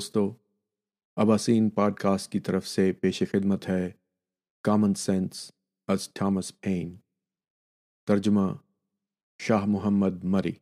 دوستو 0.00 0.34
Abasin 1.16 1.70
pod 1.70 1.94
cost 1.94 2.32
کی 2.32 2.40
طرف 2.40 2.68
سے 2.68 2.92
پیش 2.92 3.22
خدمت 3.32 3.68
ہے 3.68 3.90
کامن 4.62 4.94
سینس 4.94 5.52
از 5.86 6.12
تھامس 6.14 6.60
پین۔ 6.60 6.96
ترجمہ 8.06 8.54
شاہ 9.38 9.64
محمد 9.66 10.24
مری۔ 10.24 10.52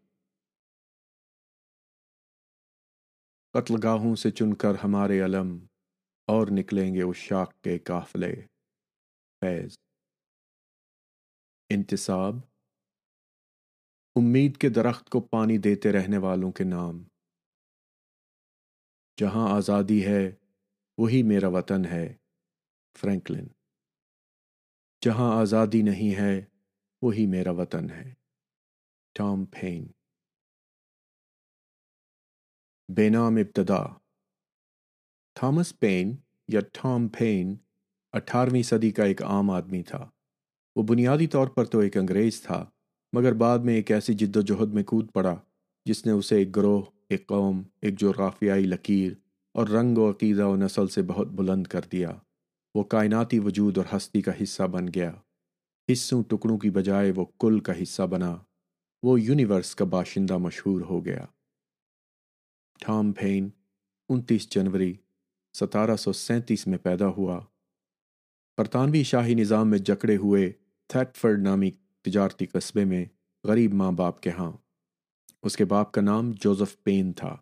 قتل 3.52 3.74
گاہوں 3.82 4.16
سے 4.16 4.30
چن 4.30 4.54
کر 4.54 4.72
ہمارے 4.84 5.20
علم 5.20 5.66
اور 6.26 6.46
نکلیں 6.50 6.94
گے 6.94 7.02
اس 7.02 7.16
شاخ 7.16 7.52
کے 7.62 7.78
قافلے۔ 7.78 8.34
فیض۔ 9.40 9.78
انتصاب 11.70 12.34
امید 14.16 14.56
کے 14.56 14.68
درخت 14.68 15.10
کو 15.10 15.20
پانی 15.20 15.58
دیتے 15.58 15.92
رہنے 15.92 16.18
والوں 16.18 16.52
کے 16.52 16.64
نام۔ 16.64 17.04
جہاں 19.20 19.56
آزادی 19.56 20.06
ہے، 20.06 20.32
وہی 20.98 21.22
میرا 21.22 21.48
وطن 21.48 21.84
ہے، 21.84 22.16
فرینکلن۔ 22.98 23.46
جہاں 25.04 25.40
آزادی 25.40 25.82
نہیں 25.82 26.20
ہے، 26.20 26.44
وہی 27.02 27.26
میرا 27.26 27.50
وطن 27.50 27.90
ہے، 27.90 28.14
ٹام 29.14 29.44
پین 29.44 29.86
بے 32.96 33.08
نام 33.08 33.36
ابتدا۔ 33.36 33.84
تھامس 35.34 35.78
پین 35.78 36.16
یا 36.48 36.60
ٹام 36.60 37.08
پین 37.08 37.56
اٹھارہویں 38.12 38.62
صدی 38.62 38.90
کا 38.90 39.04
ایک 39.04 39.22
عام 39.22 39.50
آدمی 39.50 39.82
تھا۔ 39.82 40.10
وہ 40.76 40.82
بنیادی 40.82 41.26
طور 41.26 41.48
پر 41.48 41.64
تو 41.64 41.78
ایک 41.78 41.96
انگریز 41.96 42.42
تھا، 42.42 42.70
مگر 43.12 43.32
بعد 43.32 43.58
میں 43.58 43.74
ایک 43.74 43.90
ایسی 43.90 44.14
جد 44.14 44.36
و 44.36 44.40
جہد 44.40 44.74
میں 44.74 44.82
کود 44.82 45.12
پڑا، 45.12 45.36
جس 45.84 46.06
نے 46.06 46.12
اسے 46.12 46.36
ایک 46.36 46.56
گروہ 46.56 46.82
ایک 47.08 47.26
قوم 47.26 47.62
ایک 47.82 48.00
جغرافیائی 48.00 48.64
لکیر 48.66 49.12
اور 49.54 49.68
رنگ 49.68 49.98
و 49.98 50.10
عقیدہ 50.10 50.46
و 50.46 50.56
نسل 50.56 50.88
سے 50.88 51.02
بہت 51.02 51.26
بلند 51.26 51.66
کر 51.66 51.80
دیا۔ 51.92 52.10
وہ 52.74 52.82
کائناتی 52.82 53.38
وجود 53.38 53.78
اور 53.78 53.96
ہستی 53.96 54.22
کا 54.22 54.32
حصہ 54.42 54.62
بن 54.62 54.86
گیا۔ 54.94 55.12
حصوں 55.92 56.22
ٹکڑوں 56.22 56.58
کی 56.58 56.70
بجائے 56.70 57.12
وہ 57.16 57.24
کل 57.24 57.60
کا 57.60 57.82
حصہ 57.82 58.02
بنا۔ 58.02 58.36
وہ 59.02 59.20
یونیورس 59.20 59.74
کا 59.74 59.84
باشندہ 59.84 60.38
مشہور 60.38 60.80
ہو 60.80 61.04
گیا۔ 61.04 61.24
ٹھام 62.80 63.12
پھین، 63.12 63.48
انتیس 64.08 64.50
جنوری، 64.50 64.94
ستارہ 65.52 65.96
سو 65.96 66.12
سینتیس 66.12 66.66
میں 66.66 66.78
پیدا 66.78 67.08
ہوا۔ 67.08 67.40
برطانوی 68.58 69.02
شاہی 69.02 69.34
نظام 69.34 69.70
میں 69.70 69.78
جکڑے 69.78 70.16
ہوئے 70.16 70.52
تھیٹفرڈ 70.86 71.40
نامی 71.40 71.70
تجارتی 72.02 72.46
قصبے 72.46 72.84
میں 72.84 73.04
غریب 73.44 73.74
ماں 73.74 73.92
باپ 73.92 74.20
کے 74.20 74.30
ہاں۔ 74.30 74.52
اس 75.42 75.56
کے 75.56 75.64
باپ 75.64 75.92
کا 75.92 76.00
نام 76.00 76.32
جوزف 76.32 76.82
پین 76.82 77.12
تھا۔ 77.12 77.36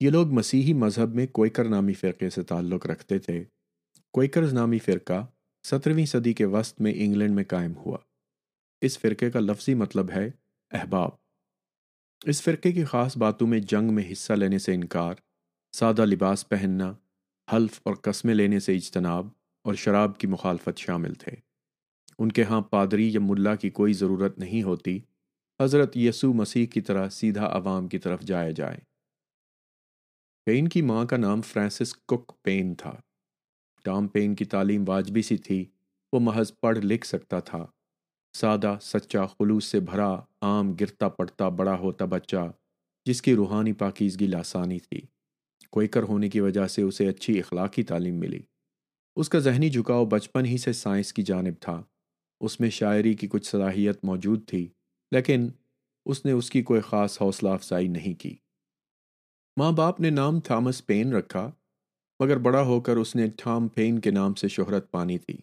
یہ 0.00 0.10
لوگ 0.10 0.28
مسیحی 0.32 0.72
مذہب 0.72 1.14
میں 1.14 1.26
کوئکر 1.26 1.64
نامی 1.64 1.94
فرقے 1.94 2.30
سے 2.30 2.42
تعلق 2.42 2.86
رکھتے 2.86 3.18
تھے۔ 3.18 3.44
کوئکرز 4.12 4.52
نامی 4.52 4.78
فرقہ 4.78 5.26
سترویں 5.62 6.06
صدی 6.06 6.32
کے 6.32 6.44
وسط 6.44 6.80
میں 6.80 6.92
انگلینڈ 6.96 7.34
میں 7.34 7.44
قائم 7.44 7.76
ہوا۔ 7.76 7.98
اس 8.80 8.98
فرقے 8.98 9.30
کا 9.30 9.40
لفظی 9.40 9.74
مطلب 9.74 10.10
ہے 10.10 10.30
احباب۔ 10.70 11.10
اس 12.24 12.42
فرقے 12.42 12.72
کی 12.72 12.84
خاص 12.84 13.16
باتوں 13.16 13.46
میں 13.46 13.60
جنگ 13.60 13.94
میں 13.94 14.12
حصہ 14.12 14.32
لینے 14.32 14.58
سے 14.58 14.74
انکار، 14.74 15.14
سادہ 15.72 16.04
لباس 16.04 16.48
پہننا، 16.48 16.94
حلف 17.52 17.80
اور 17.82 17.94
قسمیں 17.94 18.34
لینے 18.34 18.60
سے 18.60 18.76
اجتناب 18.76 19.28
اور 19.64 19.74
شراب 19.74 20.18
کی 20.18 20.26
مخالفت 20.26 20.78
شامل 20.78 21.14
تھے۔ 21.14 21.32
ان 22.18 22.32
کے 22.32 22.42
ہاں 22.42 22.60
پادری 22.60 23.12
یا 23.12 23.20
ملا 23.22 23.54
کی 23.54 23.70
کوئی 23.70 23.92
ضرورت 23.92 24.38
نہیں 24.38 24.62
ہوتی۔ 24.62 24.98
حضرت 25.62 25.96
یسوع 25.96 26.32
مسیح 26.32 26.66
کی 26.66 26.80
طرح 26.80 27.08
سیدھا 27.08 27.46
عوام 27.46 27.88
کی 27.88 27.98
طرف 27.98 28.20
جایا 28.20 28.50
جائے۔ 28.50 28.78
پین 30.44 30.68
کی 30.68 30.82
ماں 30.82 31.04
کا 31.04 31.16
نام 31.16 31.42
فرانسس 31.42 31.94
کک 31.94 32.32
پین 32.42 32.74
تھا۔ 32.74 33.00
ٹام 33.84 34.08
پین 34.08 34.34
کی 34.34 34.44
تعلیم 34.44 34.84
واجبی 34.88 35.22
سی 35.22 35.36
تھی، 35.36 35.64
وہ 36.12 36.20
محض 36.20 36.52
پڑھ 36.62 36.78
لکھ 36.78 37.06
سکتا 37.06 37.40
تھا۔ 37.40 37.66
سادہ، 38.36 38.76
سچا، 38.80 39.26
خلوص 39.26 39.64
سے 39.64 39.80
بھرا، 39.80 40.14
عام، 40.40 40.72
گرتا 40.72 41.08
پڑتا، 41.08 41.48
بڑا 41.48 41.76
ہوتا 41.78 42.04
بچہ، 42.04 42.52
جس 43.04 43.22
کی 43.22 43.34
روحانی 43.34 43.72
پاکیزگی 43.72 44.26
لاسانی 44.26 44.78
تھی۔ 44.78 45.00
کوئکر 45.70 46.02
ہونے 46.02 46.28
کی 46.28 46.40
وجہ 46.40 46.66
سے 46.66 46.82
اسے 46.82 47.08
اچھی 47.08 47.38
اخلاقی 47.38 47.82
تعلیم 47.82 48.14
ملی۔ 48.14 48.40
اس 49.16 49.28
کا 49.28 49.38
ذہنی 49.38 49.70
جھکاؤ 49.70 50.04
بچپن 50.04 50.46
ہی 50.46 50.56
سے 50.56 50.72
سائنس 50.72 51.12
کی 51.12 51.22
جانب 51.22 51.54
تھا۔ 51.60 51.82
اس 52.40 52.60
میں 52.60 52.70
شاعری 52.70 53.14
کی 53.14 53.26
کچھ 53.30 53.46
صلاحیت 53.46 54.04
موجود 54.04 54.48
تھی۔ 54.48 54.68
لیکن 55.10 55.48
اس 56.06 56.24
نے 56.24 56.32
اس 56.32 56.50
کی 56.50 56.62
کوئی 56.62 56.80
خاص 56.80 57.20
حوصلہ 57.22 57.48
افزائی 57.48 57.88
نہیں 57.88 58.20
کی۔ 58.20 58.36
ماں 59.56 59.72
باپ 59.72 60.00
نے 60.00 60.10
نام 60.10 60.40
تھامس 60.40 60.86
پین 60.86 61.12
رکھا، 61.12 61.50
مگر 62.20 62.36
بڑا 62.36 62.62
ہو 62.62 62.80
کر 62.80 62.96
اس 62.96 63.16
نے 63.16 63.28
ٹھام 63.36 63.68
پین 63.68 63.98
کے 63.98 64.10
نام 64.10 64.34
سے 64.34 64.48
شہرت 64.48 64.90
پانی 64.90 65.18
تھی۔ 65.18 65.36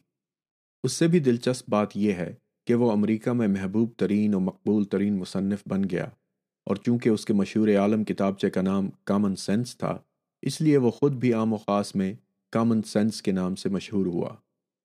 اس 0.83 0.93
سے 0.93 1.07
بھی 1.07 1.19
دلچسپ 1.19 1.69
بات 1.69 1.97
یہ 1.97 2.13
ہے 2.13 2.35
کہ 2.67 2.75
وہ 2.75 2.91
امریکہ 2.91 3.31
میں 3.31 3.47
محبوب 3.47 3.89
ترین 3.97 4.33
و 4.33 4.39
مقبول 4.39 4.83
ترین 4.83 5.19
مصنف 5.19 5.63
بن 5.65 5.81
گیا 5.91 6.05
اور 6.65 6.75
چونکہ 6.75 7.09
اس 7.09 7.25
کے 7.25 7.33
مشہور 7.33 7.67
عالم 7.67 8.03
کتابچے 8.03 8.49
کا 8.49 8.61
نام 8.61 8.89
کامن 9.03 9.35
سینس 9.35 9.77
تھا، 9.77 9.97
اس 10.41 10.61
لیے 10.61 10.77
وہ 10.77 10.91
خود 10.91 11.13
بھی 11.13 11.33
عام 11.33 11.53
و 11.53 11.57
خاص 11.57 11.95
میں 11.95 12.13
کامن 12.51 12.81
سینس 12.81 13.21
کے 13.21 13.31
نام 13.31 13.55
سے 13.55 13.69
مشہور 13.69 14.05
ہوا، 14.05 14.35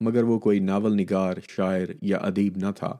مگر 0.01 0.23
وہ 0.23 0.39
کوئی 0.39 0.59
ناول 0.59 0.97
نگار، 0.97 1.35
شاعر 1.49 1.87
یا 2.03 2.19
ادیب 2.19 2.57
نہ 2.57 2.71
تھا۔ 2.77 2.97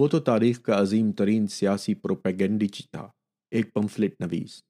وہ 0.00 0.08
تو 0.08 0.20
تاریخ 0.20 0.62
کا 0.62 0.80
عظیم 0.80 1.12
ترین 1.12 1.46
سیاسی 1.46 1.94
پروپیگنڈیچ 1.94 2.90
تھا، 2.90 3.10
ایک 3.50 3.74
پمفلٹ 3.74 4.20
نویس۔ 4.20 4.62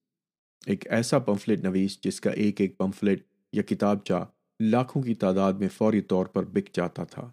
ایک 0.67 0.87
ایسا 0.91 1.19
پمفلٹ 1.19 1.61
نویس 1.61 2.01
جس 2.03 2.21
کا 2.21 2.31
ایک 2.31 2.61
ایک 2.61 2.79
پمفلٹ 2.79 3.25
یا 3.53 3.63
کتاب 3.63 4.05
چاہ 4.05 4.25
لاکھوں 4.61 5.03
کی 5.03 5.15
تعداد 5.15 5.53
میں 5.53 5.69
فوری 5.69 6.01
طور 6.01 6.27
پر 6.27 6.45
بک 6.45 6.75
جاتا 6.75 7.05
تھا۔ 7.05 7.33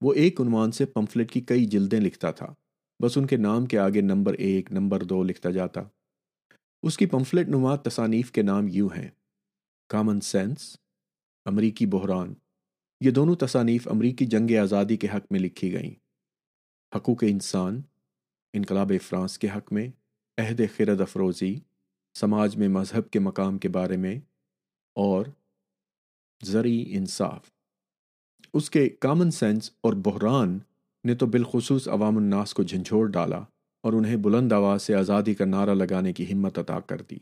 وہ 0.00 0.12
ایک 0.12 0.40
عنوان 0.40 0.72
سے 0.72 0.86
پمفلٹ 0.86 1.32
کی 1.32 1.40
کئی 1.40 1.64
جلدیں 1.64 2.00
لکھتا 2.00 2.30
تھا، 2.30 2.54
بس 3.02 3.18
ان 3.18 3.26
کے 3.26 3.36
نام 3.36 3.66
کے 3.66 3.78
آگے 3.78 4.00
نمبر 4.00 4.32
ایک، 4.32 4.72
نمبر 4.72 5.02
دو 5.02 5.22
لکھتا 5.22 5.50
جاتا۔ 5.50 5.82
اس 6.82 6.96
کی 6.96 7.06
پمفلٹ 7.06 7.48
نما 7.48 7.76
تصانیف 7.76 8.32
کے 8.32 8.42
نام 8.42 8.66
یوں 8.68 8.88
ہیں 8.96 9.10
کامن 9.88 10.20
سینس 10.20 10.76
امریکی 11.44 11.86
بحران۔ 11.86 12.34
یہ 13.00 13.10
دونوں 13.10 13.34
تصانیف 13.34 13.88
امریکی 13.88 14.26
جنگ 14.26 14.58
آزادی 14.62 14.96
کے 14.96 15.06
حق 15.14 15.32
میں 15.32 15.40
لکھی 15.40 15.72
گئیں۔ 15.72 16.07
حقوق 16.96 17.24
انسان، 17.28 17.80
انقلاب 18.52 18.92
فرانس 19.02 19.38
کے 19.38 19.48
حق 19.56 19.72
میں، 19.72 19.88
عہد 20.38 20.60
خرد 20.76 21.00
افروزی، 21.00 21.58
سماج 22.14 22.56
میں 22.56 22.68
مذہب 22.68 23.10
کے 23.10 23.18
مقام 23.18 23.58
کے 23.58 23.68
بارے 23.68 23.96
میں، 23.96 24.20
اور 24.94 25.26
زرعی 26.42 26.84
انصاف۔ 26.88 27.50
اس 28.54 28.70
کے 28.70 28.88
کامن 28.88 29.30
سینس 29.30 29.70
اور 29.80 29.92
بحران 29.92 30.58
نے 31.04 31.14
تو 31.14 31.26
بالخصوص 31.26 31.88
عوام 31.88 32.16
الناس 32.16 32.54
کو 32.54 32.62
جھنجھوڑ 32.62 33.10
ڈالا 33.10 33.42
اور 33.82 33.92
انہیں 33.92 34.16
بلند 34.16 34.52
آواز 34.52 34.82
سے 34.82 34.94
آزادی 34.94 35.34
کا 35.34 35.44
نعرہ 35.44 35.74
لگانے 35.74 36.12
کی 36.12 36.32
ہمت 36.32 36.58
عطا 36.58 36.80
کر 36.80 37.02
دی۔ 37.10 37.18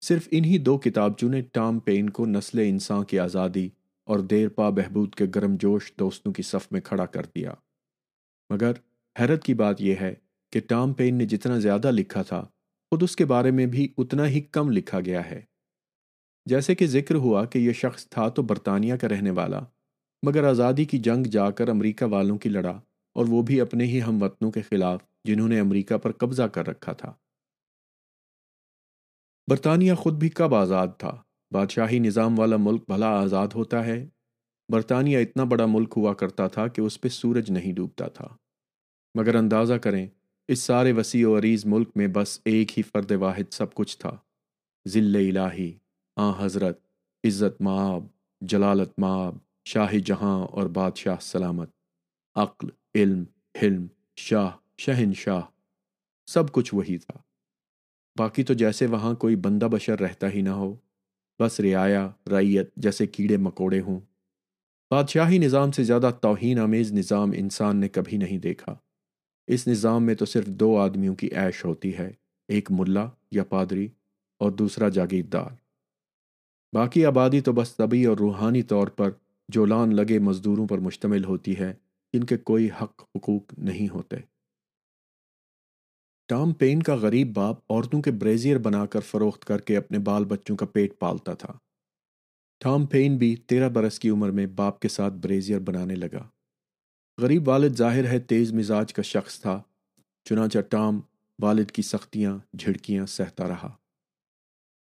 صرف 0.00 0.28
انہی 0.30 0.58
دو 0.58 0.78
کتابچوں 0.78 1.28
نے 1.28 1.40
ٹام 1.40 1.78
پین 1.78 2.10
کو 2.10 2.26
نسل 2.26 2.58
انسان 2.58 3.04
کی 3.04 3.18
آزادی 3.18 3.68
اور 4.04 4.18
دیر 4.18 4.48
پا 4.48 4.70
بہبود 4.70 5.14
کے 5.14 5.24
گرم 5.34 5.56
جوش 5.56 5.92
دوستوں 5.98 6.32
کی 6.32 6.42
صف 6.42 6.72
میں 6.72 6.80
کھڑا 6.80 7.06
کر 7.06 7.26
دیا۔ 7.34 7.54
مگر 8.50 8.72
حیرت 9.20 9.44
کی 9.44 9.54
بات 9.54 9.80
یہ 9.80 9.94
ہے 10.00 10.14
کہ 10.52 10.60
ٹام 10.60 10.92
پین 10.92 11.18
نے 11.18 11.26
جتنا 11.26 11.58
زیادہ 11.58 11.90
لکھا 11.90 12.22
تھا، 12.22 12.40
خود 12.90 13.02
اس 13.02 13.16
کے 13.16 13.24
بارے 13.24 13.50
میں 13.50 13.66
بھی 13.66 13.92
اتنا 13.98 14.26
ہی 14.26 14.40
کم 14.40 14.70
لکھا 14.70 15.00
گیا 15.00 15.30
ہے۔ 15.30 15.42
جیسے 16.46 16.74
کہ 16.74 16.86
ذکر 16.86 17.14
ہوا 17.14 17.44
کہ 17.44 17.58
یہ 17.58 17.72
شخص 17.72 18.08
تھا 18.08 18.28
تو 18.28 18.42
برطانیہ 18.42 18.94
کا 18.94 19.08
رہنے 19.08 19.30
والا، 19.30 19.60
مگر 20.26 20.44
آزادی 20.44 20.84
کی 20.84 20.98
جنگ 20.98 21.22
جا 21.22 21.50
کر 21.50 21.68
امریکہ 21.68 22.04
والوں 22.04 22.38
کی 22.38 22.48
لڑا 22.48 22.80
اور 23.14 23.26
وہ 23.28 23.42
بھی 23.42 23.60
اپنے 23.60 23.84
ہی 23.84 24.02
ہم 24.02 24.22
وطنوں 24.22 24.50
کے 24.50 24.62
خلاف 24.62 25.00
جنہوں 25.24 25.48
نے 25.48 25.60
امریکہ 25.60 25.96
پر 25.96 26.12
قبضہ 26.12 26.42
کر 26.42 26.66
رکھا 26.66 26.92
تھا۔ 26.92 27.12
برطانیہ 29.50 29.94
خود 29.94 30.14
بھی 30.14 30.28
کب 30.28 30.54
آزاد 30.54 30.88
تھا؟ 30.98 31.22
بادشاہی 31.52 31.98
نظام 31.98 32.38
والا 32.38 32.56
ملک 32.56 32.84
بھلا 32.88 33.08
آزاد 33.20 33.48
ہوتا 33.54 33.86
ہے؟ 33.86 34.06
برطانیہ 34.72 35.18
اتنا 35.18 35.44
بڑا 35.44 35.66
ملک 35.66 35.94
ہوا 35.96 36.14
کرتا 36.14 36.48
تھا 36.48 36.68
کہ 36.68 36.80
اس 36.80 37.00
پہ 37.00 37.08
سورج 37.08 37.50
نہیں 37.50 37.72
ڈوبتا 37.72 38.08
تھا۔ 38.08 38.36
مگر 39.16 39.34
اندازہ 39.34 39.74
کریں، 39.74 40.06
اس 40.48 40.58
سارے 40.58 40.92
وسیع 40.92 41.28
و 41.28 41.38
عریض 41.38 41.66
ملک 41.66 41.88
میں 41.94 42.06
بس 42.06 42.40
ایک 42.44 42.78
ہی 42.78 42.82
فرد 42.82 43.10
واحد 43.10 43.52
سب 43.52 43.74
کچھ 43.74 43.98
تھا۔ 43.98 44.16
ذل 44.88 45.36
الہی 45.36 45.78
آ 46.16 46.44
حضرت، 46.44 46.80
عزت 47.24 47.62
مآب، 47.62 48.04
جلالت 48.40 48.98
مآب، 48.98 49.36
شاہ 49.64 49.92
جہاں 49.92 50.46
اور 50.46 50.66
بادشاہ 50.66 51.16
سلامت۔ 51.20 51.70
عقل، 52.34 52.68
علم، 52.94 53.24
حلم، 53.62 53.86
شاہ 54.16 54.50
شہن 54.78 55.12
شاہ 55.14 55.40
سب 56.26 56.52
کچھ 56.52 56.74
وہی 56.74 56.98
تھا۔ 56.98 57.18
باقی 58.18 58.42
تو 58.42 58.54
جیسے 58.54 58.86
وہاں 58.86 59.14
کوئی 59.14 59.36
بندہ 59.36 59.64
بشر 59.64 60.00
رہتا 60.00 60.30
ہی 60.30 60.40
نہ 60.40 60.48
ہو، 60.48 60.76
بس 61.38 61.60
رعایا 61.60 62.10
ریت 62.30 62.74
جیسے 62.76 63.06
کیڑے 63.06 63.36
مکوڑے 63.36 63.80
ہوں۔ 63.80 64.00
بادشاہی 64.90 65.38
نظام 65.38 65.72
سے 65.72 65.84
زیادہ 65.84 66.10
توہین 66.22 66.58
آمیز 66.58 66.92
نظام 66.92 67.30
انسان 67.34 67.76
نے 67.76 67.88
کبھی 67.88 68.16
نہیں 68.16 68.38
دیکھا۔ 68.38 68.76
اس 69.46 69.68
نظام 69.68 70.04
میں 70.04 70.14
تو 70.14 70.24
صرف 70.24 70.46
دو 70.46 70.78
آدمیوں 70.78 71.14
کی 71.14 71.34
عیش 71.34 71.64
ہوتی 71.64 71.98
ہے، 71.98 72.12
ایک 72.48 72.70
ملا 72.70 73.08
یا 73.30 73.44
پادری 73.44 73.88
اور 74.38 74.50
دوسرا 74.50 74.88
جاگیردار۔ 74.88 75.50
باقی 76.72 77.04
آبادی 77.04 77.40
تو 77.40 77.52
بس 77.52 77.76
طبی 77.76 78.04
اور 78.04 78.16
روحانی 78.16 78.62
طور 78.62 78.88
پر 78.88 79.10
جولان 79.48 79.96
لگے 79.96 80.18
مزدوروں 80.18 80.66
پر 80.66 80.78
مشتمل 80.78 81.24
ہوتی 81.24 81.58
ہے، 81.58 81.74
جن 82.12 82.24
کے 82.24 82.36
کوئی 82.36 82.68
حق 82.82 83.02
حقوق 83.16 83.58
نہیں 83.58 83.88
ہوتے۔ 83.94 84.16
ٹام 86.28 86.52
پین 86.52 86.82
کا 86.82 86.94
غریب 86.94 87.34
باپ 87.34 87.72
عورتوں 87.72 88.02
کے 88.02 88.10
بریزیئر 88.10 88.58
بنا 88.58 88.86
کر 88.86 89.00
فروخت 89.00 89.44
کر 89.44 89.60
کے 89.60 89.76
اپنے 89.76 89.98
بال 89.98 90.24
بچوں 90.24 90.56
کا 90.56 90.66
پیٹ 90.66 90.98
پالتا 90.98 91.34
تھا۔ 91.34 91.52
ٹام 92.58 92.86
پین 92.86 93.16
بھی 93.16 93.36
تیرہ 93.36 93.68
برس 93.68 93.98
کی 93.98 94.10
عمر 94.10 94.30
میں 94.30 94.46
باپ 94.46 94.80
کے 94.80 94.88
ساتھ 94.88 95.14
بریزیئر 95.14 95.60
بنانے 95.60 95.94
لگا۔ 95.94 96.28
غریب 97.22 97.48
والد 97.48 97.76
ظاہر 97.76 98.04
ہے 98.04 98.18
تیز 98.18 98.52
مزاج 98.52 98.94
کا 98.94 99.02
شخص 99.02 99.40
تھا، 99.40 99.62
چنانچہ 100.24 100.58
ٹام 100.58 101.00
والد 101.42 101.70
کی 101.70 101.82
سختیاں، 101.82 102.38
جھڑکیاں 102.58 103.06
سہتا 103.06 103.48
رہا۔ 103.48 103.76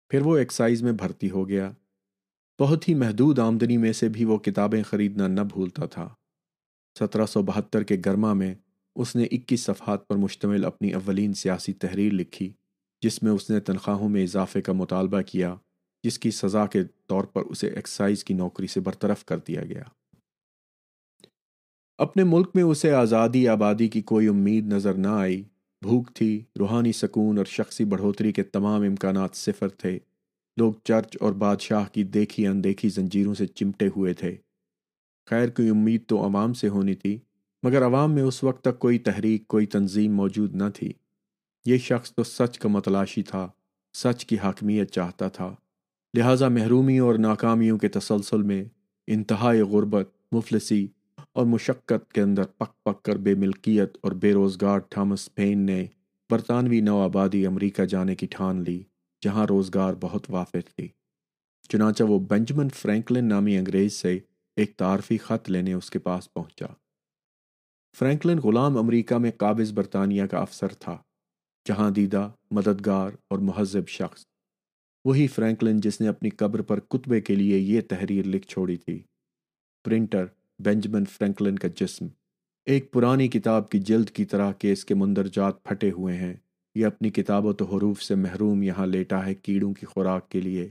پھر 0.09 0.21
وہ 0.21 0.37
ایکسائز 0.37 0.83
میں 0.83 0.93
بھرتی 0.93 1.31
ہو 1.31 1.49
گیا۔ 1.49 1.71
بہت 2.61 2.89
ہی 2.89 2.95
محدود 2.95 3.39
آمدنی 3.39 3.77
میں 3.77 3.93
سے 3.93 4.09
بھی 4.09 4.25
وہ 4.25 4.39
کتابیں 4.39 4.83
خریدنا 4.83 5.29
نہ 5.29 5.41
بھولتا 5.41 5.87
تھا۔ 5.87 6.09
سترہ 6.99 7.27
سو 7.27 7.43
بہتر 7.43 7.83
کے 7.83 7.97
گرما 8.07 8.33
میں 8.33 8.55
اس 8.97 9.17
نے 9.17 9.25
اکیس 9.25 9.61
صفحات 9.61 10.09
پر 10.09 10.17
مشتمل 10.17 10.65
اپنی 10.65 10.93
اولین 10.93 11.35
سیاسی 11.35 11.73
تحریر 11.73 12.13
لکھی، 12.13 12.53
جس 13.03 13.23
میں 13.23 13.33
اس 13.33 13.51
نے 13.51 13.61
تنخواہوں 13.61 14.09
میں 14.09 14.23
اضافے 14.23 14.63
کا 14.63 14.73
مطالبہ 14.73 15.21
کیا، 15.21 15.55
جس 16.05 16.19
کی 16.19 16.31
سزا 16.31 16.67
کے 16.67 16.83
طور 17.07 17.25
پر 17.25 17.43
اسے 17.43 17.69
ایکسائز 17.69 18.25
کی 18.25 18.35
نوکری 18.35 18.67
سے 18.67 18.81
برطرف 18.81 19.25
کر 19.25 19.39
دیا 19.39 19.65
گیا۔ 19.65 19.83
اپنے 21.99 22.25
ملک 22.25 22.51
میں 22.55 22.63
اسے 22.63 22.93
آزادی، 22.93 23.49
آبادی 23.49 23.89
کی 23.89 24.01
کوئی 24.01 24.29
امید 24.29 24.67
نظر 24.67 24.95
نہ 24.95 25.09
آئی۔ 25.09 25.43
بھوک 25.83 26.15
تھی، 26.15 26.45
روحانی 26.59 26.93
سکون 26.93 27.39
اور 27.39 27.47
شخصی 27.47 27.85
بڑھوتری 27.85 28.33
کے 28.33 28.43
تمام 28.43 28.83
امکانات 28.83 29.37
صفر 29.37 29.69
تھے۔ 29.69 29.99
لوگ 30.57 30.73
چرچ 30.85 31.17
اور 31.21 31.33
بادشاہ 31.33 31.85
کی 31.93 32.03
دیکھی 32.03 32.47
اندیکھی 32.47 32.89
زنجیروں 32.89 33.35
سے 33.35 33.47
چمٹے 33.47 33.89
ہوئے 33.97 34.15
تھے۔ 34.15 34.37
خیر 35.31 35.49
کی 35.49 35.69
امید 35.69 36.01
تو 36.07 36.25
عوام 36.25 36.53
سے 36.53 36.69
ہونی 36.69 36.95
تھی، 36.95 37.19
مگر 37.63 37.85
عوام 37.85 38.13
میں 38.13 38.23
اس 38.23 38.45
وقت 38.45 38.65
تک 38.65 38.79
کوئی 38.79 38.99
تحریک، 38.99 39.49
کوئی 39.49 39.67
تنظیم 39.67 40.15
موجود 40.15 40.55
نہ 40.55 40.69
تھی۔ 40.75 40.93
یہ 41.67 41.79
شخص 41.79 42.15
تو 42.15 42.25
سچ 42.25 42.59
کا 42.59 42.69
متلاشی 42.69 43.23
تھا، 43.23 43.49
سچ 43.95 44.27
کی 44.27 44.39
حاکمیت 44.39 44.91
چاہتا 44.91 45.29
تھا۔ 45.29 45.55
لہٰذا 46.15 46.49
محرومی 46.49 46.99
اور 46.99 47.15
ناکامیوں 47.15 47.79
کے 47.79 47.89
تسلسل 47.89 48.43
میں 48.43 48.65
انتہائی 49.07 49.61
غربت، 49.61 50.11
مفلسی 50.33 50.87
اور 51.35 51.47
مشقت 51.47 52.13
کے 52.13 52.21
اندر 52.21 52.43
پک 52.43 52.83
پک 52.83 53.03
کر 53.03 53.17
بے 53.17 53.35
ملکیت 53.35 53.97
اور 54.01 54.13
بے 54.13 54.33
روزگار 54.33 54.81
تھامس 54.81 55.35
پین 55.35 55.59
نے 55.59 55.87
برطانوی 56.31 56.81
نو 56.81 57.01
آبادی 57.01 57.47
امریکہ 57.47 57.85
جانے 57.85 58.15
کی 58.15 58.27
ٹھان 58.27 58.65
لی، 58.65 58.83
جہاں 59.23 59.47
روزگار 59.47 59.95
بہت 60.01 60.27
وافر 60.29 60.61
تھی۔ 60.61 60.89
چنانچہ 61.69 62.05
وہ 62.05 62.19
بنجمن 62.19 62.69
فرینکلن 62.69 63.25
نامی 63.25 63.59
انگریز 63.59 63.93
سے 63.93 64.19
ایک 64.57 64.77
تعارفی 64.77 65.19
خط 65.19 65.51
لینے 65.51 65.73
اس 65.73 65.91
کے 65.91 65.99
پاس 65.99 66.33
پہنچا۔ 66.33 66.67
فرینکلن 67.99 68.39
غلام 68.39 68.77
امریکہ 68.77 69.15
میں 69.15 69.31
قابض 69.31 69.73
برطانیہ 69.73 70.27
کا 70.27 70.39
افسر 70.39 70.69
تھا، 70.69 70.99
جہاں 71.69 71.91
دیدہ، 71.91 72.31
مددگار 72.51 73.11
اور 73.31 73.39
مہذب 73.39 73.89
شخص۔ 73.89 74.27
وہی 75.05 75.27
فرینکلن 75.27 75.81
جس 75.81 76.01
نے 76.01 76.09
اپنی 76.09 76.31
قبر 76.31 76.63
پر 76.63 76.81
کتبے 76.81 77.21
کے 77.21 77.35
لیے 77.35 77.59
یہ 77.59 77.81
تحریر 77.81 78.25
لکھ 78.25 78.47
چھوڑی 78.47 78.77
تھی۔ 78.77 79.03
پرنٹر 79.85 80.27
بینجمن 80.59 81.05
فرینکلن 81.05 81.59
کا 81.59 81.69
جسم۔ 81.77 82.07
ایک 82.65 82.93
پرانی 82.93 83.29
کتاب 83.29 83.71
کی 83.71 83.79
جلد 83.79 84.11
کی 84.11 84.25
طرح 84.25 84.53
کے 84.53 84.73
اس 84.73 84.85
کے 84.85 84.95
مندرجات 84.95 85.65
پھٹے 85.65 85.91
ہوئے 85.91 86.17
ہیں۔ 86.17 86.35
یہ 86.75 86.87
اپنی 86.87 87.11
کتاب 87.11 87.45
و 87.45 87.53
تو 87.53 87.65
حروف 87.65 88.03
سے 88.03 88.15
محروم 88.15 88.63
یہاں 88.63 88.87
لیٹا 88.87 89.27
ہے 89.27 89.35
کیڑوں 89.35 89.75
کی 89.75 89.87
خوراک 89.87 90.31
کے 90.31 90.41
لیے، 90.41 90.71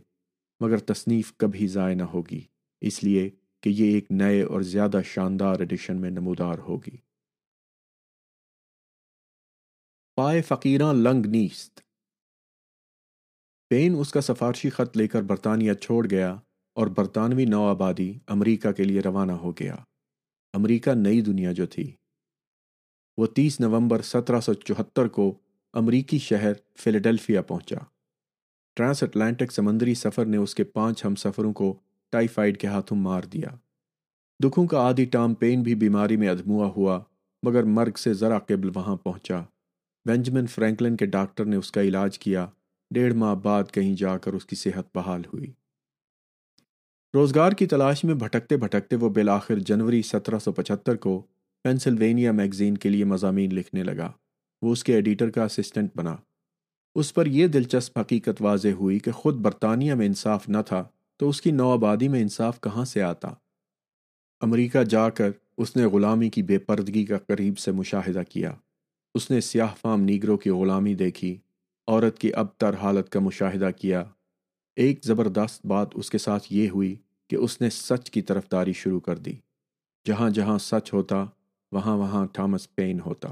مگر 0.59 0.77
تصنیف 0.77 1.33
کبھی 1.38 1.68
ضائع 1.68 1.95
نہ 1.95 2.03
ہوگی۔ 2.03 2.41
اس 2.81 3.03
لیے 3.03 3.30
کہ 3.62 3.69
یہ 3.69 3.94
ایک 3.94 4.12
نئے 4.12 4.41
اور 4.41 4.62
زیادہ 4.62 5.01
شاندار 5.06 5.59
ایڈیشن 5.59 6.01
میں 6.01 6.12
نمودار 6.12 6.57
ہوگی۔ 6.57 6.97
پائے 10.15 10.41
فقیراں 10.41 10.94
لنگ 10.94 11.25
نیست۔ 11.25 11.79
پین 13.69 13.95
اس 14.00 14.12
کا 14.12 14.21
سفارشی 14.21 14.69
خط 14.69 14.97
لے 14.97 15.07
کر 15.07 15.21
برطانیہ 15.21 15.74
چھوڑ 15.74 16.07
گیا۔ 16.09 16.36
اور 16.75 16.88
برطانوی 16.88 17.46
نو 17.46 17.68
آبادی 17.68 18.14
امریکہ 18.28 18.72
کے 18.72 18.84
لیے 18.84 19.02
روانہ 19.02 19.31
ہو 19.31 19.52
گیا۔ 19.52 19.75
امریکہ 20.54 20.92
نئی 20.92 21.22
دنیا 21.22 21.52
جو 21.52 21.66
تھی۔ 21.66 21.96
وہ 23.18 23.25
تیس 23.25 23.60
نومبر 23.60 24.02
سترہ 24.02 24.40
سو 24.40 24.54
چوہتر 24.54 25.08
کو 25.08 25.38
امریکی 25.74 26.18
شہر 26.18 26.52
فیلیڈلفیا 26.75 27.42
پہنچا۔ 27.42 27.78
ٹرانس 28.75 29.04
اٹلانٹک 29.04 29.52
سمندری 29.52 29.94
سفر 29.94 30.25
نے 30.25 30.38
اس 30.38 30.56
کے 30.56 30.64
پانچ 30.64 31.06
ہم 31.06 31.16
سفروں 31.16 31.54
کو 31.54 31.80
ٹائیفائڈ 32.12 32.58
کے 32.58 32.68
ہاتھوں 32.68 32.98
مار 32.98 33.22
دیا۔ 33.22 33.48
دکھوں 34.44 34.68
کا 34.68 34.80
آدھی 34.80 35.06
ٹام 35.06 35.34
پین 35.34 35.64
بھی 35.64 35.75
بیماری 35.75 36.18
میں 36.18 36.30
ادموا 36.30 36.68
ہوا، 36.68 37.00
مگر 37.44 37.64
مرگ 37.64 37.98
سے 37.98 38.14
ذرا 38.14 38.40
قبل 38.40 38.72
وہاں 38.75 38.96
پہنچا۔ 38.96 39.42
بینجمن 40.06 40.48
فرینکلن 40.48 40.96
کے 40.98 41.06
ڈاکٹر 41.06 41.46
نے 41.46 41.56
اس 41.56 41.72
کا 41.72 41.81
علاج 41.81 42.20
کیا۔ 42.20 42.48
ڈیڑھ 42.92 43.14
ماہ 43.14 43.36
بعد 43.36 43.64
کہیں 43.72 43.96
جا 43.96 44.18
کر 44.18 44.34
اس 44.34 44.46
کی 44.46 44.56
صحت 44.56 44.98
بحال 44.98 45.22
ہوئی۔ 45.25 45.54
روزگار 47.15 47.51
کی 47.51 47.65
تلاش 47.65 48.04
میں 48.04 48.15
بھٹکتے 48.15 48.57
بھٹکتے 48.57 48.95
وہ 48.95 49.10
بالآخر 49.10 49.60
جنوری 49.60 50.01
سترہ 50.01 50.39
سو 50.39 50.51
پچہتر 50.51 50.95
کو 50.95 51.24
پینسلوینیا 51.63 52.31
میگزین 52.31 52.77
کے 52.77 52.89
لیے 52.89 53.06
مضامین 53.06 53.56
لکھنے 53.56 53.83
لگا۔ 53.83 54.12
وہ 54.62 54.71
اس 54.71 54.83
کے 54.83 54.94
ایڈیٹر 54.95 55.30
کا 55.30 55.44
اسسٹنٹ 55.44 55.89
بنا۔ 55.95 56.15
اس 56.95 57.13
پر 57.13 57.25
یہ 57.25 57.48
دلچسپ 57.48 58.00
حقیقت 58.00 58.42
واضح 58.42 58.68
ہوئی 58.68 59.00
کہ 59.00 59.12
خود 59.12 59.36
برطانیہ 59.36 59.94
میں 59.94 60.06
انصاف 60.06 60.50
نہ 60.50 60.57
تھا 60.68 60.83
تو 61.18 61.30
اس 61.30 61.42
کی 61.42 61.51
نو 61.51 61.71
آبادی 61.71 62.07
میں 62.07 62.21
انصاف 62.21 62.62
کہاں 62.62 62.86
سے 62.86 63.01
آتا۔ 63.01 63.27
امریکہ 64.42 64.83
جا 64.83 65.10
کر 65.10 65.31
اس 65.57 65.75
نے 65.75 65.86
غلامی 65.86 66.30
کی 66.30 66.44
بے 66.44 66.57
پردگی 66.57 67.06
کا 67.06 67.18
قریب 67.18 67.57
سے 67.57 67.71
مشاہدہ 67.71 68.21
کیا۔ 68.30 68.54
اس 69.15 69.31
نے 69.31 69.42
سیاہ 69.42 69.74
فام 69.81 70.01
نیگروں 70.01 70.38
کی 70.38 70.50
غلامی 70.50 70.94
دیکھی، 70.94 71.38
عورت 71.88 72.19
کی 72.19 72.33
اب 72.33 72.48
تر 72.57 72.74
حالت 72.74 73.10
کا 73.10 73.19
مشاہدہ 73.19 73.69
کیا۔ 73.81 74.04
ایک 74.75 75.06
زبردست 75.06 75.66
بات 75.66 75.88
اس 75.94 76.10
کے 76.10 76.18
ساتھ 76.18 76.48
یہ 76.50 76.70
ہوئی 76.70 76.96
کہ 77.30 77.36
اس 77.36 77.62
نے 77.62 77.70
سچ 77.70 78.12
کی 78.12 78.22
طرف 78.22 78.52
داری 78.52 78.74
شروع 78.74 79.00
کر 79.00 79.18
دی۔ 79.18 79.34
جہاں 80.06 80.30
جہاں 80.30 80.58
سچ 80.58 80.94
ہوتا، 80.94 81.25
وہاں 81.72 81.98
وہاں 81.98 82.27
تھامس 82.27 82.75
پین 82.75 83.00
ہوتا۔ 83.00 83.30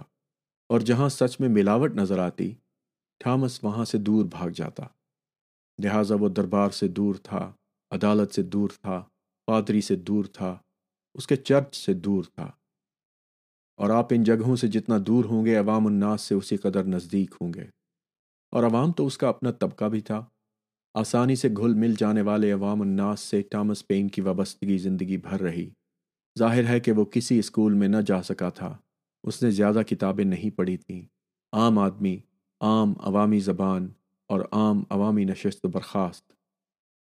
اور 0.70 0.80
جہاں 0.80 1.10
سچ 1.10 1.40
میں 1.40 1.50
ملاوٹ 1.50 1.94
نظر 1.94 2.20
آتی، 2.20 2.54
تھامس 3.20 3.64
وہاں 3.64 3.86
سے 3.86 3.98
دور 3.98 4.26
بھاگ 4.26 4.50
جاتا۔ 4.50 4.84
لہٰذا 5.84 6.16
وہ 6.20 6.30
دربار 6.30 6.70
سے 6.70 6.88
دور 6.88 7.16
تھا، 7.16 7.54
عدالت 7.92 8.34
سے 8.34 8.44
دور 8.44 8.70
تھا، 8.70 9.04
پادری 9.46 9.82
سے 9.82 9.96
دور 9.96 10.26
تھا، 10.26 10.58
اس 11.14 11.28
کے 11.28 11.36
چرچ 11.36 11.76
سے 11.76 11.94
دور 11.94 12.24
تھا۔ 12.24 12.52
اور 13.78 13.90
آپ 13.90 14.08
ان 14.12 14.24
جگہوں 14.24 14.56
سے 14.56 14.68
جتنا 14.68 14.96
دور 15.08 15.26
ہوں 15.26 15.46
گے، 15.46 15.56
عوام 15.56 15.88
الناس 15.88 16.22
سے 16.22 16.36
اسی 16.36 16.58
قدر 16.58 16.84
نزدیک 16.84 17.36
ہوں 17.42 17.54
گے۔ 17.54 17.66
اور 18.52 18.64
عوام 18.64 18.92
تو 18.92 19.08
اس 19.08 19.18
کا 19.18 19.30
اپنا 19.30 19.52
طبقہ 19.52 19.86
بھی 19.86 20.02
تھا۔ 20.02 20.26
آسانی 20.94 21.36
سے 21.36 21.50
گھل 21.58 21.74
مل 21.74 21.94
جانے 21.98 22.22
والے 22.22 22.52
عوام 22.52 22.82
الناس 22.82 23.20
سے 23.20 23.42
ٹامس 23.42 23.88
پین 23.88 24.08
کی 24.08 24.22
وابستگی 24.22 24.78
زندگی 24.78 25.18
بھر 25.18 25.42
رہی۔ 25.42 25.70
ظاہر 26.40 26.66
ہے 26.66 26.80
کہ 26.80 26.92
وہ 26.92 27.06
کسی 27.06 27.40
اسکول 27.40 27.74
میں 27.74 27.88
نہ 27.88 27.98
جا 28.06 28.24
سکا 28.24 28.50
تھا۔ 28.50 28.78
اس 29.24 29.44
نے 29.44 29.52
زیادہ 29.52 29.82
کتابیں 29.88 30.26
نہیں 30.26 30.58
پڑھی 30.58 30.78
تھیں۔ 30.78 31.02
عام 31.52 31.80
آدمی، 31.80 32.20
عام 32.62 32.94
عوامی 33.00 33.40
زبان 33.40 33.90
اور 34.28 34.40
عام 34.52 34.84
عوامی 34.90 35.26
نشست 35.26 35.66
و 35.66 35.68
برخاست۔ 35.68 36.34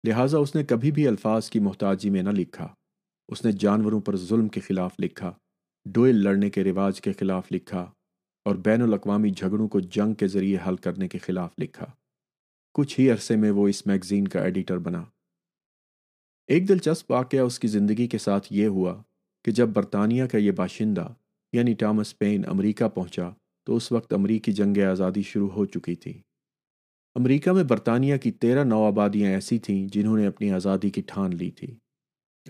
لہٰذا 0.08 0.38
اس 0.38 0.54
نے 0.54 0.64
کبھی 0.64 0.90
بھی 0.90 1.08
الفاظ 1.08 1.50
کی 1.50 1.58
محتاجی 1.58 2.10
میں 2.10 2.22
نہ 2.22 2.30
لکھا۔ 2.30 2.68
اس 3.28 3.44
نے 3.44 3.52
جانوروں 3.52 4.00
پر 4.00 4.16
ظلم 4.16 4.48
کے 4.48 4.60
خلاف 4.60 4.92
لکھا، 4.98 5.32
ڈوئل 5.84 6.16
لڑنے 6.16 6.50
کے 6.50 6.64
رواج 6.64 7.00
کے 7.00 7.12
خلاف 7.12 7.52
لکھا 7.52 7.90
اور 8.44 8.54
بین 8.54 8.82
الاقوامی 8.82 9.30
جھگڑوں 9.30 9.68
کو 9.68 9.80
جنگ 9.80 10.14
کے 10.14 10.28
ذریعے 10.28 10.58
حل 10.66 10.76
کرنے 10.76 11.08
کے 11.08 11.18
خلاف 11.18 11.50
لکھا۔ 11.58 11.86
کچھ 12.76 13.00
ہی 13.00 13.10
عرصے 13.10 13.36
میں 13.36 13.50
وہ 13.50 13.68
اس 13.68 13.86
میگزین 13.86 14.28
کا 14.28 14.40
ایڈیٹر 14.40 14.78
بنا۔ 14.78 15.04
ایک 16.46 16.68
دلچسپ 16.68 17.10
واقعہ 17.10 17.40
اس 17.40 17.58
کی 17.58 17.68
زندگی 17.68 18.06
کے 18.06 18.18
ساتھ 18.18 18.46
یہ 18.50 18.66
ہوا 18.66 19.02
کہ 19.44 19.52
جب 19.52 19.68
برطانیہ 19.68 20.24
کا 20.24 20.38
یہ 20.38 20.50
باشندہ 20.50 21.08
یعنی 21.52 21.74
ٹامس 21.74 22.18
پین، 22.18 22.46
امریکہ 22.46 22.88
پہنچا 22.88 23.30
تو 23.66 23.76
اس 23.76 23.92
وقت 23.92 24.12
امریکی 24.12 24.52
جنگ 24.52 24.82
آزادی 24.90 25.22
شروع 25.22 25.48
ہو 25.48 25.66
چکی 25.66 25.94
تھی۔ 25.94 26.22
امریکہ 27.14 27.52
میں 27.52 27.64
برطانیہ 27.64 28.16
کی 28.16 28.30
تیرہ 28.30 28.64
نو 28.64 28.84
آبادیاں 28.84 29.30
ایسی 29.30 29.58
تھیں 29.58 29.88
جنہوں 29.88 30.18
نے 30.18 30.26
اپنی 30.26 30.50
آزادی 30.50 30.90
کی 30.90 31.02
ٹھان 31.06 31.36
لی 31.36 31.50
تھی۔ 31.50 31.78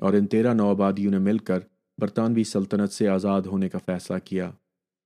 اور 0.00 0.12
ان 0.12 0.26
تیرہ 0.26 0.54
نو 0.54 0.70
آبادیوں 0.70 1.12
نے 1.12 1.18
مل 1.18 1.38
کر 1.38 1.58
برطانوی 1.98 2.44
سلطنت 2.44 2.92
سے 2.92 3.08
آزاد 3.08 3.42
ہونے 3.42 3.68
کا 3.68 3.78
فیصلہ 3.86 4.16
کیا 4.24 4.48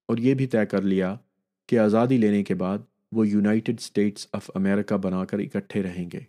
اور 0.08 0.16
یہ 0.16 0.34
بھی 0.34 0.46
طے 0.46 0.66
کر 0.66 0.82
لیا 0.82 1.16
کہ 1.68 1.78
آزادی 1.78 2.16
لینے 2.16 2.44
کے 2.44 2.54
بعد 2.54 2.78
وہ 3.12 3.28
یونائٹڈ 3.28 3.74
اسٹیٹس 3.78 4.26
آف 4.32 4.50
امریکہ 4.54 4.94
بنا 4.94 5.24
کر 5.24 5.38
اکٹھے 5.38 5.82
رہیں 5.82 6.10
گے۔ 6.12 6.20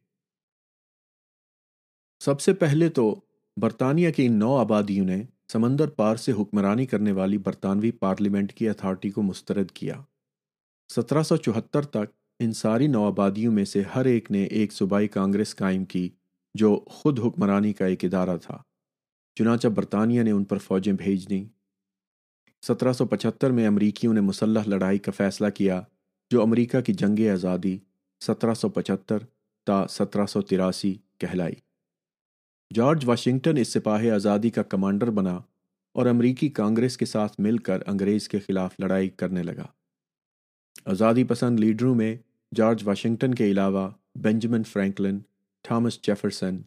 سب 2.19 2.41
سے 2.41 2.53
پہلے 2.53 2.89
تو 2.89 3.19
برطانیہ 3.61 4.11
کی 4.11 4.25
ان 4.25 4.39
نو 4.39 4.57
آبادیوں 4.57 5.05
نے 5.05 5.23
سمندر 5.51 5.89
پار 5.89 6.15
سے 6.15 6.31
حکمرانی 6.31 6.85
کرنے 6.85 7.11
والی 7.11 7.37
برطانوی 7.37 7.91
پارلیمنٹ 7.91 8.53
کی 8.53 8.69
اتھارٹی 8.69 9.09
کو 9.09 9.21
مسترد 9.21 9.71
کیا۔ 9.71 10.01
سترہ 10.93 11.23
سو 11.23 11.37
چوہتر 11.37 11.85
تک 11.85 12.37
ان 12.39 12.53
ساری 12.53 12.87
نو 12.87 13.07
آبادیوں 13.07 13.53
میں 13.53 13.65
سے 13.65 13.81
ہر 13.95 14.05
ایک 14.05 14.31
نے 14.31 14.43
ایک 14.43 14.73
صوبائی 14.73 15.07
کانگریس 15.07 15.55
قائم 15.55 15.85
کی 15.85 16.09
جو 16.53 16.83
خود 16.87 17.19
حکمرانی 17.19 17.73
کا 17.73 17.85
ایک 17.85 18.05
ادارہ 18.05 18.37
تھا۔ 18.37 18.57
چنانچہ 19.35 19.67
برطانیہ 19.67 20.23
نے 20.23 20.31
ان 20.31 20.43
پر 20.43 20.57
فوجیں 20.57 20.93
بھیج 20.93 21.29
دیں۔ 21.29 21.45
سترہ 22.67 22.93
سو 22.93 23.05
پچہتر 23.05 23.51
میں 23.51 23.67
امریکیوں 23.67 24.13
نے 24.13 24.21
مسلح 24.21 24.63
لڑائی 24.65 24.97
کا 24.97 25.11
فیصلہ 25.11 25.49
کیا 25.49 25.81
جو 26.31 26.41
امریکہ 26.41 26.81
کی 26.81 26.93
جنگ 26.93 27.19
آزادی 27.33 27.77
سترہ 28.21 28.53
سو 28.53 28.69
پچہتر 28.69 29.17
تا 29.63 29.87
سترہ 29.87 30.25
سو 30.25 30.41
تراسی 30.41 30.93
کہلائی۔ 31.17 31.53
جارج 32.75 33.05
واشنگٹن 33.05 33.57
اس 33.57 33.67
سپاہی 33.67 34.11
آزادی 34.11 34.49
کا 34.49 34.63
کمانڈر 34.63 35.09
بنا 35.09 35.39
اور 35.91 36.05
امریکی 36.05 36.49
کانگریس 36.49 36.97
کے 36.97 37.05
ساتھ 37.05 37.39
مل 37.39 37.57
کر 37.57 37.81
انگریز 37.87 38.29
کے 38.29 38.39
خلاف 38.39 38.75
لڑائی 38.79 39.09
کرنے 39.09 39.43
لگا۔ 39.43 39.65
آزادی 40.85 41.23
پسند 41.23 41.59
لیڈروں 41.59 41.95
میں 41.95 42.15
جارج 42.55 42.83
واشنگٹن 42.87 43.35
کے 43.35 43.51
علاوہ 43.51 43.89
بینجمن 44.15 44.63
فرینکلن، 44.63 45.19
تھامس 45.61 46.01
جیفرسن 46.01 46.61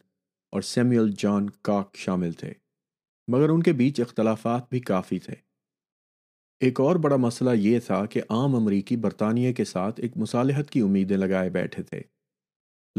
اور 0.51 0.61
سیمیول 0.61 1.11
جان 1.17 1.49
کاک 1.49 1.95
شامل 1.95 2.31
تھے، 2.31 2.53
مگر 3.27 3.49
ان 3.49 3.63
کے 3.63 3.73
بیچ 3.73 4.01
اختلافات 4.01 4.69
بھی 4.69 4.79
کافی 4.79 5.19
تھے۔ 5.19 5.44
ایک 6.59 6.79
اور 6.79 6.95
بڑا 6.95 7.15
مسئلہ 7.15 7.49
یہ 7.55 7.79
تھا 7.79 8.05
کہ 8.05 8.21
عام 8.29 8.55
امریکی 8.55 8.95
برطانیہ 8.95 9.53
کے 9.53 9.65
ساتھ 9.65 9.99
ایک 9.99 10.17
مصالحت 10.17 10.69
کی 10.69 10.81
امیدیں 10.81 11.17
لگائے 11.17 11.49
بیٹھے 11.49 11.83
تھے۔ 11.83 12.01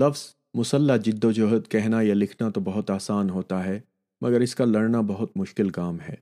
لفظ 0.00 0.34
مسلح 0.54 0.96
جد 0.96 1.24
و 1.24 1.32
جہد 1.32 1.70
کہنا 1.70 2.00
یا 2.00 2.14
لکھنا 2.14 2.50
تو 2.50 2.60
بہت 2.60 2.90
آسان 2.90 3.30
ہوتا 3.30 3.64
ہے، 3.64 3.80
مگر 4.20 4.40
اس 4.40 4.54
کا 4.54 4.64
لڑنا 4.64 5.00
بہت 5.00 5.36
مشکل 5.36 5.68
کام 5.68 5.98
ہے۔ 6.08 6.14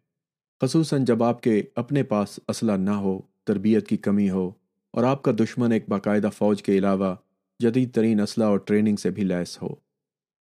خصوصاً 0.63 1.05
جب 1.05 1.23
آپ 1.23 1.43
کے 1.43 1.63
اپنے 1.75 2.03
پاس 2.03 2.41
اسلحہ 2.49 2.77
نہ 2.77 2.91
ہو، 2.91 3.21
تربیت 3.45 3.89
کی 3.89 3.97
کمی 3.97 4.31
ہو، 4.31 4.51
اور 4.91 5.05
آپ 5.05 5.23
کا 5.23 5.33
دشمن 5.33 5.73
ایک 5.73 5.85
باقاعدہ 5.89 6.29
فوج 6.39 6.63
کے 6.63 6.79
علاوہ 6.79 7.15
جدید 7.61 7.95
ترین 7.95 8.21
اسلحہ 8.21 8.49
اور 8.49 8.59
ٹریننگ 8.59 8.97
سے 8.97 9.11
بھی 9.11 9.25
لیس 9.25 9.63
ہو۔ 9.63 9.69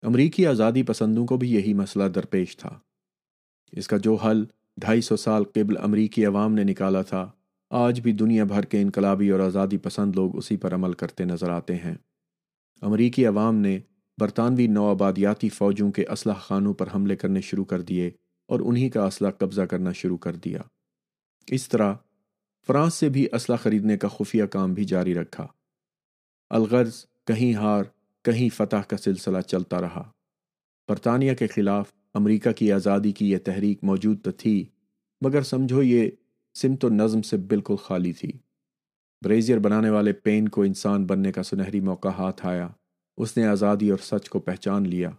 امریکی 0.03 0.47
آزادی 0.47 0.83
پسندوں 0.83 1.27
کو 1.27 1.37
بھی 1.37 1.53
یہی 1.53 1.75
مسئلہ 1.75 2.05
درپیش 2.05 2.57
تھا۔ 2.57 2.79
اس 3.73 3.89
کا 3.89 3.97
جو 3.97 4.15
حل 4.15 4.45
ڈھائی 4.77 5.01
سو 5.01 5.17
سال 5.17 5.45
قبل 5.45 5.77
امریکی 5.77 6.27
عوام 6.27 6.55
نے 6.55 6.65
نکالا 6.65 7.03
تھا۔ 7.03 7.31
آج 7.71 8.01
بھی 8.01 8.13
دنیا 8.13 8.45
بھر 8.45 8.63
کے 8.63 8.83
انقلابی 8.83 9.31
اور 9.31 9.41
آزادی 9.41 9.79
پسند 9.79 10.17
لوگ 10.17 10.37
اسی 10.37 10.57
پر 10.57 10.75
عمل 10.75 10.93
کرتے 10.93 11.25
نظر 11.25 11.51
آتے 11.51 11.77
ہیں۔ 11.77 11.95
امریکی 12.81 13.27
عوام 13.27 13.57
نے 13.57 13.79
برطانوی 14.21 14.67
نو 14.67 14.91
آبادیاتی 14.91 15.49
فوجوں 15.49 15.93
کے 15.93 16.05
اسلحہ 16.11 16.39
خانوں 16.39 16.75
پر 16.75 16.87
حملے 16.95 17.17
کرنے 17.17 17.41
شروع 17.41 17.65
کر 17.65 17.81
دیے 17.81 18.11
اور 18.49 18.61
انہی 18.61 18.89
کا 18.89 19.05
اسلحہ 19.05 19.31
قبضہ 19.31 19.63
کرنا 19.63 19.93
شروع 19.93 20.17
کر 20.17 20.37
دیا۔ 20.37 20.61
اس 21.47 21.69
طرح 21.69 21.95
فرانس 22.67 22.95
سے 22.95 23.09
بھی 23.09 23.27
اسلحہ 23.33 23.57
خریدنے 23.57 23.97
کا 23.97 24.09
خفیہ 24.09 24.45
کام 24.45 24.75
بھی 24.75 24.85
جاری 24.85 25.15
رکھا۔ 25.15 25.47
الغرض 26.51 27.05
کہیں 27.27 27.55
ہار، 27.55 27.85
کہیں 28.23 28.49
فتح 28.55 28.77
کا 28.77 28.97
سلسلہ 28.97 29.41
چلتا 29.41 29.81
رہا۔ 29.81 30.11
برطانیہ 30.89 31.35
کے 31.35 31.47
خلاف 31.47 31.93
امریکہ 32.15 32.53
کی 32.53 32.73
آزادی 32.73 33.13
کی 33.13 33.31
یہ 33.31 33.39
تحریک 33.45 33.85
موجود 33.85 34.23
تو 34.23 34.31
تھی، 34.31 34.65
مگر 35.21 35.43
سمجھو 35.43 35.83
یہ 35.83 36.11
سمت 36.55 36.85
و 36.85 36.89
نظم 36.89 37.23
سے 37.23 37.37
بالکل 37.37 37.77
خالی 37.77 38.13
تھی۔ 38.13 38.33
بریزیئر 39.25 39.59
بنانے 39.59 39.91
والے 39.91 40.13
پین 40.13 40.49
کو 40.49 40.63
انسان 40.63 41.05
بننے 41.05 41.33
کا 41.33 41.43
سنہری 41.43 41.81
موقع 41.81 42.09
ہاتھ 42.09 42.47
آیا، 42.47 42.69
اس 43.17 43.37
نے 43.37 43.47
آزادی 43.47 43.91
اور 43.91 43.99
سچ 44.03 44.29
کو 44.29 44.41
پہچان 44.41 44.89
لیا۔ 44.89 45.11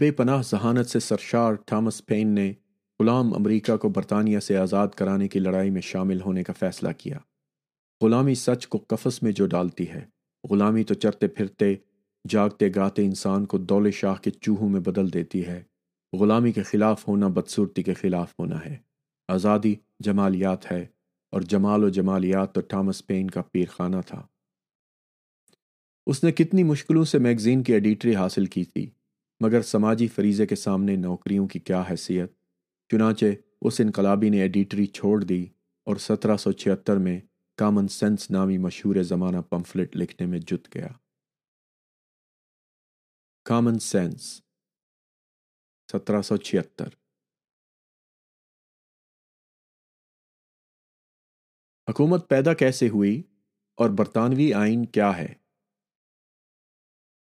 بے 0.00 0.10
پناہ 0.10 0.42
ذہانت 0.42 0.86
سے 0.86 1.00
سرشار 1.00 1.54
تھامس 1.54 2.06
پین 2.06 2.28
نے 2.28 2.52
غلام 3.00 3.34
امریکہ 3.34 3.76
کو 3.76 3.88
برطانیہ 3.88 4.38
سے 4.38 4.56
آزاد 4.56 4.88
کرانے 4.88 5.28
کی 5.28 5.38
لڑائی 5.38 5.70
میں 5.70 5.80
شامل 5.80 6.20
ہونے 6.20 6.42
کا 6.42 6.52
فیصلہ 6.58 6.88
کیا۔ 6.98 7.18
غلامی 8.02 8.34
سچ 8.34 8.66
کو 8.66 8.78
کفس 8.78 9.22
میں 9.22 9.32
جو 9.32 9.46
ڈالتی 9.46 9.88
ہے، 9.88 10.04
غلامی 10.50 10.84
تو 10.84 10.94
چرتے 10.94 11.28
پھرتے، 11.28 11.74
جاگتے 12.28 12.70
گاتے 12.74 13.04
انسان 13.04 13.46
کو 13.46 13.58
دول 13.58 13.90
شاہ 13.90 14.14
کے 14.14 14.30
چوہوں 14.30 14.68
میں 14.68 14.80
بدل 14.80 15.12
دیتی 15.12 15.46
ہے۔ 15.46 15.62
غلامی 16.12 16.52
کے 16.52 16.62
خلاف 16.62 17.08
ہونا 17.08 17.28
بدصورتی 17.28 17.82
کے 17.82 17.94
خلاف 17.94 18.34
ہونا 18.38 18.64
ہے۔ 18.64 18.76
آزادی 19.28 19.74
جمالیات 20.00 20.72
ہے 20.72 20.86
اور 21.30 21.40
جمال 21.40 21.84
و 21.84 21.88
جمالیات 21.88 22.54
تو 22.54 22.60
تھامس 22.60 23.06
پین 23.06 23.30
کا 23.30 23.42
پیر 23.42 23.64
خانہ 23.70 23.96
تھا۔ 24.06 24.26
اس 26.06 26.24
نے 26.24 26.32
کتنی 26.32 26.62
مشکلوں 26.62 27.04
سے 27.04 27.18
میگزین 27.18 27.62
کی 27.62 27.72
ایڈیٹری 27.72 28.14
حاصل 28.14 28.46
کی 28.46 28.64
تھی، 28.64 28.90
مگر 29.40 29.62
سماجی 29.62 30.08
فریضے 30.08 30.46
کے 30.46 30.56
سامنے 30.56 30.96
نوکریوں 30.96 31.48
کی 31.48 31.58
کیا 31.58 31.82
حیثیت؟ 31.90 32.32
چنانچہ 32.90 33.26
اس 33.62 33.80
انقلابی 33.80 34.28
نے 34.28 34.40
ایڈیٹری 34.40 34.86
چھوڑ 34.86 35.24
دی 35.24 35.46
اور 35.84 35.96
سترہ 35.96 36.36
سو 36.36 36.52
چھہتر 36.52 36.96
میں 36.96 37.20
کامن 37.56 37.88
سینس 37.88 38.30
نامی 38.30 38.58
مشہور 38.58 39.02
زمانہ 39.02 39.38
پمفلٹ 39.38 39.96
لکھنے 39.96 40.26
میں 40.26 40.38
جت 40.38 40.74
گیا۔ 40.74 40.88
کامن 43.44 43.78
سینس 43.78 44.40
سترہ 45.92 46.22
سو 46.22 46.36
چھہتر 46.36 46.88
حکومت 51.90 52.28
پیدا 52.28 52.54
کیسے 52.54 52.88
ہوئی 52.88 53.22
اور 53.76 53.90
برطانوی 53.90 54.52
آئین 54.52 54.86
کیا 54.86 55.16
ہے؟ 55.16 55.34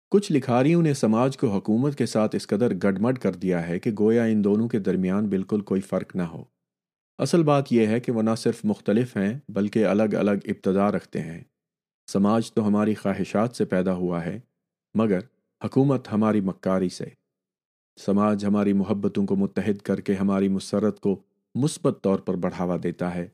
کچھ 0.09 0.31
لکھاریوں 0.31 0.81
نے 0.81 0.93
سماج 0.93 1.37
کو 1.37 1.47
حکومت 1.47 1.97
کے 1.97 2.05
ساتھ 2.05 2.35
اس 2.35 2.47
قدر 2.47 2.73
گڈمڈ 2.73 3.19
کر 3.19 3.33
دیا 3.33 3.67
ہے 3.67 3.79
کہ 3.79 3.91
گویا 3.99 4.23
ان 4.23 4.43
دونوں 4.43 4.67
کے 4.69 4.79
درمیان 4.79 5.29
بالکل 5.29 5.61
کوئی 5.61 5.81
فرق 5.81 6.15
نہ 6.15 6.21
ہو۔ 6.21 6.43
اصل 7.17 7.43
بات 7.43 7.73
یہ 7.73 7.87
ہے 7.87 7.99
کہ 7.99 8.11
وہ 8.11 8.21
نہ 8.21 8.35
صرف 8.37 8.65
مختلف 8.65 9.17
ہیں 9.17 9.39
بلکہ 9.49 9.85
الگ 9.85 10.15
الگ 10.19 10.45
ابتدا 10.45 10.91
رکھتے 10.91 11.21
ہیں۔ 11.21 11.43
سماج 12.11 12.53
تو 12.53 12.67
ہماری 12.67 12.95
خواہشات 12.95 13.55
سے 13.55 13.65
پیدا 13.65 13.93
ہوا 13.93 14.25
ہے، 14.25 14.39
مگر 14.93 15.19
حکومت 15.63 16.07
ہماری 16.11 16.41
مکاری 16.41 16.89
سے۔ 16.89 17.16
سماج 17.97 18.45
ہماری 18.45 18.73
محبتوں 18.73 19.25
کو 19.25 19.35
متحد 19.35 19.81
کر 19.81 20.01
کے 20.01 20.13
ہماری 20.13 20.47
مسرت 20.47 20.99
کو 20.99 21.21
مثبت 21.55 21.97
طور 22.01 22.19
پر 22.19 22.35
بڑھاوا 22.35 22.77
دیتا 22.83 23.15
ہے 23.15 23.27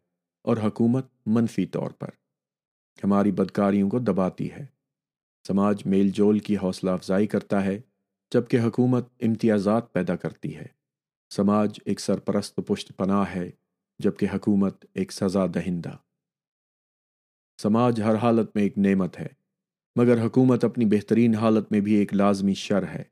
اور 0.44 0.58
حکومت 0.58 1.08
منفی 1.26 1.66
طور 1.66 1.92
پر 1.92 2.10
ہماری 3.04 3.32
بدکاریوں 3.32 3.90
کو 3.90 4.00
دباتی 4.00 4.52
ہے۔ 4.52 4.66
سماج 5.48 5.86
میل 5.86 6.10
جول 6.10 6.40
کی 6.40 6.58
حوصلہ 6.58 6.92
افزائی 6.92 7.28
کرتا 7.28 7.66
ہے 7.66 7.82
جبکہ 8.34 8.60
حکومت 8.60 9.08
امتیازات 9.22 9.94
پیدا 9.94 10.16
کرتی 10.16 10.56
ہے۔ 10.56 10.66
سماج 11.36 11.80
ایک 11.86 12.00
سرپرست 12.00 12.60
پشت 12.68 12.98
پناہ 12.98 13.36
ہے 13.36 13.52
جبکہ 14.00 14.28
حکومت 14.34 14.86
ایک 14.94 15.12
سزا 15.12 15.46
دہندہ۔ 15.46 15.96
سماج 17.62 18.02
ہر 18.02 18.16
حالت 18.16 18.56
میں 18.56 18.64
ایک 18.64 18.78
نعمت 18.78 19.20
ہے، 19.20 19.28
مگر 19.96 20.26
حکومت 20.26 20.64
اپنی 20.64 20.86
بہترین 20.86 21.36
حالت 21.36 21.72
میں 21.72 21.80
بھی 21.80 21.94
ایک 21.94 22.14
لازمی 22.14 22.54
شر 22.54 22.88
ہے۔ 22.88 23.04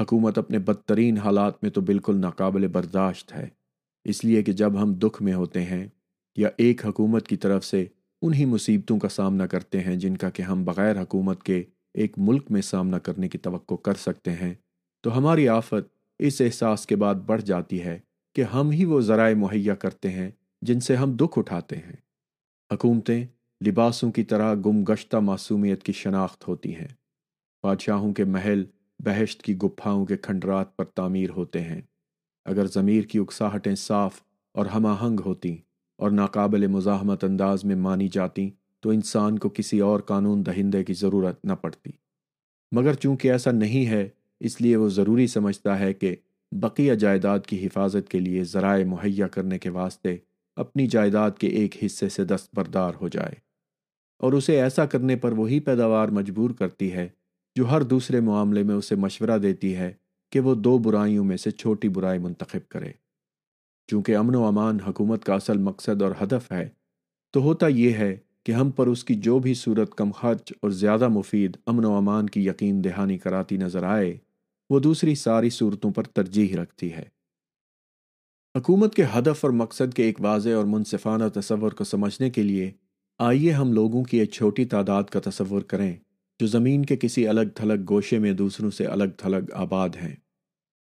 حکومت 0.00 0.38
اپنے 0.38 0.58
بدترین 0.58 1.18
حالات 1.18 1.62
میں 1.62 1.70
تو 1.70 1.80
بالکل 1.80 2.16
ناقابل 2.16 2.66
برداشت 2.66 3.32
ہے۔ 3.32 3.48
اس 4.04 4.24
لیے 4.24 4.42
کہ 4.42 4.52
جب 4.52 4.82
ہم 4.82 4.94
دکھ 4.94 5.22
میں 5.22 5.32
ہوتے 5.32 5.62
ہیں 5.62 5.86
یا 6.36 6.48
ایک 6.56 6.86
حکومت 6.86 7.28
کی 7.28 7.36
طرف 7.36 7.64
سے 7.64 7.86
انہی 8.22 8.44
مصیبتوں 8.44 8.98
کا 8.98 9.08
سامنا 9.08 9.46
کرتے 9.46 9.80
ہیں 9.80 9.96
جن 9.96 10.16
کا 10.16 10.30
کہ 10.30 10.42
ہم 10.42 10.64
بغیر 10.64 11.02
حکومت 11.02 11.42
کے 11.42 11.64
ایک 11.94 12.12
ملک 12.16 12.50
میں 12.50 12.62
سامنا 12.62 12.98
کرنے 12.98 13.28
کی 13.28 13.38
توقع 13.38 13.74
کر 13.74 13.94
سکتے 13.94 14.32
ہیں، 14.32 14.54
تو 15.00 15.18
ہماری 15.18 15.48
آفت 15.48 15.98
اس 16.18 16.40
احساس 16.40 16.86
کے 16.86 16.96
بعد 16.96 17.14
بڑھ 17.14 17.42
جاتی 17.42 17.82
ہے 17.82 17.98
کہ 18.34 18.42
ہم 18.42 18.70
ہی 18.70 18.84
وہ 18.84 19.00
ذرائع 19.00 19.34
مہیا 19.34 19.74
کرتے 19.74 20.10
ہیں 20.10 20.30
جن 20.62 20.80
سے 20.80 20.96
ہم 20.96 21.12
دکھ 21.12 21.38
اٹھاتے 21.38 21.76
ہیں۔ 21.76 21.96
حکومتیں 22.74 23.26
لباسوں 23.66 24.12
کی 24.12 24.22
طرح 24.22 24.54
گم 24.54 24.84
گشتہ 24.84 25.16
معصومیت 25.16 25.82
کی 25.82 25.92
شناخت 25.92 26.48
ہوتی 26.48 26.74
ہیں۔ 26.76 26.88
بادشاہوں 27.62 28.12
کے 28.12 28.24
محل 28.24 28.64
بہشت 29.04 29.42
کی 29.42 29.56
گپھاؤں 29.56 30.06
کے 30.06 30.16
کھنڈرات 30.16 30.76
پر 30.76 30.84
تعمیر 30.84 31.30
ہوتے 31.30 31.60
ہیں۔ 31.60 31.80
اگر 32.44 32.66
ضمیر 32.66 33.04
کی 33.04 33.18
اکساہٹیں 33.18 33.74
صاف 33.74 34.20
اور 34.54 34.66
ہم 34.66 34.86
آہنگ 34.86 35.20
ہوتیں 35.26 35.56
اور 35.98 36.10
ناقابل 36.10 36.66
مزاحمت 36.66 37.24
انداز 37.24 37.64
میں 37.64 37.76
مانی 37.76 38.08
جاتی 38.08 38.50
تو 38.80 38.90
انسان 38.90 39.38
کو 39.38 39.48
کسی 39.48 39.80
اور 39.80 40.00
قانون 40.00 40.46
دہندے 40.46 40.84
کی 40.84 40.94
ضرورت 40.94 41.44
نہ 41.44 41.52
پڑتی۔ 41.52 41.90
مگر 42.72 42.94
چونکہ 42.94 43.32
ایسا 43.32 43.50
نہیں 43.50 43.86
ہے، 43.86 44.08
اس 44.40 44.60
لیے 44.60 44.76
وہ 44.76 44.88
ضروری 44.88 45.26
سمجھتا 45.26 45.78
ہے 45.78 45.94
کہ 45.94 46.16
بقیہ 46.52 46.94
جائیداد 46.94 47.38
کی 47.46 47.66
حفاظت 47.66 48.08
کے 48.08 48.20
لیے 48.20 48.44
ذرائع 48.44 48.84
مہیا 48.84 49.28
کرنے 49.28 49.58
کے 49.58 49.70
واسطے 49.70 50.16
اپنی 50.56 50.86
جائیداد 50.86 51.30
کے 51.38 51.46
ایک 51.46 51.84
حصے 51.84 52.08
سے 52.08 52.24
دستبردار 52.24 52.92
ہو 53.00 53.08
جائے۔ 53.08 53.34
اور 54.18 54.32
اسے 54.32 54.62
ایسا 54.62 54.86
کرنے 54.86 55.16
پر 55.16 55.32
وہی 55.32 55.60
پیداوار 55.60 56.08
مجبور 56.08 56.50
کرتی 56.50 56.92
ہے 56.92 57.08
جو 57.58 57.70
ہر 57.70 57.82
دوسرے 57.82 58.20
معاملے 58.20 58.62
میں 58.62 58.74
اسے 58.74 58.94
مشورہ 58.94 59.38
دیتی 59.38 59.76
ہے 59.76 59.92
کہ 60.32 60.40
وہ 60.40 60.54
دو 60.54 60.78
برائیوں 60.78 61.24
میں 61.24 61.36
سے 61.36 61.50
چھوٹی 61.50 61.88
برائی 61.88 62.18
منتخب 62.18 62.68
کرے۔ 62.68 62.92
چونکہ 63.86 64.16
امن 64.16 64.34
و 64.34 64.44
امان 64.44 64.80
حکومت 64.80 65.24
کا 65.24 65.34
اصل 65.34 65.58
مقصد 65.58 66.02
اور 66.02 66.12
ہدف 66.22 66.52
ہے، 66.52 66.68
تو 67.30 67.42
ہوتا 67.42 67.68
یہ 67.68 67.92
ہے 67.92 68.16
کہ 68.44 68.52
ہم 68.52 68.70
پر 68.70 68.86
اس 68.86 69.04
کی 69.04 69.14
جو 69.14 69.38
بھی 69.38 69.54
صورت 69.54 69.94
کم 69.94 70.10
خرچ 70.10 70.52
اور 70.62 70.70
زیادہ 70.70 71.08
مفید 71.08 71.56
امن 71.66 71.84
و 71.84 71.94
امان 71.94 72.26
کی 72.26 72.46
یقین 72.46 72.84
دہانی 72.84 73.18
کراتی 73.18 73.56
نظر 73.56 73.82
آئے، 73.82 74.18
وہ 74.70 74.80
دوسری 74.80 75.14
ساری 75.14 75.50
صورتوں 75.50 75.90
پر 75.90 76.02
ترجیح 76.02 76.56
رکھتی 76.56 76.92
ہے۔ 76.92 77.04
حکومت 78.58 78.94
کے 78.94 79.04
ہدف 79.04 79.44
اور 79.44 79.50
مقصد 79.50 79.94
کے 79.94 80.02
ایک 80.02 80.20
واضح 80.20 80.50
اور 80.50 80.64
منصفانہ 80.64 81.24
تصور 81.34 81.72
کو 81.72 81.84
سمجھنے 81.84 82.30
کے 82.30 82.42
لیے 82.42 82.70
آئیے 83.18 83.52
ہم 83.52 83.72
لوگوں 83.72 84.04
کی 84.04 84.18
ایک 84.18 84.30
چھوٹی 84.30 84.64
تعداد 84.64 85.02
کا 85.02 85.20
تصور 85.24 85.62
کریں۔ 85.62 85.96
جو 86.40 86.46
زمین 86.46 86.84
کے 86.84 86.96
کسی 86.96 87.28
الگ 87.28 87.40
تھلگ 87.54 87.82
گوشے 87.88 88.18
میں 88.18 88.32
دوسروں 88.32 88.70
سے 88.70 88.84
الگ 88.84 89.04
تھلگ 89.16 89.52
آباد 89.52 89.88
ہیں۔ 90.02 90.16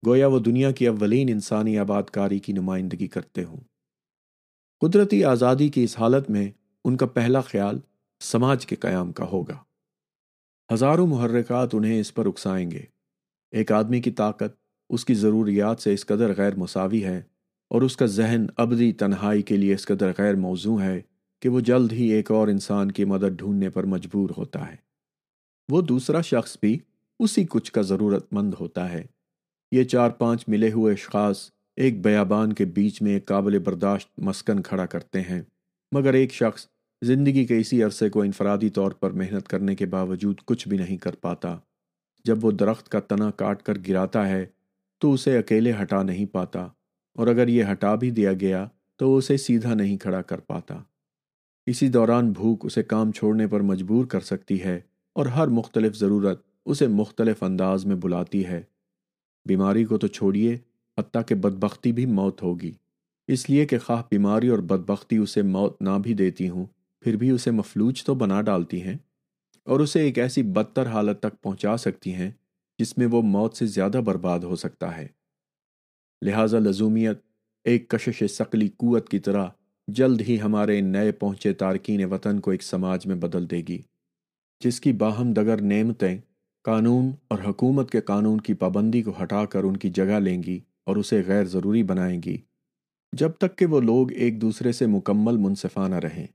گویا 0.07 0.27
وہ 0.27 0.39
دنیا 0.39 0.71
کی 0.71 0.87
اولین 0.87 1.29
انسانی 1.29 1.77
آباد 1.77 2.03
کاری 2.03 2.39
کی 2.39 2.53
نمائندگی 2.53 3.07
کرتے 3.07 3.43
ہوں۔ 3.43 3.59
قدرتی 4.81 5.23
آزادی 5.23 5.69
کی 5.69 5.83
اس 5.83 5.99
حالت 5.99 6.29
میں 6.29 6.51
ان 6.85 6.97
کا 6.97 7.05
پہلا 7.05 7.41
خیال 7.41 7.79
سماج 8.19 8.65
کے 8.65 8.75
قیام 8.75 9.11
کا 9.11 9.25
ہوگا۔ 9.25 9.57
ہزاروں 10.73 11.07
محرکات 11.07 11.69
انہیں 11.73 11.99
اس 11.99 12.13
پر 12.13 12.25
اکسائیں 12.25 12.71
گے۔ 12.71 12.81
ایک 13.51 13.71
آدمی 13.71 14.01
کی 14.01 14.11
طاقت 14.11 14.55
اس 14.89 15.05
کی 15.05 15.13
ضروریات 15.13 15.79
سے 15.79 15.93
اس 15.93 16.05
قدر 16.05 16.33
غیر 16.37 16.55
مساوی 16.55 17.03
ہے 17.03 17.21
اور 17.69 17.81
اس 17.81 17.97
کا 17.97 18.05
ذہن 18.05 18.45
ابدی 18.57 18.91
تنہائی 18.91 19.41
کے 19.41 19.57
لیے 19.57 19.73
اس 19.73 19.85
قدر 19.85 20.11
غیر 20.17 20.35
موضوع 20.35 20.81
ہے 20.81 21.01
کہ 21.41 21.49
وہ 21.49 21.59
جلد 21.59 21.91
ہی 21.91 22.07
ایک 22.07 22.31
اور 22.31 22.47
انسان 22.47 22.91
کی 22.91 23.05
مدد 23.05 23.37
ڈھونڈنے 23.37 23.69
پر 23.69 23.83
مجبور 23.83 24.29
ہوتا 24.37 24.71
ہے۔ 24.71 24.82
وہ 25.71 25.81
دوسرا 25.81 26.21
شخص 26.21 26.57
بھی 26.61 26.79
اسی 27.19 27.45
کچھ 27.49 27.71
کا 27.71 27.81
ضرورت 27.81 28.33
مند 28.33 28.53
ہوتا 28.59 28.91
ہے۔ 28.91 29.05
یہ 29.71 29.83
چار 29.83 30.09
پانچ 30.09 30.45
ملے 30.47 30.71
ہوئے 30.71 30.93
اشخاص 30.93 31.49
ایک 31.75 32.01
بیابان 32.01 32.53
کے 32.53 32.65
بیچ 32.65 33.01
میں 33.01 33.11
ایک 33.11 33.25
قابل 33.25 33.59
برداشت 33.59 34.19
مسکن 34.19 34.61
کھڑا 34.61 34.85
کرتے 34.85 35.21
ہیں۔ 35.21 35.41
مگر 35.91 36.13
ایک 36.13 36.33
شخص 36.33 36.67
زندگی 37.03 37.45
کے 37.45 37.57
اسی 37.57 37.83
عرصے 37.83 38.09
کو 38.09 38.21
انفرادی 38.21 38.69
طور 38.69 38.91
پر 38.91 39.11
محنت 39.11 39.47
کرنے 39.47 39.75
کے 39.75 39.85
باوجود 39.85 40.41
کچھ 40.45 40.67
بھی 40.67 40.77
نہیں 40.77 40.97
کر 40.97 41.15
پاتا۔ 41.15 41.57
جب 42.25 42.45
وہ 42.45 42.51
درخت 42.51 42.89
کا 42.89 42.99
تنا 42.99 43.31
کاٹ 43.31 43.63
کر 43.63 43.73
گراتا 43.87 44.29
ہے، 44.29 44.45
تو 44.97 45.13
اسے 45.13 45.37
اکیلے 45.37 45.73
ہٹا 45.81 46.03
نہیں 46.03 46.25
پاتا۔ 46.25 46.67
اور 47.15 47.27
اگر 47.27 47.47
یہ 47.47 47.63
ہٹا 47.71 47.95
بھی 47.95 48.11
دیا 48.11 48.33
گیا، 48.33 48.67
تو 48.95 49.09
وہ 49.09 49.17
اسے 49.17 49.37
سیدھا 49.37 49.73
نہیں 49.73 49.97
کھڑا 49.97 50.21
کر 50.21 50.39
پاتا۔ 50.39 50.79
اسی 51.65 51.87
دوران 51.87 52.31
بھوک 52.31 52.65
اسے 52.65 52.83
کام 52.83 53.11
چھوڑنے 53.11 53.47
پر 53.47 53.59
مجبور 53.59 54.05
کر 54.05 54.19
سکتی 54.19 54.63
ہے۔ 54.63 54.79
اور 55.13 55.25
ہر 55.25 55.47
مختلف 55.47 55.95
ضرورت 55.95 56.41
اسے 56.65 56.87
مختلف 56.87 57.43
انداز 57.43 57.85
میں 57.85 57.95
بلاتی 57.95 58.45
ہے۔ 58.45 58.63
بیماری 59.45 59.85
کو 59.85 59.97
تو 59.97 60.07
چھوڑیے، 60.07 60.57
حتیٰ 60.99 61.21
کہ 61.27 61.35
بدبختی 61.35 61.91
بھی 61.91 62.05
موت 62.05 62.43
ہوگی۔ 62.43 62.71
اس 63.27 63.49
لیے 63.49 63.65
کہ 63.65 63.79
خواہ 63.79 64.01
بیماری 64.11 64.47
اور 64.47 64.59
بدبختی 64.59 65.17
اسے 65.17 65.41
موت 65.41 65.81
نہ 65.81 65.89
بھی 66.03 66.13
دیتی 66.13 66.49
ہوں، 66.49 66.65
پھر 67.01 67.15
بھی 67.15 67.29
اسے 67.29 67.51
مفلوج 67.51 68.03
تو 68.03 68.15
بنا 68.15 68.41
ڈالتی 68.41 68.81
ہیں۔ 68.81 68.97
اور 69.63 69.79
اسے 69.79 70.01
ایک 70.01 70.19
ایسی 70.19 70.43
بدتر 70.43 70.87
حالت 70.87 71.19
تک 71.19 71.41
پہنچا 71.41 71.77
سکتی 71.77 72.13
ہیں 72.13 72.31
جس 72.79 72.97
میں 72.97 73.07
وہ 73.07 73.21
موت 73.21 73.55
سے 73.55 73.65
زیادہ 73.65 74.01
برباد 74.05 74.39
ہو 74.39 74.55
سکتا 74.55 74.97
ہے۔ 74.97 75.07
لہذا 76.21 76.59
لزومیت، 76.59 77.21
ایک 77.63 77.89
کشش 77.89 78.31
سقلی 78.31 78.67
قوت 78.77 79.09
کی 79.09 79.19
طرح 79.19 79.45
جلد 79.87 80.21
ہی 80.21 80.41
ہمارے 80.41 80.81
نئے 80.81 81.11
پہنچے 81.11 81.53
تارکین 81.53 82.03
وطن 82.03 82.39
کو 82.39 82.51
ایک 82.51 82.63
سماج 82.63 83.07
میں 83.07 83.15
بدل 83.15 83.49
دے 83.49 83.61
گی۔ 83.67 83.81
جس 84.63 84.81
کی 84.81 84.93
باہم 84.93 85.33
دگر 85.33 85.61
نعمتیں 85.61 86.17
قانون 86.63 87.11
اور 87.27 87.39
حکومت 87.47 87.91
کے 87.91 88.01
قانون 88.01 88.41
کی 88.41 88.53
پابندی 88.53 89.01
کو 89.01 89.13
ہٹا 89.23 89.45
کر 89.45 89.63
ان 89.63 89.77
کی 89.77 89.89
جگہ 89.89 90.19
لیں 90.19 90.43
گی 90.43 90.59
اور 90.85 90.95
اسے 90.95 91.21
غیر 91.27 91.43
ضروری 91.43 91.83
بنائیں 91.83 92.21
گی۔ 92.25 92.37
جب 93.13 93.31
تک 93.31 93.57
کہ 93.57 93.65
وہ 93.65 93.81
لوگ 93.81 94.11
ایک 94.11 94.41
دوسرے 94.41 94.71
سے 94.71 94.85
مکمل 94.85 95.37
منصفانہ 95.37 95.95
رہیں۔ 95.95 96.27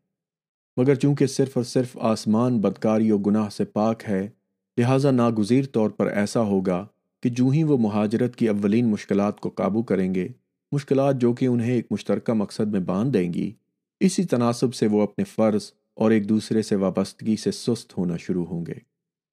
مگر 0.76 0.94
چونکہ 0.94 1.26
صرف 1.26 1.50
اور 1.54 1.64
صرف 1.64 1.98
آسمان 2.00 2.60
بدکاری 2.60 3.10
و 3.10 3.18
گناہ 3.18 3.48
سے 3.48 3.64
پاک 3.64 4.02
ہے، 4.08 4.28
لہٰذا 4.76 5.10
ناگزیر 5.10 5.64
طور 5.72 5.90
پر 5.90 6.06
ایسا 6.06 6.40
ہوگا 6.40 6.86
کہ 7.22 7.28
جو 7.28 7.48
ہی 7.48 7.62
وہ 7.62 7.78
مہاجرت 7.78 8.36
کی 8.36 8.48
اولین 8.48 8.86
مشکلات 8.86 9.40
کو 9.40 9.48
قابو 9.48 9.82
کریں 9.82 10.14
گے، 10.14 10.28
مشکلات 10.72 11.20
جو 11.20 11.32
کہ 11.32 11.46
انہیں 11.46 11.72
ایک 11.72 11.86
مشترکہ 11.90 12.32
مقصد 12.32 12.66
میں 12.66 12.80
باندھ 12.80 13.12
دیں 13.12 13.32
گی، 13.32 13.52
اسی 14.00 14.24
تناسب 14.24 14.74
سے 14.74 14.86
وہ 14.86 15.02
اپنے 15.02 15.24
فرض 15.24 15.72
اور 15.98 16.10
ایک 16.10 16.28
دوسرے 16.28 16.62
سے 16.62 16.76
وابستگی 16.76 17.36
سے 17.36 17.50
سست 17.50 17.98
ہونا 17.98 18.16
شروع 18.16 18.44
ہوں 18.44 18.66
گے 18.66 18.74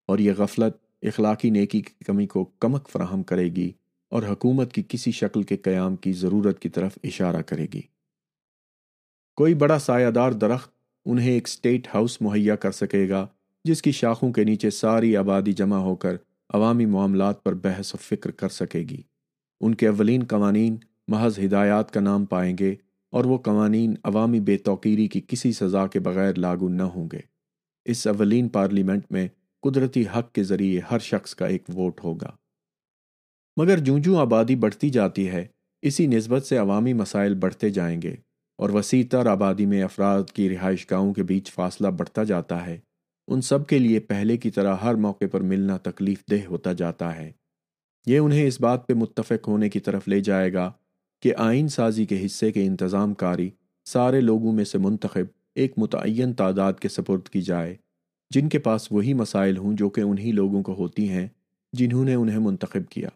اور 0.07 0.19
یہ 0.19 0.31
غفلت 0.37 0.75
اخلاقی 1.01 1.49
نیکی 1.49 1.81
کی 1.81 2.03
کمی 2.05 2.27
کو 2.27 2.45
کمک 2.45 2.89
فراہم 2.89 3.23
کرے 3.23 3.45
گی 3.45 3.71
اور 4.09 4.23
حکومت 4.23 4.73
کی 4.73 4.83
کسی 4.87 5.11
شکل 5.11 5.43
کے 5.43 5.57
قیام 5.57 5.95
کی 5.95 6.13
ضرورت 6.13 6.59
کی 6.59 6.69
طرف 6.69 6.97
اشارہ 7.03 7.41
کرے 7.41 7.67
گی۔ 7.73 7.81
کوئی 9.35 9.53
بڑا 9.53 9.79
سایہ 9.79 10.11
دار 10.11 10.31
درخت 10.31 10.71
انہیں 11.05 11.31
ایک 11.31 11.47
سٹیٹ 11.47 11.87
ہاؤس 11.93 12.21
مہیا 12.21 12.55
کر 12.55 12.71
سکے 12.71 13.09
گا 13.09 13.27
جس 13.63 13.81
کی 13.81 13.91
شاخوں 13.91 14.33
کے 14.33 14.43
نیچے 14.43 14.69
ساری 14.69 15.17
آبادی 15.17 15.53
جمع 15.53 15.77
ہو 15.77 15.95
کر 15.95 16.15
عوامی 16.49 16.85
معاملات 16.85 17.43
پر 17.43 17.53
بحث 17.53 17.93
و 17.93 17.97
فکر 18.01 18.31
کر 18.31 18.49
سکے 18.49 18.79
گی۔ 18.79 19.01
ان 19.61 19.75
کے 19.75 19.87
اولین 19.87 20.23
قوانین 20.23 20.77
محض 21.07 21.39
ہدایات 21.39 21.91
کا 21.91 21.99
نام 21.99 22.25
پائیں 22.25 22.57
گے 22.59 22.75
اور 23.15 23.25
وہ 23.25 23.37
قوانین 23.37 23.95
عوامی 24.03 24.39
بے 24.39 24.57
توقیری 24.57 25.07
کی 25.07 25.21
کسی 25.27 25.51
سزا 25.51 25.87
کے 25.87 25.99
بغیر 25.99 26.35
لاگو 26.35 26.69
نہ 26.69 26.83
ہوں 26.83 27.09
گے۔ 27.13 27.19
اس 27.85 28.07
اولین 28.07 28.49
پارلیمنٹ 28.49 29.11
میں 29.11 29.27
قدرتی 29.61 30.03
حق 30.15 30.31
کے 30.31 30.43
ذریعے 30.43 30.81
ہر 30.91 30.99
شخص 30.99 31.35
کا 31.35 31.47
ایک 31.47 31.63
ووٹ 31.75 32.03
ہوگا۔ 32.03 32.31
مگر 33.57 33.77
جوں 33.77 33.99
جوں 33.99 34.17
آبادی 34.17 34.55
بڑھتی 34.55 34.89
جاتی 34.89 35.29
ہے، 35.29 35.45
اسی 35.81 36.07
نسبت 36.07 36.45
سے 36.45 36.57
عوامی 36.57 36.93
مسائل 36.93 37.35
بڑھتے 37.35 37.69
جائیں 37.69 38.01
گے 38.01 38.15
اور 38.57 38.69
وسیع 38.69 39.03
تر 39.11 39.25
آبادی 39.25 39.65
میں 39.65 39.83
افراد 39.83 40.23
کی 40.33 40.49
رہائش 40.49 40.91
گاہوں 40.91 41.13
کے 41.13 41.23
بیچ 41.23 41.51
فاصلہ 41.51 41.87
بڑھتا 41.87 42.23
جاتا 42.23 42.65
ہے۔ 42.65 42.77
ان 43.27 43.41
سب 43.41 43.67
کے 43.67 43.79
لیے 43.79 43.99
پہلے 43.99 44.37
کی 44.37 44.51
طرح 44.51 44.75
ہر 44.75 44.95
موقع 44.95 45.25
پر 45.31 45.41
ملنا 45.41 45.77
تکلیف 45.77 46.23
دہ 46.31 46.45
ہوتا 46.45 46.73
جاتا 46.73 47.15
ہے۔ 47.15 47.31
یہ 48.05 48.17
انہیں 48.17 48.47
اس 48.47 48.61
بات 48.61 48.87
پہ 48.87 48.93
متفق 48.93 49.47
ہونے 49.47 49.69
کی 49.69 49.79
طرف 49.79 50.07
لے 50.07 50.19
جائے 50.19 50.53
گا 50.53 50.71
کہ 51.25 51.33
آئین 51.37 51.67
سازی 51.67 52.05
کے 52.05 52.25
حصے 52.25 52.51
کے 52.51 52.65
انتظام 52.65 53.13
کاری 53.13 53.49
سارے 53.85 54.21
لوگوں 54.21 54.51
میں 54.51 54.65
سے 54.65 54.77
منتخب 54.77 55.25
ایک 55.55 55.73
متعین 55.77 56.33
تعداد 56.33 56.73
کے 56.73 56.89
سپرد 56.89 57.29
کی 57.29 57.41
جائے، 57.41 57.75
جن 58.29 58.49
کے 58.49 58.59
پاس 58.59 58.91
وہی 58.91 59.13
مسائل 59.13 59.57
ہوں 59.57 59.73
جو 59.73 59.89
کہ 59.89 60.01
انہی 60.01 60.31
لوگوں 60.31 60.63
کو 60.63 60.73
ہوتی 60.73 61.09
ہیں 61.09 61.27
جنہوں 61.73 62.05
نے 62.05 62.13
انہیں 62.13 62.39
منتخب 62.39 62.91
کیا۔ 62.91 63.09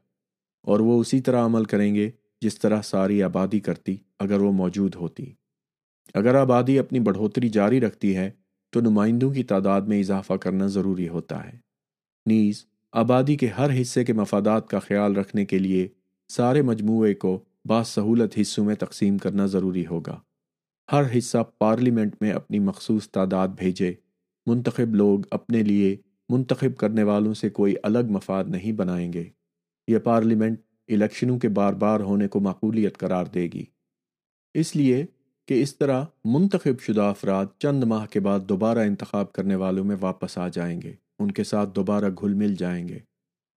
اور 0.63 0.79
وہ 0.79 1.01
اسی 1.01 1.21
طرح 1.21 1.45
عمل 1.45 1.63
کریں 1.63 1.95
گے 1.95 2.09
جس 2.41 2.59
طرح 2.59 2.81
ساری 2.81 3.23
آبادی 3.23 3.59
کرتی 3.59 3.97
اگر 4.19 4.39
وہ 4.39 4.51
موجود 4.51 4.95
ہوتی۔ 4.95 5.25
اگر 6.13 6.35
آبادی 6.35 6.79
اپنی 6.79 6.99
بڑھوتری 6.99 7.49
جاری 7.49 7.81
رکھتی 7.81 8.15
ہے، 8.15 8.31
تو 8.69 8.81
نمائندوں 8.81 9.33
کی 9.33 9.43
تعداد 9.43 9.81
میں 9.81 9.99
اضافہ 9.99 10.33
کرنا 10.33 10.67
ضروری 10.67 11.09
ہوتا 11.09 11.45
ہے۔ 11.45 11.57
نیز، 12.25 12.65
آبادی 12.91 13.35
کے 13.35 13.47
ہر 13.47 13.81
حصے 13.81 14.03
کے 14.03 14.13
مفادات 14.13 14.67
کا 14.67 14.79
خیال 14.79 15.15
رکھنے 15.15 15.45
کے 15.45 15.59
لیے 15.59 15.87
سارے 16.29 16.61
مجموعے 16.61 17.13
کو 17.13 17.43
بعض 17.69 17.87
سہولت 17.87 18.39
حصوں 18.41 18.65
میں 18.65 18.75
تقسیم 18.75 19.17
کرنا 19.17 19.45
ضروری 19.45 19.85
ہوگا۔ 19.85 20.19
ہر 20.91 21.17
حصہ 21.17 21.37
پارلیمنٹ 21.57 22.15
میں 22.21 22.31
اپنی 22.31 22.59
مخصوص 22.59 23.09
تعداد 23.09 23.47
بھیجے۔ 23.47 23.93
منتخب 24.45 24.95
لوگ 24.95 25.19
اپنے 25.31 25.63
لیے 25.63 25.97
منتخب 26.29 26.77
کرنے 26.77 27.03
والوں 27.03 27.33
سے 27.33 27.49
کوئی 27.49 27.75
الگ 27.83 28.07
مفاد 28.09 28.43
نہیں 28.47 28.71
بنائیں 28.71 29.13
گے۔ 29.13 29.23
یہ 29.87 29.97
پارلیمنٹ 29.97 30.59
الیکشنوں 30.87 31.39
کے 31.39 31.49
بار 31.49 31.73
بار 31.73 31.99
ہونے 31.99 32.27
کو 32.27 32.39
معقولیت 32.39 32.97
قرار 32.97 33.25
دے 33.25 33.47
گی۔ 33.53 33.63
اس 34.53 34.75
لیے 34.75 35.05
کہ 35.47 35.61
اس 35.61 35.77
طرح 35.77 36.05
منتخب 36.25 36.81
شدہ 36.81 37.01
افراد 37.01 37.45
چند 37.59 37.83
ماہ 37.83 38.05
کے 38.05 38.19
بعد 38.19 38.39
دوبارہ 38.39 38.79
انتخاب 38.79 39.33
کرنے 39.33 39.55
والوں 39.55 39.83
میں 39.83 39.95
واپس 40.01 40.37
آ 40.37 40.47
جائیں 40.47 40.81
گے۔ 40.81 40.93
ان 41.19 41.31
کے 41.31 41.43
ساتھ 41.43 41.69
دوبارہ 41.75 42.09
گھل 42.21 42.33
مل 42.33 42.55
جائیں 42.55 42.87
گے۔ 42.87 42.99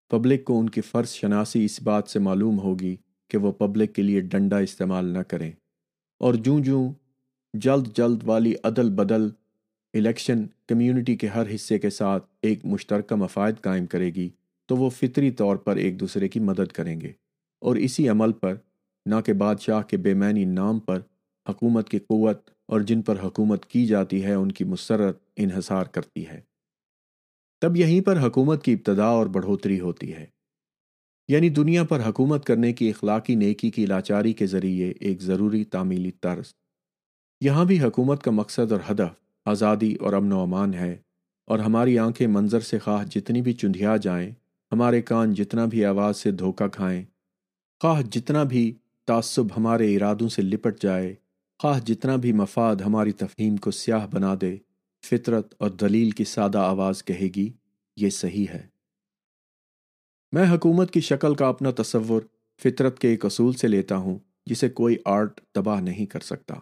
پبلک 0.09 0.43
کو 0.43 0.59
ان 0.59 0.69
کی 0.69 0.81
فرض 0.81 1.09
شناسی 1.09 1.65
اس 1.65 1.81
بات 1.81 2.07
سے 2.07 2.19
معلوم 2.19 2.59
ہوگی 2.59 2.95
کہ 3.29 3.37
وہ 3.37 3.51
پبلک 3.51 3.95
کے 3.95 4.01
لیے 4.01 4.21
ڈنڈا 4.21 4.57
استعمال 4.57 5.05
نہ 5.05 5.19
کریں۔ 5.19 5.51
اور 6.19 6.33
جوں 6.33 6.59
جوں 6.59 6.91
جلد 7.53 7.97
جلد 7.97 8.23
والی 8.23 8.53
عدل 8.63 8.89
بدل 8.89 9.29
الیکشن 9.93 10.45
کمیونٹی 10.67 11.15
کے 11.15 11.27
ہر 11.27 11.55
حصے 11.55 11.79
کے 11.79 11.89
ساتھ 11.89 12.25
ایک 12.41 12.65
مشترکہ 12.65 13.15
مفاد 13.15 13.51
قائم 13.61 13.85
کرے 13.85 14.09
گی، 14.09 14.29
تو 14.65 14.75
وہ 14.77 14.89
فطری 14.89 15.31
طور 15.31 15.55
پر 15.55 15.75
ایک 15.75 15.99
دوسرے 15.99 16.27
کی 16.27 16.39
مدد 16.39 16.71
کریں 16.71 17.01
گے۔ 17.01 17.11
اور 17.61 17.75
اسی 17.75 18.09
عمل 18.09 18.31
پر، 18.31 18.55
نہ 19.05 19.15
کہ 19.25 19.33
بادشاہ 19.33 19.81
کے 19.81 19.97
بے 19.97 20.13
معنی 20.13 20.45
نام 20.45 20.79
پر، 20.79 20.99
حکومت 21.49 21.89
کی 21.89 21.99
قوت 21.99 22.49
اور 22.65 22.81
جن 22.81 23.01
پر 23.01 23.15
حکومت 23.23 23.65
کی 23.65 23.85
جاتی 23.85 24.23
ہے، 24.23 24.33
ان 24.33 24.51
کی 24.51 24.63
مسرت 24.63 25.23
انحصار 25.35 25.85
کرتی 25.85 26.27
ہے۔ 26.27 26.41
تب 27.61 27.77
یہیں 27.77 28.01
پر 28.01 28.27
حکومت 28.27 28.63
کی 28.63 28.73
ابتدا 28.73 29.05
اور 29.05 29.25
بڑھوتری 29.25 29.79
ہوتی 29.79 30.13
ہے۔ 30.13 30.25
یعنی 31.27 31.49
دنیا 31.49 31.83
پر 31.83 32.09
حکومت 32.09 32.45
کرنے 32.45 32.73
کی 32.73 32.89
اخلاقی 32.89 33.35
نیکی 33.35 33.69
کی 33.69 33.85
لاچاری 33.85 34.33
کے 34.33 34.47
ذریعے 34.47 34.93
ایک 34.99 35.21
ضروری 35.21 35.63
تعمیلی 35.63 36.11
طرز۔ 36.11 36.53
یہاں 37.41 37.65
بھی 37.65 37.79
حکومت 37.81 38.23
کا 38.23 38.31
مقصد 38.31 38.71
اور 38.71 38.79
ہدف 38.91 39.13
آزادی 39.45 39.93
اور 39.95 40.13
امن 40.13 40.31
و 40.31 40.39
امان 40.39 40.73
ہے 40.73 40.95
اور 41.47 41.59
ہماری 41.59 41.97
آنکھیں 41.99 42.27
منظر 42.27 42.59
سے 42.59 42.79
خواہ 42.79 43.03
جتنی 43.05 43.41
بھی 43.41 43.53
چندھیا 43.53 43.97
جائیں، 43.97 44.31
ہمارے 44.71 45.01
کان 45.01 45.33
جتنا 45.33 45.65
بھی 45.65 45.85
آواز 45.85 46.17
سے 46.17 46.31
دھوکہ 46.31 46.67
کھائیں، 46.67 47.03
خواہ 47.81 48.01
جتنا 48.01 48.43
بھی 48.43 48.73
تعصب 49.07 49.45
ہمارے 49.57 49.95
ارادوں 49.95 50.29
سے 50.29 50.41
لپٹ 50.41 50.81
جائے، 50.81 51.13
خواہ 51.59 51.79
جتنا 51.79 52.15
بھی 52.15 52.31
مفاد 52.31 52.75
ہماری 52.75 53.11
تفہیم 53.11 53.57
کو 53.57 53.71
سیاہ 53.71 54.07
بنا 54.07 54.35
دے، 54.41 54.55
فطرت 55.03 55.53
اور 55.57 55.69
دلیل 55.69 56.11
کی 56.11 56.23
سادہ 56.23 56.57
آواز 56.57 57.03
کہے 57.03 57.29
گی، 57.35 57.49
یہ 57.97 58.09
صحیح 58.09 58.45
ہے۔ 58.49 58.72
میں 60.33 60.55
حکومت 60.55 60.91
کی 60.91 61.01
شکل 61.01 61.35
کا 61.35 61.47
اپنا 61.47 61.71
تصور 61.71 62.21
فطرت 62.63 62.99
کے 62.99 63.07
ایک 63.07 63.25
اصول 63.25 63.53
سے 63.53 63.67
لیتا 63.67 63.97
ہوں 63.97 64.19
جسے 64.45 64.69
کوئی 64.69 64.95
آرٹ 65.05 65.41
تباہ 65.51 65.81
نہیں 65.81 66.05
کر 66.05 66.19
سکتا۔ 66.19 66.55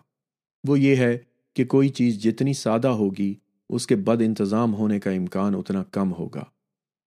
وہ 0.68 0.80
یہ 0.80 0.96
ہے 0.96 1.18
کہ 1.54 1.66
کوئی 1.66 1.90
چیز 1.90 2.24
جتنی 2.24 2.54
سادہ 2.54 2.88
ہوگی، 2.88 3.34
اس 3.70 3.88
کے 3.88 3.96
بد 3.96 4.22
انتظام 4.22 4.74
ہونے 4.74 5.00
کا 5.00 5.12
امکان 5.12 5.56
اتنا 5.56 5.84
کم 5.84 6.14
ہوگا۔ 6.14 6.44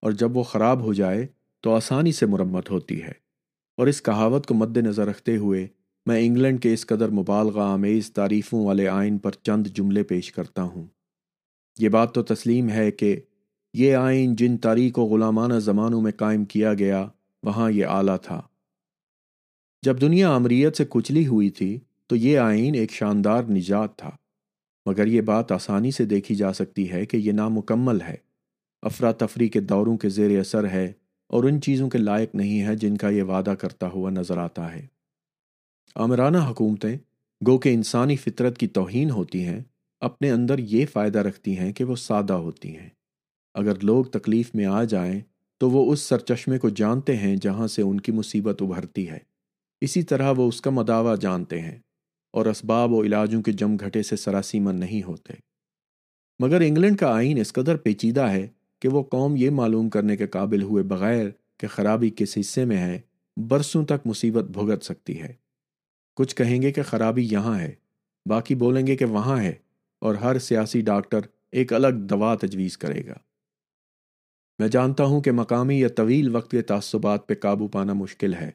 اور 0.01 0.11
جب 0.11 0.37
وہ 0.37 0.43
خراب 0.43 0.81
ہو 0.81 0.93
جائے 0.93 1.27
تو 1.61 1.73
آسانی 1.73 2.11
سے 2.11 2.25
مرمت 2.25 2.71
ہوتی 2.71 3.03
ہے۔ 3.03 3.13
اور 3.77 3.87
اس 3.87 4.01
کہاوت 4.01 4.45
کو 4.45 4.53
مد 4.53 4.77
نظر 4.77 5.07
رکھتے 5.07 5.37
ہوئے 5.37 5.67
میں 6.05 6.25
انگلینڈ 6.25 6.61
کے 6.61 6.73
اس 6.73 6.85
قدر 6.85 7.09
مبالغہ 7.09 7.61
آمیز 7.61 8.11
تعریفوں 8.11 8.65
والے 8.65 8.87
آئین 8.87 9.17
پر 9.17 9.31
چند 9.31 9.67
جملے 9.67 10.03
پیش 10.03 10.31
کرتا 10.31 10.63
ہوں۔ 10.63 10.85
یہ 11.79 11.89
بات 11.89 12.13
تو 12.13 12.23
تسلیم 12.23 12.69
ہے 12.69 12.91
کہ 12.91 13.19
یہ 13.77 13.95
آئین 13.95 14.35
جن 14.35 14.57
تاریخ 14.57 14.99
و 14.99 15.01
غلامانہ 15.01 15.53
زمانوں 15.53 16.01
میں 16.01 16.11
قائم 16.11 16.45
کیا 16.45 16.73
گیا، 16.73 17.07
وہاں 17.43 17.71
یہ 17.71 17.85
اعلیٰ 17.85 18.17
تھا۔ 18.21 18.41
جب 19.81 20.01
دنیا 20.01 20.35
امریت 20.35 20.77
سے 20.77 20.85
کچلی 20.89 21.27
ہوئی 21.27 21.49
تھی، 21.49 21.79
تو 22.07 22.15
یہ 22.15 22.39
آئین 22.39 22.75
ایک 22.75 22.91
شاندار 22.91 23.43
نجات 23.43 23.97
تھا۔ 23.97 24.11
مگر 24.85 25.07
یہ 25.07 25.21
بات 25.21 25.51
آسانی 25.51 25.91
سے 25.91 26.05
دیکھی 26.05 26.35
جا 26.35 26.53
سکتی 26.53 26.91
ہے 26.91 27.05
کہ 27.05 27.17
یہ 27.17 27.31
نامکمل 27.31 28.01
ہے۔ 28.01 28.15
افراتفری 28.81 29.49
کے 29.49 29.59
دوروں 29.59 29.97
کے 29.97 30.09
زیر 30.09 30.39
اثر 30.39 30.69
ہے 30.69 30.93
اور 31.27 31.43
ان 31.43 31.61
چیزوں 31.61 31.89
کے 31.89 31.97
لائق 31.97 32.35
نہیں 32.35 32.61
ہے 32.61 32.75
جن 32.75 32.97
کا 32.97 33.09
یہ 33.09 33.23
وعدہ 33.23 33.53
کرتا 33.59 33.87
ہوا 33.87 34.09
نظر 34.09 34.37
آتا 34.37 34.73
ہے۔ 34.73 34.87
آمرانہ 35.95 36.37
حکومتیں 36.37 36.97
گو 37.47 37.57
کہ 37.57 37.69
انسانی 37.69 38.15
فطرت 38.15 38.57
کی 38.57 38.67
توہین 38.67 39.09
ہوتی 39.09 39.43
ہیں، 39.43 39.59
اپنے 39.99 40.31
اندر 40.31 40.59
یہ 40.59 40.85
فائدہ 40.93 41.19
رکھتی 41.19 41.57
ہیں 41.57 41.73
کہ 41.73 41.83
وہ 41.83 41.95
سادہ 41.95 42.33
ہوتی 42.33 42.77
ہیں۔ 42.77 42.89
اگر 43.55 43.79
لوگ 43.83 44.05
تکلیف 44.05 44.55
میں 44.55 44.65
آ 44.65 44.83
جائیں 44.83 45.21
تو 45.57 45.69
وہ 45.69 45.93
اس 45.93 45.99
سرچشمے 45.99 46.59
کو 46.59 46.69
جانتے 46.69 47.15
ہیں 47.17 47.35
جہاں 47.35 47.67
سے 47.67 47.81
ان 47.81 47.99
کی 47.99 48.11
مصیبت 48.11 48.61
ابھرتی 48.61 49.09
ہے۔ 49.09 49.17
اسی 49.81 50.03
طرح 50.03 50.33
وہ 50.37 50.47
اس 50.47 50.61
کا 50.61 50.69
مداوع 50.69 51.15
جانتے 51.15 51.61
ہیں 51.61 51.79
اور 52.33 52.45
اسباب 52.45 52.91
و 52.91 53.03
علاجوں 53.03 53.41
کے 53.41 53.51
جم 53.51 53.75
گھٹے 53.75 54.03
سے 54.03 54.15
سراسیمن 54.15 54.79
نہیں 54.79 55.03
ہوتے۔ 55.03 55.33
مگر 56.39 56.61
انگلینڈ 56.61 56.99
کا 56.99 57.15
آئین 57.15 57.37
اس 57.37 57.53
قدر 57.53 57.77
پیچیدہ 57.77 58.21
ہے 58.21 58.47
کہ 58.79 58.89
وہ 58.89 59.03
قوم 59.03 59.35
یہ 59.35 59.49
معلوم 59.49 59.89
کرنے 59.89 60.17
کے 60.17 60.27
قابل 60.27 60.61
ہوئے 60.61 60.83
بغیر 60.83 61.25
کہ 61.57 61.67
خرابی 61.67 62.09
کس 62.09 62.37
حصے 62.39 62.65
میں 62.65 62.77
ہے، 62.77 62.99
برسوں 63.37 63.85
تک 63.85 64.07
مصیبت 64.07 64.43
بھگت 64.43 64.85
سکتی 64.85 65.21
ہے۔ 65.21 65.33
کچھ 66.15 66.35
کہیں 66.35 66.61
گے 66.61 66.71
کہ 66.71 66.83
خرابی 66.83 67.27
یہاں 67.31 67.59
ہے، 67.59 67.71
باقی 68.29 68.55
بولیں 68.55 68.87
گے 68.87 68.95
کہ 68.95 69.05
وہاں 69.05 69.41
ہے 69.41 69.53
اور 70.01 70.15
ہر 70.15 70.39
سیاسی 70.39 70.81
ڈاکٹر 70.81 71.19
ایک 71.51 71.73
الگ 71.73 71.87
دوا 71.87 72.35
تجویز 72.35 72.77
کرے 72.77 73.07
گا۔ 73.07 73.13
میں 74.59 74.67
جانتا 74.67 75.03
ہوں 75.03 75.21
کہ 75.21 75.31
مقامی 75.31 75.79
یا 75.79 75.87
طویل 75.87 76.35
وقت 76.35 76.51
کے 76.51 76.61
تعصبات 76.61 77.27
پہ 77.27 77.33
قابو 77.33 77.67
پانا 77.67 77.93
مشکل 77.93 78.33
ہے۔ 78.33 78.51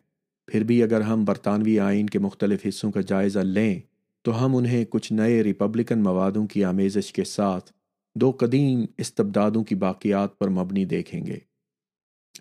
پھر 0.46 0.64
بھی 0.64 0.82
اگر 0.82 1.00
ہم 1.00 1.24
برطانوی 1.24 1.80
آئین 1.80 2.06
کے 2.06 2.18
مختلف 2.18 2.66
حصوں 2.68 2.92
کا 2.92 3.00
جائزہ 3.00 3.38
لیں، 3.38 3.80
تو 4.22 4.44
ہم 4.44 4.56
انہیں 4.56 4.84
کچھ 4.84 5.12
نئے 5.12 5.42
ریپبلکن 5.42 6.02
موادوں 6.02 6.46
کی 6.46 6.64
آمیزش 6.64 7.12
کے 7.12 7.24
ساتھ 7.24 7.72
دو 8.14 8.30
قدیم 8.30 8.84
استبدادوں 8.98 9.64
کی 9.64 9.74
باقیات 9.74 10.38
پر 10.38 10.48
مبنی 10.48 10.84
دیکھیں 10.84 11.26
گے۔ 11.26 11.38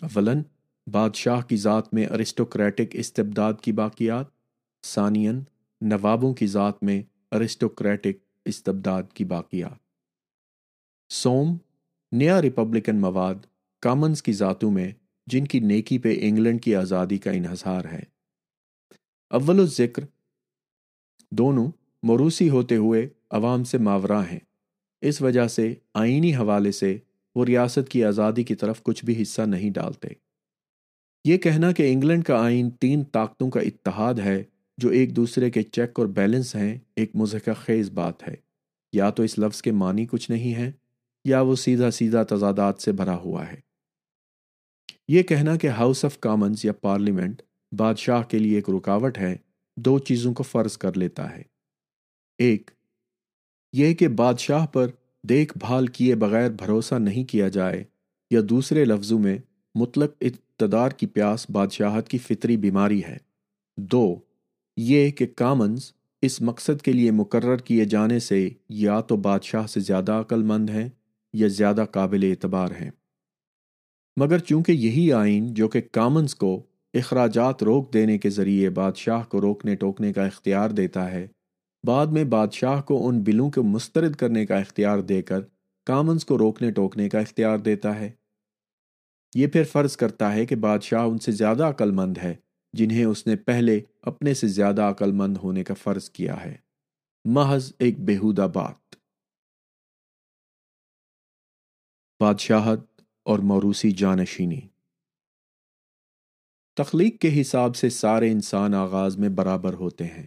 اولاً، 0.02 0.42
بادشاہ 0.92 1.42
کی 1.42 1.58
ذات 1.58 1.94
میں 1.94 2.06
ارسٹوکریٹک 2.06 2.88
استبداد 2.92 3.54
کی 3.62 3.72
باقیات 3.72 4.26
ثانین 4.86 5.42
نوابوں 5.82 6.34
کی 6.34 6.48
ذات 6.48 6.84
میں 6.84 7.04
ارسٹوکریٹک 7.32 8.18
استبداد 8.46 9.04
کی 9.14 9.26
باقیات۔ 9.26 9.90
سوم 11.14 11.58
نیا 12.12 12.42
ریپبلکن 12.42 12.96
مواد 12.96 13.36
کامنز 13.82 14.24
کی 14.24 14.34
ذاتوں 14.34 14.72
میں 14.72 14.92
جن 15.28 15.46
کی 15.46 15.60
نیکی 15.60 15.98
پہ 15.98 16.16
انگلینڈ 16.22 16.64
کی 16.64 16.76
آزادی 16.76 17.18
کا 17.18 17.32
انحصار 17.32 17.86
ہے۔ 17.86 18.00
اول 19.30 19.68
ذکر 19.68 20.04
دونوں 21.32 21.72
موروثی 22.04 22.50
ہوتے 22.50 22.76
ہوئے 22.76 23.10
عوام 23.30 23.64
سے 23.64 23.78
ماورا 23.78 24.32
ہیں۔ 24.32 24.40
اس 25.02 25.22
وجہ 25.22 25.48
سے 25.48 25.74
آئینی 25.94 26.36
حوالے 26.36 26.72
سے 26.72 26.98
وہ 27.36 27.46
ریاست 27.46 27.90
کی 27.90 28.04
آزادی 28.04 28.44
کی 28.44 28.56
طرف 28.56 28.84
کچھ 28.84 29.06
بھی 29.06 29.22
حصہ 29.22 29.42
نہیں 29.42 29.70
ڈالتے۔ 29.70 30.08
یہ 31.26 31.38
کہنا 31.38 31.72
کہ 31.72 31.94
انگلینڈ 31.94 32.24
کا 32.24 32.44
آئین 32.44 32.70
تین 32.70 33.04
طاقتوں 33.04 33.50
کا 33.50 33.60
اتحاد 33.60 34.14
ہے 34.14 34.44
جو 34.78 34.90
ایک 34.90 35.16
دوسرے 35.16 35.52
کے 35.52 35.64
چیک 35.64 36.00
اور 36.00 36.06
بیلنس 36.06 36.56
ہیں، 36.56 36.78
ایک 36.96 37.12
مضحکہ 37.16 37.54
خیز 37.54 37.92
بات 37.92 38.28
ہے۔ 38.28 38.36
یا 38.94 39.10
تو 39.10 39.24
اس 39.24 39.40
لفظ 39.40 39.62
کے 39.62 39.72
معنی 39.72 40.06
کچھ 40.06 40.32
نہیں 40.32 40.56
ہے 40.56 40.72
یا 41.26 41.42
وہ 41.42 41.56
سیدھا 41.56 41.92
سیدھا 41.92 42.24
تضادات 42.24 42.82
سے 42.82 42.92
بھرا 42.92 43.16
ہوا 43.16 43.52
ہے۔ 43.52 43.60
یہ 45.08 45.24
کہنا 45.24 45.56
کہ 45.56 45.68
ہاؤس 45.68 46.06
آف 46.06 46.20
کامنز 46.20 46.66
یا 46.66 46.74
پارلیمنٹ 46.74 47.42
بادشاہ 47.78 48.24
کے 48.24 48.40
لیے 48.40 48.56
ایک 48.56 48.70
رکاوٹ 48.70 49.18
ہے، 49.18 49.36
دو 49.78 50.00
چیزوں 50.00 50.34
کو 50.34 50.44
فرض 50.44 50.78
کر 50.78 50.98
لیتا 50.98 51.36
ہے۔ 51.36 51.44
ایک، 52.38 52.72
یہ 53.74 53.94
کہ 53.94 54.08
بادشاہ 54.08 54.66
پر 54.66 54.88
دیکھ 55.24 55.58
بھال 55.58 55.88
کیے 55.88 56.16
بغیر 56.16 56.50
بھروسہ 56.50 56.96
نہیں 56.96 57.24
کیا 57.24 57.48
جائے، 57.48 57.84
یا 58.32 58.42
دوسرے 58.50 58.86
لفظوں 58.86 59.20
میں، 59.20 59.38
مطلق 59.76 60.14
اقتدار 60.22 60.90
کی 60.90 61.08
پیاس 61.08 61.50
بادشاہت 61.50 62.10
کی 62.10 62.18
فطری 62.18 62.58
بیماری 62.58 63.04
ہے۔ 63.04 63.18
دو، 63.78 64.20
یہ 64.78 65.12
کہ 65.12 65.28
کامنز 65.36 65.92
اس 66.22 66.42
مقصد 66.42 66.82
کے 66.82 66.94
لیے 66.94 67.12
مقرر 67.12 67.58
کیے 67.58 67.86
جانے 67.86 68.20
سے 68.20 68.50
یا 68.70 69.02
تو 69.02 69.16
بادشاہ 69.18 69.68
سے 69.68 69.80
زیادہ 69.80 70.12
عقل 70.12 70.44
مند 70.44 70.70
ہیں 70.70 70.90
یا 71.34 71.48
زیادہ 71.48 71.86
قابل 71.92 72.20
اعتبار 72.24 72.68
ہیں۔ 72.82 72.92
مگر 74.20 74.40
چونکہ 74.40 74.72
یہی 74.72 75.14
آئین 75.14 75.54
جو 75.54 75.68
کہ 75.68 75.82
کامنز 75.92 76.36
کو 76.36 76.64
اخراجات 76.94 77.64
روک 77.64 77.94
دینے 77.94 78.18
کے 78.18 78.30
ذریعے 78.30 78.70
بادشاہ 78.70 79.24
کو 79.24 79.42
روکنے 79.42 79.76
ٹوکنے 79.76 80.14
کا 80.14 80.26
اختیار 80.26 80.70
دیتا 80.70 81.12
ہے، 81.12 81.28
بعد 81.88 82.08
میں 82.08 82.24
بادشاہ 82.24 82.82
کو 82.82 83.08
ان 83.08 83.24
بلوں 83.24 83.52
کو 83.52 83.64
مسترد 83.64 84.16
کرنے 84.16 84.46
کا 84.46 84.58
اختیار 84.58 85.00
دے 85.00 85.22
کر 85.22 85.40
کامنز 85.86 86.26
کو 86.26 86.38
روکنے 86.38 86.72
ٹوکنے 86.72 87.10
کا 87.10 87.20
اختیار 87.20 87.58
دیتا 87.58 88.00
ہے۔ 88.00 88.12
یہ 89.36 89.48
پھر 89.48 89.64
فرض 89.64 89.98
کرتا 89.98 90.34
ہے 90.34 90.46
کہ 90.46 90.56
بادشاہ 90.56 91.06
ان 91.06 91.18
سے 91.18 91.32
زیادہ 91.32 91.64
عقل 91.64 91.92
مند 91.92 92.18
ہے، 92.24 92.36
جنہیں 92.74 93.06
اس 93.06 93.28
نے 93.28 93.36
پہلے 93.36 93.80
اپنے 94.02 94.34
سے 94.34 94.48
زیادہ 94.48 94.82
عقل 94.82 95.12
مند 95.12 95.38
ہونے 95.38 95.64
کا 95.64 95.74
فرض 95.74 96.10
کیا 96.10 96.46
ہے۔ 96.46 96.56
محض 97.26 97.74
ایک 97.80 98.00
بےحودہ 98.00 98.48
بات۔ 98.54 98.89
بادشاہت 102.22 103.02
اور 103.24 103.40
موروثی 103.40 103.92
جانشینی۔ 103.92 104.60
تخلیق 106.76 107.22
کے 107.22 107.42
حساب 107.42 107.76
سے 107.76 107.90
سارے 107.90 108.32
انسان 108.32 108.74
آغاز 108.74 109.18
میں 109.18 109.30
برابر 109.30 109.74
ہوتے 109.74 110.06
ہیں۔ 110.06 110.26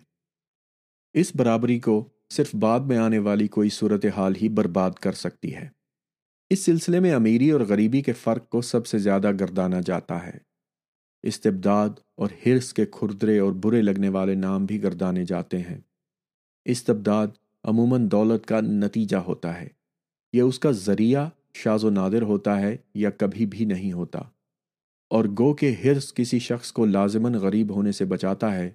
اس 1.12 1.37
برابری 1.37 1.81
کو 1.81 2.09
صرف 2.31 2.55
بعد 2.55 2.81
میں 2.81 2.98
آنے 2.98 3.18
والی 3.18 3.48
کوئی 3.48 3.68
صورتحال 3.68 4.33
ہی 4.42 4.48
برباد 4.48 4.90
کر 4.90 5.12
سکتی 5.12 5.55
ہے۔ 5.55 5.68
اس 6.50 6.64
سلسلے 6.64 7.00
میں 7.00 7.12
امیری 7.12 7.50
اور 7.50 7.61
غریبی 7.61 8.02
کے 8.02 8.12
فرق 8.12 8.48
کو 8.48 8.61
سب 8.61 8.87
سے 8.87 8.98
زیادہ 8.98 9.31
گردانا 9.40 9.81
جاتا 9.87 10.26
ہے۔ 10.26 10.38
استبداد 11.22 11.90
اور 12.14 12.31
ہرس 12.46 12.74
کے 12.74 12.87
کھردرے 12.87 13.38
اور 13.38 13.52
برے 13.52 13.83
لگنے 13.83 14.09
والے 14.09 14.35
نام 14.35 14.64
بھی 14.64 14.83
گردانے 14.83 15.24
جاتے 15.24 15.59
ہیں۔ 15.59 15.78
استبداد 16.64 17.26
عموماً 17.64 18.11
دولت 18.11 18.46
کا 18.46 18.61
نتیجہ 18.61 19.16
ہوتا 19.16 19.61
ہے۔ 19.61 19.68
یہ 20.33 20.42
اس 20.42 20.59
کا 20.59 20.70
ذریعہ 20.70 21.28
شاز 21.55 21.85
و 21.85 21.91
نادر 21.91 22.23
ہوتا 22.23 22.61
ہے 22.61 22.77
یا 22.95 23.11
کبھی 23.11 23.47
بھی 23.47 23.65
نہیں 23.65 23.93
ہوتا۔ 23.93 24.19
اور 25.11 25.25
گو 25.25 25.55
کے 25.55 25.75
حرص 25.85 26.15
کسی 26.15 26.38
شخص 26.38 26.73
کو 26.73 26.87
لازماً 26.87 27.35
غریب 27.35 27.75
ہونے 27.75 27.93
سے 27.93 28.05
بچاتا 28.05 28.55
ہے، 28.55 28.71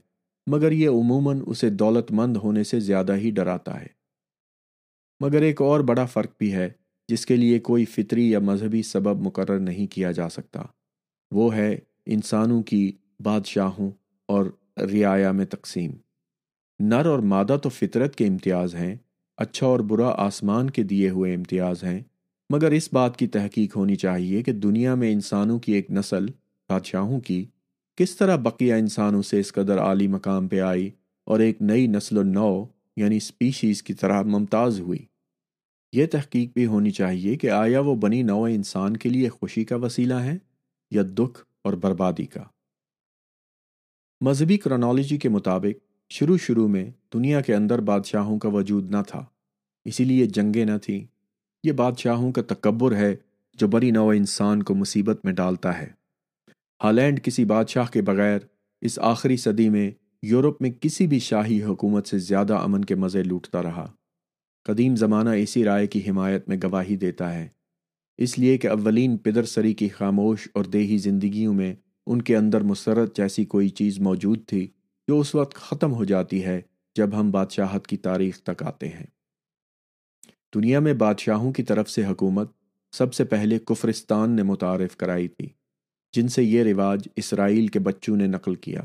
مگر 0.47 0.71
یہ 0.71 0.89
عموماً 0.89 1.41
اسے 1.45 1.69
دولت 1.69 2.11
مند 2.11 2.37
ہونے 2.37 2.63
سے 2.63 2.79
زیادہ 2.79 3.15
ہی 3.15 3.31
ڈراتا 3.31 3.81
ہے۔ 3.81 3.87
مگر 5.19 5.41
ایک 5.41 5.61
اور 5.61 5.79
بڑا 5.79 6.05
فرق 6.05 6.31
بھی 6.39 6.53
ہے، 6.53 6.69
جس 7.07 7.25
کے 7.25 7.35
لیے 7.35 7.59
کوئی 7.59 7.85
فطری 7.85 8.31
یا 8.31 8.39
مذہبی 8.39 8.83
سبب 8.83 9.21
مقرر 9.21 9.59
نہیں 9.59 9.87
کیا 9.87 10.11
جا 10.11 10.29
سکتا۔ 10.29 10.61
وہ 11.31 11.55
ہے 11.55 11.77
انسانوں 12.05 12.63
کی 12.63 12.91
بادشاہوں 13.23 13.91
اور 14.25 14.45
رعایا 14.77 15.31
میں 15.31 15.45
تقسیم۔ 15.45 15.91
نر 16.79 17.05
اور 17.05 17.19
مادہ 17.19 17.57
تو 17.63 17.69
فطرت 17.69 18.15
کے 18.15 18.27
امتیاز 18.27 18.75
ہیں 18.75 18.95
اچھا 19.37 19.67
اور 19.67 19.79
برا 19.79 20.09
آسمان 20.09 20.69
کے 20.69 20.83
دیے 20.83 21.09
ہوئے 21.09 21.33
امتیاز 21.33 21.83
ہیں۔ 21.83 21.99
مگر 22.49 22.71
اس 22.71 22.93
بات 22.93 23.17
کی 23.17 23.27
تحقیق 23.27 23.75
ہونی 23.75 23.95
چاہیے 23.95 24.43
کہ 24.43 24.51
دنیا 24.51 24.95
میں 24.95 25.11
انسانوں 25.11 25.59
کی 25.59 25.73
ایک 25.73 25.91
نسل 25.91 26.25
بادشاہوں 26.69 27.19
کی 27.19 27.45
کس 27.95 28.15
طرح 28.15 28.35
بقیہ 28.35 28.73
انسانوں 28.73 29.21
سے 29.21 29.39
اس 29.39 29.53
قدر 29.53 29.79
عالی 29.79 30.07
مقام 30.07 30.47
پہ 30.47 30.59
آئی 30.59 30.89
اور 31.23 31.39
ایک 31.39 31.61
نئی 31.61 31.87
نسل 31.87 32.17
و 32.17 32.23
نو 32.23 32.65
یعنی 32.95 33.19
سپیشیز 33.19 33.83
کی 33.83 33.93
طرح 33.93 34.21
ممتاز 34.21 34.79
ہوئی۔ 34.79 35.05
یہ 35.93 36.05
تحقیق 36.05 36.53
بھی 36.53 36.65
ہونی 36.65 36.91
چاہیے 36.91 37.35
کہ 37.35 37.49
آیا 37.49 37.79
وہ 37.79 37.95
بنی 37.95 38.21
نو 38.23 38.43
انسان 38.43 38.97
کے 38.97 39.09
لیے 39.09 39.29
خوشی 39.29 39.65
کا 39.65 39.75
وسیلہ 39.75 40.13
ہے 40.13 40.37
یا 40.91 41.03
دکھ 41.13 41.45
اور 41.63 41.73
بربادی 41.73 42.25
کا۔ 42.25 42.43
مذہبی 44.21 44.57
کرونالوجی 44.57 45.17
کے 45.17 45.29
مطابق 45.29 45.85
شروع 46.09 46.37
شروع 46.37 46.67
میں 46.67 46.89
دنیا 47.13 47.41
کے 47.41 47.55
اندر 47.55 47.81
بادشاہوں 47.81 48.39
کا 48.39 48.49
وجود 48.49 48.91
نہ 48.91 49.01
تھا، 49.07 49.25
اسی 49.85 50.03
لیے 50.03 50.25
جنگیں 50.25 50.65
نہ 50.65 50.77
تھیں۔ 50.81 51.16
یہ 51.63 51.71
بادشاہوں 51.71 52.31
کا 52.31 52.41
تکبر 52.41 52.95
ہے 52.95 53.15
جو 53.53 53.67
بری 53.67 53.91
نو 53.91 54.09
انسان 54.09 54.63
کو 54.63 54.75
مصیبت 54.75 55.25
میں 55.25 55.33
ڈالتا 55.33 55.81
ہے۔ 55.81 55.87
ہالینڈ 56.83 57.23
کسی 57.23 57.45
بادشاہ 57.45 57.85
کے 57.93 58.01
بغیر 58.01 58.39
اس 58.81 58.99
آخری 58.99 59.37
صدی 59.37 59.69
میں 59.69 59.91
یورپ 60.23 60.61
میں 60.61 60.69
کسی 60.81 61.07
بھی 61.07 61.19
شاہی 61.19 61.63
حکومت 61.63 62.07
سے 62.07 62.17
زیادہ 62.17 62.53
امن 62.53 62.85
کے 62.85 62.95
مزے 62.95 63.23
لوٹتا 63.23 63.63
رہا۔ 63.63 63.91
قدیم 64.63 64.95
زمانہ 64.95 65.29
اسی 65.29 65.63
رائے 65.63 65.87
کی 65.87 66.09
حمایت 66.09 66.49
میں 66.49 66.57
گواہی 66.63 66.95
دیتا 66.95 67.33
ہے۔ 67.33 67.47
اس 68.17 68.39
لیے 68.39 68.57
کہ 68.57 68.67
اولین 68.67 69.17
پدر 69.17 69.43
سری 69.43 69.73
کی 69.73 69.87
خاموش 69.87 70.47
اور 70.53 70.65
دیہی 70.65 70.97
زندگیوں 70.97 71.53
میں 71.53 71.75
ان 72.07 72.21
کے 72.21 72.37
اندر 72.37 72.61
مسرت 72.61 73.17
جیسی 73.17 73.45
کوئی 73.45 73.69
چیز 73.69 73.99
موجود 73.99 74.45
تھی 74.45 74.67
جو 75.07 75.19
اس 75.19 75.35
وقت 75.35 75.55
ختم 75.55 75.93
ہو 75.93 76.03
جاتی 76.03 76.45
ہے 76.45 76.61
جب 76.95 77.19
ہم 77.19 77.31
بادشاہت 77.31 77.87
کی 77.87 77.97
تاریخ 77.97 78.41
تک 78.41 78.63
آتے 78.63 78.87
ہیں۔ 78.87 79.05
دنیا 80.53 80.79
میں 80.79 80.93
بادشاہوں 80.93 81.51
کی 81.51 81.63
طرف 81.63 81.89
سے 81.89 82.05
حکومت 82.05 82.51
سب 82.93 83.13
سے 83.13 83.23
پہلے 83.25 83.57
کفرستان 83.59 84.31
نے 84.31 84.43
متعارف 84.43 84.95
کرائی 84.97 85.27
تھی، 85.27 85.47
جن 86.13 86.27
سے 86.27 86.43
یہ 86.43 86.63
رواج 86.63 87.07
اسرائیل 87.15 87.67
کے 87.67 87.79
بچوں 87.79 88.15
نے 88.17 88.27
نقل 88.27 88.55
کیا۔ 88.55 88.81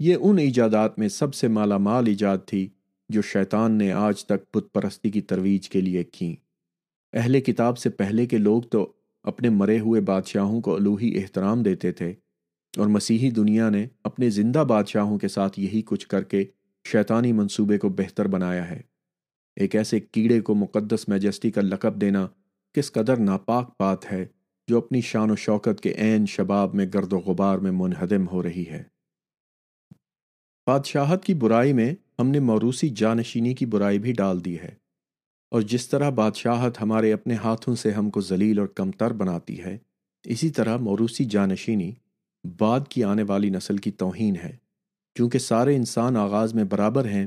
یہ 0.00 0.16
ان 0.20 0.38
ایجادات 0.38 0.98
میں 0.98 1.08
سب 1.08 1.34
سے 1.34 1.48
مالا 1.48 1.78
مال 1.78 2.06
ایجاد 2.06 2.38
تھی 2.46 2.68
جو 3.08 3.22
شیطان 3.22 3.72
نے 3.72 3.92
آج 3.92 4.24
تک 4.24 4.56
بت 4.56 4.72
پرستی 4.72 5.10
کی 5.10 5.20
ترویج 5.20 5.68
کے 5.68 5.80
لیے 5.80 6.04
کیں۔ 6.04 6.34
اہل 7.12 7.40
کتاب 7.40 7.78
سے 7.78 7.90
پہلے 7.90 8.26
کے 8.26 8.38
لوگ 8.38 8.62
تو 8.62 8.92
اپنے 9.24 9.48
مرے 9.50 9.78
ہوئے 9.80 10.00
بادشاہوں 10.00 10.60
کو 10.60 10.74
الوہی 10.76 11.16
احترام 11.16 11.62
دیتے 11.62 11.92
تھے، 11.92 12.12
اور 12.74 12.86
مسیحی 12.86 13.30
دنیا 13.30 13.68
نے 13.70 13.86
اپنے 14.04 14.30
زندہ 14.30 14.64
بادشاہوں 14.68 15.18
کے 15.18 15.28
ساتھ 15.28 15.60
یہی 15.60 15.82
کچھ 15.86 16.08
کر 16.08 16.22
کے 16.24 16.44
شیطانی 16.84 17.32
منصوبے 17.32 17.78
کو 17.78 17.88
بہتر 17.88 18.26
بنایا 18.28 18.70
ہے۔ 18.70 18.80
ایک 19.56 19.76
ایسے 19.76 20.00
کیڑے 20.00 20.40
کو 20.40 20.54
مقدس 20.54 21.08
میجسٹی 21.08 21.50
کا 21.50 21.60
لقب 21.60 22.00
دینا 22.00 22.28
کس 22.72 22.92
قدر 22.92 23.16
ناپاک 23.16 23.74
بات 23.80 24.12
ہے 24.12 24.26
جو 24.68 24.78
اپنی 24.78 25.00
شان 25.00 25.30
و 25.30 25.36
شوکت 25.36 25.80
کے 25.80 25.94
عین 25.98 26.26
شباب 26.26 26.74
میں 26.74 26.86
گرد 26.94 27.12
و 27.12 27.18
غبار 27.18 27.58
میں 27.58 27.70
منہدم 27.70 28.28
ہو 28.28 28.42
رہی 28.42 28.64
ہے۔ 28.70 28.82
بادشاہت 30.66 31.24
کی 31.24 31.34
برائی 31.34 31.72
میں 31.72 31.94
ہم 32.18 32.28
نے 32.28 32.40
موروسی 32.40 32.88
جانشینی 32.88 33.54
کی 33.54 33.66
برائی 33.66 33.98
بھی 33.98 34.12
ڈال 34.12 34.44
دی 34.44 34.58
ہے 34.58 34.74
اور 35.50 35.62
جس 35.62 35.88
طرح 35.88 36.10
بادشاہت 36.10 36.80
ہمارے 36.80 37.12
اپنے 37.12 37.34
ہاتھوں 37.34 37.74
سے 37.74 37.90
ہم 37.90 38.10
کو 38.10 38.20
ذلیل 38.20 38.58
اور 38.58 38.66
کمتر 38.66 39.12
بناتی 39.12 39.64
ہے، 39.64 39.78
اسی 40.24 40.50
طرح 40.50 40.76
موروسی 40.76 41.24
جانشینی 41.24 41.92
بعد 42.58 42.80
کی 42.88 43.04
آنے 43.04 43.22
والی 43.22 43.50
نسل 43.50 43.76
کی 43.76 43.90
توہین 43.90 44.36
ہے، 44.36 44.56
چونکہ 45.14 45.38
سارے 45.38 45.76
انسان 45.76 46.16
آغاز 46.16 46.54
میں 46.54 46.64
برابر 46.64 47.04
ہیں 47.04 47.26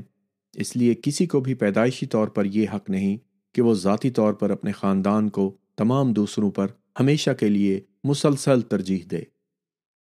اس 0.56 0.76
لیے 0.76 0.94
کسی 1.02 1.26
کو 1.26 1.40
بھی 1.40 1.54
پیدائشی 1.54 2.06
طور 2.06 2.28
پر 2.28 2.44
یہ 2.44 2.66
حق 2.74 2.90
نہیں 2.90 3.16
کہ 3.54 3.62
وہ 3.62 3.74
ذاتی 3.74 4.10
طور 4.10 4.32
پر 4.32 4.50
اپنے 4.50 4.72
خاندان 4.72 5.28
کو 5.28 5.56
تمام 5.76 6.12
دوسروں 6.12 6.50
پر 6.50 6.66
ہمیشہ 7.00 7.30
کے 7.30 7.48
لیے 7.48 7.80
مسلسل 8.04 8.60
ترجیح 8.60 8.98
دے۔ 9.10 9.22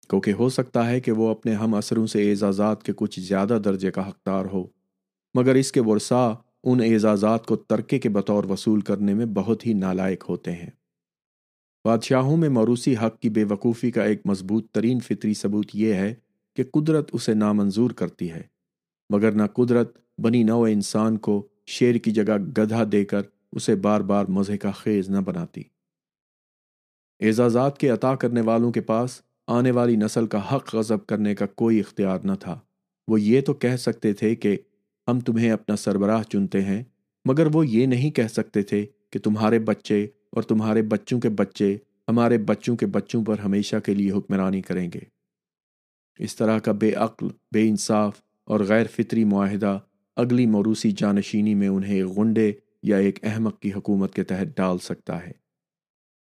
کیونکہ 0.09 0.31
ہو 0.31 0.49
سکتا 0.49 0.89
ہے 0.89 0.99
کہ 0.99 1.11
وہ 1.11 1.29
اپنے 1.29 1.53
ہم 1.53 1.73
اثروں 1.73 2.07
سے 2.07 2.29
اعزازات 2.29 2.83
کے 2.83 2.93
کچھ 2.95 3.19
زیادہ 3.19 3.59
درجے 3.65 3.91
کا 3.91 4.09
حقدار 4.09 4.45
ہو، 4.45 4.67
مگر 5.33 5.55
اس 5.55 5.71
کے 5.71 5.81
ورثاء 5.81 6.31
ان 6.63 6.79
اعزازات 6.81 7.45
کو 7.45 7.55
ترکے 7.55 7.99
کے 7.99 8.09
بطور 8.09 8.43
وصول 8.43 8.81
کرنے 8.81 9.13
میں 9.13 9.25
بہت 9.25 9.67
ہی 9.67 9.73
نالائق 9.73 10.29
ہوتے 10.29 10.51
ہیں۔ 10.51 10.69
بادشاہوں 11.85 12.37
میں 12.37 12.49
موروثی 12.49 12.95
حق 12.97 13.19
کی 13.19 13.29
بے 13.29 13.43
وقوفی 13.43 13.91
کا 13.91 14.03
ایک 14.03 14.21
مضبوط 14.25 14.71
ترین 14.71 14.99
فطری 14.99 15.33
ثبوت 15.33 15.65
یہ 15.73 15.93
ہے 15.93 16.13
کہ 16.55 16.63
قدرت 16.63 17.09
اسے 17.13 17.33
نامنظور 17.33 17.91
کرتی 17.91 18.31
ہے، 18.31 18.41
مگر 19.09 19.31
نہ 19.31 19.43
قدرت 19.53 20.02
بنی 20.17 20.43
نو 20.43 20.63
انسان 20.63 21.17
کو 21.17 21.47
شیر 21.65 21.95
کی 21.95 22.11
جگہ 22.11 22.37
گدھا 22.37 22.83
دے 22.91 23.05
کر 23.05 23.21
اسے 23.51 23.75
بار 23.75 24.01
بار 24.01 24.25
مزے 24.25 24.57
کا 24.57 24.71
خیز 24.71 25.09
نہ 25.09 25.17
بناتی۔ 25.17 25.63
اعزازات 27.19 27.77
کے 27.77 27.89
عطا 27.89 28.15
کرنے 28.15 28.41
والوں 28.41 28.71
کے 28.71 28.81
پاس 28.81 29.21
آنے 29.47 29.71
والی 29.71 29.95
نسل 29.95 30.27
کا 30.27 30.55
حق 30.55 30.75
غضب 30.75 31.05
کرنے 31.05 31.35
کا 31.35 31.45
کوئی 31.45 31.79
اختیار 31.79 32.19
نہ 32.23 32.31
تھا۔ 32.39 32.59
وہ 33.07 33.21
یہ 33.21 33.41
تو 33.41 33.53
کہہ 33.53 33.75
سکتے 33.75 34.13
تھے 34.13 34.35
کہ 34.35 34.57
ہم 35.07 35.19
تمہیں 35.19 35.51
اپنا 35.51 35.75
سربراہ 35.75 36.23
چنتے 36.23 36.61
ہیں، 36.61 36.83
مگر 37.25 37.47
وہ 37.53 37.67
یہ 37.67 37.85
نہیں 37.85 38.11
کہہ 38.11 38.27
سکتے 38.27 38.63
تھے 38.63 38.85
کہ 39.09 39.19
تمہارے 39.19 39.59
بچے 39.59 40.07
اور 40.29 40.43
تمہارے 40.43 40.81
بچوں 40.81 41.19
کے 41.19 41.29
بچے 41.29 41.77
ہمارے 42.07 42.37
بچوں 42.37 42.75
کے 42.75 42.85
بچوں 42.85 43.25
پر 43.25 43.39
ہمیشہ 43.39 43.75
کے 43.85 43.93
لیے 43.93 44.11
حکمرانی 44.11 44.61
کریں 44.61 44.89
گے۔ 44.93 44.99
اس 46.19 46.35
طرح 46.35 46.59
کا 46.59 46.71
بے 46.71 46.93
عقل، 46.93 47.27
بے 47.51 47.69
انصاف 47.69 48.21
اور 48.43 48.59
غیر 48.59 48.85
فطری 48.91 49.23
معاہدہ 49.23 49.79
اگلی 50.15 50.45
موروسی 50.45 50.91
جانشینی 50.91 51.55
میں 51.55 51.67
انہیں 51.67 52.03
غنڈے 52.03 52.51
یا 52.83 52.97
ایک 52.97 53.19
احمق 53.23 53.59
کی 53.59 53.73
حکومت 53.73 54.13
کے 54.13 54.23
تحت 54.23 54.57
ڈال 54.57 54.77
سکتا 54.77 55.27
ہے۔ 55.27 55.31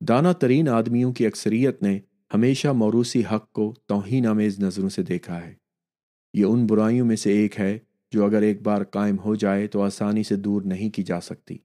دانا 0.00 0.32
ترین 0.32 0.68
آدمیوں 0.68 1.12
کی 1.12 1.26
اکثریت 1.26 1.82
نے 1.82 2.00
ہمیشہ 2.34 2.68
موروسی 2.68 3.22
حق 3.32 3.52
کو 3.52 3.74
توہین 3.86 4.26
آمیز 4.26 4.60
نظروں 4.60 4.88
سے 4.88 5.02
دیکھا 5.02 5.46
ہے۔ 5.46 5.54
یہ 6.34 6.44
ان 6.44 6.66
برائیوں 6.66 7.06
میں 7.06 7.16
سے 7.16 7.32
ایک 7.32 7.60
ہے 7.60 7.78
جو 8.10 8.24
اگر 8.24 8.42
ایک 8.42 8.62
بار 8.62 8.84
قائم 8.84 9.16
ہو 9.18 9.34
جائے 9.34 9.66
تو 9.66 9.82
آسانی 9.82 10.22
سے 10.22 10.36
دور 10.36 10.62
نہیں 10.62 10.90
کی 10.90 11.02
جا 11.02 11.20
سکتی۔ 11.20 11.58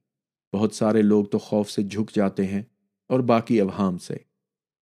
بہت 0.52 0.74
سارے 0.74 1.02
لوگ 1.02 1.24
تو 1.24 1.38
خوف 1.38 1.70
سے 1.70 1.82
جھک 1.82 2.16
جاتے 2.16 2.46
ہیں 2.46 2.62
اور 3.08 3.20
باقی 3.20 3.60
ابہام 3.60 3.98
سے۔ 3.98 4.16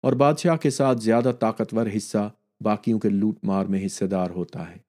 اور 0.01 0.13
بادشاہ 0.13 0.57
کے 0.57 0.69
ساتھ 0.69 0.99
زیادہ 0.99 1.31
طاقتور 1.39 1.87
حصہ 1.97 2.33
باقیوں 2.61 2.99
کے 2.99 3.09
لوٹ 3.09 3.37
مار 3.43 3.65
میں 3.65 3.85
حصے 3.85 4.07
دار 4.07 4.29
ہوتا 4.29 4.71
ہے۔ 4.71 4.88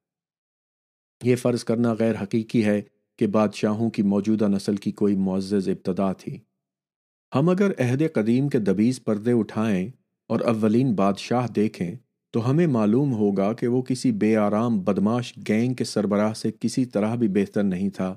یہ 1.22 1.36
فرض 1.36 1.64
کرنا 1.64 1.94
غیر 1.98 2.22
حقیقی 2.22 2.64
ہے 2.64 2.82
کہ 3.18 3.26
بادشاہوں 3.26 3.90
کی 3.90 4.02
موجودہ 4.02 4.48
نسل 4.48 4.76
کی 4.76 4.92
کوئی 4.92 5.16
معزز 5.16 5.68
ابتدا 5.68 6.12
تھی۔ 6.12 6.38
ہم 7.34 7.48
اگر 7.48 7.70
عہد 7.78 8.02
قدیم 8.12 8.48
کے 8.48 8.58
دبیز 8.58 9.04
پردے 9.04 9.32
اٹھائیں 9.32 9.90
اور 10.28 10.40
اولین 10.40 10.94
بادشاہ 10.94 11.46
دیکھیں 11.46 11.94
تو 12.30 12.50
ہمیں 12.50 12.66
معلوم 12.66 13.12
ہوگا 13.12 13.52
کہ 13.52 13.68
وہ 13.68 13.82
کسی 13.82 14.12
بے 14.12 14.36
آرام 14.36 14.80
بدماش 14.80 15.34
گینگ 15.48 15.74
کے 15.74 15.84
سربراہ 15.84 16.32
سے 16.32 16.50
کسی 16.60 16.84
طرح 16.84 17.14
بھی 17.14 17.28
بہتر 17.28 17.62
نہیں 17.62 17.88
تھا، 17.88 18.14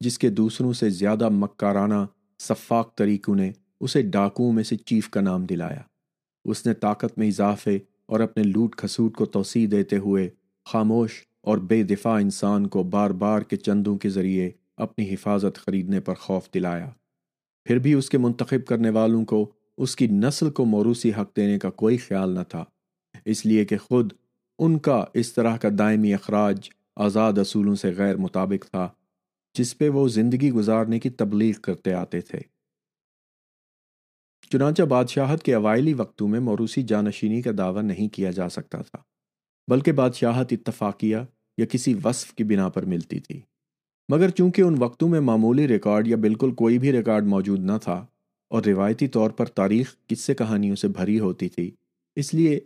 جس 0.00 0.18
کے 0.18 0.30
دوسروں 0.30 0.72
سے 0.72 0.90
زیادہ 0.90 1.28
مکارانہ 1.28 2.06
صفاق 2.38 2.98
طریقوں 2.98 3.36
نے 3.36 3.52
اسے 3.80 4.02
ڈاکوؤں 4.02 4.52
میں 4.52 4.64
سے 4.64 4.76
چیف 4.76 5.10
کا 5.10 5.20
نام 5.20 5.44
دلایا۔ 5.44 5.82
اس 6.44 6.66
نے 6.66 6.74
طاقت 6.74 7.18
میں 7.18 7.28
اضافے 7.28 7.78
اور 8.06 8.20
اپنے 8.20 8.42
لوٹ 8.42 8.76
کھسوٹ 8.76 9.16
کو 9.16 9.24
توسیع 9.24 9.68
دیتے 9.70 9.98
ہوئے 9.98 10.28
خاموش 10.64 11.10
اور 11.46 11.58
بے 11.58 11.82
دفاع 11.82 12.20
انسان 12.20 12.66
کو 12.66 12.82
بار 12.82 13.10
بار 13.10 13.42
کے 13.42 13.56
چندوں 13.56 13.98
کے 13.98 14.08
ذریعے 14.08 14.50
اپنی 14.76 15.14
حفاظت 15.14 15.58
خریدنے 15.58 16.00
پر 16.00 16.14
خوف 16.14 16.48
دلایا۔ 16.54 16.90
پھر 17.64 17.78
بھی 17.78 17.94
اس 17.94 18.10
کے 18.10 18.18
منتخب 18.18 18.66
کرنے 18.66 18.90
والوں 18.90 19.24
کو 19.24 19.50
اس 19.78 19.96
کی 19.96 20.06
نسل 20.06 20.50
کو 20.50 20.64
موروثی 20.64 21.10
حق 21.10 21.36
دینے 21.36 21.58
کا 21.58 21.70
کوئی 21.70 21.96
خیال 21.96 22.30
نہ 22.30 22.42
تھا۔ 22.48 22.64
اس 23.24 23.46
لیے 23.46 23.64
کہ 23.64 23.78
خود 23.78 24.12
ان 24.58 24.78
کا 24.78 25.04
اس 25.14 25.32
طرح 25.32 25.56
کا 25.56 25.68
دائمی 25.78 26.14
اخراج 26.14 26.68
آزاد 26.96 27.38
اصولوں 27.38 27.74
سے 27.74 27.92
غیر 27.96 28.16
مطابق 28.16 28.70
تھا، 28.70 28.88
جس 29.54 29.78
پہ 29.78 29.88
وہ 29.88 30.08
زندگی 30.08 30.50
گزارنے 30.50 30.98
کی 31.00 31.10
تبلیغ 31.10 31.60
کرتے 31.60 31.92
آتے 31.92 32.20
تھے۔ 32.20 32.40
چنانچہ 34.50 34.82
بادشاہت 34.82 35.42
کے 35.42 35.54
اوائلی 35.54 35.94
وقتوں 35.94 36.28
میں 36.28 36.40
موروثی 36.40 36.82
جانشینی 36.82 37.42
کا 37.42 37.50
دعویٰ 37.58 37.82
نہیں 37.82 38.08
کیا 38.08 38.30
جا 38.30 38.48
سکتا 38.48 38.82
تھا، 38.82 38.98
بلکہ 39.68 39.92
بادشاہت 39.92 40.52
اتفاقیہ 40.52 41.16
یا 41.56 41.66
کسی 41.66 41.94
وصف 42.04 42.34
کی 42.34 42.44
بنا 42.44 42.68
پر 42.68 42.84
ملتی 42.84 43.20
تھی۔ 43.20 43.40
مگر 44.08 44.28
چونکہ 44.28 44.62
ان 44.62 44.74
وقتوں 44.78 45.08
میں 45.08 45.20
معمولی 45.20 45.68
ریکارڈ 45.68 46.08
یا 46.08 46.16
بالکل 46.16 46.54
کوئی 46.54 46.78
بھی 46.78 46.92
ریکارڈ 46.92 47.26
موجود 47.26 47.60
نہ 47.60 47.72
تھا 47.82 48.06
اور 48.50 48.62
روایتی 48.62 49.08
طور 49.08 49.30
پر 49.30 49.46
تاریخ 49.46 49.94
قصے 50.06 50.34
کہانیوں 50.34 50.76
سے 50.76 50.88
بھری 50.88 51.18
ہوتی 51.18 51.48
تھی، 51.48 51.70
اس 52.16 52.34
لیے 52.34 52.60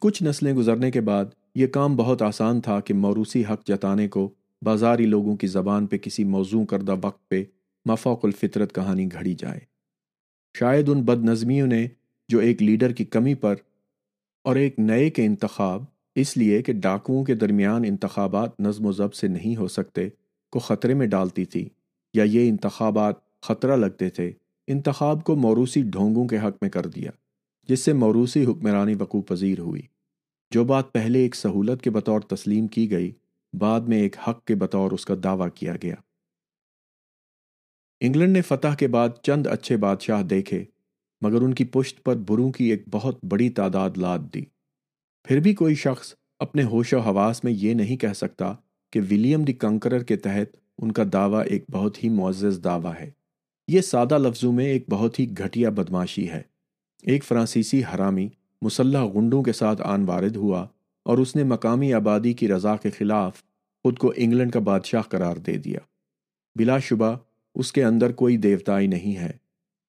کچھ 0.00 0.22
نسلیں 0.22 0.52
گزرنے 0.52 0.90
کے 0.90 1.00
بعد 1.00 1.24
یہ 1.54 1.66
کام 1.66 1.96
بہت 1.96 2.22
آسان 2.22 2.60
تھا 2.60 2.80
کہ 2.80 2.94
موروثی 2.94 3.42
حق 3.50 3.66
جتانے 3.66 4.08
کو 4.08 4.28
بازاری 4.62 5.06
لوگوں 5.06 5.36
کی 5.36 5.46
زبان 5.46 5.86
پہ 5.86 5.98
کسی 5.98 6.24
موضوع 6.24 6.64
کردہ 6.64 6.96
وقت 7.02 7.28
پہ 7.28 7.44
مفوق 7.84 8.24
الفطرت 8.24 8.74
کہانی 8.74 9.08
گھڑی 9.12 9.34
جائے۔ 9.34 9.60
شاید 10.58 10.88
ان 10.88 11.02
بد 11.02 11.24
نظمیوں 11.24 11.66
نے 11.66 11.86
جو 12.28 12.38
ایک 12.38 12.62
لیڈر 12.62 12.92
کی 12.92 13.04
کمی 13.04 13.34
پر 13.34 13.54
اور 14.44 14.56
ایک 14.56 14.78
نئے 14.78 15.10
کے 15.10 15.24
انتخاب 15.24 15.84
اس 16.14 16.36
لیے 16.36 16.62
کہ 16.62 16.72
ڈاکوؤں 16.72 17.24
کے 17.24 17.34
درمیان 17.34 17.82
انتخابات 17.84 18.60
نظم 18.60 18.86
و 18.86 18.92
ضبط 18.92 19.16
سے 19.16 19.28
نہیں 19.28 19.56
ہو 19.56 19.68
سکتے، 19.68 20.08
کو 20.52 20.58
خطرے 20.58 20.94
میں 20.94 21.06
ڈالتی 21.06 21.44
تھی، 21.44 21.68
یا 22.14 22.24
یہ 22.24 22.48
انتخابات 22.48 23.40
خطرہ 23.42 23.76
لگتے 23.76 24.10
تھے۔ 24.10 24.32
انتخاب 24.66 25.24
کو 25.24 25.36
موروثی 25.36 25.82
ڈھونگوں 25.82 26.28
کے 26.28 26.38
حق 26.38 26.56
میں 26.62 26.70
کر 26.70 26.86
دیا، 26.86 27.10
جس 27.68 27.80
سے 27.80 27.92
موروثی 27.92 28.44
حکمرانی 28.44 28.94
وقوع 28.94 29.22
پذیر 29.22 29.58
ہوئی۔ 29.58 29.82
جو 30.50 30.64
بات 30.64 30.92
پہلے 30.92 31.18
ایک 31.18 31.34
سہولت 31.34 31.82
کے 31.82 31.90
بطور 31.90 32.20
تسلیم 32.20 32.66
کی 32.66 32.90
گئی، 32.90 33.12
بعد 33.52 33.80
میں 33.80 33.98
ایک 33.98 34.16
حق 34.28 34.44
کے 34.44 34.54
بطور 34.54 34.92
اس 34.92 35.06
کا 35.06 35.14
دعویٰ 35.24 35.48
کیا 35.54 35.74
گیا۔ 35.82 35.94
انگلینڈ 38.00 38.32
نے 38.32 38.42
فتح 38.42 38.74
کے 38.78 38.88
بعد 38.88 39.08
چند 39.22 39.46
اچھے 39.46 39.76
بادشاہ 39.76 40.22
دیکھے، 40.22 40.64
مگر 41.20 41.42
ان 41.42 41.54
کی 41.54 41.64
پشت 41.64 42.04
پر 42.04 42.16
بروں 42.16 42.52
کی 42.52 42.64
ایک 42.64 42.82
بہت 42.90 43.24
بڑی 43.24 43.50
تعداد 43.50 43.90
لاد 43.96 44.18
دی۔ 44.34 44.44
پھر 45.24 45.40
بھی 45.40 45.54
کوئی 45.54 45.74
شخص 45.74 46.14
اپنے 46.38 46.62
ہوش 46.62 46.92
و 46.92 46.98
حواس 46.98 47.44
میں 47.44 47.52
یہ 47.52 47.74
نہیں 47.74 47.96
کہہ 47.96 48.12
سکتا 48.14 48.54
کہ 48.92 49.00
ولیم 49.00 49.42
دی 49.42 49.52
کنکرر 49.52 50.02
کے 50.02 50.16
تحت 50.16 50.56
ان 50.78 50.92
کا 50.92 51.02
دعویٰ 51.12 51.42
ایک 51.46 51.64
بہت 51.70 52.04
ہی 52.04 52.08
معزز 52.08 52.60
دعویٰ 52.64 52.92
ہے۔ 53.00 53.10
یہ 53.68 53.80
سادہ 53.80 54.18
لفظوں 54.18 54.52
میں 54.52 54.64
ایک 54.64 54.84
بہت 54.90 55.20
ہی 55.20 55.26
گھٹیا 55.38 55.70
بدماشی 55.70 56.30
ہے۔ 56.30 56.42
ایک 57.02 57.24
فرانسیسی 57.24 57.82
حرامی 57.84 58.28
مسلح 58.62 59.04
گنڈوں 59.14 59.42
کے 59.42 59.52
ساتھ 59.52 59.82
آن 59.82 60.04
وارد 60.04 60.36
ہوا 60.36 60.66
اور 61.02 61.18
اس 61.18 61.36
نے 61.36 61.44
مقامی 61.44 61.92
آبادی 61.92 62.32
کی 62.32 62.48
رضا 62.48 62.76
کے 62.76 62.90
خلاف 62.90 63.38
خود 63.82 63.98
کو 63.98 64.12
انگلینڈ 64.16 64.52
کا 64.52 64.60
بادشاہ 64.60 65.02
قرار 65.02 65.36
دے 65.36 65.52
دیا۔ 65.52 65.78
بلا 66.58 66.78
شبہ 66.78 67.16
اس 67.54 67.72
کے 67.72 67.84
اندر 67.84 68.12
کوئی 68.12 68.36
دیوتائی 68.36 68.86
نہیں 68.86 69.16
ہے۔ 69.16 69.30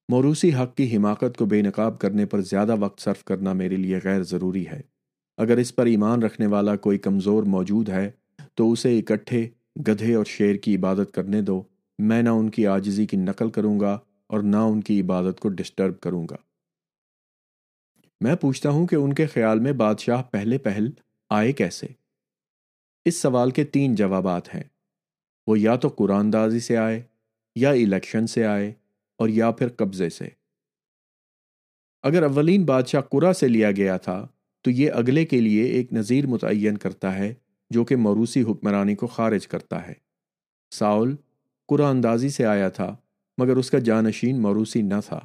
موروسی 0.09 0.53
حق 0.53 0.75
کی 0.75 0.97
حماقت 0.97 1.37
کو 1.37 1.45
بے 1.45 1.61
نقاب 1.61 1.99
کرنے 1.99 2.25
پر 2.25 2.41
زیادہ 2.41 2.75
وقت 2.79 3.01
صرف 3.01 3.23
کرنا 3.23 3.53
میرے 3.53 3.75
لیے 3.75 3.99
غیر 4.03 4.23
ضروری 4.23 4.67
ہے۔ 4.67 4.90
اگر 5.37 5.57
اس 5.57 5.75
پر 5.75 5.85
ایمان 5.85 6.23
رکھنے 6.23 6.47
والا 6.47 6.75
کوئی 6.75 6.97
کمزور 6.97 7.43
موجود 7.43 7.89
ہے، 7.89 8.11
تو 8.55 8.71
اسے 8.71 8.99
اکٹھے، 8.99 9.49
گدھے 9.87 10.15
اور 10.15 10.25
شیر 10.25 10.55
کی 10.55 10.75
عبادت 10.75 11.13
کرنے 11.13 11.41
دو۔ 11.41 11.63
میں 11.99 12.21
نہ 12.21 12.29
ان 12.29 12.49
کی 12.49 12.67
آجزی 12.67 13.05
کی 13.05 13.17
نقل 13.17 13.49
کروں 13.49 13.79
گا 13.79 13.99
اور 14.27 14.39
نہ 14.39 14.55
ان 14.55 14.81
کی 14.81 15.01
عبادت 15.01 15.39
کو 15.39 15.49
ڈسٹرب 15.49 15.99
کروں 15.99 16.27
گا۔ 16.29 16.35
میں 18.21 18.35
پوچھتا 18.35 18.69
ہوں 18.69 18.87
کہ 18.87 18.95
ان 18.95 19.13
کے 19.13 19.25
خیال 19.25 19.59
میں 19.59 19.71
بادشاہ 19.71 20.23
پہلے 20.23 20.57
پہل 20.57 20.89
آئے 21.29 21.51
کیسے؟ 21.51 21.87
اس 23.05 23.21
سوال 23.21 23.51
کے 23.51 23.63
تین 23.63 23.95
جوابات 23.95 24.55
ہیں۔ 24.55 24.63
وہ 25.47 25.59
یا 25.59 25.75
تو 25.75 25.87
قرآن 25.87 26.33
دازی 26.33 26.59
سے 26.59 26.77
آئے، 26.77 27.01
یا 27.55 27.69
الیکشن 27.69 28.27
سے 28.27 28.45
آئے، 28.45 28.73
اور 29.17 29.29
یا 29.29 29.51
پھر 29.51 29.67
قبضے 29.69 30.09
سے۔ 30.09 30.27
اگر 32.03 32.23
اولین 32.23 32.65
بادشاہ 32.65 33.01
قرا 33.01 33.33
سے 33.33 33.47
لیا 33.47 33.71
گیا 33.71 33.97
تھا 33.97 34.27
تو 34.61 34.71
یہ 34.71 34.91
اگلے 34.91 35.25
کے 35.25 35.41
لیے 35.41 35.63
ایک 35.63 35.93
نظیر 35.93 36.27
متعین 36.27 36.77
کرتا 36.77 37.17
ہے 37.17 37.33
جو 37.69 37.85
کہ 37.85 37.95
موروسی 37.95 38.41
حکمرانی 38.41 38.95
کو 38.95 39.07
خارج 39.07 39.47
کرتا 39.47 39.87
ہے۔ 39.87 39.93
ساؤل 40.71 41.15
قرآن 41.67 41.95
اندازی 41.95 42.29
سے 42.29 42.45
آیا 42.45 42.69
تھا، 42.69 42.95
مگر 43.37 43.57
اس 43.57 43.71
کا 43.71 43.79
جانشین 43.79 44.41
موروسی 44.41 44.81
نہ 44.81 44.93
تھا۔ 45.05 45.19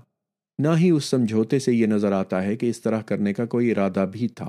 نہ 0.59 0.69
ہی 0.79 0.91
اس 0.91 1.05
سمجھوتے 1.05 1.59
سے 1.59 1.73
یہ 1.73 1.87
نظر 1.87 2.13
آتا 2.13 2.43
ہے 2.43 2.57
کہ 2.57 2.71
اس 2.71 2.81
طرح 2.81 3.01
کرنے 3.01 3.33
کا 3.33 3.47
کوئی 3.47 3.71
ارادہ 3.71 4.07
بھی 4.13 4.29
تھا۔ 4.29 4.49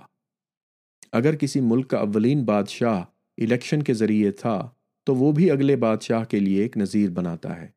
اگر 1.11 1.35
کسی 1.35 1.61
ملک 1.61 1.89
کا 1.89 1.97
اولین 1.97 2.43
بادشاہ 2.43 3.03
الیکشن 3.37 3.83
کے 3.83 3.93
ذریعے 3.93 4.31
تھا، 4.31 4.69
تو 5.03 5.15
وہ 5.15 5.31
بھی 5.31 5.51
اگلے 5.51 5.75
بادشاہ 5.75 6.23
کے 6.23 6.39
لیے 6.39 6.61
ایک 6.61 6.77
نظیر 6.77 7.09
بناتا 7.09 7.61
ہے۔ 7.61 7.67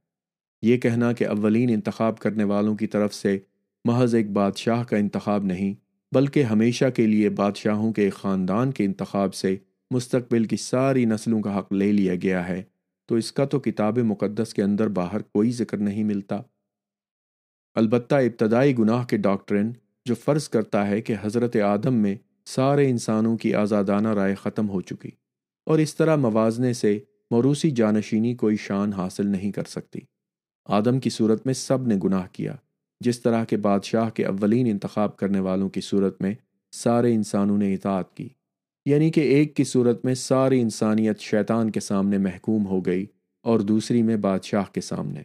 یہ 0.62 0.76
کہنا 0.76 1.12
کہ 1.12 1.26
اولین 1.26 1.70
انتخاب 1.70 2.18
کرنے 2.18 2.44
والوں 2.44 2.76
کی 2.76 2.86
طرف 2.86 3.14
سے 3.14 3.38
محض 3.84 4.14
ایک 4.14 4.30
بادشاہ 4.30 4.84
کا 4.84 4.96
انتخاب 4.96 5.44
نہیں 5.44 5.89
بلکہ 6.12 6.42
ہمیشہ 6.42 6.84
کے 6.94 7.06
لیے 7.06 7.28
بادشاہوں 7.30 7.92
کے 7.92 8.02
ایک 8.02 8.14
خاندان 8.14 8.70
کے 8.70 8.84
انتخاب 8.84 9.34
سے 9.34 9.56
مستقبل 9.90 10.44
کی 10.44 10.56
ساری 10.56 11.04
نسلوں 11.04 11.40
کا 11.42 11.58
حق 11.58 11.72
لے 11.72 11.90
لیا 11.92 12.14
گیا 12.14 12.46
ہے، 12.48 12.62
تو 13.08 13.14
اس 13.14 13.32
کا 13.32 13.44
تو 13.44 13.60
کتاب 13.60 13.98
مقدس 13.98 14.54
کے 14.54 14.62
اندر 14.62 14.88
باہر 14.88 15.22
کوئی 15.22 15.50
ذکر 15.50 15.78
نہیں 15.78 16.04
ملتا۔ 16.04 16.36
البتہ 17.76 18.14
ابتدائی 18.14 18.76
گناہ 18.78 19.04
کے 19.04 19.16
ڈاکٹرن 19.16 19.70
جو 20.06 20.14
فرض 20.14 20.48
کرتا 20.48 20.86
ہے 20.86 21.00
کہ 21.02 21.14
حضرت 21.22 21.56
آدم 21.56 21.94
میں 21.94 22.14
سارے 22.46 22.88
انسانوں 22.90 23.36
کی 23.36 23.54
آزادانہ 23.54 24.08
رائے 24.08 24.34
ختم 24.34 24.68
ہو 24.68 24.80
چکی، 24.80 25.10
اور 25.66 25.78
اس 25.78 25.94
طرح 25.94 26.16
موازنے 26.16 26.72
سے 26.72 26.98
موروسی 27.30 27.70
جانشینی 27.70 28.34
کوئی 28.34 28.56
شان 28.56 28.92
حاصل 28.92 29.26
نہیں 29.26 29.52
کر 29.52 29.64
سکتی۔ 29.64 30.00
آدم 30.68 30.98
کی 31.00 31.10
صورت 31.10 31.46
میں 31.46 31.54
سب 31.54 31.86
نے 31.86 31.96
گناہ 32.04 32.26
کیا۔ 32.32 32.54
جس 33.00 33.20
طرح 33.20 33.44
کے 33.44 33.56
بادشاہ 33.56 34.10
کے 34.10 34.26
اولین 34.26 34.66
انتخاب 34.66 35.16
کرنے 35.16 35.40
والوں 35.40 35.68
کی 35.68 35.80
صورت 35.80 36.22
میں 36.22 36.34
سارے 36.72 37.14
انسانوں 37.14 37.58
نے 37.58 37.74
اطاعت 37.74 38.16
کی۔ 38.16 38.28
یعنی 38.86 39.10
کہ 39.10 39.20
ایک 39.20 39.56
کی 39.56 39.64
صورت 39.64 40.04
میں 40.04 40.14
ساری 40.14 40.60
انسانیت 40.60 41.20
شیطان 41.20 41.70
کے 41.70 41.80
سامنے 41.80 42.18
محکوم 42.18 42.66
ہو 42.66 42.80
گئی 42.80 43.06
اور 43.42 43.60
دوسری 43.60 44.02
میں 44.02 44.16
بادشاہ 44.16 44.64
کے 44.72 44.80
سامنے۔ 44.80 45.22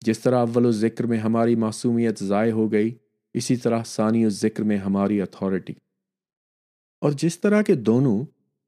جس 0.00 0.20
طرح 0.20 0.38
اول 0.38 0.66
و 0.66 0.70
ذکر 0.70 1.06
میں 1.06 1.18
ہماری 1.18 1.54
معصومیت 1.54 2.24
ضائع 2.24 2.52
ہو 2.52 2.72
گئی، 2.72 2.94
اسی 3.34 3.56
طرح 3.56 3.82
ثانی 3.86 4.26
و 4.26 4.28
ذکر 4.28 4.62
میں 4.62 4.76
ہماری 4.76 5.22
اتھارٹی 5.22 5.72
اور 7.00 7.12
جس 7.12 7.40
طرح 7.40 7.62
کے 7.62 7.74
دونوں 7.74 8.24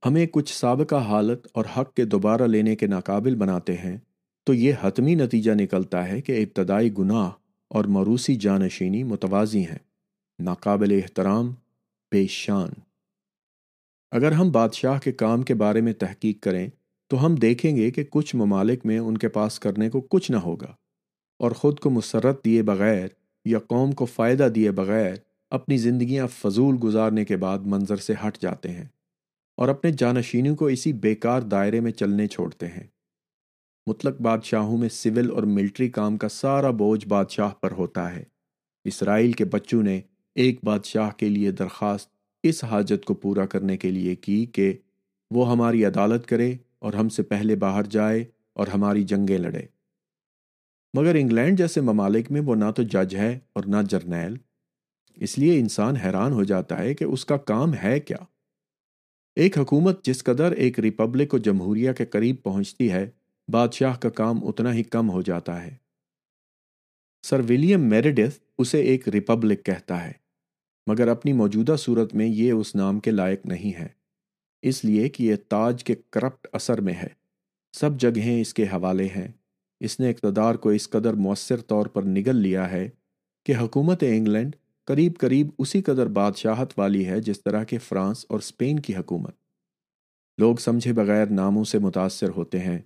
ہمیں 0.07 0.27
کچھ 0.27 0.55
سابقہ 0.55 0.95
حالت 0.95 1.47
اور 1.53 1.65
حق 1.77 1.95
کے 1.95 2.05
دوبارہ 2.05 2.43
لینے 2.43 2.77
کے 2.77 2.87
ناقابل 2.87 3.35
بناتے 3.35 3.75
ہیں، 3.75 3.97
تو 4.45 4.55
یہ 4.55 4.73
حتمی 4.81 5.15
نتیجہ 5.15 5.53
نکلتا 5.53 6.09
ہے 6.09 6.21
کہ 6.21 6.43
ابتدائی 6.43 6.91
گناہ 6.99 7.31
اور 7.71 7.85
مروسی 7.85 8.35
جانشینی 8.37 9.03
متوازی 9.05 9.65
ہیں، 9.67 9.79
ناقابل 10.39 10.93
احترام، 10.93 11.51
بے 12.13 12.27
شان۔ 12.31 12.71
اگر 14.13 14.33
ہم 14.33 14.51
بادشاہ 14.51 14.99
کے 14.99 15.13
کام 15.15 15.43
کے 15.43 15.55
بارے 15.55 15.81
میں 15.81 15.93
تحقیق 15.93 16.43
کریں، 16.43 16.69
تو 17.11 17.25
ہم 17.27 17.35
دیکھیں 17.37 17.77
گے 17.77 17.91
کہ 17.91 18.05
کچھ 18.11 18.35
ممالک 18.37 18.87
میں 18.87 18.99
ان 18.99 19.19
کے 19.19 19.29
پاس 19.29 19.59
کرنے 19.61 19.91
کو 19.91 20.01
کچھ 20.01 20.31
نہ 20.31 20.37
ہوگا، 20.37 20.73
اور 21.41 21.51
خود 21.51 21.81
کو 21.81 21.91
مسرت 21.91 22.45
دیے 22.45 22.63
بغیر 22.63 23.07
یا 23.47 23.59
قوم 23.59 23.93
کو 23.93 24.05
فائدہ 24.05 24.49
دیے 24.55 24.71
بغیر 24.71 25.15
اپنی 25.53 25.77
زندگیاں 25.79 26.27
فضول 26.33 26.77
گزارنے 26.85 27.25
کے 27.25 27.37
بعد 27.37 27.67
منظر 27.67 27.97
سے 27.97 28.15
ہٹ 28.27 28.39
جاتے 28.39 28.71
ہیں، 28.71 28.87
اور 29.59 29.69
اپنے 29.69 29.91
جانشینوں 29.93 30.55
کو 30.57 30.67
اسی 30.67 30.93
بیکار 30.93 31.43
دائرے 31.43 31.81
میں 31.81 31.93
چلنے 31.93 32.27
چھوڑتے 32.27 32.67
ہیں۔ 32.67 32.87
مطلق 33.87 34.21
بادشاہوں 34.21 34.79
میں 34.79 34.89
سول 34.89 35.31
اور 35.31 35.43
ملٹری 35.43 35.89
کام 35.89 36.17
کا 36.17 36.29
سارا 36.29 36.71
بوجھ 36.71 37.09
بادشاہ 37.09 37.51
پر 37.61 37.71
ہوتا 37.71 38.17
ہے۔ 38.17 38.25
اسرائیل 38.85 39.33
کے 39.33 39.45
بچوں 39.45 39.83
نے 39.83 40.01
ایک 40.35 40.65
بادشاہ 40.65 41.11
کے 41.11 41.29
لیے 41.29 41.51
درخواست 41.51 42.11
اس 42.43 42.65
حاجت 42.65 43.05
کو 43.05 43.15
پورا 43.15 43.47
کرنے 43.47 43.77
کے 43.77 43.91
لیے 43.91 44.15
کی 44.15 44.47
کہ 44.47 44.73
وہ 45.31 45.51
ہماری 45.51 45.85
عدالت 45.85 46.27
کرے 46.27 46.55
اور 46.79 46.93
ہم 46.93 47.09
سے 47.09 47.23
پہلے 47.23 47.57
باہر 47.57 47.83
جائے 47.83 48.25
اور 48.53 48.67
ہماری 48.67 49.03
جنگیں 49.03 49.39
لڑے۔ 49.39 49.63
مگر 50.95 51.15
انگلینڈ 51.15 51.59
جیسے 51.59 51.81
ممالک 51.81 52.33
میں 52.33 52.41
وہ 52.41 52.55
نہ 52.55 52.71
تو 52.77 52.83
جج 52.83 53.17
ہے 53.17 53.39
اور 53.53 53.65
نہ 53.65 53.77
جرنیل۔ 53.89 54.37
اس 55.15 55.39
لیے 55.39 55.59
انسان 55.59 55.97
حیران 55.97 56.33
ہو 56.33 56.45
جاتا 56.45 56.79
ہے 56.79 56.95
کہ 56.95 57.05
اس 57.05 57.25
کا 57.25 57.37
کام 57.37 57.75
ہے 57.83 58.01
کیا۔ 58.01 58.19
ایک 59.37 59.59
حکومت 59.59 60.05
جس 60.05 60.25
قدر 60.25 60.53
ایک 60.53 60.81
ریپبلک 60.81 61.35
و 61.35 61.39
جمہوریہ 61.39 61.93
کے 61.93 62.07
قریب 62.07 62.37
پہنچتی 62.43 62.93
ہے 62.93 63.11
بادشاہ 63.53 63.97
کا 63.97 64.11
کام 64.11 64.47
اتنا 64.47 64.75
ہی 64.75 64.83
کم 64.83 65.11
ہو 65.11 65.23
جاتا 65.23 65.63
ہے۔ 65.63 65.75
سر 67.23 67.41
ولیم 67.41 67.81
میریڈیتھ 67.81 68.39
اسے 68.59 68.81
ایک 68.81 69.09
ریپبلک 69.09 69.65
کہتا 69.65 70.05
ہے، 70.05 70.13
مگر 70.87 71.09
اپنی 71.09 71.33
موجودہ 71.33 71.75
صورت 71.79 72.15
میں 72.15 72.27
یہ 72.27 72.53
اس 72.53 72.75
نام 72.75 73.01
کے 73.01 73.11
لائق 73.11 73.47
نہیں 73.47 73.79
ہے۔ 73.81 73.89
اس 74.63 74.85
لیے 74.85 75.09
کہ 75.09 75.23
یہ 75.23 75.37
تاج 75.49 75.85
کے 75.85 75.95
کرپٹ 76.11 76.47
اثر 76.53 76.81
میں 76.81 76.95
ہے۔ 76.95 77.09
سب 77.73 78.01
جگہیں 78.01 78.41
اس 78.41 78.55
کے 78.55 78.65
حوالے 78.65 79.07
ہیں۔ 79.07 79.29
اس 79.81 80.01
نے 80.01 80.11
اقتدار 80.11 80.55
کو 80.55 80.69
اس 80.69 80.91
قدر 80.91 81.15
مؤثر 81.15 81.57
طور 81.57 81.87
پر 81.87 82.03
نگل 82.03 82.37
لیا 82.37 82.71
ہے 82.71 82.89
کہ 83.47 83.55
حکومت 83.57 84.03
انگلینڈ 84.03 84.57
قریب 84.85 85.13
قریب 85.19 85.49
اسی 85.59 85.83
قدر 85.83 86.07
بادشاہت 86.07 86.73
والی 86.77 87.07
ہے 87.07 87.21
جس 87.21 87.43
طرح 87.43 87.65
کہ 87.65 87.79
فرانس 87.79 88.27
اور 88.29 88.39
اسپین 88.39 88.81
کی 88.81 88.97
حکومت۔ 88.97 89.35
لوگ 90.39 90.57
سمجھے 90.57 90.93
بغیر 90.93 91.27
ناموں 91.27 91.65
سے 91.65 91.79
متاثر 91.79 92.29
ہوتے 92.29 92.59
ہیں۔ 92.59 92.79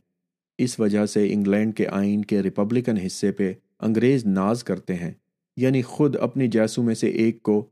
اس 0.58 0.80
وجہ 0.80 1.06
سے 1.06 1.32
انگلینڈ 1.32 1.76
کے 1.76 1.86
آئین 1.86 2.24
کے 2.24 2.42
ریپبلکن 2.42 2.96
حصے 2.96 3.32
پہ 3.32 3.52
انگریز 3.80 4.26
ناز 4.26 4.64
کرتے 4.64 4.94
ہیں 4.94 5.12
یعنی 5.56 5.82
خود 5.82 6.16
اپنی 6.16 6.48
جیسوں 6.48 6.84
میں 6.84 6.94
سے 6.94 7.08
ایک 7.08 7.42
کو 7.42 7.68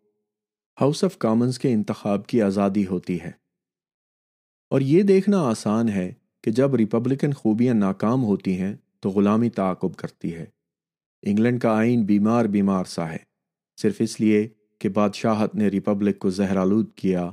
ہاؤس 0.81 1.05
آف 1.05 1.19
کامنز 1.19 1.59
کے 1.59 1.73
انتخاب 1.73 2.27
کی 2.27 2.43
آزادی 2.43 2.87
ہوتی 2.87 3.21
ہے۔ 3.21 3.31
اور 4.71 4.81
یہ 4.81 5.03
دیکھنا 5.03 5.41
آسان 5.41 5.89
ہے 5.89 6.13
کہ 6.43 6.51
جب 6.51 6.75
ریپبلکن 6.75 7.33
خوبیاں 7.33 7.75
ناکام 7.75 8.25
ہوتی 8.25 8.61
ہیں 8.61 8.77
تو 9.01 9.11
غلامی 9.11 9.51
تعاقب 9.51 9.97
کرتی 9.97 10.35
ہے۔ 10.35 10.47
انگلینڈ 11.23 11.61
کا 11.61 11.77
آئین 11.77 12.05
بیمار 12.05 12.45
بیمار 12.45 12.85
سا 12.85 13.11
ہے۔ 13.13 13.17
صرف 13.83 13.97
اس 13.99 14.21
لیے 14.21 14.49
کہ 14.79 14.89
بادشاہت 14.89 15.55
نے 15.55 15.69
ریپبلک 15.69 16.19
کو 16.19 16.31
زہرالود 16.31 16.95
کیا، 16.95 17.31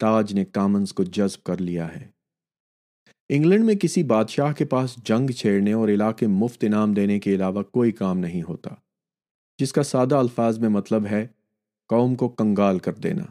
تاج 0.00 0.34
نے 0.34 0.44
کامنز 0.44 0.92
کو 0.92 1.04
جذب 1.04 1.42
کر 1.42 1.60
لیا 1.60 1.96
ہے۔ 1.96 2.11
انگلینڈ 3.34 3.64
میں 3.64 3.74
کسی 3.74 4.02
بادشاہ 4.02 4.52
کے 4.52 4.64
پاس 4.64 4.96
جنگ 5.04 5.30
چھیڑنے 5.30 5.72
اور 5.72 5.88
علاقے 5.88 6.26
مفت 6.26 6.64
انعام 6.64 6.94
دینے 6.94 7.20
کے 7.20 7.34
علاوہ 7.34 7.62
کوئی 7.62 7.92
کام 7.92 8.18
نہیں 8.18 8.42
ہوتا، 8.42 8.70
جس 9.58 9.72
کا 9.72 9.82
سادہ 9.82 10.14
الفاظ 10.14 10.58
میں 10.58 10.68
مطلب 10.68 11.06
ہے 11.06 11.26
قوم 11.88 12.14
کو 12.14 12.28
کنگال 12.28 12.78
کر 12.78 12.92
دینا۔ 12.92 13.22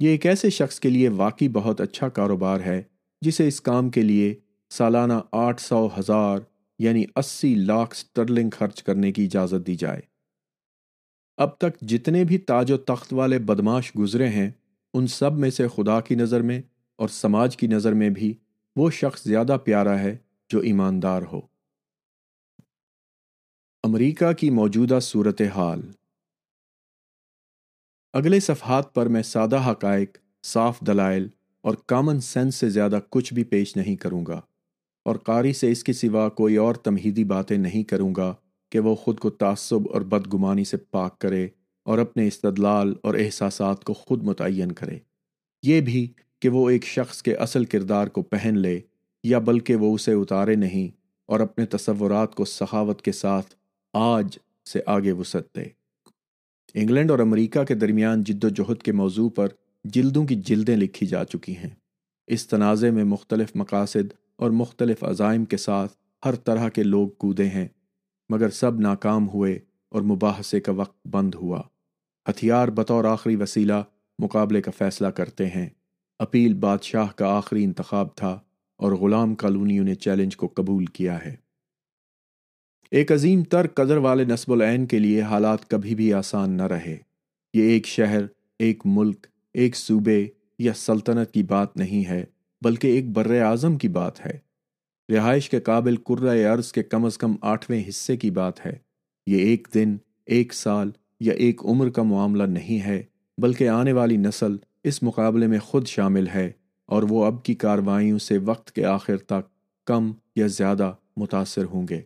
یہ 0.00 0.08
ایک 0.08 0.26
ایسے 0.26 0.50
شخص 0.50 0.80
کے 0.80 0.90
لیے 0.90 1.08
واقعی 1.08 1.48
بہت 1.48 1.80
اچھا 1.80 2.08
کاروبار 2.08 2.60
ہے، 2.60 2.82
جسے 3.20 3.48
اس 3.48 3.60
کام 3.60 3.90
کے 3.90 4.02
لیے 4.02 4.34
سالانہ 4.70 5.20
آٹھ 5.32 5.60
سو 5.60 5.86
ہزار 5.98 6.38
یعنی 6.78 7.04
اسی 7.16 7.54
لاکھ 7.54 7.96
سٹرلنگ 7.96 8.50
خرچ 8.50 8.82
کرنے 8.82 9.12
کی 9.12 9.24
اجازت 9.24 9.66
دی 9.66 9.74
جائے۔ 9.74 10.00
اب 11.36 11.58
تک 11.58 11.80
جتنے 11.80 12.24
بھی 12.24 12.38
تاج 12.38 12.72
و 12.72 12.76
تخت 12.76 13.12
والے 13.12 13.38
بدماش 13.38 13.92
گزرے 13.98 14.28
ہیں، 14.28 14.50
ان 14.94 15.06
سب 15.06 15.38
میں 15.38 15.50
سے 15.50 15.68
خدا 15.68 16.00
کی 16.00 16.14
نظر 16.14 16.42
میں 16.42 16.62
اور 16.96 17.08
سماج 17.08 17.56
کی 17.56 17.66
نظر 17.66 17.92
میں 17.92 18.10
بھی 18.10 18.34
وہ 18.76 18.90
شخص 18.90 19.24
زیادہ 19.24 19.56
پیارا 19.64 19.98
ہے 19.98 20.16
جو 20.48 20.60
ایماندار 20.60 21.22
ہو۔ 21.32 21.40
امریکہ 23.82 24.32
کی 24.32 24.50
موجودہ 24.50 24.98
صورتحال۔ 25.02 25.90
اگلے 28.12 28.40
صفحات 28.40 28.94
پر 28.94 29.06
میں 29.06 29.22
سادہ 29.22 29.70
حقائق، 29.70 30.18
صاف 30.44 30.80
دلائل 30.80 31.28
اور 31.60 31.74
کامن 31.86 32.20
سینس 32.20 32.54
سے 32.54 32.68
زیادہ 32.68 32.98
کچھ 33.10 33.34
بھی 33.34 33.44
پیش 33.44 33.76
نہیں 33.76 33.96
کروں 33.96 34.26
گا 34.26 34.40
اور 35.04 35.16
قاری 35.16 35.52
سے 35.52 35.70
اس 35.70 35.84
کے 35.84 35.92
سوا 35.92 36.28
کوئی 36.28 36.56
اور 36.56 36.74
تمہیدی 36.74 37.24
باتیں 37.24 37.56
نہیں 37.56 37.82
کروں 37.82 38.14
گا 38.14 38.34
کہ 38.70 38.78
وہ 38.78 38.94
خود 38.94 39.18
کو 39.18 39.30
تعصب 39.30 39.80
اور 39.92 40.00
بدگمانی 40.00 40.64
سے 40.64 40.76
پاک 40.76 41.18
کرے 41.18 41.48
اور 41.82 41.98
اپنے 41.98 42.26
استدلال 42.26 42.94
اور 43.02 43.14
احساسات 43.14 43.84
کو 43.84 43.94
خود 43.94 44.22
متعین 44.22 44.72
کرے۔ 44.72 44.98
یہ 45.62 45.80
بھی 45.80 46.12
کہ 46.40 46.48
وہ 46.48 46.70
ایک 46.70 46.84
شخص 46.84 47.22
کے 47.22 47.34
اصل 47.34 47.64
کردار 47.64 48.06
کو 48.06 48.22
پہن 48.22 48.58
لے 48.58 48.80
یا 49.24 49.38
بلکہ 49.38 49.76
وہ 49.76 49.94
اسے 49.94 50.12
اتارے 50.12 50.54
نہیں 50.54 50.96
اور 51.26 51.40
اپنے 51.40 51.66
تصورات 51.66 52.34
کو 52.34 52.44
سخاوت 52.44 53.02
کے 53.02 53.12
ساتھ 53.12 53.54
آج 53.92 54.38
سے 54.72 54.80
آگے 54.86 55.12
وسعت 55.12 55.56
دے۔ 55.56 55.62
انگلینڈ 56.74 57.10
اور 57.10 57.18
امریکہ 57.18 57.64
کے 57.64 57.74
درمیان 57.74 58.24
جد 58.24 58.44
و 58.44 58.48
جہد 58.48 58.82
کے 58.82 58.92
موضوع 58.92 59.28
پر 59.28 59.48
جلدوں 59.84 60.26
کی 60.26 60.34
جلدیں 60.34 60.76
لکھی 60.76 61.06
جا 61.06 61.24
چکی 61.24 61.56
ہیں۔ 61.56 61.70
اس 62.26 62.46
تنازع 62.46 62.90
میں 62.90 63.04
مختلف 63.04 63.48
مقاصد 63.54 64.12
اور 64.36 64.50
مختلف 64.50 65.04
عزائم 65.04 65.44
کے 65.44 65.56
ساتھ 65.56 65.92
ہر 66.24 66.34
طرح 66.34 66.68
کے 66.68 66.82
لوگ 66.82 67.08
کودے 67.08 67.48
ہیں، 67.48 67.68
مگر 68.28 68.50
سب 68.50 68.80
ناکام 68.80 69.28
ہوئے 69.28 69.58
اور 69.88 70.02
مباحثے 70.02 70.60
کا 70.60 70.72
وقت 70.72 71.06
بند 71.06 71.34
ہوا۔ 71.34 71.62
ہتھیار 72.30 72.68
بطور 72.68 73.04
آخری 73.04 73.36
وسیلہ 73.36 73.82
مقابلے 74.18 74.62
کا 74.62 74.70
فیصلہ 74.78 75.06
کرتے 75.06 75.46
ہیں۔ 75.46 75.68
اپیل 76.18 76.54
بادشاہ 76.54 77.06
کا 77.16 77.26
آخری 77.26 77.64
انتخاب 77.64 78.16
تھا 78.16 78.40
اور 78.76 78.92
غلام 78.92 79.34
کالونیوں 79.34 79.84
نے 79.84 79.94
چیلنج 79.94 80.36
کو 80.36 80.46
قبول 80.54 80.84
کیا 80.84 81.24
ہے۔ 81.24 81.36
ایک 82.90 83.12
عظیم 83.12 83.42
تر 83.42 83.66
قدر 83.66 83.96
والے 83.96 84.24
نصب 84.24 84.52
العین 84.52 84.86
کے 84.86 84.98
لیے 84.98 85.22
حالات 85.22 85.70
کبھی 85.70 85.94
بھی 85.94 86.12
آسان 86.12 86.50
نہ 86.50 86.62
رہے۔ 86.62 86.96
یہ 87.54 87.62
ایک 87.62 87.86
شہر، 87.86 88.20
ایک 88.58 88.82
ملک، 88.84 89.26
ایک 89.54 89.76
صوبے 89.76 90.26
یا 90.58 90.72
سلطنت 90.72 91.30
کی 91.30 91.42
بات 91.42 91.76
نہیں 91.76 92.08
ہے، 92.08 92.24
بلکہ 92.64 92.86
ایک 92.86 93.08
بر 93.08 93.40
اعظم 93.40 93.76
کی 93.76 93.88
بات 93.88 94.26
ہے۔ 94.26 94.38
رہائش 95.14 95.50
کے 95.50 95.60
قابل 95.60 95.96
کرۂ 95.96 96.44
عرض 96.44 96.72
کے 96.72 96.82
کم 96.82 97.04
از 97.04 97.18
کم 97.18 97.36
آٹھویں 97.40 97.82
حصے 97.88 98.16
کی 98.16 98.30
بات 98.30 98.66
ہے۔ 98.66 98.78
یہ 99.26 99.38
ایک 99.38 99.68
دن، 99.74 99.96
ایک 100.26 100.54
سال 100.54 100.90
یا 101.20 101.32
ایک 101.32 101.60
عمر 101.64 101.90
کا 101.90 102.02
معاملہ 102.02 102.42
نہیں 102.42 102.84
ہے، 102.84 103.02
بلکہ 103.38 103.68
آنے 103.68 103.92
والی 103.92 104.16
نسل 104.16 104.56
اس 104.86 105.02
مقابلے 105.02 105.46
میں 105.46 105.58
خود 105.58 105.86
شامل 105.86 106.26
ہے 106.26 106.52
اور 106.86 107.02
وہ 107.02 107.24
اب 107.24 107.44
کی 107.44 107.54
کاروائیوں 107.54 108.18
سے 108.18 108.38
وقت 108.38 108.72
کے 108.72 108.84
آخر 108.84 109.16
تک 109.16 109.48
کم 109.86 110.12
یا 110.36 110.46
زیادہ 110.46 110.92
متاثر 111.16 111.64
ہوں 111.64 111.88
گے۔ 111.88 112.00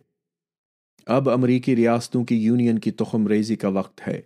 اب 1.05 1.29
امریکی 1.29 1.75
ریاستوں 1.75 2.25
کی 2.25 2.35
یونین 2.35 2.79
کی 2.79 2.91
تخم 2.91 3.27
ریزی 3.27 3.55
کا 3.55 3.67
وقت 3.67 4.01
ہے، 4.07 4.21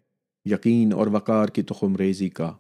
یقین 0.46 0.94
اور 0.94 1.08
وقار 1.08 1.48
کی 1.48 1.62
تخم 1.62 1.96
ریزی 1.96 2.30
کا۔ 2.30 2.52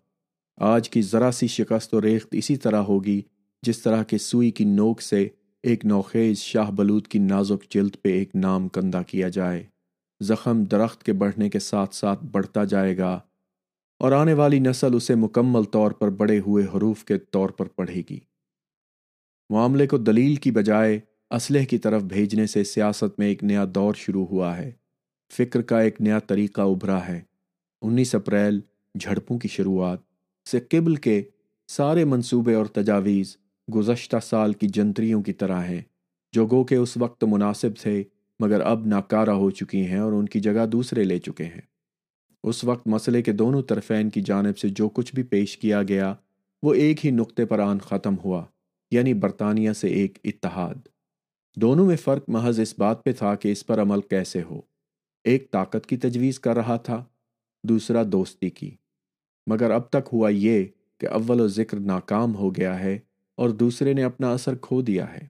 آج 0.57 0.89
کی 0.89 1.01
ذرا 1.01 1.31
سی 1.31 1.47
شکست 1.47 1.93
و 1.93 2.01
ریخت 2.01 2.27
اسی 2.31 2.57
طرح 2.57 2.81
ہوگی 2.81 3.21
جس 3.61 3.79
طرح 3.79 4.03
کے 4.03 4.17
سوئی 4.17 4.51
کی 4.51 4.63
نوک 4.63 5.01
سے 5.01 5.27
ایک 5.63 5.85
نوخیز 5.85 6.37
شاہ 6.37 6.71
بلود 6.71 7.07
کی 7.07 7.19
نازک 7.19 7.71
جلد 7.71 7.95
پہ 8.01 8.09
ایک 8.09 8.35
نام 8.35 8.67
کندہ 8.67 9.01
کیا 9.07 9.29
جائے۔ 9.29 9.63
زخم 10.21 10.63
درخت 10.63 11.03
کے 11.03 11.13
بڑھنے 11.13 11.49
کے 11.49 11.59
ساتھ 11.59 11.95
ساتھ 11.95 12.25
بڑھتا 12.25 12.63
جائے 12.63 12.97
گا۔ 12.97 13.19
اور 13.99 14.11
آنے 14.11 14.33
والی 14.33 14.59
نسل 14.59 14.95
اسے 14.95 15.15
مکمل 15.15 15.63
طور 15.63 15.91
پر 15.91 16.09
بڑے 16.09 16.39
ہوئے 16.39 16.65
حروف 16.65 17.03
کے 17.03 17.17
طور 17.17 17.49
پر 17.49 17.65
پڑھے 17.65 18.01
گی۔ 18.09 18.19
معاملے 19.49 19.87
کو 19.87 19.97
دلیل 19.97 20.35
کی 20.35 20.51
بجائے 20.51 20.99
اسلحے 21.31 21.65
کی 21.65 21.77
طرف 21.77 22.03
بھیجنے 22.03 22.47
سے 22.47 22.63
سیاست 22.63 23.19
میں 23.19 23.27
ایک 23.27 23.43
نیا 23.43 23.65
دور 23.75 23.93
شروع 23.93 24.25
ہوا 24.25 24.57
ہے۔ 24.57 24.71
فکر 25.33 25.61
کا 25.61 25.79
ایک 25.79 26.01
نیا 26.01 26.19
طریقہ 26.19 26.61
ابھرا 26.61 27.07
ہے۔ 27.07 27.21
انیس 27.81 28.15
اپریل، 28.15 28.59
جھڑپوں 28.99 29.39
کی 29.39 29.47
شروعات، 29.47 29.99
سے 30.51 30.59
قبل 30.59 30.95
کے 30.95 31.23
سارے 31.67 32.05
منصوبے 32.05 32.53
اور 32.53 32.65
تجاویز 32.65 33.37
گزشتہ 33.75 34.17
سال 34.23 34.53
کی 34.53 34.67
جنتریوں 34.67 35.23
کی 35.23 35.33
طرح 35.33 35.63
ہیں، 35.63 35.81
جو 36.33 36.47
گو 36.47 36.63
کہ 36.63 36.75
اس 36.75 36.97
وقت 36.97 37.23
مناسب 37.23 37.69
تھے 37.81 38.03
مگر 38.39 38.61
اب 38.61 38.87
ناکارہ 38.87 39.29
ہو 39.29 39.49
چکی 39.49 39.85
ہیں 39.85 39.99
اور 39.99 40.11
ان 40.11 40.25
کی 40.25 40.39
جگہ 40.39 40.65
دوسرے 40.65 41.03
لے 41.03 41.19
چکے 41.19 41.43
ہیں۔ 41.43 41.61
اس 42.45 42.63
وقت 42.63 42.87
مسئلے 42.87 43.21
کے 43.21 43.31
دونوں 43.31 43.61
طرفین 43.61 44.09
کی 44.09 44.21
جانب 44.21 44.57
سے 44.57 44.69
جو 44.69 44.89
کچھ 44.89 45.15
بھی 45.15 45.23
پیش 45.23 45.57
کیا 45.57 45.83
گیا، 45.83 46.15
وہ 46.63 46.73
ایک 46.73 47.05
ہی 47.05 47.11
نقطے 47.11 47.45
پر 47.45 47.59
آن 47.59 47.79
ختم 47.79 48.15
ہوا 48.25 48.45
یعنی 48.91 49.13
برطانیہ 49.13 49.73
سے 49.73 49.87
ایک 49.87 50.19
اتحاد۔ 50.23 50.75
دونوں 51.55 51.85
میں 51.85 51.95
فرق 51.95 52.23
محض 52.27 52.59
اس 52.59 52.79
بات 52.79 53.03
پہ 53.03 53.11
تھا 53.11 53.35
کہ 53.35 53.51
اس 53.51 53.65
پر 53.65 53.81
عمل 53.81 54.01
کیسے 54.01 54.41
ہو۔ 54.43 54.61
ایک 55.23 55.51
طاقت 55.51 55.85
کی 55.87 55.97
تجویز 55.97 56.39
کر 56.39 56.55
رہا 56.55 56.77
تھا، 56.77 57.05
دوسرا 57.63 58.03
دوستی 58.11 58.49
کی۔ 58.49 58.75
مگر 59.47 59.71
اب 59.71 59.89
تک 59.89 60.09
ہوا 60.13 60.29
یہ 60.29 60.65
کہ 60.97 61.07
اول 61.07 61.41
و 61.41 61.47
ذکر 61.47 61.79
ناکام 61.79 62.35
ہو 62.35 62.55
گیا 62.55 62.79
ہے 62.79 62.99
اور 63.35 63.49
دوسرے 63.49 63.93
نے 63.93 64.03
اپنا 64.03 64.31
اثر 64.31 64.55
کھو 64.55 64.81
دیا 64.81 65.13
ہے۔ 65.13 65.27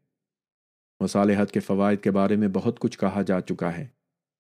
مصالحت 1.00 1.52
کے 1.52 1.60
فوائد 1.60 2.00
کے 2.00 2.12
بارے 2.12 2.36
میں 2.36 2.48
بہت 2.48 2.80
کچھ 2.80 3.00
کہا 3.00 3.22
جا 3.22 3.42
چکا 3.42 3.78
ہے۔ 3.78 3.88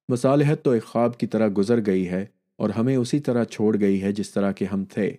مصالحت 0.09 0.63
تو 0.63 0.71
ایک 0.71 0.83
خواب 0.83 1.17
کی 1.17 1.27
طرح 1.27 1.49
گزر 1.57 1.85
گئی 1.85 2.09
ہے 2.09 2.25
اور 2.57 2.69
ہمیں 2.69 2.95
اسی 2.95 3.19
طرح 3.19 3.43
چھوڑ 3.43 3.79
گئی 3.79 4.01
ہے 4.01 4.11
جس 4.11 4.31
طرح 4.31 4.51
کے 4.51 4.65
ہم 4.65 4.85
تھے۔ 4.85 5.15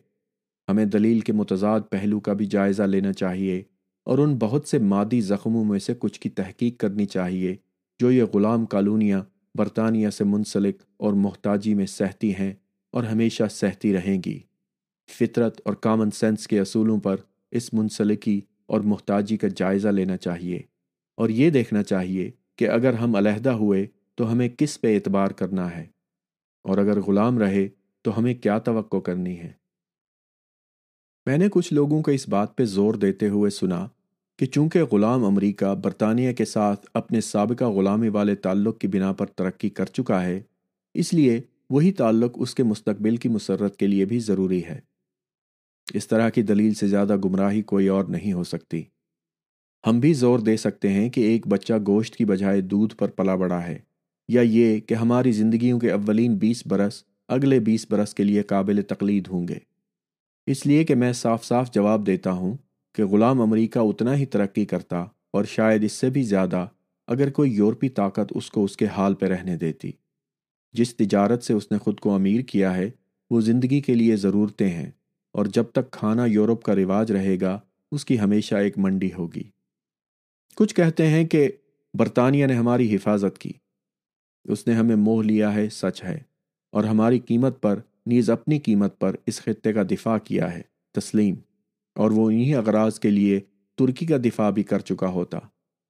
ہمیں 0.69 0.85
دلیل 0.85 1.21
کے 1.21 1.33
متضاد 1.33 1.81
پہلو 1.91 2.21
کا 2.21 2.33
بھی 2.33 2.47
جائزہ 2.47 2.83
لینا 2.83 3.13
چاہیے 3.13 3.63
اور 4.05 4.19
ان 4.19 4.37
بہت 4.39 4.69
سے 4.69 4.79
مادی 4.79 5.21
زخموں 5.21 5.65
میں 5.65 5.79
سے 5.79 5.95
کچھ 5.99 6.21
کی 6.21 6.31
تحقیق 6.31 6.81
کرنی 6.81 7.07
چاہیے 7.07 7.57
جو 8.01 8.11
یہ 8.11 8.25
غلام 8.35 8.67
کالونیاں 8.67 9.23
برطانیہ 9.55 10.11
سے 10.11 10.25
منسلک 10.25 10.83
اور 10.97 11.13
محتاجی 11.13 11.75
میں 11.75 11.87
سہتی 11.87 12.35
ہیں 12.35 12.55
اور 12.93 13.05
ہمیشہ 13.05 13.43
سہتی 13.51 13.95
رہیں 13.95 14.21
گی۔ 14.27 14.39
فطرت 15.19 15.61
اور 15.65 15.75
کامن 15.75 16.11
سینس 16.11 16.47
کے 16.47 16.61
اصولوں 16.61 16.99
پر 16.99 17.17
اس 17.51 17.75
منسلکی 17.75 18.41
اور 18.67 18.81
محتاجی 18.81 19.37
کا 19.37 19.49
جائزہ 19.57 19.89
لینا 19.89 20.17
چاہیے 20.17 20.61
اور 21.17 21.29
یہ 21.29 21.51
دیکھنا 21.51 21.83
چاہیے 21.83 22.31
کہ 22.57 22.69
اگر 22.69 22.93
ہم 22.93 23.17
علیحدہ 23.17 23.51
ہوئے 23.51 23.87
تو 24.15 24.33
ہمیں 24.33 24.49
کس 24.49 24.81
پہ 24.81 24.95
اعتبار 24.95 25.29
کرنا 25.29 25.77
ہے۔ 25.77 25.96
اور 26.67 26.79
اگر 26.79 27.01
غلام 27.01 27.39
رہے 27.39 27.69
تو 28.03 28.19
ہمیں 28.19 28.35
کیا 28.35 28.59
توقع 28.59 28.97
کرنی 28.97 29.39
ہے؟ 29.39 29.53
میں 31.27 31.39
نے 31.39 31.49
کچھ 31.51 31.73
لوگوں 31.73 32.03
کو 32.03 32.11
اس 32.11 32.29
بات 32.29 32.57
پہ 32.57 32.65
زور 32.65 32.95
دیتے 32.95 33.29
ہوئے 33.29 33.51
سنا 33.51 33.89
کہ 34.39 34.47
چونکہ 34.47 34.85
غلام 34.85 35.25
امریکہ 35.25 35.75
برطانیہ 35.75 36.33
کے 36.33 36.45
ساتھ 36.45 36.87
اپنے 36.95 37.21
سابقہ 37.21 37.65
غلامی 37.65 38.09
والے 38.09 38.35
تعلق 38.35 38.79
کی 38.79 38.89
بنا 38.89 39.13
پر 39.13 39.27
ترقی 39.27 39.69
کر 39.69 39.87
چکا 39.87 40.25
ہے، 40.25 40.41
اس 40.95 41.13
لیے 41.15 41.41
وہی 41.71 41.93
تعلق 41.93 42.33
اس 42.35 42.55
کے 42.55 42.63
مستقبل 42.63 43.17
کی 43.17 43.29
مسرت 43.29 43.77
کے 43.77 43.87
لیے 43.87 44.05
بھی 44.05 44.19
ضروری 44.19 44.65
ہے۔ 44.65 44.81
اس 45.95 46.09
طرح 46.09 46.29
کی 46.29 46.43
دلیل 46.43 46.75
سے 46.75 46.87
زیادہ 46.87 47.17
گمراہی 47.17 47.63
کوئی 47.63 47.89
اور 47.89 48.05
نہیں 48.05 48.33
ہو 48.33 48.45
سکتی۔ 48.45 48.83
ہم 49.87 50.01
بھی 50.01 50.15
زور 50.15 50.39
دے 50.39 50.57
سکتے 50.57 50.89
ہیں 50.89 51.11
کہ 51.11 51.21
ایک 51.21 51.47
بچہ 51.47 51.73
گوشت 51.87 52.17
کی 52.17 52.25
بجائے 52.25 52.61
دودھ 52.61 52.97
پر 52.97 53.09
پلا 53.09 53.35
بڑا 53.35 53.63
ہے۔ 53.67 53.79
یا 54.29 54.41
یہ 54.41 54.81
کہ 54.81 54.95
ہماری 54.95 55.33
زندگیوں 55.33 55.81
کے 55.81 55.93
اولین 55.93 56.37
بیس 56.37 56.67
برس 56.67 57.05
اگلے 57.29 57.61
بیس 57.61 57.87
برس 57.91 58.15
کے 58.15 58.25
لیے 58.25 58.43
قابل 58.43 58.83
تقلید 58.83 59.29
ہوں 59.29 59.49
گے۔ 59.49 59.59
اس 60.47 60.67
لیے 60.67 60.85
کہ 60.85 60.95
میں 60.95 61.13
صاف 61.13 61.45
صاف 61.45 61.73
جواب 61.73 62.07
دیتا 62.07 62.33
ہوں 62.33 62.57
کہ 62.95 63.05
غلام 63.05 63.41
امریکہ 63.41 63.79
اتنا 63.79 64.17
ہی 64.17 64.27
ترقی 64.27 64.65
کرتا 64.65 64.99
اور 65.31 65.45
شاید 65.45 65.85
اس 65.85 65.93
سے 65.93 66.11
بھی 66.11 66.23
زیادہ 66.23 66.67
اگر 67.07 67.31
کوئی 67.31 67.55
یورپی 67.55 67.89
طاقت 67.89 68.33
اس 68.35 68.51
کو 68.51 68.65
اس 68.65 68.77
کے 68.77 68.87
حال 68.87 69.15
پہ 69.15 69.27
رہنے 69.27 69.57
دیتی۔ 69.57 69.91
جس 70.73 70.97
تجارت 70.97 71.43
سے 71.43 71.53
اس 71.53 71.73
نے 71.73 71.79
خود 71.79 72.01
کو 72.01 72.15
امیر 72.15 72.41
کیا 72.41 72.77
ہے، 72.77 72.91
وہ 73.31 73.41
زندگی 73.41 73.81
کے 73.81 73.95
لیے 73.95 74.17
ضرورتیں 74.17 74.69
ہیں 74.69 74.91
اور 75.33 75.47
جب 75.47 75.65
تک 75.65 75.91
کھانا 75.91 76.25
یورپ 76.25 76.63
کا 76.63 76.75
رواج 76.75 77.13
رہے 77.13 77.37
گا، 77.41 77.61
اس 77.93 78.05
کی 78.05 78.21
ہمیشہ 78.21 78.55
ایک 78.55 78.79
منڈی 78.79 79.11
ہوگی۔ 79.19 79.43
کچھ 80.55 80.75
کہتے 80.75 81.07
ہیں 81.07 81.25
کہ 81.25 81.49
برطانیہ 81.95 82.47
نے 82.47 82.55
ہماری 82.55 82.95
حفاظت 82.95 83.39
کی۔ 83.39 83.53
اس 84.49 84.67
نے 84.67 84.75
ہمیں 84.75 84.97
موہ 84.97 85.23
لیا 85.23 85.55
ہے، 85.55 85.69
سچ 85.69 86.05
ہے۔ 86.05 86.19
اور 86.73 86.85
ہماری 86.85 87.19
قیمت 87.19 87.63
پر، 87.63 87.79
نیز 88.07 88.31
اپنی 88.31 88.59
قیمت 88.59 88.99
پر 88.99 89.17
اس 89.27 89.41
خطے 89.41 89.73
کا 89.73 89.83
دفاع 89.83 90.19
کیا 90.19 90.55
ہے، 90.55 90.63
تسلیم۔ 90.93 91.35
اور 91.95 92.11
وہ 92.11 92.31
انہی 92.31 92.55
اغراض 92.55 92.99
کے 92.99 93.11
لیے 93.11 93.41
ترکی 93.75 94.07
کا 94.07 94.17
دفاع 94.17 94.51
بھی 94.51 94.63
کر 94.63 94.79
چکا 94.79 95.09
ہوتا 95.09 95.39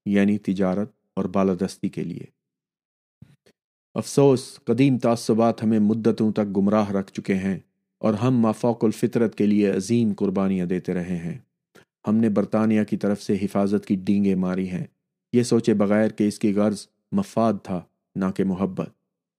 یعنی 0.06 0.38
تجارت 0.38 0.92
اور 1.16 1.24
بالادستی 1.24 1.88
کے 1.88 2.04
لیے۔ 2.04 2.24
افسوس، 3.94 4.60
قدیم 4.64 4.98
تعصبات 4.98 5.62
ہمیں 5.62 5.78
مدتوں 5.78 6.32
تک 6.32 6.56
گمراہ 6.56 6.90
رکھ 6.90 7.12
چکے 7.12 7.34
ہیں، 7.34 7.58
اور 7.98 8.14
ہم 8.14 8.38
مافوق 8.38 8.84
الفطرت 8.84 9.34
کے 9.34 9.46
لیے 9.46 9.70
عظیم 9.70 10.12
قربانیاں 10.16 10.66
دیتے 10.66 10.94
رہے 10.94 11.16
ہیں۔ 11.16 11.38
ہم 12.08 12.16
نے 12.16 12.28
برطانیہ 12.28 12.84
کی 12.84 12.96
طرف 12.96 13.22
سے 13.22 13.36
حفاظت 13.42 13.86
کی 13.86 13.96
ڈینگیں 13.96 14.34
ماری 14.34 14.68
ہیں۔ 14.68 14.84
یہ 15.32 15.42
سوچے 15.42 15.74
بغیر 15.74 16.08
کہ 16.08 16.28
اس 16.28 16.38
کی 16.38 16.54
غرض 16.54 16.86
مفاد 17.12 17.54
تھا۔ 17.62 17.80
نہ 18.16 18.30
کہ 18.36 18.44
محبت۔ 18.44 18.88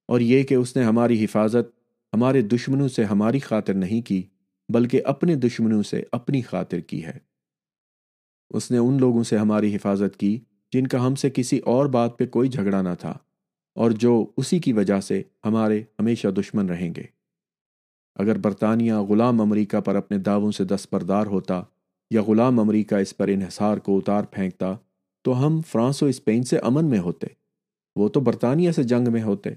اور 0.10 0.20
یہ 0.20 0.44
کہ 0.44 0.56
اس 0.56 0.76
نے 0.76 0.84
ہماری 0.84 1.24
حفاظت 1.26 1.70
ہمارے 2.14 2.42
دشمنوں 2.42 2.88
سے 2.88 3.04
ہماری 3.04 3.40
خاطر 3.40 3.74
نہیں 3.74 4.02
کی، 4.02 4.22
بلکہ 4.70 5.02
اپنے 5.06 5.36
دشمنوں 5.36 5.84
سے 5.84 6.04
اپنی 6.12 6.42
خاطر 6.42 6.80
کی 6.80 7.06
ہے۔ 7.06 7.18
اس 8.50 8.72
نے 8.72 8.78
ان 8.78 8.98
لوگوں 8.98 9.24
سے 9.24 9.38
ہماری 9.38 9.76
حفاظت 9.76 10.18
کی 10.18 10.40
جن 10.74 10.88
کا 10.88 11.06
ہم 11.08 11.16
سے 11.16 11.30
کسی 11.30 11.60
اور 11.60 11.86
بات 11.86 12.18
پہ 12.18 12.26
کوئی 12.26 12.50
جھگڑا 12.50 12.82
نہ 12.82 12.94
تھا، 13.00 13.14
اور 13.76 13.92
جو 13.92 14.26
اسی 14.38 14.60
کی 14.60 14.74
وجہ 14.74 15.00
سے 15.00 15.22
ہمارے 15.46 15.84
ہمیشہ 16.00 16.28
دشمن 16.28 16.70
رہیں 16.70 16.94
گے۔ 16.96 17.04
اگر 18.16 18.38
برطانیہ 18.38 18.94
غلام 18.94 19.42
امریکہ 19.42 19.80
پر 19.80 19.96
اپنے 19.96 20.18
دعووں 20.18 20.52
سے 20.52 20.64
دستبردار 20.64 21.26
ہوتا 21.26 21.62
یا 22.12 22.22
غلام 22.22 22.60
امریکہ 22.60 22.96
اس 22.96 23.18
پر 23.18 23.28
انحصار 23.28 23.78
کو 23.78 23.98
اتار 23.98 24.24
پھینکتا، 24.24 24.74
تو 25.26 25.46
ہم 25.46 25.62
فرانس 25.62 26.04
و 26.04 26.06
اسپین 26.06 26.44
سے 26.44 26.58
امن 26.60 26.86
میں 26.86 27.00
ہوتے۔ 27.00 27.28
وہ 27.98 28.10
تو 28.10 28.20
برطانیہ 28.20 28.72
سے 28.72 28.84
جنگ 28.84 29.12
میں 29.12 29.22
ہوتے۔ 29.22 29.50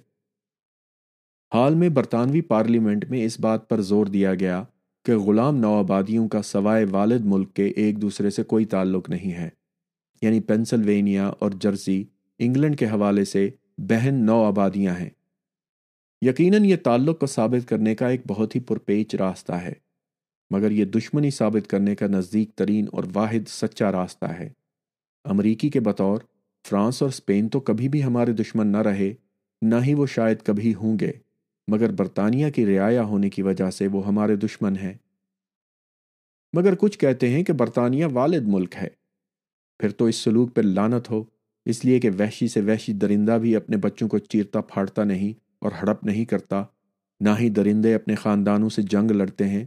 حال 1.54 1.74
میں 1.74 1.88
برطانوی 1.88 2.40
پارلیمنٹ 2.40 3.04
میں 3.10 3.24
اس 3.24 3.40
بات 3.40 3.68
پر 3.68 3.80
زور 3.80 4.06
دیا 4.06 4.34
گیا 4.34 4.64
کہ 5.04 5.16
غلام 5.16 5.56
نوآبادیوں 5.56 6.28
کا 6.28 6.42
سوائے 6.42 6.86
والد 6.90 7.20
ملک 7.24 7.54
کے 7.54 7.66
ایک 7.66 8.02
دوسرے 8.02 8.30
سے 8.30 8.42
کوئی 8.42 8.64
تعلق 8.64 9.10
نہیں 9.10 9.32
ہے۔ 9.32 9.48
یعنی 10.22 10.40
پینسلوینیا 10.40 11.26
اور 11.26 11.50
جرسی 11.60 12.04
انگلینڈ 12.38 12.78
کے 12.78 12.86
حوالے 12.86 13.24
سے 13.24 13.50
بہن 13.78 14.14
نو 14.14 14.44
آبادیاں 14.44 14.94
ہیں۔ 14.94 15.10
یقیناً 16.22 16.64
یہ 16.64 16.76
تعلق 16.76 17.18
کو 17.18 17.26
ثابت 17.26 17.68
کرنے 17.68 17.94
کا 17.94 18.08
ایک 18.08 18.20
بہت 18.26 18.56
ہی 18.56 18.60
پرپیچ 18.60 19.14
راستہ 19.14 19.52
ہے، 19.52 19.72
مگر 20.50 20.70
یہ 20.70 20.84
دشمنی 20.84 21.30
ثابت 21.30 21.70
کرنے 21.70 21.94
کا 21.94 22.06
نزدیک 22.06 22.50
ترین 22.54 22.86
اور 22.92 23.04
واحد 23.14 23.48
سچا 23.48 23.92
راستہ 23.92 24.26
ہے۔ 24.26 24.48
امریکی 25.24 25.70
کے 25.70 25.80
بطور 25.80 26.20
فرانس 26.66 27.02
اور 27.02 27.10
اسپین 27.10 27.48
تو 27.48 27.60
کبھی 27.60 27.88
بھی 27.88 28.04
ہمارے 28.04 28.32
دشمن 28.32 28.66
نہ 28.66 28.76
رہے، 28.76 29.14
نہ 29.62 29.74
ہی 29.86 29.94
وہ 29.94 30.06
شاید 30.06 30.42
کبھی 30.42 30.74
ہوں 30.74 30.98
گے، 30.98 31.12
مگر 31.68 31.92
برطانیہ 31.92 32.50
کی 32.50 32.66
رعایا 32.66 33.02
ہونے 33.02 33.30
کی 33.30 33.42
وجہ 33.42 33.70
سے 33.70 33.86
وہ 33.86 34.06
ہمارے 34.06 34.36
دشمن 34.36 34.76
ہیں۔ 34.76 34.94
مگر 36.52 36.74
کچھ 36.74 36.98
کہتے 36.98 37.28
ہیں 37.28 37.42
کہ 37.42 37.52
برطانیہ 37.52 38.06
والد 38.12 38.42
ملک 38.46 38.74
ہے۔ 38.76 38.88
پھر 39.78 39.90
تو 39.90 40.04
اس 40.04 40.16
سلوک 40.16 40.54
پر 40.54 40.62
لانت 40.62 41.10
ہو، 41.10 41.24
اس 41.64 41.84
لیے 41.84 42.00
کہ 42.00 42.10
وحشی 42.10 42.48
سے 42.48 42.60
وحشی 42.60 42.92
درندہ 42.92 43.38
بھی 43.42 43.56
اپنے 43.56 43.76
بچوں 43.76 44.08
کو 44.08 44.18
چیرتا 44.18 44.60
پھاڑتا 44.60 45.04
نہیں 45.04 45.40
اور 45.58 45.72
ہڑپ 45.72 46.04
نہیں 46.04 46.24
کرتا، 46.24 46.64
نہ 47.20 47.28
ہی 47.38 47.48
درندے 47.48 47.94
اپنے 47.94 48.14
خاندانوں 48.14 48.68
سے 48.68 48.82
جنگ 48.82 49.10
لڑتے 49.10 49.48
ہیں۔ 49.48 49.64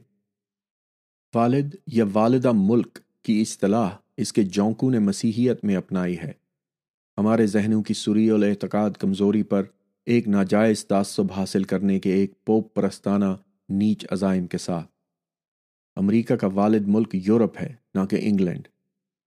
والد 1.36 1.76
یا 1.88 2.06
والدہ 2.14 2.52
ملک 2.56 3.00
کی 3.24 3.42
اصطلاح 3.42 3.90
اس 4.18 4.34
کے 4.34 4.44
جونکوں 4.44 4.92
نے 4.92 5.00
مسیحیت 5.00 5.66
میں 5.66 5.76
اپنائی 5.76 6.18
ہے۔ 6.18 6.43
ہمارے 7.18 7.48
ذہنوں 7.48 7.84
کی 7.84 7.94
سری 7.94 8.30
اور 8.30 8.40
اعتقاد 8.40 8.92
کمزوری 8.92 9.44
پر 9.44 9.64
ایک 10.06 10.28
ناجائز 10.28 10.86
تعصب 10.86 11.34
حاصل 11.34 11.64
کرنے 11.64 12.00
کے 12.00 12.14
ایک 12.14 12.46
پوپ 12.46 12.74
پرستانہ 12.74 13.26
نیچ 13.70 14.06
عزائم 14.12 14.48
کے 14.48 14.58
ساتھ۔ 14.58 14.88
امریکہ 15.96 16.36
کا 16.36 16.48
والد 16.48 16.88
ملک 16.88 17.10
یورپ 17.14 17.62
ہے، 17.62 17.74
نہ 17.94 18.06
کہ 18.06 18.18
انگلینڈ۔ 18.22 18.68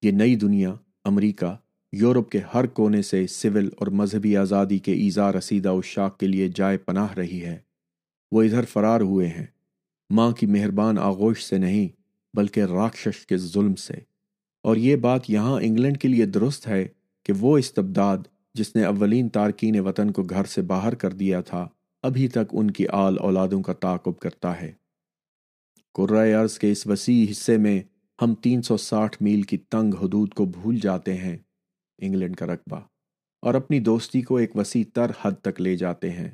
یہ 0.03 0.11
نئی 0.11 0.37
دنیا، 0.37 0.75
امریکہ، 1.05 1.57
یورپ 1.93 2.31
کے 2.31 2.41
ہر 2.55 2.67
کونے 2.67 3.03
سے 3.03 3.27
سول 3.27 3.71
اور 3.77 3.87
مذہبی 3.87 4.37
آزادی 4.37 4.79
کے 4.79 4.93
ایزا 4.93 5.33
رسیدہ 5.33 5.69
اشاق 5.69 6.19
کے 6.19 6.27
لیے 6.27 6.49
جائے 6.55 6.79
پناہ 6.79 7.15
رہی 7.15 7.45
ہے۔ 7.45 7.59
وہ 8.33 8.43
ادھر 8.43 8.65
فرار 8.65 9.01
ہوئے 9.01 9.29
ہیں۔ 9.29 9.47
ماں 10.11 10.33
کی 10.33 10.47
مہربان 10.47 10.99
آغوش 10.99 11.45
سے 11.45 11.59
نہیں، 11.59 11.89
بلکہ 12.37 12.61
راکشش 12.61 13.27
کے 13.27 13.37
ظلم 13.37 13.75
سے۔ 13.75 13.95
اور 14.63 14.77
یہ 14.77 14.97
بات 14.97 15.31
یہاں 15.31 15.61
انگلینڈ 15.63 15.99
کے 15.99 16.09
لیے 16.09 16.27
درست 16.27 16.69
ہے 16.69 16.89
کہ 17.25 17.33
وہ 17.41 17.59
استبداد 17.59 18.19
جس 18.55 18.77
نے 18.77 18.85
اولین 18.85 19.29
تارکین 19.29 19.79
وطن 19.81 20.11
کو 20.11 20.23
گھر 20.23 20.45
سے 20.45 20.63
باہر 20.63 20.95
کر 20.95 21.13
دیا 21.13 21.41
تھا، 21.41 21.69
ابھی 22.03 22.29
تک 22.29 22.53
ان 22.53 22.71
کی 22.71 22.87
آل 22.89 23.19
اولادوں 23.19 23.63
کا 23.63 23.73
تعاقب 23.73 24.19
کرتا 24.19 24.61
ہے۔ 24.61 24.73
ارض 26.35 26.59
کے 26.59 26.73
اس 26.73 26.87
وسیع 26.87 27.27
حصے 27.31 27.57
میں 27.59 27.83
ہم 28.23 28.35
تین 28.35 28.63
سو 28.63 28.77
ساٹھ 28.77 29.17
میل 29.23 29.43
کی 29.43 29.57
تنگ 29.57 29.95
حدود 29.95 30.35
کو 30.35 30.45
بھول 30.45 30.79
جاتے 30.79 31.15
ہیں، 31.15 31.37
انگلینڈ 31.99 32.37
کا 32.37 32.47
رقبہ، 32.47 32.81
اور 33.43 33.55
اپنی 33.55 33.81
دوستی 33.81 34.23
کو 34.23 34.37
ایک 34.37 34.57
وسیع 34.57 34.85
تر 34.95 35.11
حد 35.23 35.33
تک 35.43 35.61
لے 35.61 35.77
جاتے 35.77 36.11
ہیں۔ 36.11 36.31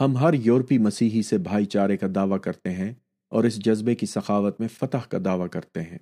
ہم 0.00 0.16
ہر 0.16 0.34
یورپی 0.34 0.78
مسیحی 0.78 1.22
سے 1.22 1.38
بھائی 1.38 1.64
چارے 1.64 1.96
کا 1.96 2.06
دعویٰ 2.14 2.40
کرتے 2.40 2.70
ہیں 2.70 2.92
اور 3.32 3.44
اس 3.44 3.56
جذبے 3.56 3.94
کی 3.94 4.06
سخاوت 4.06 4.60
میں 4.60 4.68
فتح 4.68 5.08
کا 5.08 5.18
دعویٰ 5.24 5.48
کرتے 5.48 5.82
ہیں۔ 5.82 5.98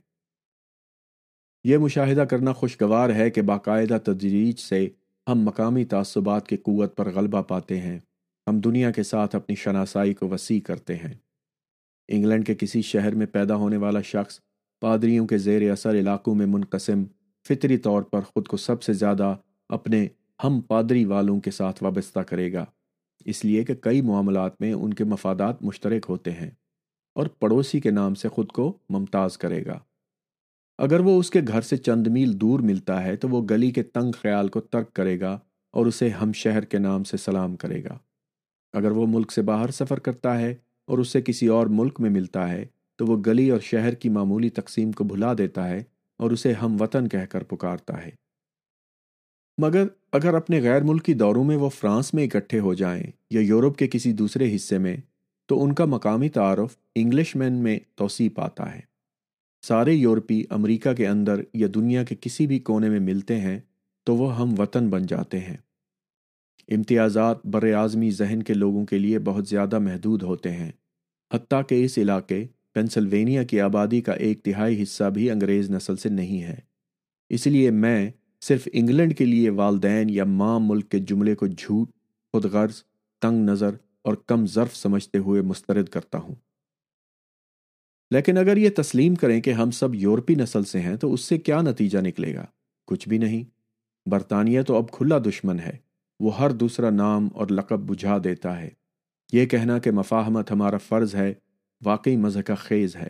یہ 1.65 1.79
مشاہدہ 1.79 2.21
کرنا 2.21 2.53
خوشگوار 2.53 3.11
ہے 3.11 3.31
کہ 3.31 3.43
باقاعدہ 3.43 3.99
تدریج 4.05 4.59
سے 4.59 4.89
ہم 5.29 5.41
مقامی 5.41 5.85
تعصبات 5.85 6.49
کی 6.49 6.57
قوت 6.57 6.97
پر 6.97 7.15
غلبہ 7.15 7.43
پاتے 7.43 7.81
ہیں۔ 7.81 7.99
ہم 8.47 8.61
دنیا 8.61 8.91
کے 8.91 9.03
ساتھ 9.03 9.37
اپنی 9.37 9.55
شناسائی 9.55 10.15
کو 10.15 10.29
وسیع 10.29 10.61
کرتے 10.61 10.97
ہیں۔ 10.97 11.15
انگلینڈ 12.09 12.47
کے 12.47 12.55
کسی 12.55 12.83
شہر 12.83 13.15
میں 13.15 13.27
پیدا 13.27 13.57
ہونے 13.57 13.77
والا 13.77 14.01
شخص 14.01 14.41
پادریوں 14.81 15.27
کے 15.27 15.39
زیر 15.39 15.73
اثر 15.73 15.95
علاقوں 15.95 16.35
میں 16.35 16.47
منقسم 16.47 17.05
فطری 17.49 17.77
طور 17.77 18.03
پر 18.03 18.21
خود 18.21 18.49
کو 18.49 18.57
سب 18.57 18.83
سے 18.83 18.93
زیادہ 18.93 19.37
اپنے 19.69 20.09
ہم 20.45 20.61
پادری 20.61 21.05
والوں 21.05 21.41
کے 21.41 21.51
ساتھ 21.51 21.83
وابستہ 21.83 22.21
کرے 22.21 22.53
گا۔ 22.53 22.65
اس 23.25 23.45
لیے 23.45 23.65
کہ 23.65 23.75
کئی 23.75 24.01
معاملات 24.01 24.61
میں 24.61 24.73
ان 24.73 24.95
کے 24.95 25.05
مفادات 25.05 25.63
مشترک 25.63 26.07
ہوتے 26.09 26.31
ہیں 26.31 26.51
اور 27.15 27.27
پڑوسی 27.27 27.81
کے 27.81 27.91
نام 27.91 28.15
سے 28.15 28.29
خود 28.29 28.49
کو 28.49 28.79
ممتاز 28.89 29.39
کرے 29.39 29.67
گا۔ 29.67 29.79
اگر 30.83 31.01
وہ 31.01 31.19
اس 31.19 31.31
کے 31.31 31.41
گھر 31.49 31.61
سے 31.61 31.77
چند 31.77 32.07
میل 32.07 32.41
دور 32.41 32.61
ملتا 32.61 33.05
ہے 33.05 33.17
تو 33.17 33.29
وہ 33.29 33.47
گلی 33.51 33.71
کے 33.71 33.83
تنگ 33.83 34.13
خیال 34.13 34.49
کو 34.49 34.61
ترک 34.61 34.93
کرے 34.93 35.21
گا 35.21 35.39
اور 35.71 35.87
اسے 35.87 36.09
ہم 36.09 36.33
شہر 36.33 36.65
کے 36.65 36.79
نام 36.79 37.05
سے 37.05 37.17
سلام 37.17 37.57
کرے 37.57 37.85
گا۔ 37.85 37.99
اگر 38.73 38.91
وہ 38.91 39.07
ملک 39.07 39.33
سے 39.33 39.43
باہر 39.43 39.71
سفر 39.71 39.99
کرتا 39.99 40.41
ہے 40.41 40.55
اور 40.87 40.99
اسے 40.99 41.23
کسی 41.23 41.47
اور 41.47 41.67
ملک 41.67 42.01
میں 42.01 42.11
ملتا 42.11 42.53
ہے 42.53 42.65
تو 42.97 43.07
وہ 43.07 43.23
گلی 43.27 43.51
اور 43.51 43.61
شہر 43.61 43.95
کی 43.95 44.09
معمولی 44.09 44.49
تقسیم 44.49 44.93
کو 44.93 45.05
بھلا 45.05 45.33
دیتا 45.39 45.69
ہے 45.69 45.83
اور 46.19 46.31
اسے 46.31 46.53
ہم 46.53 46.77
وطن 46.81 47.09
کہہ 47.09 47.27
کر 47.31 47.43
پکارتا 47.43 48.07
ہے۔ 48.07 48.11
مگر 49.59 49.87
اگر 50.13 50.35
اپنے 50.35 50.63
غیر 50.63 50.83
ملکی 50.83 51.15
دوروں 51.15 51.45
میں 51.45 51.57
وہ 51.57 51.69
فرانس 51.69 52.15
میں 52.15 52.25
اکٹھے 52.25 52.59
ہو 52.59 52.75
جائیں 52.75 53.05
یا 53.31 53.41
یورپ 53.41 53.77
کے 53.77 53.87
کسی 53.87 54.13
دوسرے 54.13 54.57
حصے 54.57 54.79
میں 54.79 54.97
تو 55.47 55.63
ان 55.63 55.73
کا 55.73 55.85
مقامی 55.85 56.29
تعارف 56.29 56.77
انگلش 56.95 57.37
مین 57.37 57.53
میں 57.53 57.79
توسیع 57.95 58.29
پاتا 58.35 58.75
ہے۔ 58.75 58.90
سارے 59.63 59.95
یورپی 59.95 60.45
امریکہ 60.51 60.93
کے 60.93 61.09
اندر 61.09 61.41
یا 61.55 61.69
دنیا 61.75 62.05
کے 62.05 62.15
کسی 62.21 62.47
بھی 62.47 62.59
کونے 62.59 62.89
میں 62.89 63.01
ملتے 63.01 63.41
ہیں 63.41 63.61
تو 64.05 64.17
وہ 64.17 64.39
ہم 64.39 64.55
وطن 64.59 64.89
بن 64.89 65.07
جاتے 65.07 65.39
ہیں۔ 65.39 65.57
امتیازات 66.69 67.47
بر 67.47 67.73
اعظمی 67.73 68.11
ذہن 68.11 68.43
کے 68.43 68.55
لوگوں 68.55 68.87
کے 68.87 68.99
لیے 68.99 69.19
بہت 69.19 69.49
زیادہ 69.49 69.79
محدود 69.79 70.23
ہوتے 70.23 70.51
ہیں۔ 70.51 70.73
حتیٰ 71.35 71.63
کہ 71.69 71.85
اس 71.85 71.99
علاقے 71.99 72.47
پینسلوینیا 72.73 73.43
کی 73.43 73.61
آبادی 73.61 74.01
کا 74.01 74.13
ایک 74.13 74.43
تہائی 74.43 74.83
حصہ 74.83 75.05
بھی 75.05 75.31
انگریز 75.31 75.71
نسل 75.71 75.97
سے 75.97 76.09
نہیں 76.09 76.43
ہے۔ 76.43 76.57
اس 77.29 77.47
لیے 77.47 77.71
میں 77.71 78.11
صرف 78.41 78.69
انگلینڈ 78.73 79.19
کے 79.19 79.25
لیے 79.25 79.51
والدین 79.51 80.11
یا 80.11 80.25
ماں 80.25 80.61
ملک 80.61 80.89
کے 80.89 80.99
جملے 80.99 81.35
کو 81.35 81.47
جھوٹ، 81.47 81.91
خود 82.33 82.45
غرض، 82.45 82.83
تنگ 83.21 83.51
نظر 83.51 83.71
اور 84.03 84.15
کم 84.27 84.47
ظرف 84.47 84.77
سمجھتے 84.77 85.19
ہوئے 85.19 85.43
مسترد 85.43 85.89
کرتا 85.89 86.19
ہوں۔ 86.19 86.35
لیکن 88.11 88.39
اگر 88.39 88.57
یہ 88.57 88.71
تسلیم 88.77 89.15
کریں 89.15 89.41
کہ 89.41 89.51
ہم 89.51 89.71
سب 89.71 89.95
یورپی 89.95 90.35
نسل 90.35 90.63
سے 90.63 90.81
ہیں 90.81 90.97
تو 90.97 91.13
اس 91.13 91.21
سے 91.21 91.39
کیا 91.39 91.63
نتیجہ 91.63 91.99
نکلے 91.99 92.35
گا؟ 92.35 92.45
کچھ 92.87 93.09
بھی 93.09 93.19
نہیں۔ 93.19 93.45
برطانیہ 94.09 94.63
تو 94.63 94.77
اب 94.77 94.91
کھلا 94.91 95.19
دشمن 95.19 95.61
ہے۔ 95.61 95.77
وہ 96.21 96.39
ہر 96.39 96.51
دوسرا 96.51 96.91
نام 96.91 97.29
اور 97.35 97.47
لقب 97.51 97.81
بجھا 97.81 98.19
دیتا 98.25 98.61
ہے۔ 98.61 98.69
یہ 99.33 99.47
کہنا 99.47 99.79
کہ 99.79 99.91
مفاہمت 99.91 100.51
ہمارا 100.51 100.77
فرض 100.77 101.15
ہے، 101.15 101.35
واقعی 101.85 102.17
مزہ 102.17 102.39
کا 102.39 102.55
خیز 102.55 102.97
ہے۔ 102.97 103.09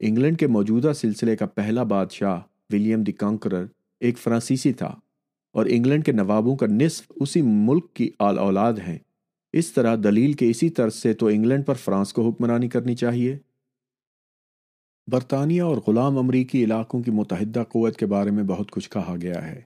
انگلینڈ 0.00 0.38
کے 0.38 0.46
موجودہ 0.46 0.92
سلسلے 0.96 1.36
کا 1.36 1.46
پہلا 1.46 1.82
بادشاہ 1.82 2.40
ولیم 2.72 3.02
دی 3.02 3.12
کانکرر 3.12 3.66
ایک 4.00 4.18
فرانسیسی 4.18 4.72
تھا 4.72 4.94
اور 5.52 5.66
انگلینڈ 5.68 6.04
کے 6.04 6.12
نوابوں 6.12 6.56
کا 6.56 6.66
نصف 6.66 7.12
اسی 7.16 7.42
ملک 7.42 7.94
کی 7.94 8.10
آل 8.18 8.38
اولاد 8.38 8.72
ہیں۔ 8.86 8.98
اس 9.52 9.72
طرح 9.72 9.96
دلیل 10.04 10.32
کے 10.32 10.50
اسی 10.50 10.70
طرز 10.70 10.94
سے 10.94 11.14
تو 11.14 11.26
انگلینڈ 11.26 11.66
پر 11.66 11.74
فرانس 11.74 12.12
کو 12.12 12.28
حکمرانی 12.28 12.68
کرنی 12.68 12.96
چاہیے۔ 12.96 13.38
برطانیہ 15.10 15.62
اور 15.62 15.76
غلام 15.86 16.18
امریکی 16.18 16.64
علاقوں 16.64 17.02
کی 17.02 17.10
متحدہ 17.10 17.62
قوت 17.68 17.96
کے 17.96 18.06
بارے 18.06 18.30
میں 18.30 18.44
بہت 18.44 18.70
کچھ 18.70 18.90
کہا 18.90 19.14
گیا 19.22 19.46
ہے۔ 19.46 19.60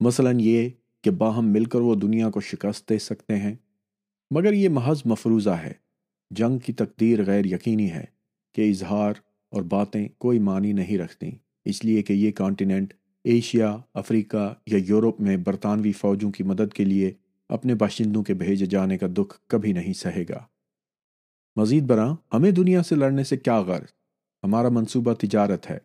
مثلا 0.00 0.30
یہ 0.38 0.68
کہ 1.02 1.10
باہم 1.10 1.52
مل 1.52 1.64
کر 1.64 1.80
وہ 1.80 1.94
دنیا 1.94 2.30
کو 2.30 2.40
شکست 2.40 2.88
دے 2.88 2.98
سکتے 2.98 3.36
ہیں۔ 3.36 3.54
مگر 4.30 4.52
یہ 4.52 4.68
محض 4.68 5.02
مفروضہ 5.04 5.50
ہے۔ 5.50 5.72
جنگ 6.30 6.58
کی 6.58 6.72
تقدیر 6.72 7.24
غیر 7.26 7.44
یقینی 7.44 7.90
ہے 7.90 8.04
کہ 8.54 8.70
اظہار 8.70 9.12
اور 9.50 9.62
باتیں 9.62 10.08
کوئی 10.18 10.38
معنی 10.38 10.72
نہیں 10.72 10.98
رکھتی۔ 10.98 11.30
اس 11.64 11.84
لیے 11.84 12.02
کہ 12.02 12.12
یہ 12.12 12.32
کانٹیننٹ 12.32 12.94
ایشیا، 13.24 13.76
افریقہ 13.94 14.54
یا 14.66 14.78
یورپ 14.86 15.20
میں 15.20 15.36
برطانوی 15.36 15.92
فوجوں 15.92 16.30
کی 16.30 16.42
مدد 16.42 16.72
کے 16.74 16.84
لیے 16.84 17.12
اپنے 17.48 17.74
باشندوں 17.74 18.22
کے 18.22 18.34
بھیجے 18.34 18.66
جانے 18.66 18.98
کا 18.98 19.06
دکھ 19.14 19.40
کبھی 19.46 19.72
نہیں 19.72 19.92
سہے 19.92 20.24
گا۔ 20.28 20.44
مزید 21.56 21.82
برآں 21.82 22.16
ہمیں 22.32 22.50
دنیا 22.50 22.82
سے 22.82 22.94
لڑنے 22.94 23.24
سے 23.24 23.36
کیا 23.36 23.60
غرض؟ 23.60 23.99
ہمارا 24.44 24.68
منصوبہ 24.68 25.12
تجارت 25.14 25.70
ہے، 25.70 25.78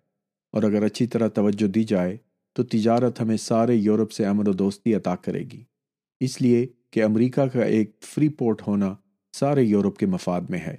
اور 0.54 0.64
اگر 0.64 0.84
اچھی 0.84 1.08
طرح 1.08 1.28
توجہ 1.30 1.68
دی 1.68 1.84
جائے 1.84 2.16
تو 2.56 2.64
تجارت 2.64 3.20
ہمیں 3.22 3.38
سارے 3.38 3.76
یورپ 3.76 4.12
سے 4.12 4.26
امن 4.26 4.48
و 4.48 4.54
دوستی 4.54 4.94
عطا 4.96 5.16
کرے 5.16 5.44
گی۔ 5.44 5.64
اس 6.22 6.42
لیے 6.42 6.66
کہ 6.92 7.04
امریکہ 7.04 7.46
کا 7.54 7.64
ایک 7.66 7.96
فری 8.04 8.30
پورٹ 8.30 8.62
ہونا 8.68 8.94
سارے 9.34 9.64
یورپ 9.64 9.98
کے 9.98 10.06
مفاد 10.06 10.42
میں 10.50 10.60
ہے۔ 10.60 10.76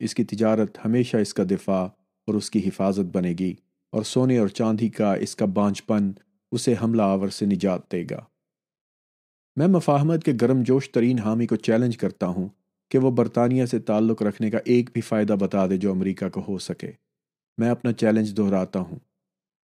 اس 0.00 0.14
کی 0.14 0.24
تجارت 0.24 0.78
ہمیشہ 0.84 1.16
اس 1.16 1.32
کا 1.34 1.44
دفاع 1.50 1.84
اور 1.84 2.34
اس 2.34 2.50
کی 2.50 2.60
حفاظت 2.66 3.14
بنے 3.14 3.34
گی، 3.38 3.54
اور 3.92 4.02
سونے 4.02 4.38
اور 4.38 4.48
چاندی 4.50 4.88
کا 4.88 5.12
اس 5.14 5.34
کا 5.36 5.46
بانچ 5.54 5.84
پن 5.86 6.10
اسے 6.52 6.74
حملہ 6.82 7.02
آور 7.04 7.28
سے 7.28 7.46
نجات 7.46 7.90
دے 7.92 8.02
گا۔ 8.10 8.20
میں 9.56 9.66
مفاہمت 9.68 10.24
کے 10.24 10.32
گرم 10.40 10.62
جوش 10.62 10.90
ترین 10.90 11.18
حامی 11.18 11.46
کو 11.46 11.56
چیلنج 11.58 11.96
کرتا 11.96 12.26
ہوں 12.26 12.48
کہ 12.90 12.98
وہ 12.98 13.10
برطانیہ 13.10 13.64
سے 13.66 13.78
تعلق 13.80 14.22
رکھنے 14.22 14.50
کا 14.50 14.58
ایک 14.64 14.90
بھی 14.92 15.00
فائدہ 15.00 15.36
بتا 15.40 15.66
دے 15.66 15.76
جو 15.76 15.90
امریکہ 15.90 16.28
کو 16.28 16.42
ہو 16.48 16.58
سکے۔ 16.58 16.90
میں 17.58 17.70
اپنا 17.70 17.92
چیلنج 17.92 18.36
دہراتا 18.36 18.80
ہوں۔ 18.80 18.98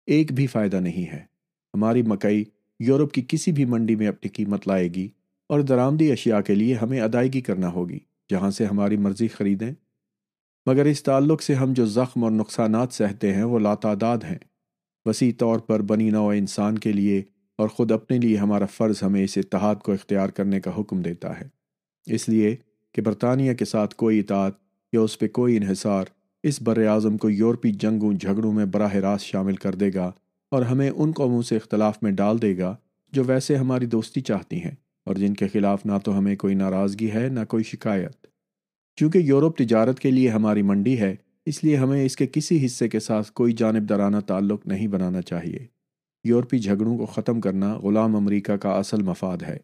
ایک 0.07 0.33
بھی 0.33 0.47
فائدہ 0.47 0.77
نہیں 0.77 1.13
ہے۔ 1.13 1.21
ہماری 1.75 2.03
مکئی 2.03 2.45
یورپ 2.81 3.13
کی 3.13 3.25
کسی 3.29 3.53
بھی 3.53 3.65
منڈی 3.65 3.97
میں 3.97 4.07
اپنی 4.07 4.29
قیمت 4.29 4.69
لائے 4.69 4.89
گی 4.89 5.09
اور 5.49 5.61
درآمدی 5.61 6.13
اشیاء 6.13 6.41
کے 6.41 6.55
لیے 6.55 6.75
ہمیں 6.75 7.01
ادائیگی 7.01 7.41
کرنا 7.41 7.69
ہوگی، 7.69 7.99
جہاں 8.31 8.51
سے 8.51 8.65
ہماری 8.65 8.97
مرضی 8.97 9.29
خریدیں۔ 9.29 9.73
مگر 10.67 10.85
اس 10.85 11.03
تعلق 11.03 11.43
سے 11.43 11.55
ہم 11.55 11.73
جو 11.73 11.87
زخم 11.87 12.25
اور 12.25 12.33
نقصانات 12.33 12.93
سہتے 12.93 13.35
ہیں 13.35 13.45
وہ 13.45 13.59
لاتعداد 13.59 14.19
ہیں۔ 14.19 14.39
وسیع 15.05 15.33
طور 15.39 15.59
پر 15.59 15.83
بنی 15.83 16.11
نو 16.11 16.29
انسان 16.29 16.79
کے 16.79 16.93
لیے 16.93 17.23
اور 17.59 17.69
خود 17.69 17.93
اپنے 17.93 18.19
لیے 18.19 18.37
ہمارا 18.37 18.67
فرض 18.67 19.03
ہمیں 19.03 19.25
اس 19.25 19.39
اتحاد 19.39 19.77
کو 19.77 19.93
اختیار 19.93 20.29
کرنے 20.29 20.61
کا 20.61 20.81
حکم 20.81 21.03
دیتا 21.03 21.41
ہے۔ 21.41 21.49
اس 22.07 22.29
لیے 22.29 22.57
کہ 22.93 23.03
برطانیہ 23.03 23.55
کے 23.55 23.65
ساتھ 23.65 23.95
کوئی 23.95 24.19
اطاعت 24.19 24.53
یا 24.93 25.01
اس 25.01 25.19
پہ 25.19 25.29
کوئی 25.29 25.57
انحصار 25.57 26.05
اس 26.43 26.63
بر 26.63 26.87
اعظم 26.87 27.17
کو 27.17 27.31
یورپی 27.31 27.73
جنگوں 27.73 28.13
جھگڑوں 28.13 28.53
میں 28.53 28.65
براہ 28.65 28.95
راست 28.95 29.27
شامل 29.27 29.57
کر 29.57 29.75
دے 29.75 29.91
گا 29.95 30.13
اور 30.51 30.63
ہمیں 30.63 30.91
ان 30.91 31.13
قوموں 31.13 31.43
سے 31.43 31.57
اختلاف 31.57 32.03
میں 32.03 32.11
ڈال 32.11 32.43
دے 32.43 32.59
گا 32.59 32.77
جو 33.13 33.25
ویسے 33.25 33.57
ہماری 33.57 33.87
دوستی 33.87 34.21
چاہتی 34.21 34.65
ہیں 34.65 34.75
اور 35.07 35.15
جن 35.15 35.35
کے 35.35 35.49
خلاف 35.49 35.87
نہ 35.87 35.93
تو 36.05 36.19
ہمیں 36.19 36.37
کوئی 36.37 36.55
ناراضگی 36.55 37.11
ہے 37.11 37.29
نہ 37.29 37.41
کوئی 37.49 37.65
شکایت۔ 37.65 38.27
چونکہ 38.97 39.19
یورپ 39.19 39.57
تجارت 39.57 39.99
کے 39.99 40.11
لیے 40.11 40.29
ہماری 40.29 40.63
منڈی 40.63 41.01
ہے، 41.01 41.17
اس 41.47 41.65
لیے 41.65 41.77
ہمیں 41.77 42.05
اس 42.05 42.17
کے 42.17 42.27
کسی 42.27 42.67
حصے 42.67 42.89
کے 42.89 43.01
ساتھ 43.01 43.33
کوئی 43.33 43.53
جانب 43.53 43.89
دارانہ 43.89 44.17
تعلق 44.27 44.67
نہیں 44.67 44.89
بنانا 44.89 45.23
چاہیے۔ 45.23 45.67
یورپی 46.25 46.59
جھگڑوں 46.59 46.99
کو 46.99 47.07
ختم 47.07 47.41
کرنا 47.41 47.79
غلام 47.79 48.17
امریکہ 48.17 48.57
کا 48.57 48.71
اصل 48.71 49.03
مفاد 49.03 49.39
ہے، 49.43 49.57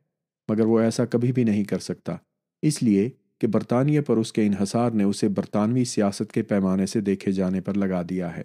مگر 0.48 0.66
وہ 0.66 0.80
ایسا 0.80 1.04
کبھی 1.04 1.32
بھی 1.32 1.44
نہیں 1.44 1.64
کر 1.64 1.78
سکتا۔ 1.78 2.16
اس 2.62 2.82
لیے 2.82 3.10
کہ 3.40 3.46
برطانیہ 3.46 4.00
پر 4.00 4.16
اس 4.16 4.32
کے 4.32 4.46
انحصار 4.46 4.90
نے 4.90 5.04
اسے 5.04 5.28
برطانوی 5.28 5.84
سیاست 5.84 6.32
کے 6.32 6.42
پیمانے 6.42 6.86
سے 6.86 7.00
دیکھے 7.00 7.32
جانے 7.32 7.60
پر 7.60 7.74
لگا 7.74 8.02
دیا 8.10 8.36
ہے۔ 8.36 8.42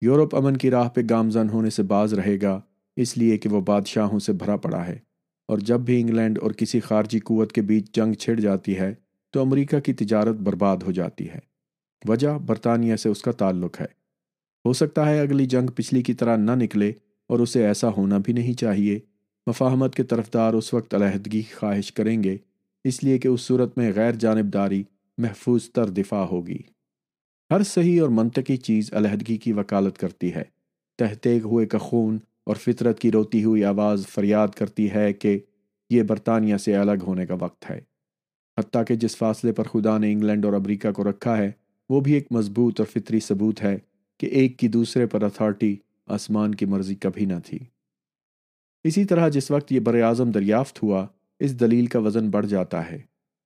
یورپ 0.00 0.36
امن 0.36 0.56
کی 0.56 0.70
راہ 0.70 0.88
پہ 0.88 1.00
گامزن 1.10 1.48
ہونے 1.48 1.70
سے 1.70 1.82
باز 1.82 2.14
رہے 2.14 2.38
گا، 2.42 2.60
اس 2.96 3.18
لیے 3.18 3.38
کہ 3.38 3.48
وہ 3.48 3.60
بادشاہوں 3.60 4.18
سے 4.18 4.32
بھرا 4.32 4.56
پڑا 4.56 4.86
ہے۔ 4.86 4.98
اور 5.48 5.58
جب 5.58 5.80
بھی 5.80 6.00
انگلینڈ 6.00 6.38
اور 6.42 6.50
کسی 6.50 6.80
خارجی 6.80 7.18
قوت 7.18 7.52
کے 7.52 7.62
بیچ 7.62 7.96
جنگ 7.96 8.12
چھڑ 8.12 8.40
جاتی 8.40 8.78
ہے، 8.78 8.94
تو 9.30 9.40
امریکہ 9.40 9.80
کی 9.80 9.92
تجارت 9.92 10.36
برباد 10.36 10.76
ہو 10.76 10.92
جاتی 10.92 11.28
ہے۔ 11.28 11.38
وجہ 12.08 12.28
برطانیہ 12.28 12.96
سے 12.96 13.08
اس 13.08 13.22
کا 13.22 13.32
تعلق 13.32 13.80
ہے۔ 13.80 13.86
ہو 14.64 14.72
سکتا 14.72 15.10
ہے 15.10 15.20
اگلی 15.20 15.46
جنگ 15.46 15.66
پچھلی 15.66 16.02
کی 16.02 16.14
طرح 16.14 16.36
نہ 16.36 16.50
نکلے 16.50 16.92
اور 17.26 17.40
اسے 17.40 17.66
ایسا 17.66 17.88
ہونا 17.88 18.18
بھی 18.18 18.32
نہیں 18.32 18.52
چاہیے۔ 18.52 18.98
مفاہمت 19.46 19.94
کے 19.94 20.02
طرفدار 20.02 20.54
اس 20.54 20.74
وقت 20.74 20.94
علیحدگی 20.94 21.42
خواہش 21.42 21.92
کریں 21.92 22.22
گے 22.22 22.36
اس 22.84 23.04
لیے 23.04 23.18
کہ 23.18 23.28
اس 23.28 23.40
صورت 23.40 23.78
میں 23.78 23.92
غیر 23.96 24.12
جانبداری 24.12 24.82
محفوظ 25.18 25.70
تر 25.70 25.90
دفاع 25.90 26.24
ہوگی۔ 26.24 26.58
ہر 27.50 27.62
صحیح 27.62 28.00
اور 28.00 28.08
منطقی 28.08 28.56
چیز 28.56 28.94
علیحدگی 28.94 29.36
کی 29.36 29.52
وکالت 29.52 29.98
کرتی 29.98 30.34
ہے۔ 30.34 30.42
تہتیگ 30.98 31.44
ہوئے 31.44 31.66
کا 31.66 31.78
خون 31.78 32.18
اور 32.46 32.56
فطرت 32.56 33.00
کی 33.00 33.12
روتی 33.12 33.44
ہوئی 33.44 33.64
آواز 33.64 34.06
فریاد 34.06 34.48
کرتی 34.48 34.90
ہے 34.90 35.12
کہ 35.12 35.38
یہ 35.90 36.02
برطانیہ 36.02 36.56
سے 36.56 36.76
الگ 36.76 37.02
ہونے 37.02 37.26
کا 37.26 37.34
وقت 37.40 37.70
ہے۔ 37.70 37.80
حتیٰ 38.60 38.82
کہ 38.88 38.94
جس 38.94 39.16
فاصلے 39.16 39.52
پر 39.52 39.64
خدا 39.64 39.98
نے 39.98 40.12
انگلینڈ 40.12 40.44
اور 40.44 40.52
امریکہ 40.52 40.92
کو 40.92 41.10
رکھا 41.10 41.36
ہے، 41.36 41.52
وہ 41.88 42.00
بھی 42.00 42.12
ایک 42.12 42.26
مضبوط 42.30 42.80
اور 42.80 42.86
فطری 42.86 43.20
ثبوت 43.20 43.62
ہے 43.62 43.78
کہ 44.18 44.26
ایک 44.26 44.58
کی 44.58 44.68
دوسرے 44.68 45.06
پر 45.06 45.22
اتھارٹی 45.22 45.76
آسمان 46.06 46.54
کی 46.54 46.66
مرضی 46.66 46.94
کبھی 46.94 47.24
نہ 47.24 47.40
تھی۔ 47.46 47.58
اسی 48.84 49.04
طرح 49.04 49.28
جس 49.28 49.50
وقت 49.50 49.72
یہ 49.72 49.80
بر 49.80 50.02
اعظم 50.02 50.30
دریافت 50.30 50.82
ہوا 50.82 51.06
اس 51.38 51.60
دلیل 51.60 51.86
کا 51.86 51.98
وزن 51.98 52.30
بڑھ 52.30 52.46
جاتا 52.46 52.90
ہے 52.90 52.98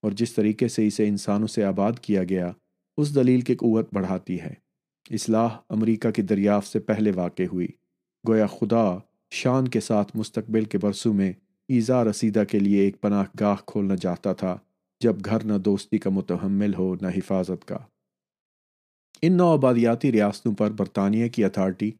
اور 0.02 0.12
جس 0.12 0.34
طریقے 0.34 0.68
سے 0.68 0.86
اسے 0.86 1.08
انسانوں 1.08 1.46
سے 1.46 1.64
آباد 1.64 1.92
کیا 2.02 2.24
گیا، 2.24 2.52
اس 2.96 3.14
دلیل 3.14 3.40
کی 3.40 3.54
قوت 3.54 3.94
بڑھاتی 3.94 4.40
ہے۔ 4.40 4.54
اصلاح 5.10 5.48
امریکہ 5.68 6.10
کی 6.10 6.22
دریافت 6.22 6.72
سے 6.72 6.78
پہلے 6.78 7.12
واقع 7.14 7.42
ہوئی۔ 7.52 7.68
گویا 8.28 8.46
خدا 8.46 8.98
شان 9.30 9.68
کے 9.68 9.80
ساتھ 9.80 10.16
مستقبل 10.16 10.64
کے 10.64 10.78
برسوں 10.78 11.14
میں 11.14 11.32
ایزا 11.68 12.04
رسیدہ 12.04 12.42
کے 12.50 12.58
لیے 12.58 12.80
ایک 12.80 13.00
پناہ 13.00 13.24
گاہ 13.40 13.56
کھولنا 13.66 13.96
چاہتا 13.96 14.32
تھا، 14.32 14.58
جب 15.00 15.16
گھر 15.24 15.44
نہ 15.44 15.58
دوستی 15.58 15.98
کا 15.98 16.10
متحمل 16.10 16.74
ہو، 16.74 16.94
نہ 16.94 17.06
حفاظت 17.06 17.64
کا۔ 17.64 17.78
ان 19.22 19.32
نو 19.32 19.52
آبادیاتی 19.52 20.12
ریاستوں 20.12 20.54
پر 20.54 20.70
برطانیہ 20.70 21.28
کی 21.28 21.44
اتھارٹی 21.44 21.90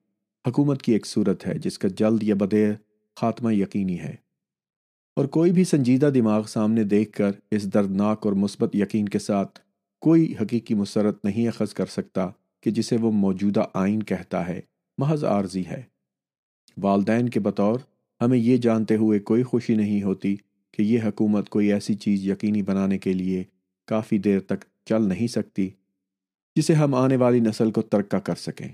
حکومت 0.47 0.83
کی 0.83 0.93
ایک 0.93 1.07
صورت 1.07 1.47
ہے، 1.47 1.59
جس 1.59 1.79
کا 1.79 1.89
جلد 1.89 2.23
یا 2.23 2.35
بدیر 2.35 2.73
خاتمہ 3.17 3.55
یقینی 3.55 4.01
ہے۔ 4.01 4.15
اور 5.19 5.27
کوئی 5.27 5.53
بھی 5.53 5.65
سنجیدہ 5.65 6.07
دماغ 6.07 6.43
سامنے 6.43 6.85
دیکھ 6.85 7.13
کر 7.13 7.31
اس 7.51 7.75
دردناک 7.75 8.27
اور 8.27 8.33
مثبت 8.33 8.77
یقین 8.77 9.09
کے 9.09 9.19
ساتھ 9.19 9.61
کوئی 10.01 10.35
حقیقی 10.41 10.75
مسرت 10.75 11.25
نہیں 11.25 11.49
اخذ 11.49 11.73
کر 11.73 11.87
سکتا 11.87 12.29
کہ 12.61 12.71
جسے 12.71 12.97
وہ 12.97 13.13
موجودہ 13.13 13.65
آئین 13.75 14.03
کہتا 14.03 14.49
ہے، 14.49 14.61
محض 14.99 15.25
عارضی 15.25 15.67
ہے۔ 15.67 15.83
والدین 16.77 17.29
کے 17.29 17.41
بطور 17.41 17.79
ہمیں 18.21 18.39
یہ 18.39 18.57
جانتے 18.57 18.97
ہوئے 18.97 19.19
کوئی 19.19 19.43
خوشی 19.43 19.75
نہیں 19.75 20.03
ہوتی 20.03 20.37
کہ 20.73 20.83
یہ 20.83 21.01
حکومت 21.05 21.49
کوئی 21.49 21.73
ایسی 21.73 21.95
چیز 21.95 22.29
یقینی 22.29 22.63
بنانے 22.63 22.99
کے 22.99 23.13
لیے 23.13 23.45
کافی 23.87 24.19
دیر 24.19 24.41
تک 24.41 24.65
چل 24.85 25.03
نہیں 25.03 25.27
سکتی 25.27 25.71
جسے 26.57 26.75
ہم 26.75 26.95
آنے 26.95 27.17
والی 27.17 27.41
نسل 27.41 27.71
کو 27.71 27.83
ترکہ 27.83 28.19
کر 28.19 28.35
سکیں۔ 28.35 28.69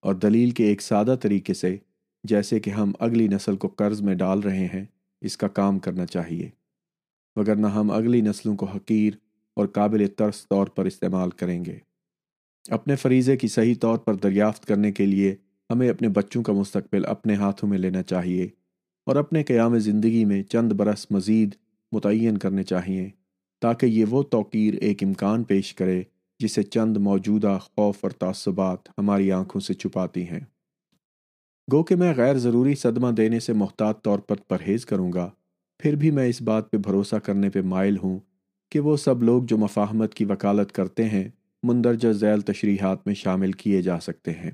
اور 0.00 0.14
دلیل 0.14 0.50
کے 0.50 0.64
ایک 0.64 0.82
سادہ 0.82 1.14
طریقے 1.20 1.54
سے، 1.54 1.76
جیسے 2.24 2.60
کہ 2.60 2.70
ہم 2.70 2.92
اگلی 2.98 3.28
نسل 3.28 3.56
کو 3.56 3.68
قرض 3.68 4.02
میں 4.02 4.14
ڈال 4.14 4.40
رہے 4.40 4.66
ہیں 4.66 4.84
اس 5.20 5.36
کا 5.36 5.48
کام 5.48 5.78
کرنا 5.78 6.06
چاہیے۔ 6.06 6.50
وگرنہ 7.36 7.66
ہم 7.66 7.90
اگلی 7.90 8.20
نسلوں 8.20 8.56
کو 8.56 8.66
حقیر 8.66 9.14
اور 9.56 9.66
قابل 9.66 10.06
ترس 10.16 10.48
طور 10.48 10.66
پر 10.66 10.84
استعمال 10.84 11.30
کریں 11.30 11.64
گے۔ 11.64 11.78
اپنے 12.68 12.96
فریضے 12.96 13.36
کی 13.36 13.48
صحیح 13.48 13.74
طور 13.80 13.98
پر 13.98 14.14
دریافت 14.14 14.66
کرنے 14.66 14.92
کے 14.92 15.06
لیے 15.06 15.36
ہمیں 15.70 15.90
اپنے 15.90 16.08
بچوں 16.08 16.42
کا 16.42 16.52
مستقبل 16.52 17.04
اپنے 17.06 17.34
ہاتھوں 17.34 17.68
میں 17.68 17.78
لینا 17.78 18.02
چاہیے 18.02 18.48
اور 19.06 19.16
اپنے 19.16 19.42
قیام 19.42 19.78
زندگی 19.78 20.24
میں 20.24 20.42
چند 20.42 20.72
برس 20.72 21.10
مزید 21.10 21.54
متعین 21.92 22.38
کرنے 22.38 22.62
چاہیے 22.62 23.10
تاکہ 23.60 23.86
یہ 23.86 24.04
وہ 24.04 24.22
توقیر 24.22 24.74
ایک 24.74 25.02
امکان 25.02 25.44
پیش 25.44 25.74
کرے 25.74 26.02
جسے 26.38 26.62
چند 26.62 26.96
موجودہ 26.96 27.58
خوف 27.60 27.98
اور 28.00 28.10
تعصبات 28.10 28.88
ہماری 28.98 29.32
آنکھوں 29.32 29.60
سے 29.60 29.74
چھپاتی 29.74 30.28
ہیں۔ 30.28 30.40
گو 31.72 31.82
کہ 31.82 31.96
میں 31.96 32.14
غیر 32.16 32.38
ضروری 32.38 32.74
صدمہ 32.74 33.10
دینے 33.10 33.40
سے 33.40 33.52
محتاط 33.52 34.04
طور 34.04 34.18
پر 34.18 34.36
پرہیز 34.36 34.86
کروں 34.86 35.12
گا، 35.12 35.30
پھر 35.78 35.96
بھی 35.96 36.10
میں 36.10 36.26
اس 36.28 36.42
بات 36.42 36.70
پہ 36.70 36.76
بھروسہ 36.76 37.16
کرنے 37.16 37.50
پہ 37.50 37.60
مائل 37.62 37.96
ہوں 38.02 38.18
کہ 38.70 38.80
وہ 38.80 38.96
سب 38.96 39.22
لوگ 39.22 39.42
جو 39.42 39.58
مفاہمت 39.58 40.14
کی 40.14 40.24
وکالت 40.24 40.72
کرتے 40.72 41.04
ہیں، 41.04 41.28
مندرجہ 41.62 42.12
ذیل 42.12 42.40
تشریحات 42.40 43.06
میں 43.06 43.14
شامل 43.14 43.52
کیے 43.52 43.82
جا 43.82 44.00
سکتے 44.00 44.30
ہیں۔ 44.30 44.50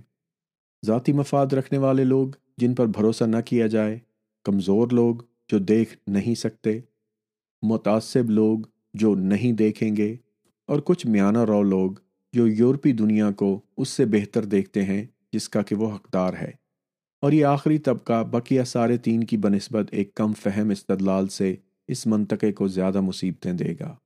ذاتی 0.86 1.12
مفاد 1.12 1.52
رکھنے 1.52 1.78
والے 1.78 2.04
لوگ 2.04 2.28
جن 2.56 2.74
پر 2.74 2.86
بھروسہ 2.86 3.24
نہ 3.24 3.40
کیا 3.46 3.66
جائے، 3.66 3.98
کمزور 4.44 4.88
لوگ 4.88 5.16
جو 5.48 5.58
دیکھ 5.58 5.96
نہیں 6.06 6.34
سکتے، 6.34 6.78
متعصب 7.62 8.30
لوگ 8.30 8.58
جو 8.94 9.14
نہیں 9.14 9.52
دیکھیں 9.52 9.96
گے، 9.96 10.16
اور 10.66 10.80
کچھ 10.80 11.06
میانہ 11.06 11.44
رو 11.44 11.62
لوگ 11.62 11.90
جو 12.32 12.46
یورپی 12.46 12.92
دنیا 12.92 13.30
کو 13.30 13.60
اس 13.76 13.88
سے 13.88 14.04
بہتر 14.04 14.44
دیکھتے 14.44 14.82
ہیں 14.82 15.04
جس 15.32 15.48
کا 15.48 15.62
کہ 15.62 15.74
وہ 15.74 15.94
حقدار 15.94 16.34
ہے۔ 16.34 16.63
اور 17.24 17.32
یہ 17.32 17.44
آخری 17.44 17.78
طبقہ 17.78 18.24
بقیہ 18.24 18.62
سارے 18.62 18.96
تین 18.96 19.24
کی 19.24 19.36
بنسبت 19.36 19.88
ایک 19.90 20.14
کم 20.14 20.32
فہم 20.32 20.70
استدلال 20.70 21.28
سے 21.28 21.56
اس 21.88 22.06
منطقے 22.06 22.52
کو 22.52 22.68
زیادہ 22.68 23.00
مصیبتیں 23.00 23.52
دے 23.52 23.74
گا۔ 23.80 23.96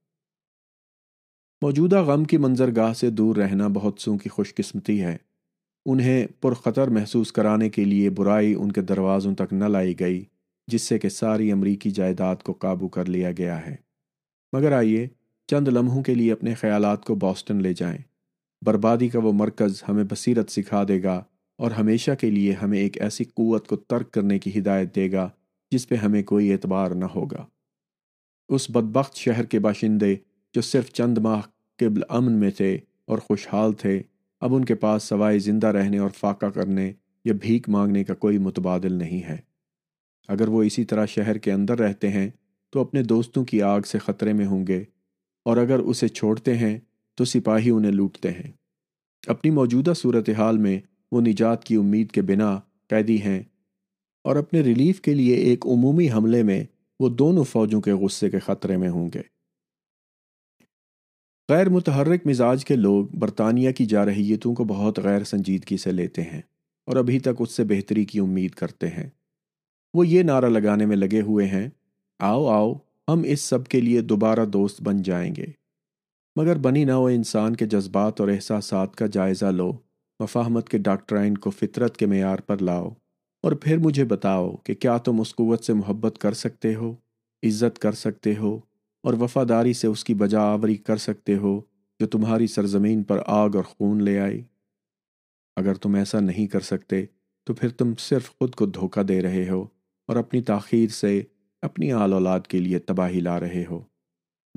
موجودہ 1.63 2.03
غم 2.03 2.25
کی 2.25 2.37
منظر 2.37 2.77
گاہ 2.77 2.93
سے 2.93 3.11
دور 3.11 3.37
رہنا 3.37 3.69
بہت 3.69 3.95
سو 3.99 4.19
کی 4.19 4.29
خوش 4.29 4.55
قسمتی 4.55 5.03
ہے۔ 5.03 5.17
انہیں 5.87 6.27
پرخطر 6.41 6.89
محسوس 6.89 7.33
کرانے 7.33 7.69
کے 7.69 7.85
لیے 7.85 8.11
برائی 8.11 8.55
ان 8.55 8.73
کے 8.73 8.81
دروازوں 8.81 9.35
تک 9.35 9.53
نہ 9.53 9.65
لائی 9.65 10.01
گئی، 10.01 10.25
جس 10.67 10.83
سے 10.83 10.99
کہ 10.99 11.09
ساری 11.09 11.53
امریکی 11.53 11.91
جائیداد 11.91 12.37
کو 12.37 12.53
قابو 12.53 12.89
کر 12.89 13.05
لیا 13.05 13.31
گیا 13.39 13.67
ہے۔ 13.67 13.77
مگر 14.53 14.73
آئیے 14.73 15.09
چند 15.47 15.69
لمحوں 15.69 16.03
کے 16.03 16.15
لیے 16.15 16.33
اپنے 16.33 16.55
خیالات 16.55 17.05
کو 17.05 17.15
بوسٹن 17.15 17.63
لے 17.63 17.75
جائیں۔ 17.75 17.99
بربادی 18.67 19.09
کا 19.09 19.19
وہ 19.19 19.33
مرکز 19.33 19.83
ہمیں 19.89 20.05
بصیرت 20.05 20.51
سکھا 20.51 20.85
دے 20.89 21.03
گا 21.03 21.25
اور 21.59 21.71
ہمیشہ 21.71 22.11
کے 22.21 22.31
لیے 22.31 22.53
ہمیں 22.53 22.79
ایک 22.79 23.01
ایسی 23.01 23.25
قوت 23.25 23.67
کو 23.69 23.77
ترک 23.77 24.11
کرنے 24.11 24.39
کی 24.39 24.59
ہدایت 24.59 24.95
دے 24.97 25.13
گا 25.13 25.29
جس 25.71 25.89
پہ 25.89 25.95
ہمیں 25.95 26.23
کوئی 26.23 26.53
اعتبار 26.53 26.91
نہ 26.91 27.05
ہوگا۔ 27.05 27.47
اس 28.49 28.71
بدبخت 28.71 29.17
شہر 29.17 29.45
کے 29.45 29.59
باشندے 29.59 30.15
جو 30.55 30.61
صرف 30.61 30.93
چند 30.93 31.19
ماہ 31.19 31.41
قبل 31.79 32.03
امن 32.09 32.33
میں 32.33 32.51
تھے 32.51 32.79
اور 33.05 33.19
خوشحال 33.19 33.73
تھے، 33.73 34.03
اب 34.41 34.55
ان 34.55 34.65
کے 34.65 34.75
پاس 34.75 35.03
سوائے 35.03 35.39
زندہ 35.39 35.67
رہنے 35.67 35.99
اور 35.99 36.11
فاقہ 36.11 36.47
کرنے 36.47 36.93
یا 37.25 37.33
بھیک 37.41 37.69
مانگنے 37.69 38.05
کا 38.05 38.15
کوئی 38.15 38.39
متبادل 38.39 38.93
نہیں 38.93 39.23
ہے۔ 39.23 39.37
اگر 40.29 40.49
وہ 40.49 40.63
اسی 40.63 40.85
طرح 40.85 41.07
شہر 41.07 41.39
کے 41.39 41.53
اندر 41.53 41.79
رہتے 41.79 42.09
ہیں، 42.09 42.31
تو 42.71 42.81
اپنے 42.81 43.03
دوستوں 43.03 43.45
کی 43.45 43.63
آگ 43.63 43.81
سے 43.81 43.99
خطرے 43.99 44.33
میں 44.33 44.47
ہوں 44.47 44.67
گے، 44.67 44.85
اور 45.45 45.57
اگر 45.57 45.79
اسے 45.79 46.09
چھوڑتے 46.09 46.57
ہیں، 46.57 46.79
تو 47.15 47.25
سپاہی 47.25 47.71
انہیں 47.71 47.93
لوٹتے 47.93 48.31
ہیں۔ 48.31 48.53
اپنی 49.27 49.51
موجودہ 49.51 49.93
صورتحال 49.97 50.59
میں 50.59 50.81
وہ 51.13 51.21
نجات 51.21 51.65
کی 51.65 51.77
امید 51.77 52.11
کے 52.11 52.23
بنا 52.23 52.61
قیدی 52.89 53.23
ہیں 53.23 53.43
اور 54.25 54.37
اپنے 54.37 54.61
ریلیف 54.61 55.01
کے 55.01 55.15
لیے 55.15 55.35
ایک 55.35 55.67
عمومی 55.67 56.11
حملے 56.11 56.43
میں 56.43 56.65
وہ 57.01 57.09
دونوں 57.09 57.45
فوجوں 57.45 57.81
کے 57.81 57.93
غصے 57.93 58.31
کے 58.31 58.39
خطرے 58.39 58.77
میں 58.77 58.89
ہوں 58.89 59.11
گے۔ 59.15 59.23
غیر 61.49 61.69
متحرک 61.69 62.27
مزاج 62.27 62.65
کے 62.65 62.77
لوگ 62.77 63.07
برطانیہ 63.07 63.73
کی 63.73 63.87
جارحیتوں 63.87 64.55
کو 64.55 64.65
بہت 64.65 64.99
غیر 64.99 65.25
سنجیدگی 65.25 65.77
سے 65.77 65.93
لیتے 65.93 66.23
ہیں 66.23 66.43
اور 66.87 66.97
ابھی 66.97 67.19
تک 67.19 67.29
اس 67.39 67.51
سے 67.51 67.65
بہتری 67.65 68.05
کی 68.05 68.19
امید 68.19 68.51
کرتے 68.51 68.89
ہیں۔ 68.89 69.11
وہ 69.95 70.07
یہ 70.07 70.23
نعرہ 70.23 70.47
لگانے 70.47 70.87
میں 70.87 70.97
لگے 70.97 71.21
ہوئے 71.21 71.47
ہیں، 71.47 71.69
آؤ 72.19 72.47
آؤ، 72.47 72.75
ہم 73.09 73.23
اس 73.27 73.41
سب 73.41 73.67
کے 73.67 73.81
لیے 73.81 74.01
دوبارہ 74.01 74.45
دوست 74.45 74.83
بن 74.83 75.03
جائیں 75.03 75.35
گے۔ 75.37 75.47
مگر 76.37 76.59
بنی 76.59 76.85
نہ 76.85 76.93
انسان 76.93 77.57
کے 77.57 77.67
جذبات 77.67 78.21
اور 78.21 78.29
احساسات 78.29 78.97
کا 78.97 79.07
جائزہ 79.07 79.47
لو۔ 79.47 79.73
مفاہمت 80.21 80.69
کے 80.69 80.79
ڈاکٹرائن 80.79 81.39
کو 81.39 81.51
فطرت 81.51 81.97
کے 81.97 82.07
معیار 82.07 82.39
پر 82.39 82.59
لاؤ 82.59 82.91
اور 83.43 83.53
پھر 83.53 83.79
مجھے 83.79 84.05
بتاؤ 84.05 84.57
کہ 84.57 84.75
کیا 84.75 84.97
تم 84.97 85.21
اس 85.21 85.35
قوت 85.35 85.65
سے 85.65 85.73
محبت 85.73 86.19
کر 86.19 86.33
سکتے 86.33 86.75
ہو، 86.75 86.93
عزت 87.43 87.79
کر 87.79 87.93
سکتے 87.93 88.37
ہو 88.37 88.61
اور 89.03 89.15
وفاداری 89.15 89.73
سے 89.73 89.87
اس 89.87 90.05
کی 90.05 90.15
بجا 90.15 90.41
آوری 90.41 90.77
کر 90.77 90.97
سکتے 90.97 91.37
ہو 91.37 91.61
جو 92.01 92.07
تمہاری 92.07 92.47
سرزمین 92.47 93.03
پر 93.03 93.23
آگ 93.27 93.51
اور 93.55 93.65
خون 93.65 94.03
لے 94.03 94.19
آئی۔ 94.21 94.43
اگر 95.57 95.75
تم 95.75 95.95
ایسا 95.95 96.21
نہیں 96.21 96.47
کر 96.47 96.61
سکتے 96.61 97.05
تو 97.45 97.55
پھر 97.55 97.69
تم 97.69 97.93
صرف 97.99 98.31
خود 98.31 98.55
کو 98.55 98.67
دھوکہ 98.67 99.03
دے 99.03 99.23
رہے 99.23 99.49
ہو 99.49 99.67
اور 100.07 100.17
اپنی 100.17 100.43
تاخیر 100.43 100.89
سے 100.89 101.23
اپنی 101.63 101.93
آل 101.93 102.13
اولاد 102.13 102.41
کے 102.41 102.59
لیے 102.59 102.79
تباہی 102.79 103.21
لا 103.21 103.41
رہے 103.41 103.65
ہو۔ 103.71 103.83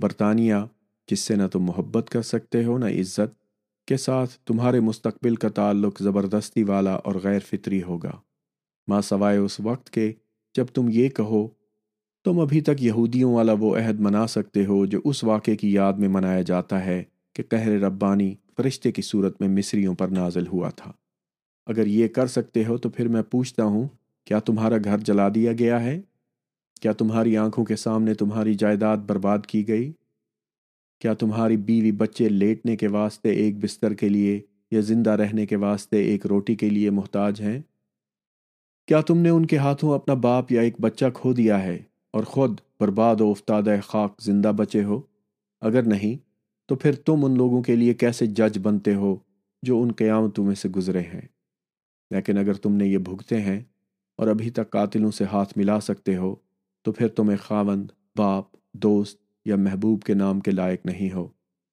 برطانیہ، 0.01 0.55
جس 1.07 1.19
سے 1.19 1.35
نہ 1.35 1.47
تم 1.47 1.63
محبت 1.63 2.09
کر 2.09 2.21
سکتے 2.21 2.63
ہو، 2.63 2.77
نہ 2.77 2.85
عزت 2.85 3.40
کے 3.87 3.97
ساتھ 3.97 4.37
تمہارے 4.45 4.79
مستقبل 4.79 5.35
کا 5.35 5.49
تعلق 5.49 6.01
زبردستی 6.01 6.63
والا 6.63 6.93
اور 6.93 7.15
غیر 7.23 7.39
فطری 7.39 7.83
ہوگا۔ 7.83 8.11
ماں 8.87 9.01
سوائے 9.01 9.37
اس 9.37 9.59
وقت 9.59 9.89
کے 9.89 10.13
جب 10.55 10.65
تم 10.65 10.85
یہ 10.91 11.09
کہو، 11.09 11.47
تم 12.25 12.39
ابھی 12.39 12.61
تک 12.61 12.83
یہودیوں 12.83 13.33
والا 13.33 13.53
وہ 13.59 13.77
عہد 13.77 13.99
منا 13.99 14.27
سکتے 14.27 14.65
ہو 14.65 14.85
جو 14.85 14.99
اس 15.05 15.23
واقعے 15.23 15.55
کی 15.55 15.73
یاد 15.73 15.93
میں 15.93 16.09
منایا 16.09 16.41
جاتا 16.41 16.85
ہے 16.85 17.03
کہ 17.33 17.43
قہر 17.49 17.79
ربانی 17.79 18.35
فرشتے 18.57 18.91
کی 18.91 19.01
صورت 19.01 19.41
میں 19.41 19.49
مصریوں 19.49 19.95
پر 19.95 20.07
نازل 20.07 20.47
ہوا 20.47 20.69
تھا۔ 20.69 20.91
اگر 21.65 21.87
یہ 21.87 22.07
کر 22.07 22.27
سکتے 22.27 22.65
ہو 22.65 22.77
تو 22.77 22.89
پھر 22.89 23.07
میں 23.07 23.21
پوچھتا 23.21 23.63
ہوں، 23.63 23.87
کیا 24.25 24.39
تمہارا 24.39 24.75
گھر 24.83 24.97
جلا 24.97 25.29
دیا 25.35 25.53
گیا 25.53 25.83
ہے؟ 25.83 26.01
کیا 26.81 26.91
تمہاری 26.91 27.37
آنکھوں 27.37 27.65
کے 27.65 27.75
سامنے 27.75 28.13
تمہاری 28.13 28.53
جائیداد 28.53 28.97
برباد 28.97 29.39
کی 29.47 29.67
گئی؟ 29.67 29.91
کیا 31.01 31.13
تمہاری 31.13 31.57
بیوی 31.57 31.91
بچے 31.91 32.29
لیٹنے 32.29 32.75
کے 32.75 32.87
واسطے 32.87 33.29
ایک 33.29 33.63
بستر 33.63 33.93
کے 33.93 34.09
لیے 34.09 34.41
یا 34.71 34.79
زندہ 34.79 35.09
رہنے 35.09 35.45
کے 35.45 35.55
واسطے 35.55 35.97
ایک 35.97 36.25
روٹی 36.25 36.55
کے 36.55 36.69
لیے 36.69 36.89
محتاج 36.89 37.41
ہیں؟ 37.41 37.61
کیا 38.87 39.01
تم 39.01 39.17
نے 39.17 39.29
ان 39.29 39.45
کے 39.45 39.57
ہاتھوں 39.57 39.95
اپنا 39.95 40.13
باپ 40.13 40.51
یا 40.51 40.61
ایک 40.61 40.75
بچہ 40.81 41.05
کھو 41.13 41.33
دیا 41.33 41.63
ہے 41.63 41.79
اور 42.13 42.23
خود 42.23 42.61
برباد 42.79 43.21
و 43.21 43.31
افتاد 43.31 43.63
خاک 43.83 44.21
زندہ 44.21 44.51
بچے 44.55 44.83
ہو؟ 44.83 45.01
اگر 45.61 45.83
نہیں، 45.83 46.23
تو 46.69 46.75
پھر 46.75 46.95
تم 46.95 47.25
ان 47.25 47.37
لوگوں 47.37 47.63
کے 47.63 47.75
لیے 47.75 47.93
کیسے 47.93 48.25
جج 48.25 48.59
بنتے 48.61 48.95
ہو 48.95 49.15
جو 49.63 49.81
ان 49.81 49.91
قیامتوں 49.91 50.45
میں 50.45 50.55
سے 50.55 50.69
گزرے 50.69 51.01
ہیں؟ 51.01 51.27
لیکن 52.11 52.37
اگر 52.37 52.53
تم 52.53 52.73
نے 52.73 52.87
یہ 52.87 52.97
بھگتے 52.97 53.41
ہیں 53.41 53.61
اور 54.17 54.27
ابھی 54.27 54.49
تک 54.49 54.69
قاتلوں 54.69 55.11
سے 55.11 55.23
ہاتھ 55.23 55.57
ملا 55.57 55.79
سکتے 55.79 56.15
ہو، 56.15 56.35
تو 56.81 56.91
پھر 56.91 57.07
تم 57.07 57.29
ایک 57.29 57.39
خاوند، 57.39 57.91
باپ، 58.17 58.45
دوست 58.73 59.30
یا 59.45 59.55
محبوب 59.55 60.03
کے 60.03 60.13
نام 60.13 60.39
کے 60.39 60.51
لائق 60.51 60.85
نہیں 60.85 61.11
ہو۔ 61.13 61.27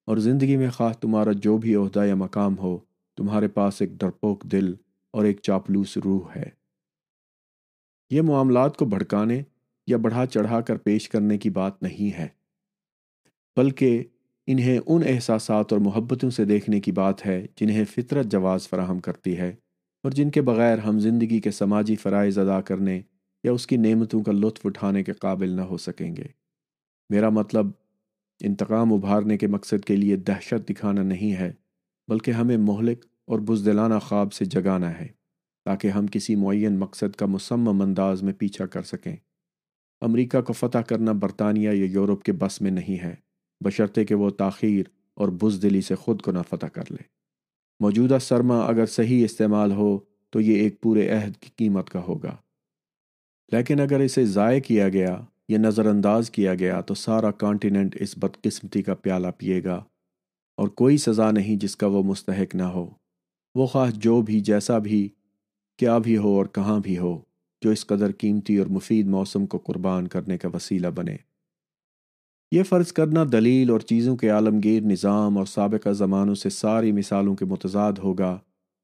اور 0.07 0.17
زندگی 0.17 0.57
میں 0.57 0.69
خواہ 0.69 0.93
تمہارا 0.93 1.31
جو 1.31 1.57
بھی 1.57 1.75
عہدہ 1.75 2.05
یا 2.05 2.15
مقام 2.15 2.57
ہو، 2.57 2.77
تمہارے 3.17 3.47
پاس 3.47 3.81
ایک 3.81 3.89
ڈرپوک 3.91 4.43
دل 4.43 4.73
اور 5.13 5.25
ایک 5.25 5.39
چاپلوس 5.41 5.97
روح 5.97 6.29
ہے۔ 6.35 6.49
یہ 8.09 8.21
معاملات 8.21 8.77
کو 8.77 8.85
بھڑکانے 8.85 9.41
یا 9.87 9.97
بڑھا 9.97 10.25
چڑھا 10.25 10.61
کر 10.61 10.77
پیش 10.77 11.09
کرنے 11.09 11.37
کی 11.37 11.49
بات 11.49 11.83
نہیں 11.83 12.17
ہے، 12.17 12.27
بلکہ 13.57 14.03
انہیں 14.47 14.79
ان 14.87 15.01
احساسات 15.05 15.73
اور 15.73 15.81
محبتوں 15.81 16.29
سے 16.29 16.45
دیکھنے 16.45 16.81
کی 16.81 16.91
بات 16.91 17.25
ہے 17.25 17.45
جنہیں 17.55 17.85
فطرت 17.85 18.25
جواز 18.25 18.69
فراہم 18.69 18.99
کرتی 18.99 19.37
ہے 19.37 19.55
اور 20.03 20.11
جن 20.11 20.29
کے 20.29 20.41
بغیر 20.41 20.77
ہم 20.77 20.99
زندگی 20.99 21.39
کے 21.39 21.51
سماجی 21.51 21.95
فرائض 21.95 22.39
ادا 22.39 22.61
کرنے 22.61 23.01
یا 23.43 23.51
اس 23.51 23.67
کی 23.67 23.77
نعمتوں 23.77 24.23
کا 24.23 24.31
لطف 24.31 24.65
اٹھانے 24.65 25.03
کے 25.03 25.13
قابل 25.13 25.49
نہ 25.49 25.61
ہو 25.61 25.77
سکیں 25.77 26.15
گے۔ 26.15 26.39
میرا 27.09 27.29
مطلب 27.29 27.67
انتقام 28.41 28.93
ابھارنے 28.93 29.37
کے 29.37 29.47
مقصد 29.47 29.85
کے 29.85 29.95
لیے 29.95 30.15
دہشت 30.15 30.69
دکھانا 30.69 31.03
نہیں 31.03 31.33
ہے، 31.33 31.53
بلکہ 32.07 32.31
ہمیں 32.31 32.57
مہلک 32.57 33.05
اور 33.25 33.39
بزدلانہ 33.39 33.99
خواب 33.99 34.33
سے 34.33 34.45
جگانا 34.45 34.99
ہے، 34.99 35.07
تاکہ 35.65 35.87
ہم 35.87 36.07
کسی 36.07 36.35
معین 36.35 36.79
مقصد 36.79 37.15
کا 37.15 37.25
مسمم 37.25 37.81
انداز 37.81 38.23
میں 38.23 38.33
پیچھا 38.33 38.65
کر 38.65 38.81
سکیں۔ 38.81 39.15
امریکہ 40.01 40.41
کو 40.41 40.53
فتح 40.53 40.77
کرنا 40.77 41.11
برطانیہ 41.11 41.69
یا 41.69 41.85
یورپ 41.85 42.23
کے 42.23 42.31
بس 42.31 42.61
میں 42.61 42.71
نہیں 42.71 43.03
ہے، 43.03 43.15
بشرطے 43.65 44.05
کہ 44.05 44.15
وہ 44.15 44.29
تاخیر 44.29 44.85
اور 45.13 45.27
بزدلی 45.27 45.81
سے 45.81 45.95
خود 45.95 46.21
کو 46.21 46.31
نہ 46.31 46.39
فتح 46.49 46.65
کر 46.65 46.83
لے۔ 46.89 47.03
موجودہ 47.79 48.17
سرما 48.21 48.59
اگر 48.59 48.85
صحیح 48.85 49.25
استعمال 49.25 49.71
ہو 49.71 49.99
تو 50.29 50.41
یہ 50.41 50.55
ایک 50.55 50.81
پورے 50.81 51.09
عہد 51.09 51.37
کی 51.37 51.49
قیمت 51.55 51.89
کا 51.89 51.99
ہوگا۔ 51.99 52.35
لیکن 53.51 53.79
اگر 53.79 53.99
اسے 53.99 54.25
ضائع 54.25 54.59
کیا 54.59 54.89
گیا 54.89 55.21
یا 55.49 55.57
نظر 55.57 55.85
انداز 55.85 56.29
کیا 56.29 56.55
گیا 56.55 56.81
تو 56.81 56.93
سارا 56.93 57.31
کانٹیننٹ 57.31 57.95
اس 57.99 58.17
بدقسمتی 58.17 58.81
کا 58.81 58.93
پیالہ 58.93 59.27
پیے 59.37 59.63
گا 59.63 59.83
اور 60.57 60.67
کوئی 60.67 60.97
سزا 60.97 61.31
نہیں 61.31 61.55
جس 61.55 61.75
کا 61.75 61.87
وہ 61.87 62.03
مستحق 62.03 62.55
نہ 62.55 62.63
ہو۔ 62.63 62.89
وہ 63.55 63.65
خواہ 63.65 63.91
جو 63.91 64.21
بھی 64.21 64.39
جیسا 64.39 64.77
بھی، 64.77 65.09
کیا 65.77 65.97
بھی 65.97 66.17
ہو 66.17 66.37
اور 66.37 66.45
کہاں 66.45 66.79
بھی 66.79 66.97
ہو، 66.97 67.21
جو 67.61 67.69
اس 67.69 67.85
قدر 67.85 68.11
قیمتی 68.11 68.57
اور 68.57 68.67
مفید 68.67 69.07
موسم 69.07 69.45
کو 69.45 69.57
قربان 69.57 70.07
کرنے 70.07 70.37
کا 70.37 70.49
وسیلہ 70.53 70.87
بنے۔ 70.87 71.15
یہ 72.51 72.63
فرض 72.63 72.91
کرنا 72.91 73.23
دلیل 73.31 73.69
اور 73.69 73.79
چیزوں 73.79 74.15
کے 74.15 74.29
عالمگیر 74.29 74.83
نظام 74.83 75.37
اور 75.37 75.45
سابقہ 75.45 75.89
زمانوں 75.89 76.35
سے 76.35 76.49
ساری 76.49 76.91
مثالوں 76.91 77.35
کے 77.35 77.45
متضاد 77.45 77.93
ہوگا 77.93 78.39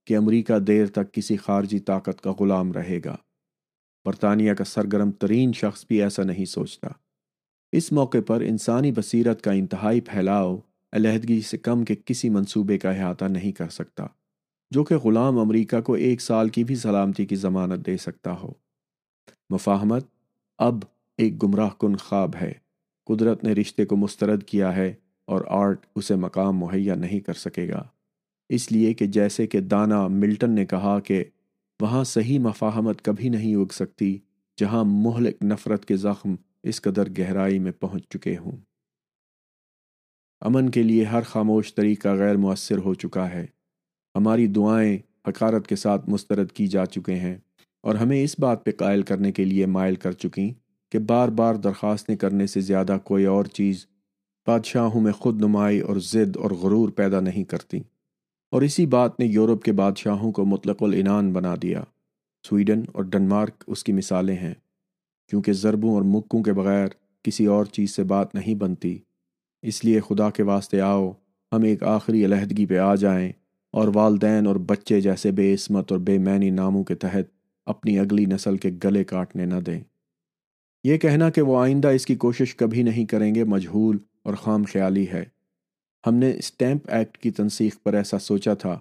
کہ 0.07 0.18
امریکہ 0.18 0.59
دیر 0.59 0.86
تک 0.86 1.13
کسی 1.13 1.38
خارجی 1.38 1.80
طاقت 1.80 2.22
کا 2.22 2.32
غلام 2.39 2.72
رہے 2.72 2.99
گا۔ 3.05 3.16
برطانیہ 4.06 4.53
کا 4.53 4.64
سرگرم 4.64 5.12
ترین 5.12 5.53
شخص 5.53 5.86
بھی 5.88 6.01
ایسا 6.03 6.24
نہیں 6.24 6.45
سوچتا۔ 6.45 6.88
اس 7.72 7.91
موقع 7.91 8.18
پر 8.28 8.41
انسانی 8.41 8.91
بصیرت 8.91 9.41
کا 9.41 9.51
انتہائی 9.51 10.01
پھیلاؤ 10.01 10.58
علیحدگی 10.93 11.41
سے 11.41 11.58
کم 11.58 11.84
کے 11.86 11.95
کسی 12.06 12.30
منصوبے 12.30 12.78
کا 12.78 12.91
احاطہ 12.91 13.26
نہیں 13.26 13.51
کر 13.51 13.70
سکتا، 13.70 14.08
جو 14.72 14.84
کہ 14.84 14.95
غلام 14.95 15.39
امریکہ 15.39 15.82
کو 15.82 15.93
ایک 15.93 16.22
سال 16.22 16.49
کی 16.49 16.64
بھی 16.64 16.76
سلامتی 16.76 17.26
کی 17.26 17.36
ضمانت 17.36 17.86
دے 17.86 17.97
سکتا 17.97 18.36
ہو۔ 18.43 18.51
مفاہمت 19.49 20.06
اب 20.58 20.80
ایک 21.18 21.43
گمراہ 21.43 21.70
کن 21.80 21.95
خواب 21.95 22.36
ہے۔ 22.41 22.53
قدرت 23.08 23.43
نے 23.43 23.53
رشتے 23.53 23.86
کو 23.86 23.95
مسترد 23.95 24.43
کیا 24.43 24.76
ہے 24.76 24.93
اور 25.26 25.41
آرٹ 25.47 25.86
اسے 25.95 26.16
مقام 26.16 26.58
مہیا 26.58 26.95
نہیں 26.95 27.20
کر 27.20 27.34
سکے 27.34 27.70
گا۔ 27.70 27.84
اس 28.49 28.72
لیے 28.72 28.93
کہ 28.93 29.06
جیسے 29.06 29.47
کہ 29.47 29.60
دانا 29.60 30.08
ملٹن 30.08 30.51
نے 30.51 30.66
کہا 30.66 30.99
کہ 30.99 31.24
وہاں 31.82 32.04
صحیح 32.04 32.40
مفاہمت 32.40 33.02
کبھی 33.02 33.30
نہیں 33.30 33.56
اگ 33.56 33.72
سکتی 33.72 34.18
جہاں 34.60 34.84
مہلک 34.84 35.44
نفرت 35.44 35.86
کے 35.86 35.98
زخم 35.98 36.36
اس 36.64 36.82
قدر 36.82 37.10
گہرائی 37.18 37.60
میں 37.60 37.72
پہنچ 37.72 38.04
چکے 38.10 38.38
ہوں۔ 38.38 38.52
امن 40.42 40.70
کے 40.70 40.84
لیے 40.84 41.04
ہر 41.04 41.22
خاموش 41.22 41.76
طریقہ 41.76 42.08
غیر 42.08 42.38
مؤثر 42.38 42.78
ہو 42.78 42.94
چکا 42.94 43.30
ہے۔ 43.30 43.46
ہماری 44.16 44.48
دعائیں 44.48 44.98
حکارت 45.28 45.68
کے 45.68 45.76
ساتھ 45.76 46.10
مسترد 46.10 46.52
کی 46.52 46.68
جا 46.68 46.86
چکے 46.86 47.16
ہیں 47.16 47.38
اور 47.82 47.96
ہمیں 47.96 48.24
اس 48.24 48.40
بات 48.40 48.66
پہ 48.66 48.72
قائل 48.72 49.02
کرنے 49.02 49.32
کے 49.32 49.46
لیے 49.46 49.66
مائل 49.66 49.96
کر 49.96 50.12
چکیں 50.12 50.54
کہ 50.92 51.00
بار 51.00 51.30
بار 51.30 51.56
درخواستیں 51.56 52.16
کرنے 52.16 52.48
سے 52.48 52.62
زیادہ 52.62 52.98
کوئی 53.04 53.26
اور 53.26 53.46
چیز 53.46 53.88
بادشاہوں 54.48 55.02
میں 55.02 55.12
خود 55.12 55.42
نمائی 55.42 55.80
اور 55.80 55.98
ضد 55.98 56.38
اور 56.38 56.52
غرور 56.52 56.90
پیدا 56.90 57.20
نہیں 57.20 57.44
کرتی۔ 57.44 57.80
اور 58.52 58.62
اسی 58.62 58.86
بات 58.86 59.20
نے 59.20 59.26
یورپ 59.26 59.64
کے 59.64 59.72
بادشاہوں 59.72 60.32
کو 60.32 60.46
مطلق 60.46 60.84
العنان 60.84 61.34
بنا 61.34 61.56
دیا۔ 61.62 61.84
سویڈن 62.43 62.82
اور 62.93 63.04
ڈنمارک 63.04 63.64
اس 63.68 63.84
کی 63.84 63.93
مثالیں 63.93 64.36
ہیں، 64.36 64.54
کیونکہ 65.30 65.54
ضربوں 65.54 65.93
اور 65.93 66.02
مکوں 66.02 66.43
کے 66.43 66.54
بغیر 66.54 66.88
کسی 67.24 67.46
اور 67.46 67.66
چیز 67.66 67.96
سے 67.96 68.04
بات 68.04 68.36
نہیں 68.36 68.56
بنتی۔ 68.56 68.98
اس 69.62 69.86
لیے 69.86 70.00
خدا 70.00 70.30
کے 70.30 70.43
واسطے 70.43 70.82
آؤ، 70.82 71.12
ہم 71.52 71.64
ایک 71.64 71.84
آخری 71.84 72.26
علیحدگی 72.26 72.66
پہ 72.66 72.78
آ 72.78 72.96
جائیں 72.96 73.32
اور 73.72 73.88
والدین 73.93 74.48
اور 74.48 74.56
بچے 74.56 75.02
جیسے 75.02 75.32
بے 75.32 75.54
عصمت 75.54 75.91
اور 75.91 76.00
بے 76.00 76.18
معنی 76.18 76.50
ناموں 76.50 76.84
کے 76.84 76.96
تحت 76.96 77.26
اپنی 77.66 78.00
اگلی 78.00 78.26
نسل 78.26 78.58
کے 78.58 78.72
گلے 78.84 79.04
کاٹنے 79.04 79.46
نہ 79.46 79.60
دیں۔ 79.60 79.80
یہ 80.84 80.98
کہنا 80.98 81.30
کہ 81.30 81.41
وہ 81.41 81.60
آئندہ 81.60 81.88
اس 81.88 82.06
کی 82.06 82.16
کوشش 82.16 82.56
کبھی 82.56 82.84
نہیں 82.84 83.06
کریں 83.06 83.36
گے 83.36 83.43
مجہول 83.43 83.98
اور 84.24 84.34
خام 84.34 84.64
خیالی 84.64 85.08
ہے۔ 85.08 85.24
ہم 86.08 86.16
نے 86.16 86.32
اسٹیمپ 86.32 86.82
ایکٹ 86.88 87.18
کی 87.18 87.32
تنسیخ 87.32 87.78
پر 87.84 87.93
ایسا 87.93 88.20
سوچا 88.20 88.53
تھا، 88.53 88.80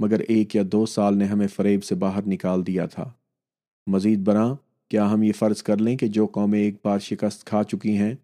مگر 0.00 0.20
ایک 0.20 0.56
یا 0.56 0.62
دو 0.72 0.86
سال 0.86 1.16
نے 1.18 1.24
ہمیں 1.24 1.46
فریب 1.46 1.84
سے 1.84 1.94
باہر 1.94 2.26
نکال 2.26 2.66
دیا 2.66 2.86
تھا۔ 2.86 3.10
مزید 3.86 4.18
برآں 4.18 4.54
کیا 4.90 5.12
ہم 5.12 5.22
یہ 5.22 5.32
فرض 5.32 5.62
کر 5.62 5.76
لیں 5.76 5.96
کہ 5.96 6.06
جو 6.06 6.26
قومیں 6.26 6.60
ایک 6.60 6.74
بار 6.84 6.98
شکست 6.98 7.44
کھا 7.44 7.62
چکی 7.64 7.96
ہیں، 7.96 8.14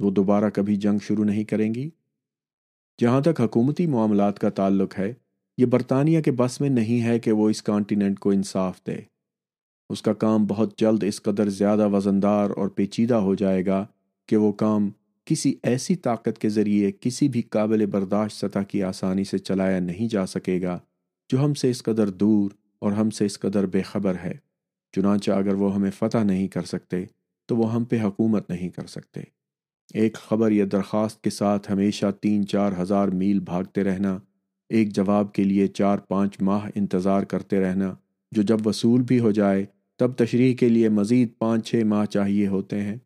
وہ 0.00 0.10
دوبارہ 0.10 0.50
کبھی 0.50 0.76
جنگ 0.76 0.98
شروع 1.02 1.24
نہیں 1.24 1.44
کریں 1.44 1.74
گی؟ 1.74 1.90
جہاں 3.00 3.20
تک 3.20 3.40
حکومتی 3.40 3.86
معاملات 3.86 4.38
کا 4.38 4.50
تعلق 4.50 4.98
ہے، 4.98 5.12
یہ 5.58 5.66
برطانیہ 5.66 6.20
کے 6.20 6.32
بس 6.32 6.60
میں 6.60 6.68
نہیں 6.68 7.02
ہے 7.02 7.18
کہ 7.18 7.32
وہ 7.32 7.50
اس 7.50 7.62
کانٹیننٹ 7.62 8.18
کو 8.18 8.30
انصاف 8.30 8.80
دے۔ 8.86 8.96
اس 9.90 10.02
کا 10.02 10.12
کام 10.12 10.46
بہت 10.46 10.78
جلد 10.78 11.04
اس 11.04 11.22
قدر 11.22 11.48
زیادہ 11.48 11.88
وزندار 11.88 12.50
اور 12.50 12.68
پیچیدہ 12.68 13.14
ہو 13.14 13.34
جائے 13.34 13.66
گا 13.66 13.86
کہ 14.26 14.36
وہ 14.36 14.52
کام 14.52 14.90
کسی 15.28 15.54
ایسی 15.62 15.96
طاقت 15.96 16.38
کے 16.38 16.48
ذریعے 16.48 16.92
کسی 17.00 17.28
بھی 17.28 17.42
قابل 17.42 17.86
برداشت 17.86 18.36
سطح 18.36 18.58
کی 18.58 18.82
آسانی 18.82 19.24
سے 19.24 19.38
چلایا 19.38 19.80
نہیں 19.80 20.08
جا 20.08 20.26
سکے 20.26 20.62
گا 20.62 20.78
جو 21.28 21.44
ہم 21.44 21.54
سے 21.54 21.70
اس 21.70 21.82
قدر 21.82 22.10
دور 22.10 22.50
اور 22.78 22.92
ہم 22.92 23.10
سے 23.10 23.26
اس 23.26 23.38
قدر 23.38 23.66
بے 23.66 23.82
خبر 23.82 24.14
ہے۔ 24.24 24.34
چنانچہ 24.92 25.30
اگر 25.30 25.54
وہ 25.54 25.74
ہمیں 25.74 25.90
فتح 25.98 26.18
نہیں 26.18 26.48
کر 26.48 26.62
سکتے، 26.62 27.04
تو 27.46 27.56
وہ 27.56 27.74
ہم 27.74 27.84
پہ 27.84 28.00
حکومت 28.02 28.50
نہیں 28.50 28.68
کر 28.68 28.86
سکتے۔ 28.86 29.20
ایک 29.94 30.14
خبر 30.14 30.50
یا 30.50 30.64
درخواست 30.72 31.22
کے 31.22 31.30
ساتھ 31.30 31.72
ہمیشہ 31.72 32.06
تین 32.20 32.46
چار 32.46 32.72
ہزار 32.82 33.08
میل 33.08 33.40
بھاگتے 33.40 33.84
رہنا، 33.84 34.18
ایک 34.68 34.92
جواب 34.92 35.32
کے 35.32 35.44
لیے 35.44 35.66
چار 35.66 35.98
پانچ 35.98 36.36
ماہ 36.40 36.68
انتظار 36.74 37.22
کرتے 37.22 37.60
رہنا، 37.60 37.94
جو 38.32 38.42
جب 38.42 38.66
وصول 38.66 39.02
بھی 39.02 39.20
ہو 39.20 39.30
جائے، 39.30 39.66
تب 39.96 40.12
تشریح 40.16 40.54
کے 40.54 40.68
لیے 40.68 40.88
مزید 40.88 41.28
پانچ 41.38 41.70
چھ 41.70 41.82
ماہ 41.84 42.04
چاہیے 42.04 42.46
ہوتے 42.46 42.80
ہیں۔ 42.80 42.96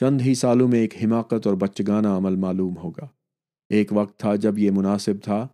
چند 0.00 0.20
ہی 0.20 0.34
سالوں 0.34 0.68
میں 0.68 0.78
ایک 0.78 1.04
حماقت 1.04 1.46
اور 1.46 1.54
بچگانہ 1.54 2.08
عمل 2.08 2.36
معلوم 2.36 2.76
ہوگا۔ 2.76 3.08
ایک 3.68 3.92
وقت 3.92 4.18
تھا 4.18 4.34
جب 4.34 4.58
یہ 4.58 4.70
مناسب 4.70 5.14
تھا 5.22 5.48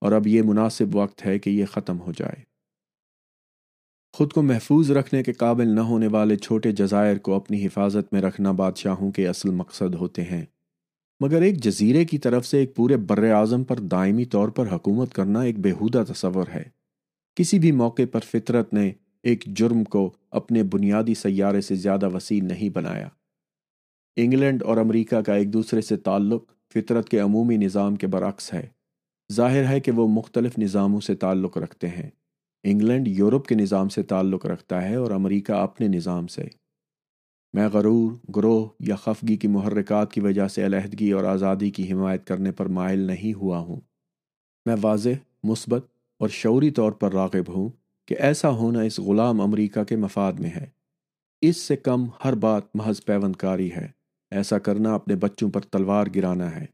اور 0.00 0.12
اب 0.12 0.26
یہ 0.26 0.42
مناسب 0.42 0.96
وقت 0.96 1.26
ہے 1.26 1.38
کہ 1.38 1.50
یہ 1.50 1.64
ختم 1.64 2.00
ہو 2.00 2.12
جائے۔ 2.16 2.42
خود 4.12 4.32
کو 4.32 4.42
محفوظ 4.42 4.90
رکھنے 4.90 5.22
کے 5.22 5.32
قابل 5.32 5.68
نہ 5.68 5.80
ہونے 5.80 6.06
والے 6.06 6.36
چھوٹے 6.36 6.72
جزائر 6.72 7.18
کو 7.18 7.34
اپنی 7.34 7.66
حفاظت 7.66 8.12
میں 8.12 8.22
رکھنا 8.22 8.52
بادشاہوں 8.52 9.12
کے 9.12 9.28
اصل 9.28 9.50
مقصد 9.50 9.94
ہوتے 9.94 10.22
ہیں۔ 10.22 10.44
مگر 11.20 11.42
ایک 11.42 11.64
جزیرے 11.64 12.04
کی 12.04 12.18
طرف 12.18 12.46
سے 12.46 12.58
ایک 12.58 12.76
پورے 12.76 12.96
بر 12.96 13.30
اعظم 13.30 13.64
پر 13.64 13.78
دائمی 13.78 14.24
طور 14.24 14.48
پر 14.48 14.72
حکومت 14.72 15.14
کرنا 15.14 15.40
ایک 15.40 15.58
بےحودہ 15.58 16.04
تصور 16.08 16.44
ہے۔ 16.54 16.62
کسی 17.34 17.58
بھی 17.58 17.72
موقع 17.72 18.02
پر 18.12 18.20
فطرت 18.20 18.74
نے 18.74 18.92
ایک 19.22 19.44
جرم 19.46 19.84
کو 19.84 20.12
اپنے 20.30 20.62
بنیادی 20.62 21.14
سیارے 21.14 21.60
سے 21.60 21.74
زیادہ 21.74 22.08
وسیع 22.14 22.42
نہیں 22.42 22.68
بنایا۔ 22.68 23.08
انگلینڈ 24.16 24.62
اور 24.62 24.76
امریکہ 24.76 25.20
کا 25.20 25.34
ایک 25.34 25.52
دوسرے 25.52 25.80
سے 25.80 25.96
تعلق 25.96 26.44
فطرت 26.74 27.08
کے 27.08 27.18
عمومی 27.18 27.56
نظام 27.56 27.96
کے 27.96 28.06
برعکس 28.06 28.54
ہے۔ 28.54 28.66
ظاہر 29.32 29.68
ہے 29.68 29.80
کہ 29.80 29.92
وہ 29.92 30.08
مختلف 30.08 30.58
نظاموں 30.58 31.00
سے 31.00 31.14
تعلق 31.14 31.58
رکھتے 31.58 31.88
ہیں۔ 31.88 32.10
انگلینڈ 32.64 33.08
یورپ 33.08 33.46
کے 33.46 33.54
نظام 33.54 33.88
سے 33.88 34.02
تعلق 34.02 34.46
رکھتا 34.46 34.88
ہے 34.88 34.94
اور 34.94 35.10
امریکہ 35.10 35.52
اپنے 35.52 35.88
نظام 35.88 36.26
سے۔ 36.26 36.44
میں 37.52 37.68
غرور، 37.72 38.12
گروہ 38.36 38.68
یا 38.80 38.96
خفگی 38.96 39.36
کی 39.36 39.48
محرکات 39.48 40.12
کی 40.12 40.20
وجہ 40.20 40.48
سے 40.48 40.66
علیحدگی 40.66 41.10
اور 41.10 41.24
آزادی 41.24 41.70
کی 41.70 41.92
حمایت 41.92 42.26
کرنے 42.26 42.52
پر 42.52 42.66
مائل 42.66 42.98
نہیں 42.98 43.34
ہوا 43.34 43.58
ہوں۔ 43.58 43.80
میں 44.66 44.76
واضح، 44.82 45.08
مثبت 45.44 45.86
اور 46.18 46.28
شعوری 46.28 46.70
طور 46.70 46.92
پر 46.92 47.12
راغب 47.12 47.56
ہوں 47.56 47.68
کہ 48.08 48.16
ایسا 48.18 48.50
ہونا 48.50 48.80
اس 48.80 48.98
غلام 48.98 49.40
امریکہ 49.40 49.84
کے 49.84 49.96
مفاد 49.96 50.32
میں 50.32 50.50
ہے۔ 50.50 50.66
اس 51.40 51.56
سے 51.56 51.76
کم 51.76 52.04
ہر 52.24 52.34
بات 52.34 52.76
محض 52.76 53.04
پیوند 53.04 53.36
کاری 53.36 53.72
ہے۔ 53.72 54.03
ایسا 54.30 54.58
کرنا 54.58 54.94
اپنے 54.94 55.16
بچوں 55.16 55.50
پر 55.50 55.60
تلوار 55.60 56.06
گرانا 56.16 56.56
ہے۔ 56.56 56.66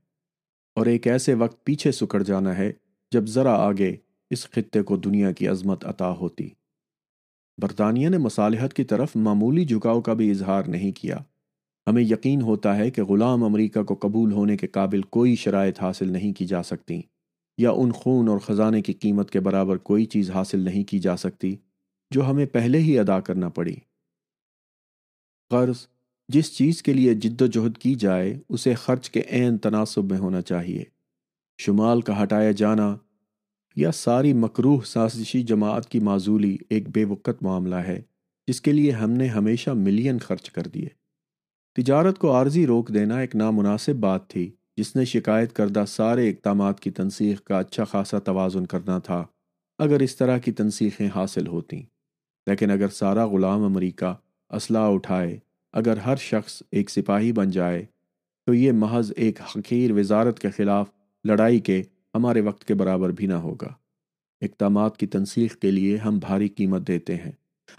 اور 0.75 0.87
ایک 0.87 1.07
ایسے 1.07 1.35
وقت 1.35 1.65
پیچھے 1.65 1.93
سکڑ 1.93 2.23
جانا 2.23 2.59
ہے 2.59 2.73
جب 3.13 3.27
ذرا 3.27 3.53
آگے 3.53 3.97
اس 4.31 4.51
خطے 4.51 4.83
کو 4.83 4.97
دنیا 4.97 5.33
کی 5.33 5.49
عظمت 5.49 5.85
عطا 5.85 6.11
ہوتی۔ 6.11 6.49
برطانیہ 7.63 8.09
نے 8.09 8.19
مصالحت 8.19 8.75
کی 8.75 8.85
طرف 8.85 9.17
معمولی 9.17 9.65
جھکاؤ 9.65 10.01
کا 10.01 10.13
بھی 10.13 10.31
اظہار 10.31 10.65
نہیں 10.65 10.93
کیا۔ 10.93 11.19
ہمیں 11.87 12.03
یقین 12.03 12.43
ہوتا 12.43 12.77
ہے 12.77 12.91
کہ 12.91 13.03
غلام 13.03 13.45
امریکہ 13.45 13.83
کو 13.83 13.95
قبول 13.95 14.33
ہونے 14.33 14.57
کے 14.57 14.67
قابل 14.67 15.03
کوئی 15.03 15.37
شرائط 15.37 15.83
حاصل 15.83 16.13
نہیں 16.13 16.33
کی 16.33 16.47
جا 16.47 16.63
سکتی، 16.63 17.03
یا 17.59 17.71
ان 17.71 17.93
خون 17.93 18.29
اور 18.29 18.39
خزانے 18.39 18.83
کی 18.83 18.93
قیمت 18.93 19.31
کے 19.31 19.41
برابر 19.41 19.77
کوئی 19.77 20.05
چیز 20.05 20.31
حاصل 20.31 20.61
نہیں 20.61 20.85
کی 20.85 20.99
جا 20.99 21.17
سکتی 21.17 21.57
جو 22.11 22.31
ہمیں 22.31 22.47
پہلے 22.47 22.79
ہی 22.79 22.99
ادا 22.99 23.21
کرنا 23.21 23.49
پڑی۔ 23.49 23.77
قرض 25.51 25.87
جس 26.33 26.57
چیز 26.57 26.83
کے 26.83 26.93
لیے 26.93 27.15
جد 27.15 27.43
و 27.43 27.47
جہد 27.47 27.79
کی 27.79 27.95
جائے، 27.95 28.39
اسے 28.49 28.75
خرچ 28.75 29.11
کے 29.11 29.23
عین 29.31 29.59
تناسب 29.59 30.11
میں 30.11 30.19
ہونا 30.19 30.43
چاہیے۔ 30.43 30.85
شمال 31.59 32.01
کا 32.01 32.23
ہٹایا 32.23 32.51
جانا 32.51 32.97
یا 33.77 33.93
ساری 33.93 34.33
مکروح 34.33 34.81
سازشی 34.87 35.43
جماعت 35.43 35.87
کی 35.87 36.01
معذولی 36.01 36.57
ایک 36.69 36.89
بے 36.89 37.05
وقت 37.05 37.43
معاملہ 37.43 37.75
ہے، 37.75 38.03
جس 38.49 38.61
کے 38.61 38.73
لیے 38.73 38.91
ہم 38.91 39.11
نے 39.11 39.27
ہمیشہ 39.27 39.71
ملین 39.71 40.19
خرچ 40.19 40.51
کر 40.51 40.63
دیے۔ 40.63 40.89
تجارت 41.75 42.19
کو 42.19 42.33
عارضی 42.33 42.67
روک 42.67 42.95
دینا 42.95 43.19
ایک 43.19 43.37
نامناسب 43.37 43.97
بات 43.97 44.31
تھی، 44.31 44.51
جس 44.77 44.97
نے 44.97 45.05
شکایت 45.05 45.53
کردہ 45.53 45.85
سارے 45.89 46.31
اقدامات 46.31 46.81
کی 46.81 46.91
تنسیخ 46.91 47.43
کا 47.43 47.59
اچھا 47.59 47.85
خاصا 47.85 48.19
توازن 48.19 48.67
کرنا 48.67 48.99
تھا، 48.99 49.25
اگر 49.79 50.01
اس 50.01 50.17
طرح 50.17 50.39
کی 50.39 50.53
تنسیخیں 50.53 51.09
حاصل 51.15 51.47
ہوتیں۔ 51.47 51.83
لیکن 52.47 52.71
اگر 52.71 52.89
سارا 52.89 53.27
غلام 53.27 53.63
امریکہ 53.63 54.15
اسلحہ 54.51 54.93
اٹھائے 54.93 55.39
اگر 55.73 55.97
ہر 55.97 56.17
شخص 56.17 56.63
ایک 56.73 56.91
سپاہی 56.91 57.33
بن 57.33 57.51
جائے، 57.51 57.85
تو 58.47 58.55
یہ 58.55 58.73
محض 58.73 59.13
ایک 59.17 59.41
حقیر 59.41 59.93
وزارت 59.93 60.39
کے 60.39 60.51
خلاف 60.51 60.91
لڑائی 61.25 61.61
کے 61.61 61.83
ہمارے 62.15 62.41
وقت 62.41 62.65
کے 62.65 62.75
برابر 62.75 63.11
بھی 63.11 63.27
نہ 63.27 63.35
ہوگا۔ 63.35 63.69
اقدامات 64.41 64.97
کی 64.97 65.07
تنسیخ 65.07 65.57
کے 65.57 65.71
لیے 65.71 65.97
ہم 65.97 66.19
بھاری 66.19 66.49
قیمت 66.49 66.89
دیتے 66.89 67.17
ہیں۔ 67.17 67.33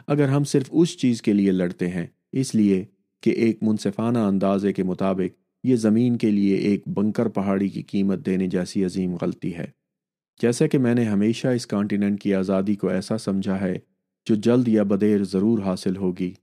اگر 0.07 0.27
ہم 0.27 0.43
صرف 0.43 0.63
اس 0.71 0.97
چیز 0.97 1.21
کے 1.21 1.33
لیے 1.33 1.51
لڑتے 1.51 1.87
ہیں، 1.87 2.07
اس 2.31 2.55
لیے 2.55 2.85
کہ 3.21 3.29
ایک 3.29 3.63
منصفانہ 3.63 4.19
اندازے 4.19 4.73
کے 4.73 4.83
مطابق 4.83 5.41
یہ 5.63 5.75
زمین 5.75 6.17
کے 6.17 6.31
لیے 6.31 6.55
ایک 6.55 6.87
بنکر 6.87 7.27
پہاڑی 7.27 7.69
کی 7.69 7.81
قیمت 7.81 8.25
دینے 8.25 8.47
جیسی 8.47 8.85
عظیم 8.85 9.15
غلطی 9.21 9.55
ہے۔ 9.55 9.67
جیسا 10.41 10.67
کہ 10.67 10.77
میں 10.77 10.95
نے 10.95 11.03
ہمیشہ 11.03 11.47
اس 11.47 11.67
کانٹیننٹ 11.67 12.21
کی 12.21 12.33
آزادی 12.33 12.75
کو 12.75 12.89
ایسا 12.89 13.17
سمجھا 13.17 13.61
ہے 13.61 13.79
جو 14.25 14.35
جلد 14.35 14.67
یا 14.67 14.83
بدیر 14.83 15.23
ضرور 15.23 15.59
حاصل 15.59 15.95
ہوگی۔ 15.95 16.33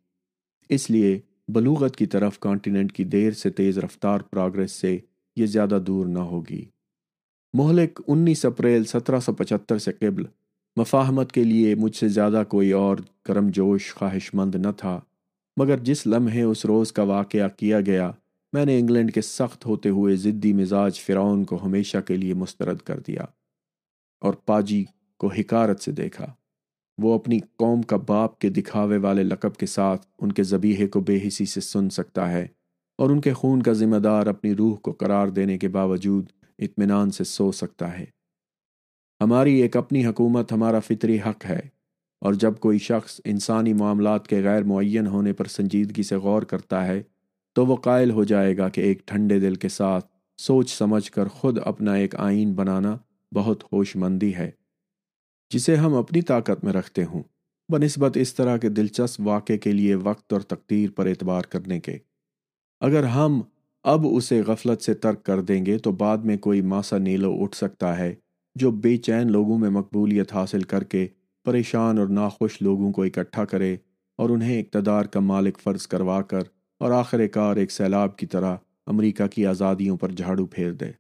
اس 0.69 0.91
لیے 0.91 1.19
بلوغت 1.49 1.97
کی 1.97 2.07
طرف 2.07 2.39
کانٹیننٹ 2.39 2.93
کی 2.93 3.05
دیر 3.05 3.33
سے 3.33 3.51
تیز 3.51 3.79
رفتار 3.79 4.21
پروگرس 4.21 4.73
سے 4.73 4.99
یہ 5.37 5.47
زیادہ 5.47 5.79
دور 5.87 6.07
نہ 6.07 6.19
ہوگی۔ 6.19 6.65
مہلک 7.55 8.01
انیس 8.07 8.45
اپریل 8.45 8.85
سترہ 8.85 9.21
سو 9.21 9.33
پچہتر 9.33 9.79
سے 9.79 9.93
قبل 9.93 10.25
مفاہمت 10.77 11.33
کے 11.33 11.45
لیے 11.45 11.75
مجھ 11.75 11.97
سے 11.97 12.09
زیادہ 12.09 12.43
کوئی 12.49 12.73
اور 12.73 12.97
کرم 13.25 13.49
جوش 13.49 13.95
خواہش 13.95 14.35
مند 14.35 14.55
نہ 14.55 14.71
تھا، 14.77 15.01
مگر 15.57 15.77
جس 15.77 16.07
لمحے 16.07 16.43
اس 16.43 16.65
روز 16.65 16.93
کا 16.93 17.03
واقعہ 17.03 17.49
کیا 17.57 17.81
گیا، 17.81 18.11
میں 18.53 18.65
نے 18.65 18.79
انگلینڈ 18.79 19.13
کے 19.15 19.21
سخت 19.21 19.67
ہوتے 19.67 19.89
ہوئے 19.89 20.17
ضدی 20.17 20.53
مزاج 20.53 21.01
فرعون 21.01 21.45
کو 21.45 21.59
ہمیشہ 21.65 21.99
کے 22.07 22.17
لیے 22.17 22.35
مسترد 22.35 22.79
کر 22.79 23.01
دیا 23.01 23.23
اور 24.23 24.35
پاجی 24.35 24.85
کو 25.17 25.27
حکارت 25.27 25.81
سے 25.81 25.93
دیکھا۔ 25.93 26.33
وہ 26.99 27.15
اپنی 27.15 27.39
قوم 27.57 27.83
کا 27.83 27.97
باپ 27.97 28.39
کے 28.39 28.49
دکھاوے 28.49 28.97
والے 28.97 29.23
لقب 29.23 29.57
کے 29.57 29.67
ساتھ 29.67 30.07
ان 30.19 30.33
کے 30.33 30.43
زبیحے 30.43 30.87
کو 30.87 31.01
بے 31.01 31.19
حسی 31.27 31.47
سے 31.47 31.61
سن 31.61 31.91
سکتا 31.91 32.33
ہے 32.33 32.49
اور 32.99 33.11
ان 33.11 33.21
کے 33.21 33.33
خون 33.33 33.63
کا 33.63 33.73
ذمہ 33.73 33.97
دار 33.97 34.27
اپنی 34.27 34.55
روح 34.55 34.77
کو 34.77 34.93
قرار 34.93 35.29
دینے 35.29 35.59
کے 35.59 35.69
باوجود 35.69 36.27
اطمینان 36.59 37.11
سے 37.11 37.25
سو 37.25 37.53
سکتا 37.53 37.99
ہے۔ 37.99 38.05
ہماری 39.21 39.55
ایک 39.55 39.77
اپنی 39.77 40.07
حکومت 40.07 40.53
ہمارا 40.53 40.81
فطری 40.81 41.19
حق 41.27 41.47
ہے 41.47 41.61
اور 42.21 42.35
جب 42.35 42.59
کوئی 42.61 42.79
شخص 42.79 43.21
انسانی 43.25 43.73
معاملات 43.73 44.29
کے 44.29 44.43
غیر 44.43 44.63
معین 44.63 45.07
ہونے 45.07 45.33
پر 45.33 45.45
سنجیدگی 45.45 46.03
سے 46.03 46.17
غور 46.17 46.43
کرتا 46.43 46.87
ہے 46.87 47.03
تو 47.53 47.67
وہ 47.67 47.77
قائل 47.77 48.11
ہو 48.11 48.25
جائے 48.25 48.57
گا 48.57 48.69
کہ 48.69 48.81
ایک 48.81 49.07
ٹھنڈے 49.07 49.41
دل 49.41 49.55
کے 49.55 49.69
ساتھ 49.69 50.07
سوچ 50.39 50.71
سمجھ 50.71 51.13
کر 51.13 51.29
خود 51.29 51.59
اپنا 51.65 51.95
ایک 51.95 52.15
آئین 52.17 52.53
بنانا 52.53 52.97
بہت 53.35 53.65
ہوش 53.73 53.97
مندی 53.97 54.35
ہے۔ 54.35 54.51
جسے 55.51 55.77
ہم 55.77 55.95
اپنی 55.95 56.23
طاقت 56.23 56.65
میں 56.65 56.73
رکھتے 56.73 57.05
ہوں، 57.05 57.23
بنسبت 57.69 58.17
اس 58.17 58.35
طرح 58.35 58.57
کے 58.57 58.69
دلچسپ 58.69 59.21
واقعے 59.21 59.59
کے 59.59 59.73
لیے 59.73 59.95
وقت 59.95 60.33
اور 60.33 60.41
تقدیر 60.41 60.91
پر 60.91 61.07
اعتبار 61.07 61.43
کرنے 61.43 61.81
کے۔ 61.81 61.99
اگر 62.81 63.05
ہم 63.05 63.41
اب 63.83 64.07
اسے 64.11 64.43
غفلت 64.47 64.83
سے 64.83 64.95
ترک 64.95 65.25
کر 65.25 65.41
دیں 65.41 65.67
گے 65.67 65.79
تو 65.79 65.93
بعد 65.93 66.19
میں 66.19 66.37
کوئی 66.37 66.61
ماسا 66.61 66.99
نیلو 66.99 67.33
اٹھ 67.41 67.57
سکتا 67.57 67.99
ہے 67.99 68.15
جو 68.55 68.71
بے 68.71 68.97
چین 68.97 69.33
لوگوں 69.33 69.59
میں 69.59 69.71
مقبولیت 69.71 70.33
حاصل 70.33 70.63
کر 70.63 70.85
کے 70.85 71.07
پریشان 71.45 71.99
اور 71.99 72.07
ناخوش 72.07 72.63
لوگوں 72.63 72.93
کو 72.93 73.03
اکٹھا 73.03 73.45
کرے 73.45 73.77
اور 74.19 74.31
انہیں 74.31 74.61
اقتدار 74.61 75.05
کا 75.05 75.21
مالک 75.21 75.59
فرض 75.59 75.87
کروا 75.87 76.23
کر 76.23 76.43
اور 76.81 76.91
آخر 76.91 77.27
کار 77.27 77.57
ایک 77.57 77.71
سیلاب 77.71 78.17
کی 78.17 78.27
طرح 78.27 78.57
امریکہ 78.87 79.27
کی 79.27 79.47
آزادیوں 79.47 79.97
پر 79.97 80.13
جھاڑو 80.13 80.47
پھیر 80.47 80.73
دے۔ 80.73 80.91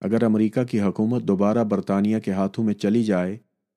اگر 0.00 0.22
امریکہ 0.22 0.64
کی 0.64 0.80
حکومت 0.80 1.22
دوبارہ 1.22 1.64
برطانیہ 1.64 2.18
کے 2.18 2.32
ہاتھوں 2.32 2.64
میں 2.64 2.74
چلی 2.74 3.04
جائے 3.04 3.36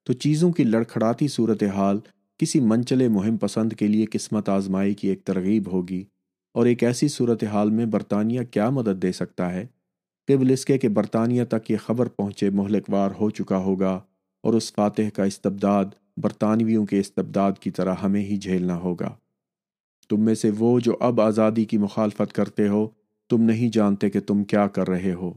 تو 0.10 0.14
چیزوں 0.14 0.52
کی 0.52 0.64
لڑکھڑاتی 0.64 1.28
صورتحال 1.28 2.00
کسی 2.38 2.60
منچلے 2.60 3.08
مہم 3.08 3.38
پسند 3.38 3.74
کے 3.74 3.88
لیے 3.88 4.06
قسمت 4.06 4.50
آزمائی 4.50 4.94
کی 4.94 5.08
ایک 5.08 5.24
ترغیب 5.24 5.72
ہوگی 5.72 6.04
اور 6.54 6.66
ایک 6.66 6.84
ایسی 6.84 7.08
صورتحال 7.08 7.70
میں 7.70 7.86
برطانیہ 7.86 8.42
کیا 8.52 8.70
مدد 8.70 9.02
دے 9.02 9.12
سکتا 9.12 9.54
ہے؟ 9.54 9.66
قبل 10.28 10.52
اس 10.52 10.66
کے 10.66 10.78
کہ 10.78 10.88
برطانیہ 10.88 11.44
تک 11.44 11.72
یہ 11.72 11.78
خبر 11.78 12.08
پہنچے 12.08 12.50
مہلک 12.50 12.84
وار 12.90 13.12
ہو 13.20 13.30
چکا 13.30 13.58
ہوگا 13.58 14.00
اور 14.44 14.54
اس 14.54 14.74
فاتح 14.74 15.10
کا 15.14 15.24
استبداد 15.24 15.86
برطانویوں 16.18 16.86
کے 16.86 17.00
استبداد 17.00 17.52
کی 17.60 17.72
طرح 17.72 17.96
ہمیں 18.04 18.22
ہی 18.22 18.38
جھیلنا 18.38 18.76
ہوگا۔ 18.76 19.16
تم 20.10 20.22
میں 20.22 20.36
سے 20.36 20.52
وہ 20.58 20.80
جو 20.80 20.98
اب 21.00 21.22
آزادی 21.22 21.66
کی 21.66 21.78
مخالفت 21.78 22.34
کرتے 22.34 22.68
ہو، 22.68 22.88
تم 23.30 23.42
نہیں 23.42 23.70
جانتے 23.70 24.10
کہ 24.10 24.20
تم 24.20 24.44
کیا 24.44 24.68
کر 24.68 24.90
رہے 24.90 25.14
ہو۔ 25.14 25.34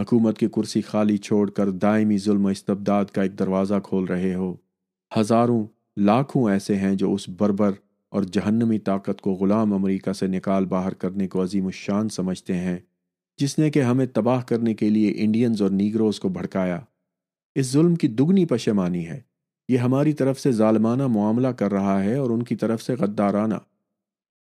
حکومت 0.00 0.38
کی 0.38 0.48
کرسی 0.48 0.80
خالی 0.80 1.16
چھوڑ 1.16 1.50
کر 1.50 1.70
دائمی 1.70 2.18
ظلم 2.18 2.44
و 2.44 2.48
استبداد 2.48 3.04
کا 3.04 3.22
ایک 3.22 3.38
دروازہ 3.38 3.74
کھول 3.84 4.04
رہے 4.04 4.34
ہو۔ 4.34 4.54
ہزاروں، 5.18 5.66
لاکھوں 5.96 6.50
ایسے 6.50 6.76
ہیں 6.76 6.94
جو 6.94 7.14
اس 7.14 7.28
بربر 7.28 7.72
اور 8.10 8.22
جہنمی 8.22 8.78
طاقت 8.78 9.20
کو 9.20 9.32
غلام 9.32 9.74
امریکہ 9.74 10.12
سے 10.12 10.26
نکال 10.26 10.66
باہر 10.66 10.94
کرنے 10.94 11.28
کو 11.28 11.42
عظیم 11.42 11.66
الشان 11.66 12.08
سمجھتے 12.08 12.54
ہیں، 12.54 12.78
جس 13.38 13.58
نے 13.58 13.70
کہ 13.70 13.82
ہمیں 13.82 14.06
تباہ 14.06 14.42
کرنے 14.42 14.74
کے 14.74 14.90
لیے 14.90 15.14
انڈینز 15.16 15.62
اور 15.62 15.70
نیگروز 15.70 16.20
کو 16.20 16.28
بھڑکایا۔ 16.28 16.80
اس 17.54 17.72
ظلم 17.72 17.94
کی 17.94 18.08
دگنی 18.08 18.46
پشمانی 18.46 19.08
ہے۔ 19.08 19.20
یہ 19.68 19.78
ہماری 19.78 20.12
طرف 20.12 20.40
سے 20.40 20.52
ظالمانہ 20.52 21.06
معاملہ 21.06 21.48
کر 21.48 21.72
رہا 21.72 22.04
ہے 22.04 22.16
اور 22.16 22.30
ان 22.30 22.42
کی 22.42 22.56
طرف 22.56 22.82
سے 22.82 22.94
غدارانہ۔ 22.94 23.54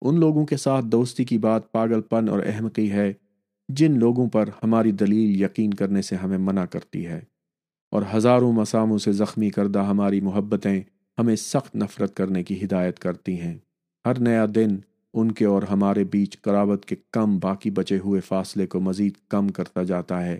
ان 0.01 0.19
لوگوں 0.19 0.45
کے 0.45 0.57
ساتھ 0.57 0.85
دوستی 0.85 1.23
کی 1.23 1.37
بات 1.37 1.71
پاگل 1.71 2.01
پن 2.01 2.29
اور 2.29 2.39
احمقی 2.45 2.91
ہے۔ 2.91 3.13
جن 3.77 3.99
لوگوں 3.99 4.29
پر 4.29 4.49
ہماری 4.63 4.91
دلیل 4.91 5.41
یقین 5.41 5.73
کرنے 5.73 6.01
سے 6.01 6.15
ہمیں 6.15 6.37
منع 6.37 6.65
کرتی 6.65 7.05
ہے 7.05 7.21
اور 7.91 8.01
ہزاروں 8.13 8.53
مساموں 8.53 8.97
سے 8.97 9.11
زخمی 9.11 9.49
کردہ 9.49 9.79
ہماری 9.79 10.21
محبتیں 10.21 10.81
ہمیں 11.17 11.35
سخت 11.35 11.75
نفرت 11.75 12.15
کرنے 12.15 12.43
کی 12.43 12.65
ہدایت 12.65 12.99
کرتی 12.99 13.41
ہیں۔ 13.41 13.57
ہر 14.05 14.19
نیا 14.19 14.45
دن 14.55 14.67
ان 15.13 15.31
کے 15.31 15.45
اور 15.45 15.63
ہمارے 15.63 16.03
بیچ 16.03 16.41
قرابت 16.41 16.85
کے 16.85 16.95
کم 17.11 17.39
باقی 17.39 17.69
بچے 17.69 17.97
ہوئے 17.97 18.21
فاصلے 18.21 18.67
کو 18.67 18.79
مزید 18.79 19.13
کم 19.29 19.47
کرتا 19.47 19.83
جاتا 19.83 20.25
ہے۔ 20.25 20.39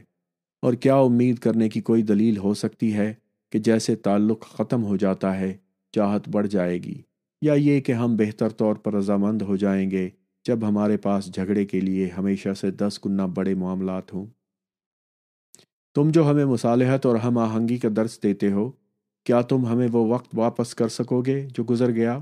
اور 0.61 0.73
کیا 0.73 0.95
امید 0.95 1.39
کرنے 1.39 1.69
کی 1.69 1.81
کوئی 1.81 2.01
دلیل 2.01 2.37
ہو 2.37 2.53
سکتی 2.53 2.93
ہے 2.93 3.13
کہ 3.51 3.59
جیسے 3.59 3.95
تعلق 3.95 4.41
ختم 4.41 4.83
ہو 4.83 4.97
جاتا 4.97 5.39
ہے، 5.39 5.57
چاہت 5.91 6.29
بڑھ 6.29 6.47
جائے 6.47 6.77
گی، 6.83 7.01
یا 7.41 7.53
یہ 7.53 7.79
کہ 7.81 7.91
ہم 7.91 8.15
بہتر 8.15 8.49
طور 8.49 8.75
پر 8.75 8.93
رضامند 8.93 9.41
ہو 9.41 9.55
جائیں 9.55 9.91
گے 9.91 10.09
جب 10.47 10.67
ہمارے 10.67 10.97
پاس 10.97 11.25
جھگڑے 11.25 11.65
کے 11.65 11.79
لیے 11.81 12.09
ہمیشہ 12.17 12.53
سے 12.53 12.71
دس 12.71 12.99
گنا 13.05 13.25
بڑے 13.25 13.53
معاملات 13.53 14.13
ہوں۔ 14.13 14.25
تم 15.95 16.09
جو 16.09 16.29
ہمیں 16.29 16.45
مصالحت 16.45 17.05
اور 17.05 17.15
ہم 17.15 17.37
آہنگی 17.37 17.77
کا 17.77 17.89
درس 17.95 18.23
دیتے 18.23 18.51
ہو، 18.51 18.71
کیا 19.23 19.41
تم 19.41 19.65
ہمیں 19.65 19.87
وہ 19.91 20.13
وقت 20.13 20.29
واپس 20.33 20.75
کر 20.75 20.87
سکو 20.87 21.21
گے 21.21 21.47
جو 21.53 21.63
گزر 21.63 21.91
گیا؟ 21.91 22.19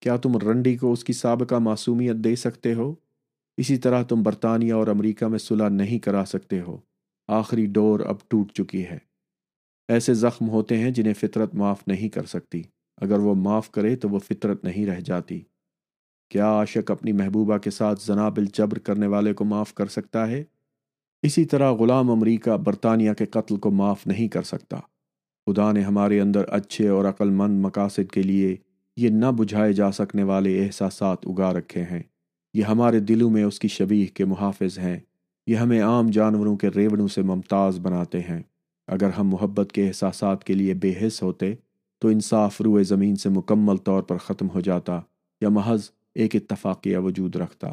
کیا 0.00 0.16
تم 0.16 0.36
رنڈی 0.36 0.76
کو 0.76 0.92
اس 0.92 1.04
کی 1.04 1.12
سابقہ 1.12 1.54
معصومیت 1.54 2.16
دے 2.16 2.36
سکتے 2.36 2.74
ہو؟ 2.74 2.94
اسی 3.56 3.76
طرح 3.76 4.02
تم 4.02 4.22
برطانیہ 4.22 4.72
اور 4.72 4.86
امریکہ 4.86 5.26
میں 5.26 5.38
صلح 5.38 5.68
نہیں 5.68 5.98
کرا 5.98 6.24
سکتے 6.26 6.60
ہو۔ 6.60 6.78
آخری 7.28 7.66
ڈور 7.66 8.00
اب 8.00 8.16
ٹوٹ 8.28 8.52
چکی 8.52 8.84
ہے۔ 8.84 8.98
ایسے 9.88 10.14
زخم 10.14 10.48
ہوتے 10.48 10.78
ہیں 10.78 10.90
جنہیں 10.90 11.14
فطرت 11.14 11.54
معاف 11.54 11.88
نہیں 11.88 12.08
کر 12.08 12.24
سکتی۔ 12.24 12.62
اگر 12.96 13.18
وہ 13.18 13.34
معاف 13.34 13.70
کرے 13.70 13.96
تو 13.96 14.08
وہ 14.08 14.18
فطرت 14.18 14.64
نہیں 14.64 14.86
رہ 14.86 15.00
جاتی۔ 15.00 15.42
کیا 16.30 16.46
عاشق 16.46 16.90
اپنی 16.90 17.12
محبوبہ 17.12 17.58
کے 17.58 17.70
ساتھ 17.70 18.02
زناب 18.02 18.36
الجبر 18.36 18.78
کرنے 18.78 19.06
والے 19.06 19.32
کو 19.32 19.44
معاف 19.44 19.74
کر 19.74 19.86
سکتا 19.86 20.28
ہے؟ 20.28 20.44
اسی 21.22 21.44
طرح 21.44 21.72
غلام 21.72 22.10
امریکہ 22.10 22.50
برطانیہ 22.50 23.12
کے 23.12 23.26
قتل 23.26 23.56
کو 23.56 23.70
معاف 23.70 24.06
نہیں 24.06 24.28
کر 24.28 24.42
سکتا۔ 24.42 24.76
خدا 25.46 25.72
نے 25.72 25.82
ہمارے 25.82 26.20
اندر 26.20 26.44
اچھے 26.48 26.88
اور 26.88 27.04
عقل 27.04 27.30
مند 27.30 27.64
مقاصد 27.64 28.10
کے 28.10 28.22
لیے 28.22 28.56
یہ 28.96 29.08
نہ 29.08 29.26
بجھائے 29.36 29.72
جا 29.72 29.92
سکنے 29.92 30.22
والے 30.22 30.66
احساسات 30.66 31.18
اگا 31.26 31.52
رکھے 31.52 31.82
ہیں۔ 31.82 32.02
یہ 32.54 32.62
ہمارے 32.62 33.00
دلوں 33.00 33.30
میں 33.30 33.44
اس 33.44 33.58
کی 33.58 33.68
شبیح 33.68 34.06
کے 34.06 34.24
محافظ 34.24 34.78
ہیں۔ 34.78 35.00
یہ 35.46 35.56
ہمیں 35.56 35.82
عام 35.82 36.10
جانوروں 36.10 36.56
کے 36.56 36.68
ریوڑوں 36.76 37.08
سے 37.08 37.22
ممتاز 37.22 37.78
بناتے 37.78 38.20
ہیں۔ 38.20 38.42
اگر 38.86 39.10
ہم 39.10 39.28
محبت 39.28 39.72
کے 39.72 39.88
احساسات 39.88 40.44
کے 40.44 40.54
لیے 40.54 40.74
بے 40.74 40.94
حص 41.02 41.22
ہوتے 41.22 41.54
تو 41.98 42.08
انصاف 42.08 42.60
روئے 42.60 42.84
زمین 42.84 43.16
سے 43.16 43.28
مکمل 43.28 43.76
طور 43.76 44.02
پر 44.02 44.16
ختم 44.16 44.48
ہو 44.54 44.60
جاتا 44.60 45.00
یا 45.40 45.48
محض 45.48 45.90
ایک 46.14 46.36
اتفاقیہ 46.36 46.98
وجود 46.98 47.36
رکھتا۔ 47.36 47.68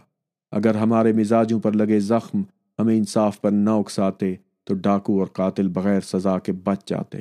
اگر 0.51 0.75
ہمارے 0.75 1.13
مزاجوں 1.13 1.59
پر 1.59 1.71
لگے 1.71 1.99
زخم 1.99 2.41
ہمیں 2.79 2.97
انصاف 2.97 3.41
پر 3.41 3.51
نہ 3.51 3.69
اکساتے، 3.69 4.35
تو 4.63 4.73
ڈاکو 4.73 5.19
اور 5.19 5.27
قاتل 5.27 5.67
بغیر 5.67 6.01
سزا 6.01 6.39
کے 6.39 6.51
بچ 6.51 6.85
جاتے۔ 6.85 7.17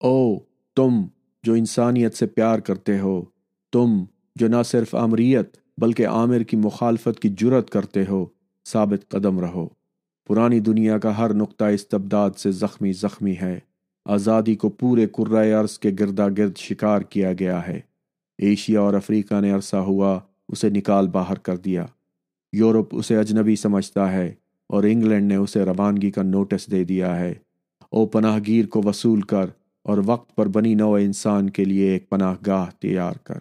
او 0.00 0.38
تم 0.74 1.06
جو 1.42 1.52
انسانیت 1.52 2.14
سے 2.14 2.26
پیار 2.26 2.58
کرتے 2.58 2.98
ہو، 2.98 3.24
تم 3.72 4.04
جو 4.36 4.48
نہ 4.48 4.62
صرف 4.64 4.94
آمریت 4.94 5.56
بلکہ 5.78 6.06
عامر 6.06 6.40
کی 6.40 6.56
مخالفت 6.56 7.20
کی 7.20 7.28
جرت 7.28 7.70
کرتے 7.70 8.04
ہو، 8.08 8.26
ثابت 8.66 9.10
قدم 9.10 9.40
رہو۔ 9.40 9.68
پرانی 10.26 10.60
دنیا 10.60 10.98
کا 10.98 11.18
ہر 11.18 11.34
نقطہ 11.34 11.64
استبداد 11.64 12.30
سے 12.30 12.50
زخمی 12.50 12.92
زخمی 12.92 13.34
ہے۔ 13.42 13.60
آزادی 14.04 14.54
کو 14.54 14.68
پورے 14.68 15.06
کرائے 15.06 15.52
عرض 15.52 15.78
کے 15.78 15.90
گردا 16.00 16.28
گرد 16.28 16.56
شکار 16.56 17.00
کیا 17.00 17.32
گیا 17.32 17.66
ہے۔ 17.66 17.80
ایشیا 18.38 18.80
اور 18.80 18.94
افریقہ 18.94 19.40
نے 19.40 19.50
عرصہ 19.50 19.76
ہوا 19.76 20.20
اسے 20.48 20.70
نکال 20.70 21.08
باہر 21.08 21.38
کر 21.38 21.56
دیا۔ 21.56 21.86
یورپ 22.52 22.88
اسے 22.92 23.16
اجنبی 23.16 23.56
سمجھتا 23.56 24.12
ہے 24.12 24.34
اور 24.66 24.84
انگلینڈ 24.84 25.28
نے 25.28 25.36
اسے 25.36 25.64
روانگی 25.64 26.10
کا 26.10 26.22
نوٹس 26.22 26.70
دے 26.70 26.84
دیا 26.84 27.18
ہے۔ 27.18 27.34
او 27.80 28.06
پناہ 28.06 28.38
گیر 28.46 28.66
کو 28.66 28.82
وصول 28.84 29.20
کر 29.20 29.46
اور 29.82 29.98
وقت 30.06 30.36
پر 30.36 30.46
بنی 30.46 30.74
نو 30.74 30.94
انسان 30.94 31.50
کے 31.50 31.64
لیے 31.64 31.90
ایک 31.90 32.08
پناہ 32.08 32.34
گاہ 32.46 32.70
تیار 32.70 33.12
کر۔ 33.12 33.38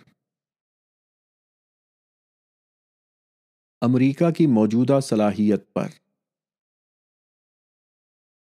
امریکہ 3.81 4.31
کی 4.31 4.47
موجودہ 4.47 4.99
صلاحیت 5.03 5.73
پر۔ 5.73 5.87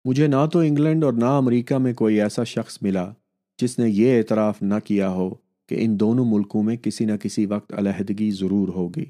مجھے 0.05 0.27
نہ 0.27 0.45
تو 0.53 0.59
انگلینڈ 0.59 1.03
اور 1.03 1.13
نہ 1.13 1.25
امریکہ 1.25 1.77
میں 1.77 1.93
کوئی 1.93 2.21
ایسا 2.21 2.43
شخص 2.43 2.77
ملا 2.81 3.11
جس 3.57 3.79
نے 3.79 3.89
یہ 3.89 4.17
اعتراف 4.17 4.61
نہ 4.61 4.75
کیا 4.85 5.09
ہو۔ 5.09 5.46
کہ 5.67 5.75
ان 5.79 5.99
دونوں 5.99 6.25
ملکوں 6.25 6.63
میں 6.63 6.75
کسی 6.75 7.05
نہ 7.05 7.11
کسی 7.11 7.45
وقت 7.45 7.73
علیحدگی 7.73 8.31
ضرور 8.31 8.67
ہوگی۔ 8.67 9.05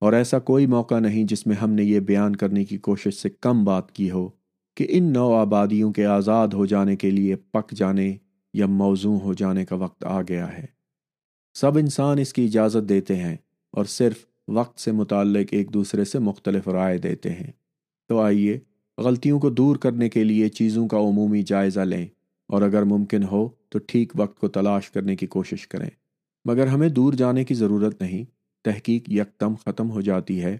اور 0.00 0.12
ایسا 0.12 0.38
کوئی 0.38 0.66
موقع 0.66 0.98
نہیں 0.98 1.24
جس 1.24 1.46
میں 1.46 1.56
ہم 1.56 1.70
نے 1.70 1.84
یہ 1.84 2.00
بیان 2.00 2.36
کرنے 2.36 2.64
کی 2.64 2.78
کوشش 2.78 3.14
سے 3.14 3.28
کم 3.40 3.64
بات 3.64 3.92
کی 3.92 4.10
ہو 4.10 4.28
کہ 4.76 4.86
ان 4.88 5.12
نو 5.12 5.34
آبادیوں 5.34 5.92
کے 5.92 6.06
آزاد 6.06 6.48
ہو 6.48 6.66
جانے 6.66 6.96
کے 6.96 7.10
لیے 7.10 7.36
پک 7.36 7.70
جانے 7.70 8.16
یا 8.54 8.66
موزوں 8.66 9.20
ہو 9.20 9.34
جانے 9.34 9.64
کا 9.64 9.76
وقت 9.76 10.04
آ 10.04 10.22
گیا 10.22 10.58
ہے۔ 10.58 10.66
سب 11.54 11.78
انسان 11.78 12.18
اس 12.18 12.32
کی 12.32 12.44
اجازت 12.44 12.88
دیتے 12.88 13.16
ہیں 13.16 13.36
اور 13.72 13.84
صرف 13.84 14.16
وقت 14.48 14.80
سے 14.80 14.92
متعلق 14.92 15.46
ایک 15.50 15.74
دوسرے 15.74 16.04
سے 16.04 16.18
مختلف 16.18 16.68
رائے 16.68 16.98
دیتے 16.98 17.30
ہیں۔ 17.30 17.52
تو 18.08 18.18
آئیے 18.18 18.60
غلطیوں 18.98 19.40
کو 19.40 19.50
دور 19.50 19.76
کرنے 19.76 20.08
کے 20.08 20.24
لیے 20.24 20.48
چیزوں 20.48 20.88
کا 20.88 20.98
عمومی 20.98 21.42
جائزہ 21.42 21.80
لیں۔ 21.80 22.06
اور 22.50 22.62
اگر 22.62 22.82
ممکن 22.82 23.22
ہو 23.22 23.48
تو 23.68 23.78
ٹھیک 23.78 24.12
وقت 24.16 24.40
کو 24.40 24.48
تلاش 24.48 24.90
کرنے 24.90 25.16
کی 25.16 25.26
کوشش 25.26 25.68
کریں۔ 25.68 25.90
مگر 26.44 26.66
ہمیں 26.66 26.88
دور 26.88 27.12
جانے 27.12 27.44
کی 27.44 27.54
ضرورت 27.54 28.02
نہیں، 28.02 28.24
تحقیق 28.64 29.10
یکدم 29.10 29.54
ختم 29.54 29.90
ہو 29.90 30.00
جاتی 30.00 30.42
ہے، 30.42 30.58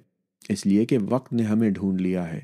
اس 0.48 0.66
لیے 0.66 0.84
کہ 0.84 0.98
وقت 1.08 1.32
نے 1.32 1.42
ہمیں 1.42 1.70
ڈھونڈ 1.70 2.00
لیا 2.00 2.32
ہے۔ 2.32 2.40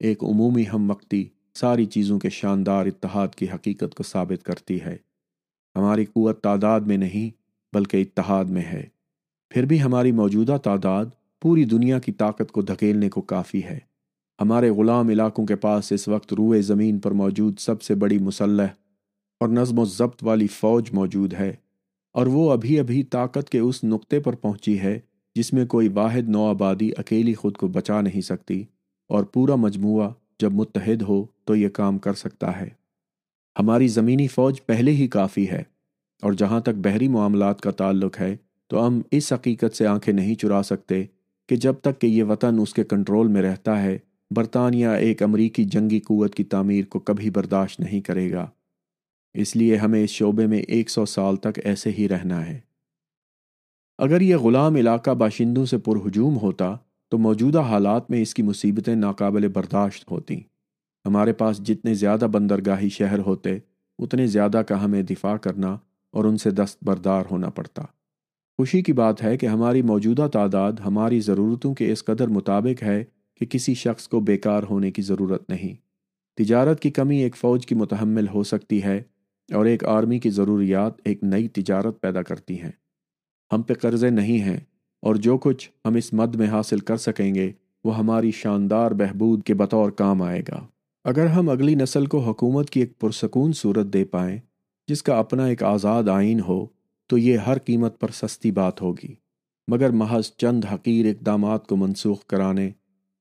ایک 0.00 0.24
عمومی 0.24 0.64
ہم 0.72 0.90
وقتی 0.90 1.24
ساری 1.54 1.84
چیزوں 1.84 2.18
کے 2.18 2.30
شاندار 2.30 2.86
اتحاد 2.86 3.28
کی 3.28 3.46
حقیقت 3.54 3.94
کو 3.94 4.02
ثابت 4.02 4.44
کرتی 4.44 4.80
ہے۔ 4.80 4.96
ہماری 5.76 6.04
قوت 6.04 6.42
تعداد 6.42 6.80
میں 6.80 6.96
نہیں، 6.96 7.30
بلکہ 7.74 7.96
اتحاد 7.96 8.44
میں 8.44 8.62
ہے۔ 8.62 8.86
پھر 9.50 9.64
بھی 9.64 9.82
ہماری 9.82 10.12
موجودہ 10.12 10.56
تعداد 10.64 11.06
پوری 11.42 11.64
دنیا 11.64 11.98
کی 11.98 12.12
طاقت 12.12 12.52
کو 12.52 12.62
دھکیلنے 12.62 13.08
کو 13.08 13.20
کافی 13.20 13.64
ہے۔ 13.64 13.78
ہمارے 14.40 14.70
غلام 14.70 15.08
علاقوں 15.08 15.46
کے 15.46 15.56
پاس 15.56 15.92
اس 15.92 16.08
وقت 16.08 16.32
روئے 16.32 16.62
زمین 16.62 16.98
پر 16.98 17.10
موجود 17.10 17.58
سب 17.58 17.82
سے 17.82 17.94
بڑی 17.94 18.18
مسلح 18.18 18.66
اور 19.40 19.48
نظم 19.50 19.78
و 19.78 19.84
ضبط 19.86 20.22
والی 20.24 20.46
فوج 20.50 20.90
موجود 20.92 21.34
ہے، 21.34 21.52
اور 22.14 22.26
وہ 22.26 22.50
ابھی 22.52 22.78
ابھی 22.80 23.02
طاقت 23.10 23.50
کے 23.50 23.58
اس 23.58 23.82
نقطے 23.84 24.20
پر 24.20 24.34
پہنچی 24.36 24.78
ہے 24.80 24.98
جس 25.36 25.52
میں 25.52 25.64
کوئی 25.66 25.88
واحد 25.94 26.28
نو 26.28 26.44
آبادی 26.44 26.90
اکیلی 26.98 27.34
خود 27.34 27.56
کو 27.56 27.68
بچا 27.68 28.00
نہیں 28.00 28.20
سکتی، 28.22 28.62
اور 29.10 29.24
پورا 29.24 29.54
مجموعہ 29.56 30.08
جب 30.40 30.52
متحد 30.52 31.02
ہو 31.02 31.24
تو 31.44 31.56
یہ 31.56 31.68
کام 31.74 31.98
کر 31.98 32.14
سکتا 32.14 32.60
ہے۔ 32.60 32.68
ہماری 33.56 33.88
زمینی 33.88 34.26
فوج 34.28 34.60
پہلے 34.66 34.92
ہی 34.92 35.06
کافی 35.08 35.48
ہے، 35.50 35.62
اور 36.22 36.32
جہاں 36.32 36.60
تک 36.60 36.74
بحری 36.82 37.08
معاملات 37.08 37.60
کا 37.60 37.70
تعلق 37.72 38.20
ہے 38.20 38.34
تو 38.70 38.86
ہم 38.86 39.00
اس 39.10 39.32
حقیقت 39.32 39.76
سے 39.76 39.86
آنکھیں 39.86 40.12
نہیں 40.14 40.34
چرا 40.34 40.62
سکتے 40.64 41.04
کہ 41.48 41.56
جب 41.56 41.74
تک 41.82 42.00
کہ 42.00 42.06
یہ 42.06 42.24
وطن 42.24 42.58
اس 42.60 42.74
کے 42.74 42.84
کنٹرول 42.84 43.28
میں 43.28 43.42
رہتا 43.42 43.82
ہے، 43.82 43.96
برطانیہ 44.30 44.88
ایک 44.88 45.22
امریکی 45.22 45.64
جنگی 45.66 46.00
قوت 46.00 46.34
کی 46.34 46.44
تعمیر 46.44 46.84
کو 46.84 46.98
کبھی 47.00 47.30
برداشت 47.30 47.80
نہیں 47.80 48.00
کرے 48.00 48.30
گا۔ 48.32 48.46
اس 49.36 49.56
لیے 49.56 49.76
ہمیں 49.76 50.04
اس 50.04 50.10
شعبے 50.10 50.46
میں 50.46 50.58
ایک 50.58 50.90
سو 50.90 51.06
سال 51.06 51.36
تک 51.36 51.60
ایسے 51.64 51.90
ہی 51.90 52.08
رہنا 52.08 52.46
ہے۔ 52.46 52.60
اگر 53.98 54.20
یہ 54.20 54.36
غلام 54.36 54.74
علاقہ 54.74 55.10
باشندوں 55.10 55.66
سے 55.66 55.78
پرہجوم 55.78 56.36
ہوتا، 56.36 56.76
تو 57.08 57.18
موجودہ 57.18 57.60
حالات 57.60 58.10
میں 58.10 58.22
اس 58.22 58.34
کی 58.34 58.42
مصیبتیں 58.42 58.94
ناقابل 58.94 59.48
برداشت 59.48 60.10
ہوتیں۔ 60.10 60.40
ہمارے 61.06 61.32
پاس 61.32 61.58
جتنے 61.58 61.94
زیادہ 61.94 62.26
بندرگاہی 62.32 62.88
شہر 62.88 63.18
ہوتے، 63.18 63.58
اتنے 63.98 64.26
زیادہ 64.26 64.62
کا 64.68 64.84
ہمیں 64.84 65.02
دفاع 65.02 65.36
کرنا 65.36 65.78
اور 66.12 66.24
ان 66.24 66.36
سے 66.36 66.50
دست 66.50 66.78
بردار 66.82 67.24
ہونا 67.30 67.50
پڑتا۔ 67.50 67.82
خوشی 68.58 68.82
کی 68.82 68.92
بات 68.92 69.22
ہے 69.22 69.36
کہ 69.36 69.46
ہماری 69.46 69.82
موجودہ 69.82 70.28
تعداد 70.32 70.72
ہماری 70.72 71.20
ضرورتوں 71.20 71.74
کے 71.74 71.92
اس 71.92 72.04
قدر 72.04 72.28
مطابق 72.28 72.82
ہے 72.82 73.04
کہ 73.34 73.46
کسی 73.46 73.74
شخص 73.74 74.08
کو 74.08 74.20
بیکار 74.20 74.62
ہونے 74.62 74.90
کی 74.90 75.02
ضرورت 75.02 75.50
نہیں۔ 75.50 75.74
تجارت 76.36 76.80
کی 76.80 76.90
کمی 76.90 77.22
ایک 77.22 77.36
فوج 77.36 77.66
کی 77.66 77.74
متحمل 77.74 78.28
ہو 78.28 78.42
سکتی 78.42 78.82
ہے 78.82 79.02
اور 79.52 79.66
ایک 79.66 79.84
آرمی 79.84 80.18
کی 80.18 80.30
ضروریات 80.30 80.92
ایک 81.04 81.24
نئی 81.24 81.48
تجارت 81.48 82.00
پیدا 82.00 82.22
کرتی 82.22 82.62
ہیں۔ 82.62 82.70
ہم 83.52 83.62
پہ 83.62 83.74
قرضے 83.74 84.10
نہیں 84.10 84.40
ہیں 84.40 84.60
اور 85.02 85.14
جو 85.14 85.38
کچھ 85.38 85.70
ہم 85.84 85.94
اس 85.94 86.12
مد 86.12 86.34
میں 86.34 86.46
حاصل 86.46 86.78
کر 86.78 86.96
سکیں 86.96 87.34
گے، 87.34 87.52
وہ 87.84 87.98
ہماری 87.98 88.30
شاندار 88.30 88.90
بہبود 88.90 89.42
کے 89.42 89.54
بطور 89.54 89.90
کام 89.90 90.22
آئے 90.22 90.42
گا۔ 90.48 90.66
اگر 91.04 91.26
ہم 91.26 91.48
اگلی 91.48 91.74
نسل 91.74 92.06
کو 92.06 92.18
حکومت 92.18 92.70
کی 92.70 92.80
ایک 92.80 92.98
پرسکون 92.98 93.52
صورت 93.52 93.86
دے 93.86 94.04
پائیں، 94.04 94.38
جس 94.88 95.02
کا 95.02 95.18
اپنا 95.18 95.44
ایک 95.44 95.62
آزاد 95.62 96.04
آئین 96.04 96.40
ہو، 96.40 96.66
تو 97.06 97.18
یہ 97.18 97.38
ہر 97.38 97.58
قیمت 97.58 98.00
پر 98.00 98.10
سستی 98.10 98.50
بات 98.50 98.82
ہوگی۔ 98.82 99.14
مگر 99.68 99.90
محض 99.90 100.24
چند 100.36 100.64
حقیر 100.72 101.06
اقدامات 101.06 101.66
کو 101.66 101.76
منسوخ 101.76 102.24
کرانے 102.24 102.70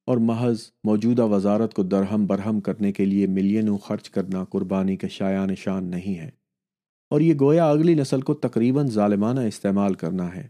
اور 0.05 0.17
محض 0.17 0.71
موجودہ 0.83 1.25
وزارت 1.25 1.73
کو 1.73 1.83
درہم 1.83 2.25
برہم 2.25 2.61
کرنے 2.61 2.91
کے 2.91 3.05
لیے 3.05 3.27
ملینوں 3.27 3.77
خرچ 3.77 4.09
کرنا 4.09 4.43
قربانی 4.43 4.95
کے 4.95 5.07
شایع 5.07 5.45
نشان 5.45 5.85
نہیں 5.85 6.19
ہے۔ 6.19 6.29
اور 7.09 7.21
یہ 7.21 7.33
گویا 7.39 7.69
اگلی 7.69 7.93
نسل 7.93 8.21
کو 8.21 8.33
تقریباً 8.33 8.87
ظالمانہ 8.87 9.39
استعمال 9.39 9.93
کرنا 9.93 10.35
ہے۔ 10.35 10.47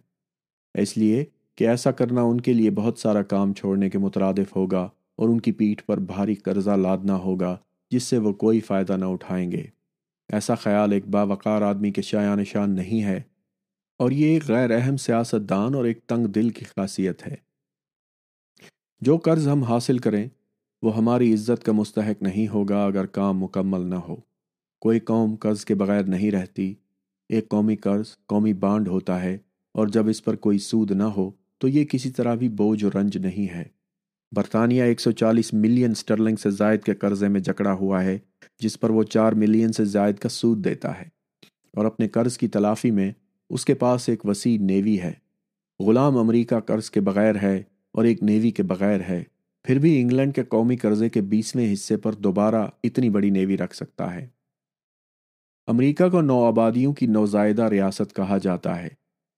اس 0.73 0.97
لیے 0.97 1.25
کہ 1.55 1.67
ایسا 1.67 1.91
کرنا 1.91 2.21
ان 2.21 2.41
کے 2.41 2.53
لیے 2.53 2.71
بہت 2.71 2.99
سارا 2.99 3.21
کام 3.21 3.53
چھوڑنے 3.53 3.89
کے 3.89 3.97
مترادف 3.97 4.55
ہوگا 4.55 4.89
اور 5.15 5.29
ان 5.29 5.39
کی 5.39 5.51
پیٹھ 5.51 5.85
پر 5.85 5.99
بھاری 5.99 6.35
قرضہ 6.35 6.69
لادنا 6.69 7.15
ہوگا 7.15 7.57
جس 7.91 8.03
سے 8.03 8.17
وہ 8.17 8.33
کوئی 8.33 8.59
فائدہ 8.59 8.97
نہ 8.97 9.05
اٹھائیں 9.05 9.51
گے۔ 9.51 9.63
ایسا 10.29 10.55
خیال 10.55 10.91
ایک 10.91 11.07
باوقار 11.07 11.61
آدمی 11.61 11.91
کے 11.91 12.01
شایان 12.01 12.39
نشان 12.39 12.75
نہیں 12.75 13.03
ہے 13.03 13.21
اور 13.99 14.11
یہ 14.11 14.25
ایک 14.25 14.47
غیر 14.47 14.71
اہم 14.71 14.97
سیاست 14.97 15.49
دان 15.49 15.75
اور 15.75 15.85
ایک 15.85 15.99
تنگ 16.07 16.25
دل 16.25 16.49
کی 16.49 16.65
خاصیت 16.65 17.27
ہے۔ 17.27 17.44
جو 19.05 19.17
قرض 19.17 19.47
ہم 19.47 19.63
حاصل 19.63 19.97
کریں، 19.97 20.29
وہ 20.81 20.97
ہماری 20.97 21.33
عزت 21.33 21.63
کا 21.63 21.71
مستحق 21.71 22.23
نہیں 22.23 22.47
ہوگا 22.47 22.85
اگر 22.85 23.05
کام 23.05 23.39
مکمل 23.39 23.81
نہ 23.81 23.95
ہو۔ 23.95 24.15
کوئی 24.79 24.99
قوم 24.99 25.35
قرض 25.35 25.65
کے 25.65 25.75
بغیر 25.75 26.03
نہیں 26.03 26.31
رہتی۔ 26.31 26.73
ایک 27.29 27.49
قومی 27.49 27.75
قرض، 27.75 28.05
قومی 28.25 28.53
بانڈ 28.53 28.87
ہوتا 28.87 29.21
ہے 29.21 29.37
اور 29.73 29.87
جب 29.87 30.07
اس 30.07 30.23
پر 30.23 30.35
کوئی 30.35 30.57
سود 30.57 30.91
نہ 30.91 31.03
ہو، 31.03 31.31
تو 31.57 31.67
یہ 31.67 31.85
کسی 31.85 32.09
طرح 32.09 32.35
بھی 32.35 32.49
بوجھ 32.49 32.83
و 32.83 32.89
رنج 32.89 33.17
نہیں 33.17 33.53
ہے۔ 33.53 33.63
برطانیہ 34.31 34.83
ایک 34.83 34.99
سو 34.99 35.11
چالیس 35.11 35.53
ملین 35.53 35.93
سٹرلنگ 35.93 36.35
سے 36.35 36.49
زائد 36.49 36.81
کے 36.81 36.95
قرضے 36.95 37.27
میں 37.27 37.39
جکڑا 37.39 37.73
ہوا 37.73 38.03
ہے، 38.03 38.17
جس 38.59 38.79
پر 38.79 38.89
وہ 38.89 39.03
چار 39.03 39.31
ملین 39.31 39.71
سے 39.71 39.85
زائد 39.85 40.15
کا 40.15 40.29
سود 40.29 40.65
دیتا 40.65 40.99
ہے۔ 40.99 41.05
اور 41.73 41.85
اپنے 41.85 42.07
قرض 42.07 42.37
کی 42.37 42.47
تلافی 42.47 42.91
میں، 42.91 43.11
اس 43.49 43.65
کے 43.65 43.73
پاس 43.73 44.09
ایک 44.09 44.25
وسیع 44.25 44.57
نیوی 44.57 44.99
ہے۔ 44.99 45.13
غلام 45.79 46.17
امریکہ 46.17 46.59
قرض 46.59 46.89
کے 46.89 47.01
بغیر 47.01 47.35
ہے۔ 47.35 47.63
اور 47.95 48.05
ایک 48.05 48.23
نیوی 48.23 48.51
کے 48.51 48.63
بغیر 48.63 48.99
ہے۔ 48.99 49.23
پھر 49.63 49.79
بھی 49.79 50.01
انگلینڈ 50.01 50.35
کے 50.35 50.43
قومی 50.43 50.75
قرضے 50.75 51.09
کے 51.09 51.21
بیسویں 51.21 51.73
حصے 51.73 51.97
پر 51.97 52.13
دوبارہ 52.13 52.67
اتنی 52.83 53.09
بڑی 53.09 53.29
نیوی 53.29 53.57
رکھ 53.57 53.75
سکتا 53.75 54.15
ہے۔ 54.15 54.27
امریکہ 55.67 56.09
کو 56.09 56.21
نو 56.21 56.45
آبادیوں 56.45 56.93
کی 56.93 57.07
نوزائیدہ 57.07 57.63
ریاست 57.63 58.15
کہا 58.15 58.37
جاتا 58.37 58.81
ہے۔ 58.81 58.87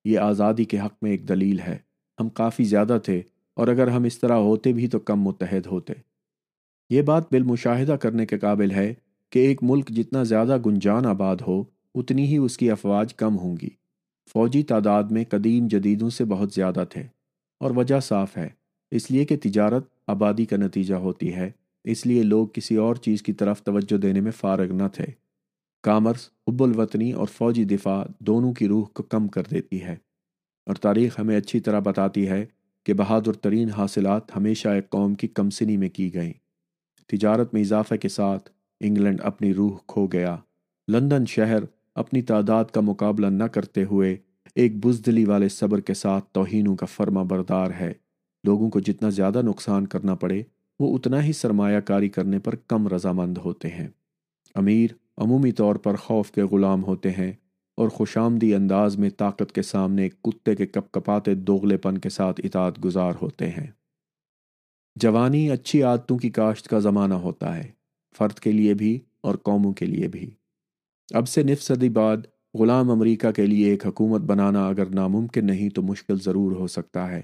یہ 0.06 0.20
آزادی 0.20 0.64
کے 0.64 0.80
حق 0.80 0.94
میں 1.02 1.12
ایک 1.12 1.30
دلیل 1.30 1.60
ہے۔ 1.60 1.78
ہم 2.20 2.30
کافی 2.30 2.64
زیادہ 2.64 2.98
تھے 3.04 3.22
اور 3.56 3.68
اگر 3.68 3.88
ہم 3.88 4.04
اس 4.04 4.20
طرح 4.20 4.34
ہوتے 4.34 4.74
بھی 4.74 4.88
تو 4.88 5.00
کم 5.00 5.22
متحد 5.22 5.66
ہوتے۔ 5.66 5.94
یہ 6.90 7.02
بات 7.02 7.32
بالمشاہدہ 7.32 7.92
کرنے 7.92 8.26
کے 8.26 8.40
قابل 8.40 8.72
ہے 8.72 8.94
کہ 9.30 9.40
ایک 9.40 9.64
ملک 9.64 9.90
جتنا 9.90 10.24
زیادہ 10.24 10.58
گنجان 10.66 11.06
آباد 11.06 11.36
ہو، 11.48 11.64
اتنی 11.96 12.26
ہی 12.26 12.38
اس 12.38 12.58
کی 12.58 12.72
افواج 12.72 13.14
کم 13.14 13.38
ہوں 13.38 13.58
گی۔ 13.62 13.70
فوجی 14.34 14.64
تعداد 14.64 15.04
میں 15.04 15.24
قدیم 15.30 15.68
جدیدوں 15.68 16.10
سے 16.10 16.26
بہت 16.26 16.52
زیادہ 16.54 16.84
تھے۔ 16.90 17.17
اور 17.60 17.72
وجہ 17.72 18.00
صاف 18.00 18.38
ہے۔ 18.38 18.50
اس 18.92 19.12
لیے 19.12 19.26
کہ 19.26 19.38
تجارت 19.44 19.84
آبادی 20.08 20.46
کا 20.46 20.58
نتیجہ 20.58 20.96
ہوتی 20.96 21.36
ہے۔ 21.36 21.52
اس 21.84 22.06
لیے 22.06 22.24
لوگ 22.24 22.48
کسی 22.48 22.76
اور 22.76 22.96
چیز 22.96 23.22
کی 23.22 23.34
طرف 23.34 23.64
توجہ 23.64 23.98
دینے 23.98 24.22
میں 24.22 24.32
فارغ 24.32 24.74
نہ 24.74 24.84
تھے۔ 24.94 25.06
کامرس، 25.84 26.30
حب 26.48 26.64
الوطنی 26.64 27.12
اور 27.12 27.28
فوجی 27.28 27.64
دفاع 27.64 28.04
دونوں 28.20 28.54
کی 28.54 28.68
روح 28.68 28.86
کو 28.86 29.04
کم 29.04 29.28
کر 29.28 29.42
دیتی 29.52 29.82
ہے۔ 29.82 29.96
اور 30.66 30.76
تاریخ 30.76 31.20
ہمیں 31.20 31.38
اچھی 31.38 31.60
طرح 31.60 31.80
بتاتی 31.80 32.30
ہے 32.30 32.46
کہ 32.84 32.94
بہادر 32.94 33.34
ترین 33.34 33.70
حاصلات 33.70 34.36
ہمیشہ 34.36 34.70
ایک 34.70 34.90
قوم 34.90 35.16
کی 35.16 35.28
کمسنی 35.28 35.78
میں 35.78 35.90
کی 35.90 36.14
گئیں۔ 36.14 36.34
تجارت 37.08 37.54
میں 37.54 37.62
اضافہ 37.62 37.96
کے 37.96 38.10
ساتھ 38.10 38.50
انگلینڈ 38.80 39.22
اپنی 39.24 39.54
روح 39.54 39.78
کھو 39.88 40.08
گیا۔ 40.08 40.38
لندن 40.88 41.26
شہر 41.26 41.64
اپنی 41.96 42.22
تعداد 42.22 42.66
کا 42.66 42.82
مقابلہ 42.82 43.28
نہ 43.28 43.44
کرتے 43.44 43.84
ہوئے 43.84 44.18
ایک 44.56 44.86
بزدلی 44.86 45.26
والے 45.26 45.50
صبر 45.50 45.80
کے 45.80 45.94
ساتھ 45.94 46.26
توہینوں 46.32 46.76
کا 46.76 46.86
فرما 46.86 47.24
بردار 47.24 47.72
ہے۔ 47.72 47.94
لوگوں 48.44 48.70
کو 48.70 48.80
جتنا 48.80 49.10
زیادہ 49.10 49.42
نقصان 49.42 49.88
کرنا 49.88 50.16
پڑے، 50.16 50.44
وہ 50.80 50.96
اتنا 50.96 51.24
ہی 51.24 51.34
سرمایہ 51.34 51.80
کاری 51.80 52.10
کرنے 52.10 52.40
پر 52.40 52.56
کم 52.56 52.88
رضامند 52.88 53.38
ہوتے 53.38 53.68
ہیں۔ 53.68 53.88
امیر 54.56 54.90
عمومی 55.18 55.52
طور 55.52 55.76
پر 55.76 55.96
خوف 55.96 56.32
کے 56.32 56.44
غلام 56.44 56.84
ہوتے 56.84 57.12
ہیں 57.12 57.32
اور 57.78 57.90
خوش 57.90 58.18
آمدی 58.18 58.54
انداز 58.56 58.98
میں 58.98 59.10
طاقت 59.10 59.52
کے 59.52 59.62
سامنے 59.62 60.10
کتے 60.10 60.56
کے 60.56 60.66
کپ 60.66 60.92
کپاتے 60.92 61.36
دوغلے 61.36 61.78
پن 61.78 61.98
کے 61.98 62.10
ساتھ 62.10 62.42
اطاعت 62.44 62.86
گزار 62.86 63.14
ہوتے 63.22 63.50
ہیں۔ 63.50 63.68
جوانی 64.96 65.52
اچھی 65.52 65.84
عادتوں 65.84 66.18
کی 66.18 66.30
کاشت 66.30 66.68
کا 66.68 66.80
زمانہ 66.80 67.14
ہوتا 67.14 67.56
ہے، 67.56 67.72
فرد 68.18 68.40
کے 68.40 68.52
لیے 68.52 68.74
بھی 68.74 69.00
اور 69.22 69.36
قوموں 69.36 69.74
کے 69.74 69.86
لیے 69.86 70.08
بھی۔ 70.08 70.32
اب 71.14 71.28
سے 71.28 71.44
نف 71.44 71.62
صدی 71.62 71.90
بعد 71.90 72.18
غلام 72.54 72.92
امریکہ 72.92 73.32
کے 73.32 73.46
لیے 73.46 73.70
ایک 73.70 73.88
حکومت 73.88 74.22
بنانا 74.22 74.68
اگر 74.68 74.86
ناممکن 74.86 75.46
نہیں 75.46 75.70
تو 75.70 75.82
مشکل 75.82 76.18
ضرور 76.20 76.52
ہو 76.52 76.68
سکتا 76.68 77.12
ہے۔ 77.12 77.22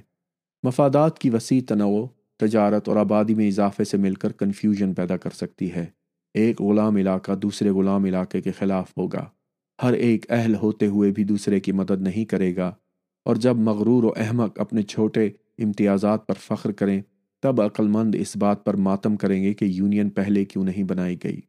مفادات 0.63 1.19
کی 1.19 1.29
وسیع 1.29 1.61
تنوع، 1.67 2.07
تجارت 2.39 2.89
اور 2.89 2.97
آبادی 2.97 3.35
میں 3.35 3.47
اضافے 3.47 3.83
سے 3.83 3.97
مل 3.97 4.13
کر 4.13 4.31
کنفیوژن 4.31 4.93
پیدا 4.93 5.17
کر 5.17 5.29
سکتی 5.29 5.73
ہے۔ 5.73 5.85
ایک 6.33 6.61
غلام 6.61 6.95
علاقہ 6.95 7.31
دوسرے 7.31 7.69
غلام 7.69 8.03
علاقے 8.03 8.41
کے 8.41 8.51
خلاف 8.51 8.91
ہوگا۔ 8.97 9.25
ہر 9.83 9.93
ایک 9.93 10.31
اہل 10.31 10.55
ہوتے 10.55 10.87
ہوئے 10.87 11.11
بھی 11.11 11.23
دوسرے 11.23 11.59
کی 11.59 11.71
مدد 11.71 12.01
نہیں 12.01 12.25
کرے 12.25 12.55
گا۔ 12.55 12.71
اور 13.25 13.35
جب 13.35 13.55
مغرور 13.55 14.03
و 14.03 14.13
احمق 14.15 14.59
اپنے 14.59 14.81
چھوٹے 14.81 15.29
امتیازات 15.57 16.27
پر 16.27 16.33
فخر 16.39 16.71
کریں، 16.71 17.01
تب 17.41 17.79
مند 17.79 18.15
اس 18.19 18.37
بات 18.37 18.65
پر 18.65 18.73
ماتم 18.73 19.15
کریں 19.15 19.43
گے 19.43 19.53
کہ 19.53 19.65
یونین 19.65 20.09
پہلے 20.09 20.45
کیوں 20.45 20.63
نہیں 20.63 20.83
بنائی 20.83 21.17
گئی۔ 21.23 21.39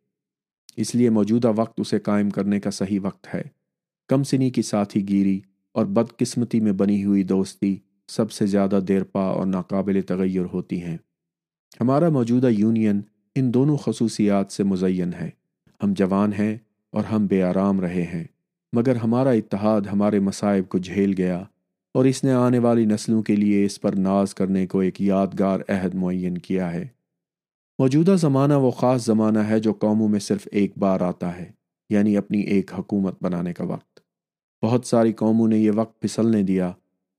اس 0.77 0.95
لیے 0.95 1.11
موجودہ 1.11 1.53
وقت 1.57 1.81
اسے 1.81 1.99
قائم 1.99 2.31
کرنے 2.31 2.61
کا 2.61 2.71
صحیح 2.71 2.99
وقت 3.03 3.35
ہے۔ 3.35 3.64
کم 4.09 4.23
سنی 4.23 4.51
کی 4.51 4.63
ساتھی 4.63 5.09
گیری 5.09 5.41
اور 5.73 5.87
بدقسمتی 5.87 6.61
میں 6.61 6.73
بنی 6.73 7.05
ہوئی 7.05 7.23
دوستی 7.23 7.77
سب 8.09 8.31
سے 8.31 8.47
زیادہ 8.47 8.81
دیر 8.89 9.05
پا 9.05 9.21
اور 9.21 9.47
ناقابل 9.47 10.01
تغیر 10.01 10.45
ہوتی 10.53 10.83
ہیں۔ 10.83 10.97
ہمارا 11.81 12.09
موجودہ 12.09 12.47
یونین 12.47 13.01
ان 13.35 13.55
دونوں 13.55 13.77
خصوصیات 13.77 14.53
سے 14.53 14.65
مزین 14.65 15.15
ہے۔ 15.15 15.31
ہم 15.83 15.93
جوان 15.93 16.33
ہیں 16.33 16.59
اور 16.93 17.05
ہم 17.05 17.27
بے 17.27 17.43
آرام 17.43 17.81
رہے 17.81 18.03
ہیں، 18.03 18.25
مگر 18.73 18.97
ہمارا 18.97 19.31
اتحاد 19.31 19.81
ہمارے 19.81 20.21
مصائب 20.21 20.69
کو 20.69 20.79
جھیل 20.79 21.15
گیا 21.19 21.43
اور 21.95 22.05
اس 22.05 22.25
نے 22.25 22.33
آنے 22.33 22.59
والی 22.59 22.85
نسلوں 22.85 23.23
کے 23.23 23.37
لیے 23.37 23.65
اس 23.65 23.81
پر 23.81 23.93
ناز 23.93 24.35
کرنے 24.35 24.67
کو 24.67 24.79
ایک 24.79 25.03
یادگار 25.03 25.61
عہد 25.69 25.95
معین 25.95 26.39
کیا 26.39 26.73
ہے۔ 26.73 26.87
موجودہ 27.79 28.17
زمانہ 28.19 28.55
وہ 28.55 28.71
خاص 28.71 29.05
زمانہ 29.05 29.39
ہے 29.39 29.61
جو 29.61 29.73
قوموں 29.73 30.09
میں 30.09 30.21
صرف 30.21 30.49
ایک 30.53 30.79
بار 30.79 31.01
آتا 31.01 31.39
ہے 31.39 31.51
یعنی 31.91 32.17
اپنی 32.17 32.41
ایک 32.41 32.75
حکومت 32.75 33.23
بنانے 33.23 33.53
کا 33.53 33.65
وقت۔ 33.65 33.94
بہت 34.65 34.87
ساری 34.87 35.13
قوموں 35.13 35.49
نے 35.49 35.59
یہ 35.59 35.71
وقت 35.75 36.01
پھسلنے 36.01 36.43
دیا 36.43 36.73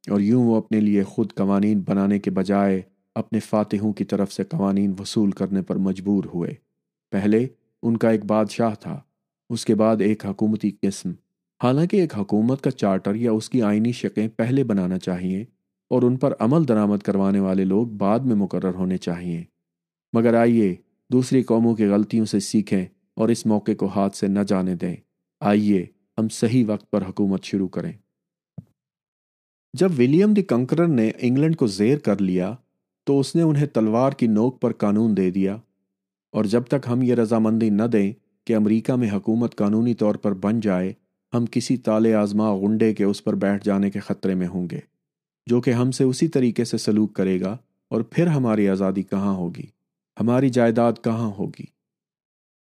اور 0.09 0.19
یوں 0.19 0.43
وہ 0.43 0.55
اپنے 0.55 0.79
لیے 0.79 1.03
خود 1.03 1.33
قوانین 1.33 1.81
بنانے 1.87 2.19
کے 2.19 2.31
بجائے 2.31 2.81
اپنے 3.15 3.39
فاتحوں 3.39 3.93
کی 3.93 4.05
طرف 4.05 4.33
سے 4.33 4.43
قوانین 4.43 4.93
وصول 4.99 5.31
کرنے 5.31 5.61
پر 5.61 5.75
مجبور 5.75 6.23
ہوئے۔ 6.33 6.53
پہلے 7.11 7.47
ان 7.83 7.97
کا 7.97 8.09
ایک 8.09 8.25
بادشاہ 8.25 8.73
تھا، 8.79 8.99
اس 9.49 9.65
کے 9.65 9.75
بعد 9.75 9.95
ایک 9.99 10.25
حکومتی 10.25 10.71
قسم۔ 10.81 11.11
حالانکہ 11.63 11.97
ایک 11.97 12.15
حکومت 12.17 12.61
کا 12.61 12.71
چارٹر 12.71 13.15
یا 13.15 13.31
اس 13.31 13.49
کی 13.49 13.61
آئینی 13.61 13.91
شکیں 13.91 14.27
پہلے 14.27 14.63
بنانا 14.63 14.97
چاہیے 14.97 15.45
اور 15.89 16.01
ان 16.01 16.17
پر 16.17 16.33
عمل 16.39 16.67
درآمد 16.67 16.97
کروانے 16.97 17.39
والے 17.39 17.65
لوگ 17.65 17.87
بعد 17.87 18.19
میں 18.19 18.35
مقرر 18.35 18.73
ہونے 18.73 18.97
چاہیے۔ 18.97 19.43
مگر 20.13 20.33
آئیے 20.33 20.75
دوسری 21.11 21.43
قوموں 21.43 21.75
کی 21.75 21.85
غلطیوں 21.85 22.25
سے 22.25 22.39
سیکھیں 22.39 22.85
اور 23.15 23.29
اس 23.29 23.45
موقع 23.45 23.71
کو 23.77 23.85
ہاتھ 23.85 24.15
سے 24.15 24.27
نہ 24.27 24.39
جانے 24.47 24.75
دیں۔ 24.75 24.95
آئیے 25.41 25.85
ہم 26.19 26.29
صحیح 26.29 26.63
وقت 26.67 26.91
پر 26.91 27.05
حکومت 27.05 27.43
شروع 27.43 27.67
کریں۔ 27.67 27.93
جب 29.73 29.91
ولیم 29.97 30.33
دی 30.33 30.41
کنکرر 30.41 30.87
نے 30.87 31.11
انگلینڈ 31.17 31.57
کو 31.57 31.67
زیر 31.67 31.97
کر 31.97 32.21
لیا، 32.21 32.55
تو 33.03 33.19
اس 33.19 33.35
نے 33.35 33.41
انہیں 33.41 33.65
تلوار 33.65 34.11
کی 34.11 34.27
نوک 34.27 34.61
پر 34.61 34.73
قانون 34.73 35.17
دے 35.17 35.29
دیا۔ 35.29 35.57
اور 36.31 36.45
جب 36.45 36.61
تک 36.61 36.87
ہم 36.87 37.01
یہ 37.01 37.15
رضامندی 37.15 37.69
نہ 37.69 37.83
دیں 37.83 38.13
کہ 38.45 38.55
امریکہ 38.55 38.93
میں 38.93 39.11
حکومت 39.11 39.55
قانونی 39.55 39.93
طور 39.93 40.15
پر 40.15 40.33
بن 40.33 40.59
جائے، 40.59 40.93
ہم 41.33 41.45
کسی 41.51 41.77
تالے 41.77 42.13
آزما 42.13 42.53
غنڈے 42.53 42.93
کے 42.93 43.03
اس 43.03 43.23
پر 43.23 43.35
بیٹھ 43.35 43.65
جانے 43.65 43.91
کے 43.91 43.99
خطرے 43.99 44.35
میں 44.35 44.47
ہوں 44.47 44.67
گے، 44.71 44.79
جو 45.47 45.61
کہ 45.61 45.71
ہم 45.71 45.91
سے 45.91 46.03
اسی 46.03 46.27
طریقے 46.27 46.65
سے 46.65 46.77
سلوک 46.77 47.13
کرے 47.13 47.41
گا 47.41 47.57
اور 47.89 48.01
پھر 48.01 48.27
ہماری 48.27 48.69
آزادی 48.69 49.03
کہاں 49.03 49.33
ہوگی؟ 49.33 49.65
ہماری 50.19 50.49
جائیداد 50.49 50.93
کہاں 51.03 51.31
ہوگی؟ 51.39 51.74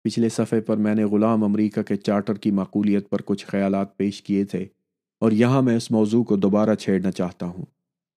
پچھلے 0.07 0.29
صفحے 0.29 0.61
پر 0.61 0.77
میں 0.77 0.95
نے 0.95 1.05
غلام 1.05 1.45
امریکہ 1.45 1.83
کے 1.83 1.97
چارٹر 1.97 2.35
کی 2.35 2.51
معقولیت 2.51 3.11
پر 3.11 3.23
کچھ 3.25 3.47
خیالات 3.47 3.97
پیش 3.97 4.23
کیے 4.23 4.45
تھے 4.45 4.67
اور 5.21 5.33
یہاں 5.33 5.63
میں 5.63 5.77
اس 5.77 5.91
موضوع 5.91 6.25
کو 6.25 6.37
دوبارہ 6.37 6.75
چھیڑنا 6.75 7.11
چاہتا 7.11 7.47
ہوں۔ 7.47 7.65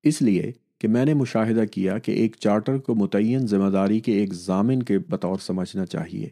اس 0.03 0.21
لیے 0.21 0.51
کہ 0.79 0.87
میں 0.87 1.05
نے 1.05 1.13
مشاہدہ 1.13 1.63
کیا 1.71 1.99
کہ 1.99 2.11
ایک 2.11 2.35
چارٹر 2.39 2.77
کو 2.77 2.95
متعین 2.95 3.47
ذمہ 3.47 3.69
داری 3.69 3.99
کے 3.99 4.11
ایک 4.11 4.33
ضامن 4.33 4.83
کے 4.83 4.99
بطور 4.99 5.37
سمجھنا 5.41 5.85
چاہیے، 5.85 6.29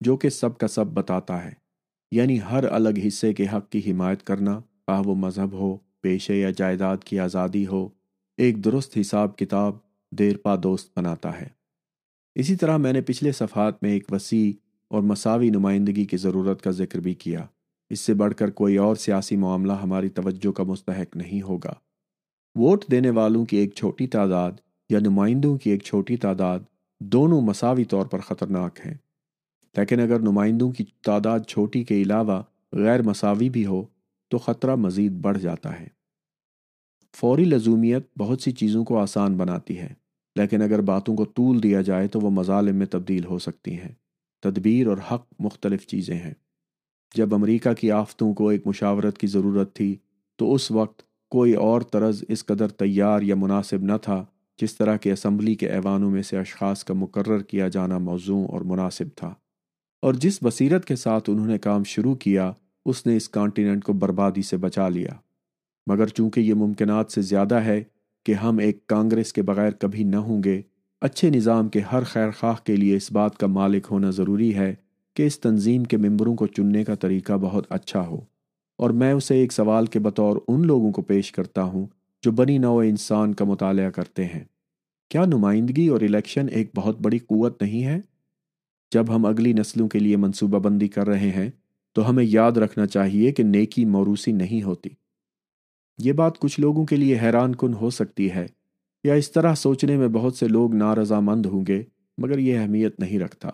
جو 0.00 0.16
کہ 0.16 0.28
سب 0.28 0.58
کا 0.58 0.68
سب 0.68 0.86
بتاتا 0.86 1.44
ہے۔ 1.44 1.52
یعنی 2.12 2.38
ہر 2.50 2.64
الگ 2.64 3.00
حصے 3.06 3.32
کے 3.32 3.46
حق 3.52 3.70
کی 3.70 3.90
حمایت 3.90 4.22
کرنا 4.22 4.60
خواہ 4.60 5.02
وہ 5.06 5.14
مذہب 5.14 5.52
ہو 5.52 5.76
پیشے 6.00 6.40
یا 6.40 6.50
جائیداد 6.50 6.96
کی 7.04 7.18
آزادی 7.18 7.66
ہو، 7.66 7.88
ایک 8.36 8.64
درست 8.64 8.98
حساب 9.00 9.38
کتاب، 9.38 9.76
دیر 10.10 10.36
پا 10.36 10.56
دوست 10.62 10.98
بناتا 10.98 11.40
ہے۔ 11.40 11.46
اسی 12.34 12.56
طرح 12.56 12.76
میں 12.76 12.92
نے 12.92 13.00
پچھلے 13.00 13.32
صفحات 13.32 13.82
میں 13.82 13.90
ایک 13.90 14.12
وسیع 14.12 14.67
اور 14.88 15.02
مساوی 15.02 15.50
نمائندگی 15.50 16.04
کی 16.04 16.16
ضرورت 16.16 16.62
کا 16.62 16.70
ذکر 16.70 16.98
بھی 16.98 17.14
کیا۔ 17.14 17.46
اس 17.90 18.00
سے 18.00 18.14
بڑھ 18.14 18.34
کر 18.34 18.50
کوئی 18.50 18.76
اور 18.76 18.96
سیاسی 18.96 19.36
معاملہ 19.36 19.72
ہماری 19.72 20.08
توجہ 20.08 20.52
کا 20.52 20.62
مستحق 20.62 21.16
نہیں 21.16 21.42
ہوگا۔ 21.42 21.74
ووٹ 22.54 22.84
دینے 22.90 23.10
والوں 23.10 23.44
کی 23.44 23.56
ایک 23.56 23.74
چھوٹی 23.74 24.06
تعداد 24.06 24.52
یا 24.88 24.98
نمائندوں 24.98 25.58
کی 25.58 25.70
ایک 25.70 25.82
چھوٹی 25.82 26.16
تعداد 26.16 26.58
دونوں 27.00 27.40
مساوی 27.40 27.84
طور 27.84 28.06
پر 28.06 28.18
خطرناک 28.18 28.78
ہیں۔ 28.86 28.94
لیکن 29.76 30.00
اگر 30.00 30.20
نمائندوں 30.20 30.70
کی 30.70 30.84
تعداد 31.04 31.40
چھوٹی 31.48 31.84
کے 31.84 32.02
علاوہ 32.02 32.42
غیر 32.72 33.02
مساوی 33.02 33.48
بھی 33.48 33.66
ہو، 33.66 33.84
تو 34.28 34.38
خطرہ 34.38 34.74
مزید 34.74 35.12
بڑھ 35.12 35.38
جاتا 35.38 35.80
ہے۔ 35.80 35.88
فوری 37.14 37.44
لزومیت 37.44 38.18
بہت 38.18 38.40
سی 38.40 38.50
چیزوں 38.50 38.84
کو 38.84 38.98
آسان 38.98 39.36
بناتی 39.36 39.78
ہے، 39.78 39.92
لیکن 40.36 40.62
اگر 40.62 40.80
باتوں 40.80 41.16
کو 41.16 41.24
طول 41.24 41.62
دیا 41.62 41.80
جائے 41.80 42.08
تو 42.08 42.20
وہ 42.20 42.30
مظالم 42.30 42.76
میں 42.76 42.86
تبدیل 42.86 43.24
ہو 43.24 43.38
سکتی 43.38 43.80
ہیں۔ 43.80 43.92
تدبیر 44.40 44.86
اور 44.86 44.98
حق 45.12 45.26
مختلف 45.38 45.86
چیزیں 45.86 46.16
ہیں۔ 46.16 46.34
جب 47.14 47.34
امریکہ 47.34 47.72
کی 47.72 47.90
آفتوں 47.90 48.34
کو 48.34 48.48
ایک 48.48 48.66
مشاورت 48.66 49.18
کی 49.18 49.26
ضرورت 49.26 49.74
تھی، 49.74 49.96
تو 50.36 50.54
اس 50.54 50.70
وقت 50.70 51.02
کوئی 51.30 51.54
اور 51.54 51.80
طرز 51.80 52.24
اس 52.28 52.46
قدر 52.46 52.68
تیار 52.68 53.22
یا 53.22 53.34
مناسب 53.34 53.82
نہ 53.82 53.92
تھا 54.02 54.24
جس 54.60 54.76
طرح 54.76 54.96
کہ 54.96 55.12
اسمبلی 55.12 55.54
کے 55.54 55.70
ایوانوں 55.70 56.10
میں 56.10 56.22
سے 56.22 56.38
اشخاص 56.38 56.84
کا 56.84 56.94
مقرر 56.94 57.42
کیا 57.42 57.68
جانا 57.68 57.98
موضوع 57.98 58.46
اور 58.48 58.60
مناسب 58.60 59.04
تھا۔ 59.16 59.34
اور 60.02 60.14
جس 60.14 60.38
بصیرت 60.42 60.84
کے 60.84 60.96
ساتھ 60.96 61.30
انہوں 61.30 61.46
نے 61.46 61.58
کام 61.58 61.84
شروع 61.84 62.14
کیا، 62.14 62.52
اس 62.86 63.06
نے 63.06 63.16
اس 63.16 63.28
کانٹیننٹ 63.28 63.84
کو 63.84 63.92
بربادی 63.92 64.42
سے 64.42 64.56
بچا 64.56 64.88
لیا۔ 64.88 65.10
مگر 65.86 66.06
چونکہ 66.06 66.40
یہ 66.40 66.54
ممکنات 66.54 67.12
سے 67.12 67.22
زیادہ 67.22 67.54
ہے 67.54 67.84
کہ 68.26 68.32
ہم 68.32 68.58
ایک 68.58 68.86
کانگریس 68.86 69.32
کے 69.32 69.42
بغیر 69.42 69.70
کبھی 69.70 70.04
نہ 70.04 70.16
ہوں 70.16 70.42
گے 70.44 70.62
اچھے 71.00 71.30
نظام 71.30 71.68
کے 71.68 71.80
ہر 71.80 72.02
خیر 72.02 72.30
خواہ 72.30 72.66
کے 72.66 72.76
لیے 72.76 72.96
اس 72.96 73.12
بات 73.12 73.38
کا 73.38 73.46
مالک 73.46 73.86
ہونا 73.90 74.10
ضروری 74.10 74.54
ہے 74.54 74.74
کہ 75.16 75.26
اس 75.26 75.40
تنظیم 75.40 75.84
کے 75.84 75.96
ممبروں 75.96 76.36
کو 76.36 76.46
چننے 76.46 76.84
کا 76.84 76.94
طریقہ 76.94 77.32
بہت 77.32 77.66
اچھا 77.70 78.06
ہو۔ 78.06 78.20
اور 78.78 78.90
میں 78.90 79.12
اسے 79.12 79.34
ایک 79.34 79.52
سوال 79.52 79.86
کے 79.86 79.98
بطور 79.98 80.36
ان 80.48 80.66
لوگوں 80.66 80.92
کو 80.92 81.02
پیش 81.02 81.32
کرتا 81.32 81.62
ہوں 81.62 81.86
جو 82.22 82.32
بنی 82.32 82.58
نو 82.58 82.78
انسان 82.78 83.34
کا 83.34 83.44
مطالعہ 83.44 83.90
کرتے 83.90 84.24
ہیں۔ 84.24 84.44
کیا 85.10 85.24
نمائندگی 85.24 85.88
اور 85.88 86.00
الیکشن 86.00 86.46
ایک 86.50 86.70
بہت 86.76 87.00
بڑی 87.00 87.18
قوت 87.18 87.62
نہیں 87.62 87.84
ہے؟ 87.84 88.00
جب 88.92 89.04
ہم 89.16 89.26
اگلی 89.26 89.52
نسلوں 89.52 89.88
کے 89.88 89.98
لیے 89.98 90.16
منصوبہ 90.16 90.58
بندی 90.58 90.88
کر 90.88 91.06
رہے 91.06 91.30
ہیں، 91.30 91.50
تو 91.92 92.10
ہمیں 92.10 92.24
یاد 92.24 92.52
رکھنا 92.52 92.86
چاہیے 92.86 93.32
کہ 93.32 93.42
نیکی 93.42 93.84
موروسی 93.84 94.32
نہیں 94.32 94.62
ہوتی۔ 94.62 94.88
یہ 95.98 96.12
بات 96.12 96.38
کچھ 96.38 96.60
لوگوں 96.60 96.86
کے 96.86 96.96
لیے 96.96 97.18
حیران 97.22 97.54
کن 97.54 97.74
ہو 97.74 97.90
سکتی 97.90 98.30
ہے۔ 98.30 98.46
یا 99.08 99.14
اس 99.14 99.32
طرح 99.32 99.54
سوچنے 99.54 99.96
میں 99.96 100.08
بہت 100.08 100.36
سے 100.36 100.48
لوگ 100.48 100.74
نارضامند 100.74 101.46
ہوں 101.46 101.64
گے، 101.68 101.82
مگر 102.18 102.38
یہ 102.38 102.58
اہمیت 102.58 103.00
نہیں 103.00 103.18
رکھتا۔ 103.18 103.48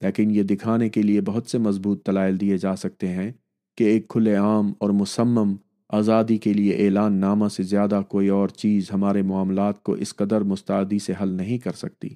لیکن 0.00 0.30
یہ 0.30 0.42
دکھانے 0.42 0.88
کے 0.88 1.02
لیے 1.02 1.20
بہت 1.20 1.46
سے 1.46 1.58
مضبوط 1.58 2.06
دلائل 2.06 2.40
دیے 2.40 2.58
جا 2.58 2.76
سکتے 2.76 3.08
ہیں 3.08 3.32
کہ 3.76 3.84
ایک 3.84 4.08
کھلے 4.08 4.34
عام 4.34 4.72
اور 4.78 4.90
مسمم 4.90 5.56
آزادی 5.88 6.36
کے 6.36 6.52
لیے 6.52 6.72
اعلان 6.72 7.12
نامہ 7.12 7.48
سے 7.48 7.62
زیادہ 7.62 8.02
کوئی 8.08 8.28
اور 8.28 8.48
چیز 8.48 8.92
ہمارے 8.92 9.22
معاملات 9.22 9.82
کو 9.82 9.92
اس 9.92 10.16
قدر 10.16 10.40
مستعدی 10.40 10.98
سے 10.98 11.12
حل 11.22 11.28
نہیں 11.28 11.58
کر 11.58 11.72
سکتی۔ 11.72 12.08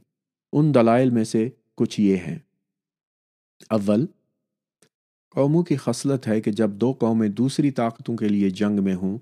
ان 0.52 0.74
دلائل 0.74 1.10
میں 1.10 1.24
سے 1.24 1.48
کچھ 1.76 2.00
یہ 2.00 2.16
ہیں۔ 2.16 2.38
اول، 3.70 4.06
قوموں 5.30 5.62
کی 5.62 5.76
خصلت 5.76 6.28
ہے 6.28 6.40
کہ 6.40 6.52
جب 6.52 6.70
دو 6.70 6.92
قومیں 6.92 7.28
دوسری 7.28 7.70
طاقتوں 7.70 8.16
کے 8.16 8.28
لیے 8.28 8.50
جنگ 8.50 8.84
میں 8.84 8.94
ہوں 8.94 9.18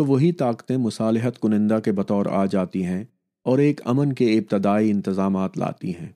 تو 0.00 0.06
وہی 0.06 0.32
طاقتیں 0.32 0.76
مصالحت 0.76 1.40
کنندہ 1.40 1.78
کے 1.84 1.92
بطور 1.92 2.26
آ 2.26 2.46
جاتی 2.46 2.84
ہیں 2.84 3.04
اور 3.44 3.58
ایک 3.58 3.80
امن 3.84 4.12
کے 4.12 4.38
ابتدائی 4.38 4.90
انتظامات 4.90 5.58
لاتی 5.58 5.90
ہیں۔ 5.90 6.08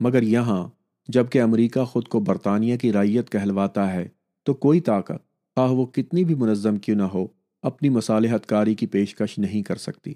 مگر 0.00 0.22
یہاں 0.22 0.68
جبکہ 1.08 1.42
امریکہ 1.42 1.84
خود 1.84 2.08
کو 2.08 2.20
برطانیہ 2.20 2.76
کی 2.76 2.92
رائیت 2.92 3.32
کہلواتا 3.32 3.92
ہے، 3.92 4.08
تو 4.42 4.54
کوئی 4.54 4.80
طاقت، 4.80 5.28
خواہ 5.54 5.70
وہ 5.70 5.86
کتنی 5.86 6.24
بھی 6.24 6.34
منظم 6.34 6.76
کیوں 6.76 6.96
نہ 6.96 7.02
ہو، 7.02 7.26
اپنی 7.62 7.88
مصالحت 7.88 8.46
کاری 8.46 8.74
کی 8.74 8.86
پیشکش 8.86 9.38
نہیں 9.38 9.62
کر 9.62 9.76
سکتی۔ 9.76 10.14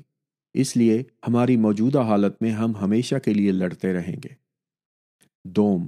اس 0.54 0.76
لیے 0.76 1.02
ہماری 1.28 1.56
موجودہ 1.56 2.00
حالت 2.00 2.42
میں 2.42 2.50
ہم 2.50 2.76
ہمیشہ 2.76 3.14
کے 3.24 3.34
لیے 3.34 3.52
لڑتے 3.52 3.92
رہیں 3.92 4.16
گے۔ 4.24 4.34
دوم، 5.44 5.86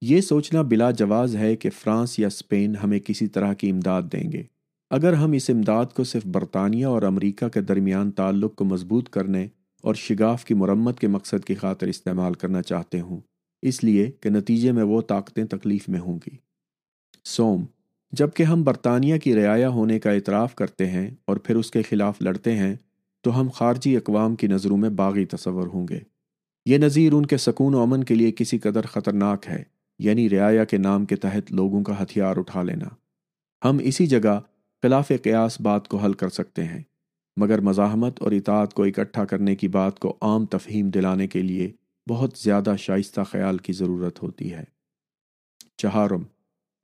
یہ 0.00 0.20
سوچنا 0.20 0.62
بلا 0.62 0.90
جواز 0.90 1.36
ہے 1.36 1.56
کہ 1.56 1.70
فرانس 1.70 2.18
یا 2.18 2.26
اسپین 2.26 2.76
ہمیں 2.76 2.98
کسی 2.98 3.26
طرح 3.26 3.52
کی 3.52 3.70
امداد 3.70 4.02
دیں 4.02 4.32
گے۔ 4.32 4.42
اگر 4.90 5.12
ہم 5.12 5.32
اس 5.32 5.50
امداد 5.50 5.86
کو 5.94 6.04
صرف 6.04 6.26
برطانیہ 6.26 6.86
اور 6.86 7.02
امریکہ 7.02 7.48
کے 7.48 7.60
درمیان 7.60 8.10
تعلق 8.10 8.54
کو 8.54 8.64
مضبوط 8.64 9.08
کرنے 9.08 9.48
اور 9.80 9.94
شگاف 9.94 10.44
کی 10.44 10.54
مرمت 10.54 11.00
کے 11.00 11.08
مقصد 11.08 11.44
کی 11.44 11.54
خاطر 11.54 11.86
استعمال 11.86 12.34
کرنا 12.34 12.62
چاہتے 12.62 13.00
ہوں، 13.00 13.20
اس 13.62 13.84
لیے 13.84 14.10
کہ 14.20 14.30
نتیجے 14.30 14.72
میں 14.72 14.82
وہ 14.82 15.02
طاقتیں 15.02 15.44
تکلیف 15.44 15.88
میں 15.88 16.00
ہوں 16.00 16.18
گی۔ 16.26 16.36
سوم، 17.24 17.64
جبکہ 18.12 18.42
ہم 18.42 18.62
برطانیہ 18.62 19.18
کی 19.18 19.34
رعایا 19.34 19.68
ہونے 19.68 19.98
کا 19.98 20.10
اعتراف 20.10 20.54
کرتے 20.54 20.86
ہیں 20.86 21.10
اور 21.24 21.36
پھر 21.36 21.56
اس 21.56 21.70
کے 21.70 21.82
خلاف 21.82 22.22
لڑتے 22.22 22.56
ہیں، 22.56 22.74
تو 23.20 23.40
ہم 23.40 23.48
خارجی 23.48 23.96
اقوام 23.96 24.36
کی 24.36 24.46
نظروں 24.46 24.76
میں 24.76 24.90
باغی 24.90 25.24
تصور 25.24 25.66
ہوں 25.66 25.88
گے۔ 25.88 25.98
یہ 26.66 26.78
نظیر 26.78 27.12
ان 27.12 27.26
کے 27.26 27.36
سکون 27.36 27.74
و 27.74 27.82
امن 27.82 28.04
کے 28.04 28.14
لیے 28.14 28.32
کسی 28.32 28.58
قدر 28.58 28.86
خطرناک 28.86 29.48
ہے 29.48 29.62
یعنی 29.98 30.30
رعایا 30.30 30.64
کے 30.64 30.78
نام 30.78 31.04
کے 31.04 31.16
تحت 31.16 31.52
لوگوں 31.52 31.82
کا 31.82 32.02
ہتھیار 32.02 32.36
اٹھا 32.36 32.62
لینا۔ 32.62 32.86
ہم 33.64 33.78
اسی 33.78 34.06
جگہ 34.06 34.40
خلاف 34.82 35.10
قیاس 35.22 35.60
بات 35.60 35.88
کو 35.88 35.96
حل 35.96 36.12
کر 36.12 36.28
سکتے 36.28 36.64
ہیں، 36.64 36.82
مگر 37.36 37.60
مزاحمت 37.60 38.20
اور 38.22 38.32
اطاعت 38.32 38.74
کو 38.74 38.82
اکٹھا 38.82 39.24
کرنے 39.24 39.54
کی 39.56 39.68
بات 39.68 39.98
کو 39.98 40.16
عام 40.22 40.46
تفہیم 40.46 40.88
دلانے 40.90 41.26
کے 41.28 41.42
لیے 41.42 41.70
بہت 42.06 42.38
زیادہ 42.38 42.74
شائستہ 42.78 43.20
خیال 43.30 43.58
کی 43.58 43.72
ضرورت 43.72 44.22
ہوتی 44.22 44.52
ہے۔ 44.52 44.64
چہارم، 45.78 46.22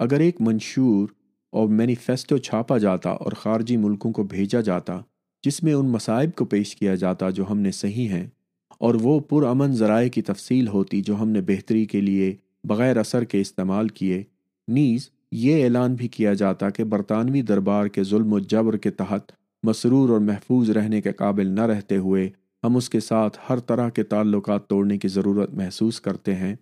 اگر 0.01 0.21
ایک 0.21 0.41
منشور 0.41 1.09
اور 1.53 1.69
مینیفیسٹو 1.71 2.39
چھاپا 2.39 2.79
جاتا 2.79 3.11
اور 3.11 3.33
خارجی 3.33 3.77
ملکوں 3.77 4.13
کو 4.13 4.23
بھیجا 4.25 4.61
جاتا، 4.61 5.01
جس 5.45 5.63
میں 5.63 5.75
ان 5.75 5.89
مصائب 5.89 6.35
کو 6.35 6.45
پیش 6.45 6.77
کیا 6.77 6.95
جاتا 6.95 7.31
جو 7.31 7.51
ہم 7.51 7.59
نے 7.59 7.73
صحیح 7.73 8.09
ہیں، 8.09 8.27
اور 8.79 8.95
وہ 8.95 9.19
پرامن 9.21 9.73
ذرائع 9.75 10.09
کی 10.09 10.23
تفصیل 10.23 10.69
ہوتی 10.69 11.01
جو 11.03 11.21
ہم 11.21 11.29
نے 11.29 11.41
بہتری 11.41 11.85
کے 11.85 12.01
لیے 12.01 12.35
بغیر 12.65 12.97
اثر 12.97 13.25
کے 13.25 13.41
استعمال 13.41 13.89
کیے، 13.89 14.23
نیز 14.69 15.11
یہ 15.33 15.65
اعلان 15.65 15.95
بھی 15.95 16.09
کیا 16.09 16.35
جاتا 16.35 16.71
کہ 16.71 16.85
برطانوی 16.85 17.43
دربار 17.43 17.87
کے 17.87 18.03
ظلم 18.03 18.33
و 18.33 18.39
جبر 18.39 18.77
کے 18.77 18.91
تحت 18.91 19.33
مسرور 19.63 20.09
اور 20.09 20.21
محفوظ 20.21 20.71
رہنے 20.71 21.03
کے 21.03 21.13
قابل 21.13 21.47
نہ 21.47 21.61
رہتے 21.61 21.97
ہوئے 21.97 22.31
ہم 22.65 22.77
اس 22.77 22.91
کے 22.91 23.01
ساتھ 23.01 23.39
ہر 23.49 23.59
طرح 23.59 23.89
کے 23.89 24.03
تعلقات 24.03 24.67
توڑنے 24.67 24.99
کی 24.99 25.09
ضرورت 25.09 25.55
محسوس 25.55 26.01
کرتے 26.01 26.35
ہیں۔ 26.35 26.57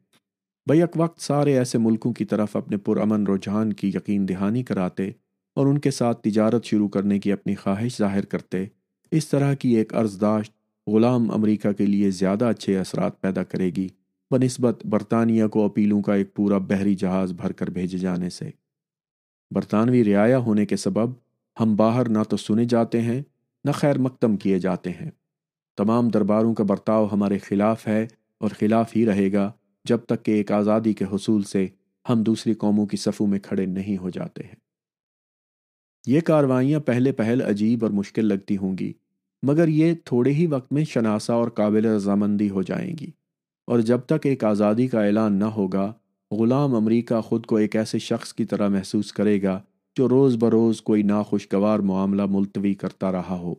بیک 0.67 0.91
وقت 0.97 1.21
سارے 1.21 1.59
ایسے 1.59 1.79
ملکوں 1.79 2.13
کی 2.13 2.25
طرف 2.25 2.57
اپنے 2.57 2.77
پرامن 2.77 3.27
رجحان 3.27 3.73
کی 3.73 3.89
یقین 3.89 4.29
دہانی 4.29 4.63
کراتے 4.63 5.11
اور 5.55 5.67
ان 5.67 5.79
کے 5.79 5.91
ساتھ 5.91 6.21
تجارت 6.21 6.65
شروع 6.65 6.89
کرنے 6.89 7.19
کی 7.19 7.33
اپنی 7.33 7.55
خواہش 7.55 7.99
ظاہر 7.99 8.25
کرتے۔ 8.25 8.65
اس 9.11 9.29
طرح 9.29 9.55
کی 9.55 9.77
ایک 9.77 9.95
عرض 9.95 10.21
داشت 10.21 10.53
غلام 10.87 11.31
امریکہ 11.31 11.73
کے 11.73 11.87
لیے 11.87 12.11
زیادہ 12.11 12.45
اچھے 12.45 12.79
اثرات 12.79 13.21
پیدا 13.21 13.43
کرے 13.43 13.71
گی۔ 13.77 13.89
بنسبت 14.31 14.87
برطانیہ 14.87 15.47
کو 15.47 15.65
اپیلوں 15.65 16.03
کا 16.03 16.15
ایک 16.15 16.35
پورا 16.35 16.59
بحری 16.59 16.95
جہاز 16.95 17.33
بھر 17.33 17.53
کر 17.53 17.71
بھیجے 17.71 17.99
جانے 17.99 18.31
سے۔ 18.31 18.51
برطانوی 19.51 20.05
رعایا 20.05 20.39
ہونے 20.39 20.67
کے 20.67 20.77
سبب 20.77 21.11
ہم 21.61 21.77
باہر 21.77 22.09
نہ 22.09 22.19
تو 22.29 22.37
سنے 22.37 22.65
جاتے 22.65 23.01
ہیں، 23.03 23.23
نہ 23.65 23.71
خیر 23.71 23.99
مقدم 23.99 24.37
کیے 24.37 24.59
جاتے 24.59 24.91
ہیں۔ 24.91 25.11
تمام 25.77 26.09
درباروں 26.09 26.55
کا 26.55 26.65
برتاؤ 26.65 27.09
ہمارے 27.13 27.39
خلاف 27.39 27.89
ہے 27.89 28.07
اور 28.39 28.51
خلاف 28.59 28.97
ہی 28.97 29.07
رہے 29.07 29.33
گا 29.33 29.53
جب 29.85 29.99
تک 29.99 30.25
کہ 30.25 30.31
ایک 30.31 30.53
آزادی 30.53 30.93
کے 30.93 31.05
حصول 31.05 31.43
سے 31.43 31.67
ہم 32.09 32.23
دوسری 32.23 32.55
قوموں 32.55 32.87
کی 32.87 32.97
صفوں 32.97 33.27
میں 33.27 33.39
کھڑے 33.39 33.67
نہیں 33.67 33.97
ہو 33.97 34.11
جاتے 34.11 34.43
ہیں۔ 34.43 34.55
یہ 36.07 36.21
کاروائیاں 36.21 36.81
پہلے 36.81 37.13
پہل 37.13 37.43
عجیب 37.43 37.85
اور 37.85 37.91
مشکل 37.91 38.27
لگتی 38.27 38.57
ہوں 38.57 38.79
گی، 38.79 38.93
مگر 39.43 39.69
یہ 39.69 39.95
تھوڑے 40.05 40.31
ہی 40.31 40.47
وقت 40.47 40.73
میں 40.73 40.85
شناسا 40.85 41.35
اور 41.35 41.49
قابل 41.49 41.87
رضامندی 41.87 42.51
ہو 42.51 42.63
جائیں 42.63 42.95
گی۔ 43.01 43.11
اور 43.65 43.81
جب 43.81 44.01
تک 44.01 44.27
ایک 44.27 44.45
آزادی 44.45 44.87
کا 44.87 45.05
اعلان 45.05 45.33
نہ 45.33 45.45
ہوگا، 45.45 45.93
غلام 46.31 46.75
امریکہ 46.75 47.21
خود 47.21 47.47
کو 47.47 47.57
ایک 47.57 47.77
ایسے 47.77 47.99
شخص 47.99 48.33
کی 48.33 48.45
طرح 48.45 48.69
محسوس 48.69 49.13
کرے 49.13 49.43
گا 49.43 49.63
جو 49.97 50.09
روز 50.09 50.37
بروز 50.37 50.83
کوئی 50.83 51.03
ناخوشگوار 51.03 51.79
معاملہ 51.79 52.23
ملتوی 52.29 52.75
کرتا 52.75 53.13
رہا 53.13 53.39
ہو۔ 53.39 53.55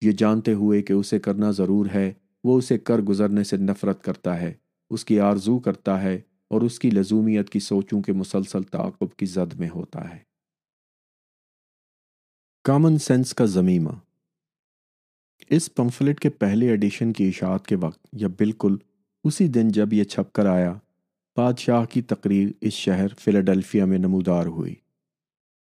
یہ 0.00 0.12
جانتے 0.12 0.52
ہوئے 0.52 0.82
کہ 0.82 0.92
اسے 0.92 1.18
کرنا 1.18 1.50
ضرور 1.50 1.86
ہے، 1.94 2.12
وہ 2.44 2.58
اسے 2.58 2.78
کر 2.78 2.98
گزرنے 2.98 3.44
سے 3.44 3.56
نفرت 3.56 4.04
کرتا 4.04 4.40
ہے، 4.40 4.54
اس 4.90 5.04
کی 5.04 5.20
آرزو 5.20 5.58
کرتا 5.58 6.02
ہے 6.02 6.20
اور 6.48 6.60
اس 6.60 6.78
کی 6.78 6.90
لزومیت 6.90 7.50
کی 7.50 7.58
سوچوں 7.58 8.02
کے 8.02 8.12
مسلسل 8.12 8.62
تعاقب 8.62 9.16
کی 9.16 9.26
زد 9.26 9.54
میں 9.54 9.68
ہوتا 9.68 10.14
ہے۔ 10.14 10.18
کامن 12.64 12.98
سینس 12.98 13.34
کا 13.34 13.44
زمیمہ۔ 13.44 13.90
اس 15.50 15.74
پمفلٹ 15.74 16.20
کے 16.20 16.30
پہلے 16.30 16.68
ایڈیشن 16.68 17.12
کی 17.12 17.28
اشاعت 17.28 17.66
کے 17.66 17.76
وقت 17.76 18.06
یا 18.12 18.28
بالکل 18.28 18.76
اسی 19.24 19.48
دن 19.48 19.68
جب 19.68 19.92
یہ 19.92 20.04
چھپ 20.04 20.32
کر 20.32 20.46
آیا، 20.46 20.74
بادشاہ 21.36 21.84
کی 21.84 22.02
تقریر 22.02 22.48
اس 22.60 22.72
شہر 22.72 23.06
فیلاڈلفیا 23.18 23.84
میں 23.84 23.98
نمودار 23.98 24.46
ہوئی۔ 24.46 24.74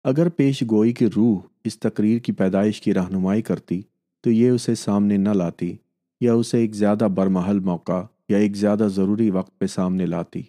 اگر 0.05 0.29
پیش 0.29 0.63
گوئی 0.71 0.93
کی 0.93 1.07
روح 1.17 1.41
اس 1.65 1.79
تقریر 1.79 2.19
کی 2.19 2.33
پیدائش 2.33 2.81
کی 2.81 2.95
رہنمائی 2.95 3.43
کرتی، 3.43 3.83
تو 4.21 4.31
یہ 4.31 4.51
اسے 4.51 4.75
سامنے 4.75 5.17
نہ 5.17 5.29
لاتی، 5.29 5.77
یا 6.21 6.33
اسے 6.33 6.59
ایک 6.59 6.75
زیادہ 6.75 7.09
برمحل 7.15 7.59
موقع 7.59 8.03
یا 8.29 8.39
ایک 8.39 8.57
زیادہ 8.57 8.89
ضروری 8.91 9.31
وقت 9.31 9.59
پہ 9.59 9.67
سامنے 9.67 10.07
لاتی۔ 10.07 10.43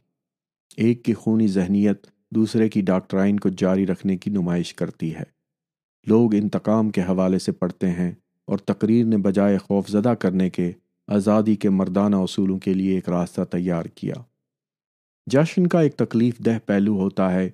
ایک 0.77 1.05
کی 1.05 1.13
خونی 1.13 1.47
ذہنیت 1.47 2.07
دوسرے 2.29 2.69
کی 2.69 2.81
ڈاکٹرائن 2.81 3.39
کو 3.39 3.49
جاری 3.49 3.87
رکھنے 3.87 4.17
کی 4.17 4.31
نمائش 4.31 4.73
کرتی 4.73 5.15
ہے۔ 5.15 5.23
لوگ 6.07 6.35
انتقام 6.35 6.89
کے 6.89 7.01
حوالے 7.01 7.39
سے 7.39 7.51
پڑھتے 7.51 7.89
ہیں 7.89 8.11
اور 8.45 8.57
تقریر 8.57 9.05
نے 9.05 9.17
بجائے 9.17 9.57
خوف 9.57 9.87
زدہ 9.87 10.13
کرنے 10.19 10.49
کے 10.49 10.71
آزادی 11.09 11.55
کے 11.55 11.69
مردانہ 11.69 12.15
اصولوں 12.15 12.59
کے 12.59 12.73
لیے 12.73 12.95
ایک 12.95 13.09
راستہ 13.09 13.41
تیار 13.41 13.83
کیا۔ 13.83 14.13
جشن 15.31 15.67
کا 15.67 15.81
ایک 15.81 15.95
تکلیف 15.95 16.37
دہ 16.37 16.57
پہلو 16.65 16.97
ہوتا 16.97 17.33
ہے 17.33 17.49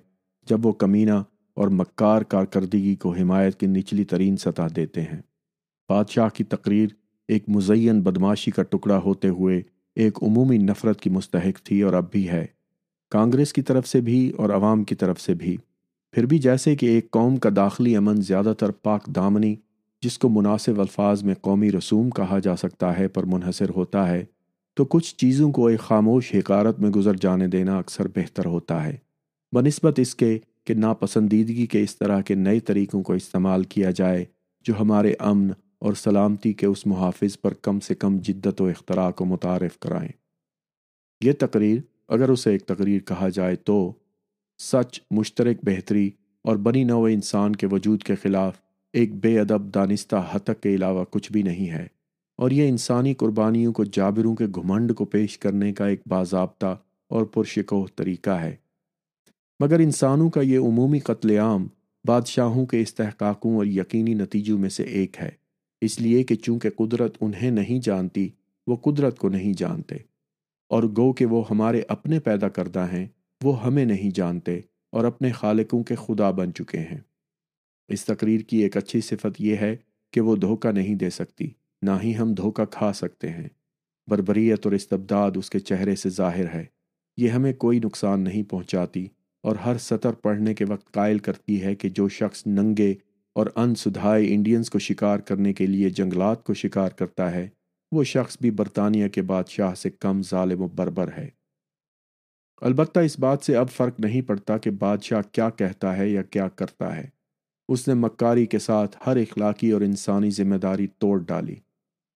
جب 0.48 0.66
وہ 0.66 0.72
کمینہ 0.72 1.22
اور 1.54 1.68
مکار 1.68 2.22
کارکردگی 2.22 2.94
کو 2.94 3.12
حمایت 3.12 3.60
کی 3.60 3.66
نچلی 3.66 4.04
ترین 4.04 4.36
سطح 4.36 4.62
دیتے 4.76 5.02
ہیں۔ 5.02 5.22
بادشاہ 5.88 6.28
کی 6.28 6.44
تقریر 6.44 6.88
ایک 7.28 7.48
مزین 7.48 8.00
بدماشی 8.00 8.50
کا 8.50 8.62
ٹکڑا 8.62 8.98
ہوتے 8.98 9.28
ہوئے 9.28 9.62
ایک 9.94 10.18
عمومی 10.22 10.58
نفرت 10.58 11.00
کی 11.00 11.10
مستحق 11.10 11.62
تھی 11.62 11.82
اور 11.82 11.92
اب 11.92 12.10
بھی 12.10 12.28
ہے۔ 12.28 12.46
کانگریس 13.10 13.52
کی 13.52 13.62
طرف 13.62 13.88
سے 13.88 14.00
بھی 14.00 14.30
اور 14.30 14.50
عوام 14.50 14.84
کی 14.84 14.94
طرف 14.94 15.20
سے 15.20 15.34
بھی۔ 15.34 15.56
پھر 16.12 16.26
بھی 16.26 16.38
جیسے 16.38 16.76
کہ 16.76 16.86
ایک 16.86 17.10
قوم 17.10 17.36
کا 17.36 17.50
داخلی 17.56 17.96
امن 17.96 18.16
زیادہ 18.16 18.52
تر 18.58 18.70
پاک 18.70 19.06
دامنی 19.06 19.56
جس 20.02 20.18
کو 20.18 20.28
مناسب 20.28 20.80
الفاظ 20.80 21.22
میں 21.22 21.34
قومی 21.34 21.72
رسوم 21.72 22.10
کہا 22.10 22.38
جا 22.38 22.56
سکتا 22.56 22.98
ہے 22.98 23.08
پر 23.08 23.24
منحصر 23.24 23.70
ہوتا 23.76 24.08
ہے، 24.08 24.24
تو 24.74 24.84
کچھ 24.84 25.16
چیزوں 25.16 25.52
کو 25.52 25.66
ایک 25.66 25.80
خاموش 25.80 26.34
حکارت 26.34 26.80
میں 26.80 26.90
گزر 26.90 27.14
جانے 27.14 27.46
دینا 27.46 27.78
اکثر 27.78 28.08
بہتر 28.08 28.46
ہوتا 28.46 28.84
ہے۔ 28.84 28.96
بنسبت 29.52 29.98
اس 29.98 30.14
کے 30.14 30.38
کہ 30.64 30.74
ناپسندیدگی 30.74 31.66
کے 31.66 31.82
اس 31.82 31.96
طرح 31.96 32.20
کے 32.20 32.34
نئے 32.34 32.60
طریقوں 32.60 33.02
کو 33.02 33.12
استعمال 33.12 33.64
کیا 33.64 33.90
جائے، 33.90 34.24
جو 34.64 34.80
ہمارے 34.80 35.14
امن 35.18 35.50
اور 35.78 35.94
سلامتی 35.94 36.52
کے 36.52 36.66
اس 36.66 36.86
محافظ 36.86 37.40
پر 37.40 37.54
کم 37.54 37.80
سے 37.80 37.94
کم 37.94 38.18
جدت 38.18 38.60
و 38.60 38.66
اختراع 38.66 39.10
کو 39.10 39.24
متعارف 39.24 39.78
کرائیں۔ 39.78 40.12
یہ 41.24 41.32
تقریر 41.38 41.78
اگر 42.08 42.28
اسے 42.28 42.50
ایک 42.50 42.66
تقریر 42.66 43.00
کہا 43.00 43.28
جائے 43.28 43.56
تو 43.56 43.92
سچ، 44.58 45.00
مشترک، 45.10 45.56
بہتری 45.62 46.10
اور 46.42 46.56
بنی 46.56 46.84
نو 46.84 47.04
انسان 47.04 47.56
کے 47.56 47.66
وجود 47.66 48.02
کے 48.02 48.14
خلاف 48.14 48.60
ایک 48.96 49.14
بے 49.14 49.40
ادب 49.40 49.74
دانستہ 49.74 50.28
حتک 50.30 50.62
کے 50.62 50.74
علاوہ 50.74 51.04
کچھ 51.10 51.32
بھی 51.32 51.42
نہیں 51.42 51.70
ہے۔ 51.70 51.86
اور 52.38 52.50
یہ 52.50 52.68
انسانی 52.68 53.14
قربانیوں 53.14 53.72
کو 53.72 53.84
جابروں 53.84 54.34
کے 54.34 54.46
گھمنڈ 54.46 54.94
کو 54.94 55.04
پیش 55.04 55.38
کرنے 55.38 55.72
کا 55.72 55.86
ایک 55.86 56.00
باضابطہ 56.06 56.78
اور 57.08 57.22
پرشکوہ 57.22 57.86
طریقہ 57.96 58.30
ہے۔ 58.30 58.56
مگر 59.60 59.78
انسانوں 59.78 60.30
کا 60.30 60.40
یہ 60.40 60.58
عمومی 60.58 60.98
قتل 60.98 61.30
عام 61.30 61.66
بادشاہوں 62.06 62.66
کے 62.66 62.80
استحقاقوں 62.80 63.56
اور 63.56 63.66
یقینی 63.66 64.14
نتیجوں 64.14 64.58
میں 64.58 64.68
سے 64.68 64.82
ایک 64.82 65.20
ہے۔ 65.20 65.30
اس 65.80 66.00
لیے 66.00 66.22
کہ 66.22 66.34
چونکہ 66.34 66.70
قدرت 66.70 67.16
انہیں 67.20 67.50
نہیں 67.50 67.80
جانتی، 67.80 68.28
وہ 68.66 68.76
قدرت 68.76 69.18
کو 69.18 69.28
نہیں 69.28 69.52
جانتے۔ 69.52 69.96
اور 70.68 70.82
گو 70.82 71.12
کہ 71.12 71.26
وہ 71.26 71.44
ہمارے 71.50 71.82
اپنے 71.88 72.20
پیدا 72.20 72.48
کردہ 72.48 72.86
ہیں، 72.92 73.06
وہ 73.44 73.64
ہمیں 73.64 73.84
نہیں 73.84 74.10
جانتے 74.14 74.60
اور 74.92 75.04
اپنے 75.04 75.32
خالقوں 75.32 75.82
کے 75.82 75.94
خدا 75.94 76.30
بن 76.30 76.54
چکے 76.54 76.78
ہیں۔ 76.78 77.00
اس 77.88 78.04
تقریر 78.04 78.40
کی 78.40 78.56
ایک 78.56 78.76
اچھی 78.76 79.00
صفت 79.00 79.40
یہ 79.40 79.56
ہے 79.56 79.76
کہ 80.12 80.20
وہ 80.20 80.36
دھوکہ 80.36 80.72
نہیں 80.72 80.94
دے 80.94 81.10
سکتی، 81.10 81.50
نہ 81.82 81.90
ہی 82.02 82.16
ہم 82.16 82.34
دھوکہ 82.34 82.64
کھا 82.64 82.92
سکتے 82.92 83.30
ہیں۔ 83.30 83.48
بربریت 84.10 84.66
اور 84.66 84.72
استبداد 84.72 85.30
اس 85.34 85.50
کے 85.50 85.58
چہرے 85.58 85.96
سے 85.96 86.08
ظاہر 86.08 86.54
ہے۔ 86.54 86.64
یہ 87.16 87.28
ہمیں 87.28 87.52
کوئی 87.52 87.80
نقصان 87.84 88.20
نہیں 88.20 88.42
پہنچاتی 88.42 89.06
اور 89.42 89.56
ہر 89.56 89.78
سطر 89.78 90.12
پڑھنے 90.12 90.54
کے 90.54 90.64
وقت 90.64 90.92
قائل 90.92 91.18
کرتی 91.18 91.62
ہے 91.62 91.74
کہ 91.74 91.88
جو 91.88 92.08
شخص 92.08 92.46
ننگے 92.46 92.94
اور 93.32 93.46
ان 93.56 93.74
سدھائے 93.74 94.34
انڈینز 94.34 94.70
کو 94.70 94.78
شکار 94.78 95.18
کرنے 95.18 95.52
کے 95.52 95.66
لیے 95.66 95.90
جنگلات 95.90 96.44
کو 96.44 96.54
شکار 96.54 96.90
کرتا 96.90 97.32
ہے، 97.32 97.48
وہ 97.92 98.04
شخص 98.04 98.36
بھی 98.40 98.50
برطانیہ 98.50 99.08
کے 99.08 99.22
بادشاہ 99.22 99.74
سے 99.74 99.90
کم 99.90 100.22
ظالم 100.22 100.60
و 100.60 100.68
بربر 100.68 101.10
ہے۔ 101.16 101.28
البتہ 102.60 103.00
اس 103.00 103.18
بات 103.18 103.42
سے 103.42 103.56
اب 103.56 103.70
فرق 103.70 104.00
نہیں 104.00 104.22
پڑتا 104.22 104.58
کہ 104.58 104.70
بادشاہ 104.70 105.22
کیا 105.32 105.50
کہتا 105.50 105.96
ہے 105.96 106.08
یا 106.08 106.22
کیا 106.22 106.48
کرتا 106.48 106.96
ہے۔ 106.96 107.15
اس 107.68 107.88
نے 107.88 107.94
مکاری 107.94 108.46
کے 108.46 108.58
ساتھ 108.58 108.96
ہر 109.06 109.16
اخلاقی 109.16 109.70
اور 109.70 109.80
انسانی 109.80 110.30
ذمہ 110.30 110.56
داری 110.56 110.86
توڑ 110.86 111.18
ڈالی۔ 111.20 111.54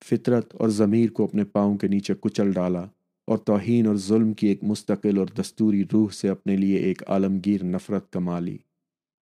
فطرت 0.04 0.54
اور 0.54 0.68
ضمیر 0.68 1.10
کو 1.10 1.24
اپنے 1.24 1.44
پاؤں 1.44 1.78
کے 1.78 1.88
نیچے 1.88 2.14
کچل 2.20 2.52
ڈالا 2.52 2.84
اور 3.26 3.38
توہین 3.38 3.86
اور 3.86 3.96
ظلم 3.96 4.32
کی 4.32 4.46
ایک 4.46 4.64
مستقل 4.64 5.18
اور 5.18 5.26
دستوری 5.26 5.84
روح 5.92 6.08
سے 6.08 6.28
اپنے 6.28 6.56
لیے 6.56 6.76
ایک 6.76 7.02
عالمگیر 7.08 7.64
نفرت 7.64 8.12
کما 8.12 8.38
لی۔ 8.38 8.56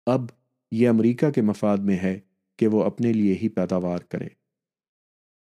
اب 0.06 0.26
یہ 0.72 0.90
امریکہ 0.90 1.30
کے 1.31 1.41
مفاد 1.41 1.77
میں 1.77 1.98
ہے 1.98 2.19
کہ 2.60 2.68
وہ 2.68 2.84
اپنے 2.84 3.14
لیے 3.14 3.38
ہی 3.41 3.49
پیداوار 3.49 3.98
کرے۔ 3.98 4.27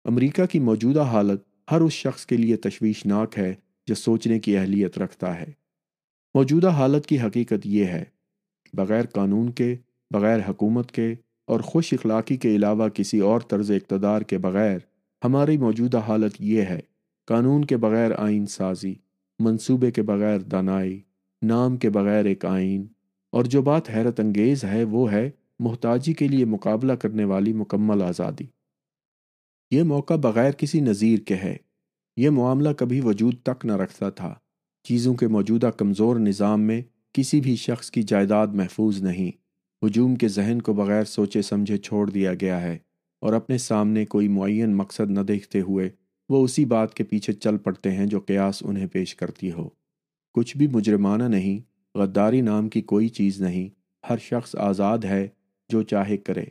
امریکہ 0.05 0.45
کی 0.45 0.59
موجودہ 0.59 1.01
حالت 1.01 1.41
ہر 1.71 1.81
اس 1.81 1.93
شخص 1.93 2.25
کے 2.25 2.37
لیے 2.37 2.57
تشویشناک 2.57 3.37
ہے 3.37 3.53
جو 3.87 3.95
سوچنے 3.95 4.39
کی 4.39 4.57
اہلیت 4.57 4.97
رکھتا 4.97 5.39
ہے۔ 5.39 5.51
موجودہ 6.35 6.69
حالت 6.69 7.05
کی 7.05 7.19
حقیقت 7.19 7.65
یہ 7.65 7.85
ہے، 7.85 8.03
بغیر 8.73 9.05
قانون 9.05 9.51
کے 9.51 9.75
بغیر 10.13 10.39
حکومت 10.49 10.91
کے 10.91 11.15
اور 11.45 11.59
خوش 11.59 11.93
اخلاقی 11.93 12.37
کے 12.37 12.55
علاوہ 12.55 12.87
کسی 12.87 13.19
اور 13.19 13.41
طرز 13.41 13.71
اقتدار 13.71 14.21
کے 14.21 14.37
بغیر، 14.37 14.77
ہماری 15.23 15.57
موجودہ 15.57 15.97
حالت 15.97 16.33
یہ 16.39 16.61
ہے، 16.61 16.79
قانون 17.25 17.65
کے 17.65 17.77
بغیر 17.77 18.11
آئین 18.17 18.45
سازی، 18.45 18.95
منصوبے 19.39 19.91
کے 19.91 20.01
بغیر 20.01 20.39
دانائی، 20.39 21.01
نام 21.41 21.77
کے 21.77 21.89
بغیر 21.89 22.25
ایک 22.25 22.45
آئین، 22.45 22.87
اور 23.31 23.43
جو 23.43 23.61
بات 23.61 23.89
حیرت 23.89 24.19
انگیز 24.19 24.63
ہے 24.63 24.83
وہ 24.83 25.11
ہے 25.11 25.29
محتاجی 25.59 26.13
کے 26.13 26.27
لیے 26.27 26.45
مقابلہ 26.45 26.93
کرنے 26.93 27.23
والی 27.23 27.53
مکمل 27.53 28.01
آزادی۔ 28.01 28.45
یہ 29.71 29.83
موقع 29.83 30.13
بغیر 30.13 30.51
کسی 30.51 30.79
نظیر 30.79 31.19
کے 31.19 31.35
ہے۔ 31.35 31.57
یہ 32.17 32.29
معاملہ 32.29 32.69
کبھی 32.77 33.01
وجود 33.01 33.33
تک 33.43 33.65
نہ 33.65 33.75
رکھتا 33.75 34.09
تھا۔ 34.09 34.35
چیزوں 34.83 35.13
کے 35.13 35.27
موجودہ 35.27 35.71
کمزور 35.77 36.15
نظام 36.15 36.61
میں 36.61 36.81
کسی 37.13 37.41
بھی 37.41 37.55
شخص 37.55 37.91
کی 37.91 38.03
جائیداد 38.03 38.47
محفوظ 38.47 39.03
نہیں۔ 39.03 39.42
ہجوم 39.85 40.15
کے 40.15 40.27
ذہن 40.27 40.61
کو 40.61 40.73
بغیر 40.73 41.03
سوچے 41.03 41.41
سمجھے 41.41 41.77
چھوڑ 41.77 42.09
دیا 42.09 42.33
گیا 42.33 42.61
ہے 42.61 42.77
اور 43.19 43.33
اپنے 43.33 43.57
سامنے 43.57 44.05
کوئی 44.05 44.27
معین 44.27 44.75
مقصد 44.75 45.11
نہ 45.11 45.19
دیکھتے 45.19 45.61
ہوئے 45.61 45.89
وہ 46.29 46.43
اسی 46.43 46.65
بات 46.65 46.93
کے 46.93 47.03
پیچھے 47.03 47.33
چل 47.33 47.57
پڑتے 47.57 47.91
ہیں 47.91 48.05
جو 48.05 48.19
قیاس 48.19 48.63
انہیں 48.65 48.87
پیش 48.87 49.15
کرتی 49.15 49.51
ہو۔ 49.51 49.69
کچھ 50.33 50.57
بھی 50.57 50.67
مجرمانہ 50.67 51.23
نہیں، 51.23 51.59
غداری 51.97 52.41
نام 52.41 52.69
کی 52.69 52.81
کوئی 52.81 53.09
چیز 53.09 53.41
نہیں، 53.41 53.69
ہر 54.09 54.17
شخص 54.17 54.55
آزاد 54.55 54.97
ہے 54.97 55.27
جو 55.69 55.81
چاہے 55.81 56.17
کرے۔ 56.17 56.45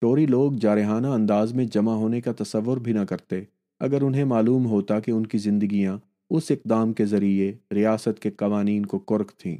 ٹوری 0.00 0.26
لوگ 0.26 0.52
جارحانہ 0.52 1.06
انداز 1.06 1.54
میں 1.54 1.64
جمع 1.64 1.94
ہونے 1.94 2.20
کا 2.20 2.32
تصور 2.38 2.76
بھی 2.76 2.92
نہ 2.92 3.04
کرتے، 3.08 3.42
اگر 3.80 4.02
انہیں 4.02 4.24
معلوم 4.24 4.66
ہوتا 4.66 5.00
کہ 5.00 5.10
ان 5.10 5.26
کی 5.26 5.38
زندگیاں 5.38 5.98
اس 6.30 6.50
اقدام 6.50 6.92
کے 6.92 7.06
ذریعے 7.06 7.52
ریاست 7.74 8.22
کے 8.22 8.30
قوانین 8.30 8.86
کو 8.86 8.98
کرک 8.98 9.32
تھیں۔ 9.32 9.56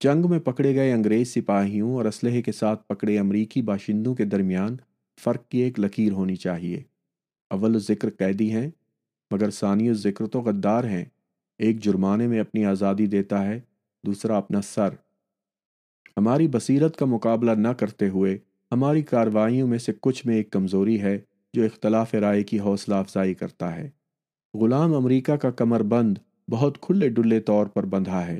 جنگ 0.00 0.26
میں 0.30 0.38
پکڑے 0.38 0.74
گئے 0.74 0.92
انگریز 0.92 1.34
سپاہیوں 1.34 1.94
اور 1.94 2.04
اسلحے 2.04 2.42
کے 2.42 2.52
ساتھ 2.52 2.88
پکڑے 2.88 3.18
امریکی 3.18 3.62
باشندوں 3.62 4.14
کے 4.14 4.24
درمیان 4.24 4.76
فرق 5.24 5.48
کی 5.48 5.58
ایک 5.58 5.80
لکیر 5.80 6.12
ہونی 6.12 6.36
چاہیے۔ 6.36 6.82
اول 7.50 7.78
ذکر 7.78 8.10
قیدی 8.10 8.52
ہیں، 8.52 8.70
مگر 9.30 9.50
ثانی 9.50 9.94
ذکر 9.94 10.26
تو 10.26 10.40
غدار 10.40 10.84
ہیں۔ 10.84 11.04
ایک 11.58 11.80
جرمانے 11.80 12.26
میں 12.26 12.40
اپنی 12.40 12.64
آزادی 12.64 13.06
دیتا 13.06 13.46
ہے، 13.46 13.60
دوسرا 14.06 14.36
اپنا 14.36 14.62
سر۔ 14.62 14.88
ہماری 16.16 16.48
بصیرت 16.48 16.96
کا 16.96 17.06
مقابلہ 17.06 17.50
نہ 17.50 17.68
کرتے 17.68 18.08
ہوئے 18.08 18.38
ہماری 18.72 19.02
کاروائیوں 19.02 19.68
میں 19.68 19.78
سے 19.78 19.92
کچھ 20.00 20.26
میں 20.26 20.36
ایک 20.36 20.50
کمزوری 20.50 21.02
ہے 21.02 21.18
جو 21.54 21.64
اختلاف 21.64 22.14
رائے 22.14 22.42
کی 22.42 22.60
حوصلہ 22.60 22.94
افزائی 22.94 23.34
کرتا 23.34 23.76
ہے۔ 23.76 23.90
غلام 24.54 24.94
امریکہ 24.94 25.36
کا 25.36 25.50
کمر 25.50 25.82
بند 25.82 26.18
بہت 26.50 26.80
کھلے 26.80 27.08
ڈلے 27.08 27.40
طور 27.40 27.66
پر 27.66 27.86
بندھا 27.86 28.26
ہے۔ 28.26 28.38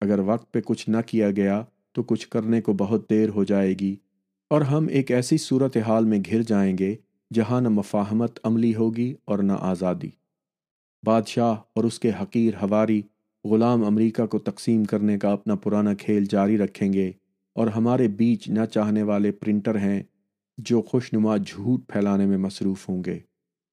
اگر 0.00 0.18
وقت 0.18 0.52
پہ 0.52 0.60
کچھ 0.60 0.90
نہ 0.90 0.96
کیا 1.06 1.30
گیا 1.30 1.62
تو 1.92 2.02
کچھ 2.02 2.28
کرنے 2.28 2.60
کو 2.60 2.72
بہت 2.72 3.10
دیر 3.10 3.28
ہو 3.28 3.44
جائے 3.44 3.74
گی 3.80 3.96
اور 4.50 4.60
ہم 4.60 4.86
ایک 4.86 5.10
ایسی 5.10 5.36
صورت 5.36 5.76
حال 5.76 6.04
میں 6.04 6.18
گھر 6.30 6.42
جائیں 6.42 6.78
گے 6.78 6.94
جہاں 7.32 7.60
نہ 7.60 7.68
مفاہمت 7.68 8.38
عملی 8.44 8.74
ہوگی 8.74 9.14
اور 9.24 9.38
نہ 9.38 9.52
آزادی۔ 9.60 10.10
بادشاہ 11.06 11.54
اور 11.72 11.84
اس 11.84 12.00
کے 12.00 12.10
حقیر 12.22 12.54
ہواری 12.62 13.02
غلام 13.44 13.84
امریکہ 13.84 14.26
کو 14.26 14.38
تقسیم 14.38 14.84
کرنے 14.84 15.18
کا 15.18 15.32
اپنا 15.32 15.54
پرانا 15.54 15.94
کھیل 15.94 16.24
جاری 16.24 16.58
رکھیں 16.58 16.92
گے 16.92 17.12
اور 17.54 17.66
ہمارے 17.66 18.08
بیچ 18.08 18.48
نہ 18.48 18.64
چاہنے 18.64 19.02
والے 19.02 19.32
پرنٹر 19.32 19.78
ہیں 19.78 20.02
جو 20.58 20.82
خوش 20.82 21.12
نما 21.12 21.36
جھوٹ 21.36 21.80
پھیلانے 21.88 22.26
میں 22.26 22.38
مصروف 22.38 22.88
ہوں 22.88 23.04
گے۔ 23.06 23.18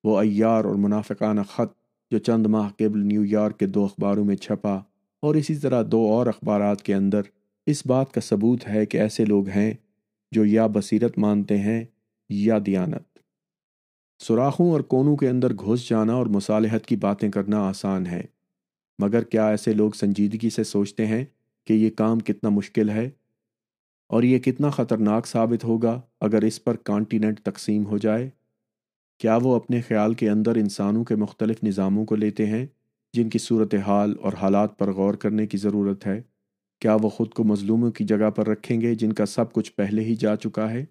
وہ 0.03 0.19
ایار 0.19 0.65
اور 0.65 0.75
منافقانہ 0.75 1.41
خط 1.41 1.73
جو 2.11 2.17
چند 2.17 2.47
ماہ 2.47 2.69
قبل 2.79 2.99
نیو 2.99 3.25
یارک 3.25 3.59
کے 3.59 3.65
دو 3.65 3.83
اخباروں 3.83 4.25
میں 4.25 4.35
چھپا 4.35 4.79
اور 5.21 5.35
اسی 5.35 5.55
طرح 5.55 5.83
دو 5.91 6.05
اور 6.07 6.27
اخبارات 6.27 6.81
کے 6.81 6.93
اندر 6.93 7.21
اس 7.65 7.85
بات 7.85 8.11
کا 8.11 8.21
ثبوت 8.21 8.67
ہے 8.67 8.85
کہ 8.85 8.97
ایسے 8.97 9.25
لوگ 9.25 9.49
ہیں 9.49 9.73
جو 10.31 10.45
یا 10.45 10.67
بصیرت 10.67 11.17
مانتے 11.17 11.57
ہیں 11.57 11.83
یا 12.29 12.57
دیانت۔ 12.65 13.19
سوراخوں 14.19 14.71
اور 14.71 14.81
کونوں 14.81 15.15
کے 15.17 15.29
اندر 15.29 15.53
گھس 15.53 15.89
جانا 15.89 16.13
اور 16.13 16.25
مصالحت 16.25 16.85
کی 16.85 16.95
باتیں 16.95 17.31
کرنا 17.31 17.59
آسان 17.67 18.05
ہے، 18.05 18.21
مگر 18.99 19.23
کیا 19.23 19.47
ایسے 19.49 19.73
لوگ 19.73 19.91
سنجیدگی 19.91 20.49
سے 20.49 20.63
سوچتے 20.63 21.05
ہیں 21.05 21.25
کہ 21.67 21.73
یہ 21.73 21.89
کام 21.89 22.19
کتنا 22.19 22.49
مشکل 22.49 22.89
ہے؟ 22.89 23.09
اور 24.09 24.23
یہ 24.23 24.39
کتنا 24.39 24.69
خطرناک 24.69 25.27
ثابت 25.27 25.63
ہوگا 25.63 26.01
اگر 26.19 26.41
اس 26.41 26.63
پر 26.63 26.75
کانٹیننٹ 26.75 27.39
تقسیم 27.39 27.85
ہو 27.85 27.97
جائے؟ 27.97 28.29
کیا 29.19 29.37
وہ 29.41 29.55
اپنے 29.55 29.81
خیال 29.81 30.13
کے 30.13 30.29
اندر 30.29 30.55
انسانوں 30.55 31.03
کے 31.03 31.15
مختلف 31.15 31.63
نظاموں 31.63 32.05
کو 32.05 32.15
لیتے 32.15 32.45
ہیں؟ 32.45 32.65
جن 33.13 33.29
کی 33.29 33.39
صورتحال 33.39 34.15
اور 34.21 34.33
حالات 34.41 34.79
پر 34.79 34.91
غور 34.91 35.13
کرنے 35.13 35.47
کی 35.47 35.57
ضرورت 35.57 36.07
ہے، 36.07 36.21
کیا 36.79 36.95
وہ 36.95 37.09
خود 37.09 37.29
کو 37.29 37.43
مظلوموں 37.43 37.91
کی 37.91 38.03
جگہ 38.03 38.29
پر 38.29 38.47
رکھیں 38.47 38.81
گے 38.81 38.95
جن 38.95 39.13
کا 39.13 39.25
سب 39.25 39.53
کچھ 39.53 39.71
پہلے 39.73 40.03
ہی 40.03 40.15
جا 40.15 40.35
چکا 40.35 40.71
ہے؟ 40.71 40.85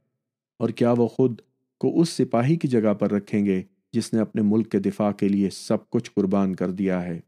اور 0.58 0.68
کیا 0.68 0.92
وہ 0.92 1.08
خود 1.08 1.40
کو 1.78 2.00
اس 2.00 2.08
سپاہی 2.08 2.56
کی 2.56 2.68
جگہ 2.68 2.94
پر 2.94 3.10
رکھیں 3.10 3.46
گے 3.46 3.62
جس 3.92 4.12
نے 4.12 4.20
اپنے 4.20 4.42
ملک 4.42 4.70
کے 4.70 4.78
دفاع 4.78 5.12
کے 5.12 5.28
لیے 5.28 5.50
سب 5.50 5.90
کچھ 5.90 6.10
قربان 6.14 6.54
کر 6.54 6.70
دیا 6.70 7.02
ہے؟ 7.02 7.20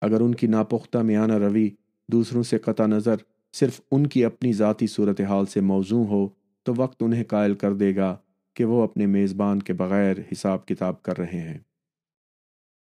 اگر 0.00 0.20
ان 0.20 0.34
کی 0.34 0.46
ناپختہ 0.46 0.98
میانہ 0.98 1.32
روی 1.32 1.70
دوسروں 2.12 2.42
سے 2.42 2.58
قطع 2.58 2.86
نظر 2.86 3.14
صرف 3.52 3.80
ان 3.90 4.06
کی 4.06 4.24
اپنی 4.24 4.52
ذاتی 4.52 4.86
صورتحال 4.86 5.46
سے 5.46 5.60
موزوں 5.60 6.06
ہو، 6.06 6.28
تو 6.62 6.72
وقت 6.76 7.02
انہیں 7.02 7.24
قائل 7.24 7.54
کر 7.54 7.74
دے 7.74 7.96
گا 7.96 8.16
کہ 8.54 8.64
وہ 8.64 8.82
اپنے 8.82 9.06
میزبان 9.06 9.62
کے 9.62 9.72
بغیر 9.72 10.16
حساب 10.32 10.66
کتاب 10.66 11.02
کر 11.02 11.18
رہے 11.18 11.40
ہیں۔ 11.40 11.58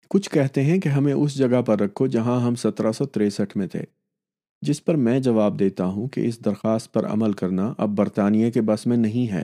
کچھ 0.09 0.29
کہتے 0.29 0.63
ہیں 0.63 0.79
کہ 0.79 0.89
ہمیں 0.89 1.13
اس 1.13 1.35
جگہ 1.35 1.61
پر 1.61 1.79
رکھو 1.79 2.07
جہاں 2.07 2.41
ہم 2.41 2.55
سترہ 2.55 2.91
سو 2.91 3.05
تریسٹھ 3.05 3.57
میں 3.57 3.67
تھے۔ 3.67 3.81
جس 4.61 4.85
پر 4.85 4.95
میں 4.95 5.19
جواب 5.19 5.59
دیتا 5.59 5.85
ہوں 5.85 6.07
کہ 6.07 6.21
اس 6.21 6.45
درخواست 6.45 6.93
پر 6.93 7.05
عمل 7.05 7.33
کرنا 7.33 7.73
اب 7.77 7.89
برطانیہ 7.89 8.51
کے 8.51 8.61
بس 8.61 8.87
میں 8.87 8.97
نہیں 8.97 9.31
ہے۔ 9.31 9.43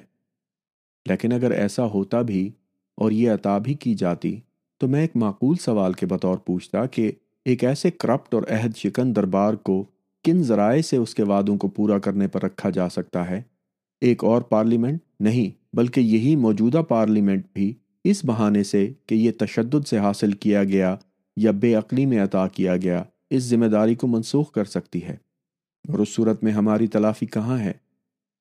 لیکن 1.10 1.32
اگر 1.32 1.52
ایسا 1.52 1.86
ہوتا 1.86 2.22
بھی 2.22 2.52
اور 2.96 3.12
یہ 3.12 3.32
عطا 3.32 3.58
بھی 3.58 3.74
کی 3.74 3.96
جاتی، 3.96 4.40
تو 4.78 4.88
میں 4.88 5.02
ایک 5.02 5.12
معقول 5.16 5.56
سوال 5.56 5.94
کے 5.94 6.06
بطور 6.06 6.38
پوچھتا 6.38 6.86
کہ 6.86 7.12
ایک 7.46 7.64
ایسے 7.64 7.92
کرپٹ 7.92 8.34
اور 8.34 8.44
عہد 8.50 8.76
شکن 8.76 9.16
دربار 9.16 9.54
کو 9.54 9.86
کن 10.24 10.44
ذرائع 10.44 10.82
سے 10.82 10.98
اس 10.98 11.16
کے 11.16 11.24
وعدوں 11.24 11.58
کو 11.58 11.68
پورا 11.68 12.00
کرنے 12.00 12.28
پر 12.28 12.44
رکھا 12.44 12.70
جا 12.70 12.90
سکتا 12.90 13.30
ہے؟ 13.30 13.42
ایک 14.02 14.24
اور 14.24 14.42
پارلیمنٹ 14.42 15.00
نہیں، 15.20 15.76
بلکہ 15.76 16.02
یہی 16.02 16.36
موجودہ 16.36 16.78
پارلیمنٹ 16.78 17.46
بھی 17.54 17.74
اس 18.04 18.26
بہانے 18.26 18.64
سے 18.64 18.94
کہ 19.06 19.16
یہ 19.16 19.32
تشدد 19.40 19.88
سے 19.88 19.98
حاصل 19.98 20.32
کیا 20.32 20.64
گیا 20.64 20.96
یا 21.38 21.52
بے 21.52 21.76
عقلی 21.76 22.06
میں 22.06 22.24
عطا 22.24 22.48
کیا 22.48 22.78
گیا، 22.78 23.04
اس 23.30 23.44
ذمہ 23.44 23.66
داری 23.66 23.96
کو 23.96 24.08
منسوخ 24.08 24.52
کر 24.52 24.66
سکتی 24.66 25.04
ہے۔ 25.04 25.18
اور 25.88 26.00
اس 26.00 26.10
صورت 26.10 26.44
میں 26.44 26.52
ہماری 26.52 26.88
تلافی 26.88 27.26
کہاں 27.26 27.60
ہے؟ 27.60 27.72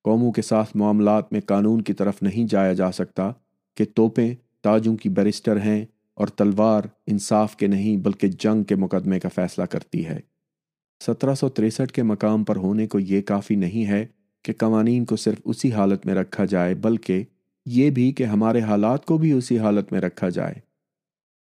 قوموں 0.04 0.32
کے 0.32 0.42
ساتھ 0.42 0.76
معاملات 0.76 1.32
میں 1.32 1.40
قانون 1.40 1.82
کی 1.82 1.92
طرف 1.92 2.22
نہیں 2.22 2.50
جایا 2.50 2.72
جا 2.72 2.92
سکتا 2.92 3.32
کہ 3.76 3.84
توپیں 3.94 4.34
تاجوں 4.62 4.96
کی 4.96 5.08
بیرسٹر 5.08 5.60
ہیں 5.60 5.84
اور 6.14 6.28
تلوار 6.28 6.82
انصاف 7.06 7.56
کے 7.56 7.66
نہیں 7.66 7.96
بلکہ 7.96 8.28
جنگ 8.28 8.62
کے 8.62 8.74
مقدمے 8.74 9.20
کا 9.20 9.28
فیصلہ 9.34 9.64
کرتی 9.64 10.06
ہے۔ 10.06 10.20
سترہ 11.06 11.34
سو 11.34 11.48
تریسٹھ 11.48 11.92
کے 11.92 12.02
مقام 12.02 12.44
پر 12.44 12.56
ہونے 12.56 12.86
کو 12.86 12.98
یہ 12.98 13.20
کافی 13.20 13.54
نہیں 13.54 13.86
ہے 13.86 14.06
کہ 14.42 14.52
قوانین 14.58 15.04
کو 15.04 15.16
صرف 15.16 15.38
اسی 15.44 15.72
حالت 15.72 16.06
میں 16.06 16.14
رکھا 16.14 16.44
جائے، 16.44 16.74
بلکہ 16.74 17.24
یہ 17.66 17.90
بھی 17.90 18.12
کہ 18.12 18.24
ہمارے 18.24 18.60
حالات 18.60 19.04
کو 19.04 19.18
بھی 19.18 19.32
اسی 19.32 19.58
حالت 19.58 19.92
میں 19.92 20.00
رکھا 20.00 20.28
جائے۔ 20.28 20.54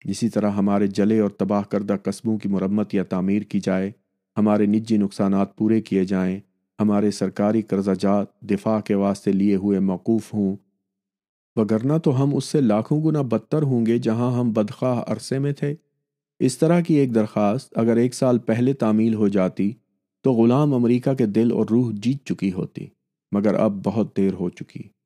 اسی 0.05 0.29
طرح 0.29 0.51
ہمارے 0.51 0.87
جلے 0.87 1.19
اور 1.19 1.29
تباہ 1.29 1.61
کردہ 1.61 1.95
قصبوں 2.03 2.37
کی 2.37 2.49
مرمت 2.49 2.93
یا 2.93 3.03
تعمیر 3.03 3.41
کی 3.41 3.59
جائے، 3.59 3.91
ہمارے 4.37 4.65
نجی 4.65 4.97
نقصانات 4.97 5.57
پورے 5.57 5.81
کیے 5.81 6.05
جائیں، 6.05 6.39
ہمارے 6.79 7.11
سرکاری 7.11 7.61
قرضہ 7.61 7.91
جات 7.99 8.41
دفاع 8.41 8.79
کے 8.79 8.95
واسطے 8.95 9.31
لیے 9.31 9.55
ہوئے 9.55 9.79
موقوف 9.79 10.33
ہوں۔ 10.33 10.55
وگرنہ 11.55 11.97
تو 11.97 12.23
ہم 12.23 12.35
اس 12.35 12.45
سے 12.45 12.61
لاکھوں 12.61 13.03
گنا 13.03 13.21
بدتر 13.21 13.61
ہوں 13.61 13.85
گے 13.85 13.97
جہاں 13.97 14.39
ہم 14.39 14.51
بدخواہ 14.51 15.03
عرصے 15.07 15.39
میں 15.39 15.51
تھے۔ 15.51 15.75
اس 16.39 16.57
طرح 16.57 16.81
کی 16.81 16.93
ایک 16.93 17.15
درخواست 17.15 17.77
اگر 17.77 17.95
ایک 17.95 18.13
سال 18.13 18.39
پہلے 18.39 18.73
تعمیل 18.73 19.13
ہو 19.13 19.27
جاتی 19.27 19.71
تو 20.23 20.31
غلام 20.31 20.73
امریکہ 20.73 21.13
کے 21.13 21.25
دل 21.25 21.51
اور 21.51 21.65
روح 21.71 21.91
جیت 21.93 22.25
چکی 22.25 22.51
ہوتی، 22.51 22.87
مگر 23.31 23.53
اب 23.53 23.81
بہت 23.83 24.17
دیر 24.17 24.33
ہو 24.33 24.49
چکی۔ 24.49 24.96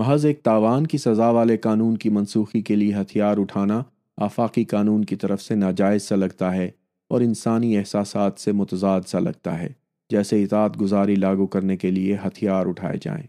محض 0.00 0.26
ایک 0.26 0.42
تاوان 0.42 0.86
کی 0.86 0.98
سزا 0.98 1.30
والے 1.30 1.56
قانون 1.56 1.96
کی 1.96 2.08
منسوخی 2.08 2.62
کے 2.62 2.76
لیے 2.76 2.94
ہتھیار 2.94 3.38
اٹھانا 3.38 3.82
آفاقی 4.16 4.64
قانون 4.64 5.04
کی 5.04 5.16
طرف 5.16 5.42
سے 5.42 5.54
ناجائز 5.54 6.02
سا 6.02 6.16
لگتا 6.16 6.54
ہے 6.54 6.70
اور 7.08 7.20
انسانی 7.20 7.76
احساسات 7.76 8.40
سے 8.40 8.52
متضاد 8.52 9.00
سا 9.06 9.18
لگتا 9.18 9.58
ہے، 9.58 9.68
جیسے 10.10 10.44
اطاعت 10.44 10.80
گزاری 10.80 11.14
لاگو 11.14 11.46
کرنے 11.46 11.76
کے 11.76 11.90
لیے 11.90 12.16
ہتھیار 12.26 12.66
اٹھائے 12.66 12.98
جائیں۔ 13.02 13.26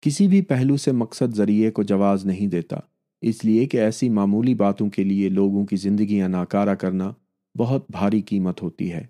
کسی 0.00 0.28
بھی 0.28 0.42
پہلو 0.42 0.76
سے 0.76 0.92
مقصد 0.92 1.34
ذریعے 1.34 1.70
کو 1.70 1.82
جواز 1.82 2.26
نہیں 2.26 2.46
دیتا، 2.46 2.76
اس 3.20 3.44
لیے 3.44 3.66
کہ 3.66 3.76
ایسی 3.76 4.08
معمولی 4.08 4.54
باتوں 4.54 4.90
کے 4.90 5.04
لیے 5.04 5.28
لوگوں 5.28 5.66
کی 5.66 5.76
زندگیاں 5.76 6.28
ناکارہ 6.28 6.74
کرنا 6.74 7.12
بہت 7.58 7.90
بھاری 7.90 8.20
قیمت 8.20 8.62
ہوتی 8.62 8.92
ہے۔ 8.92 9.06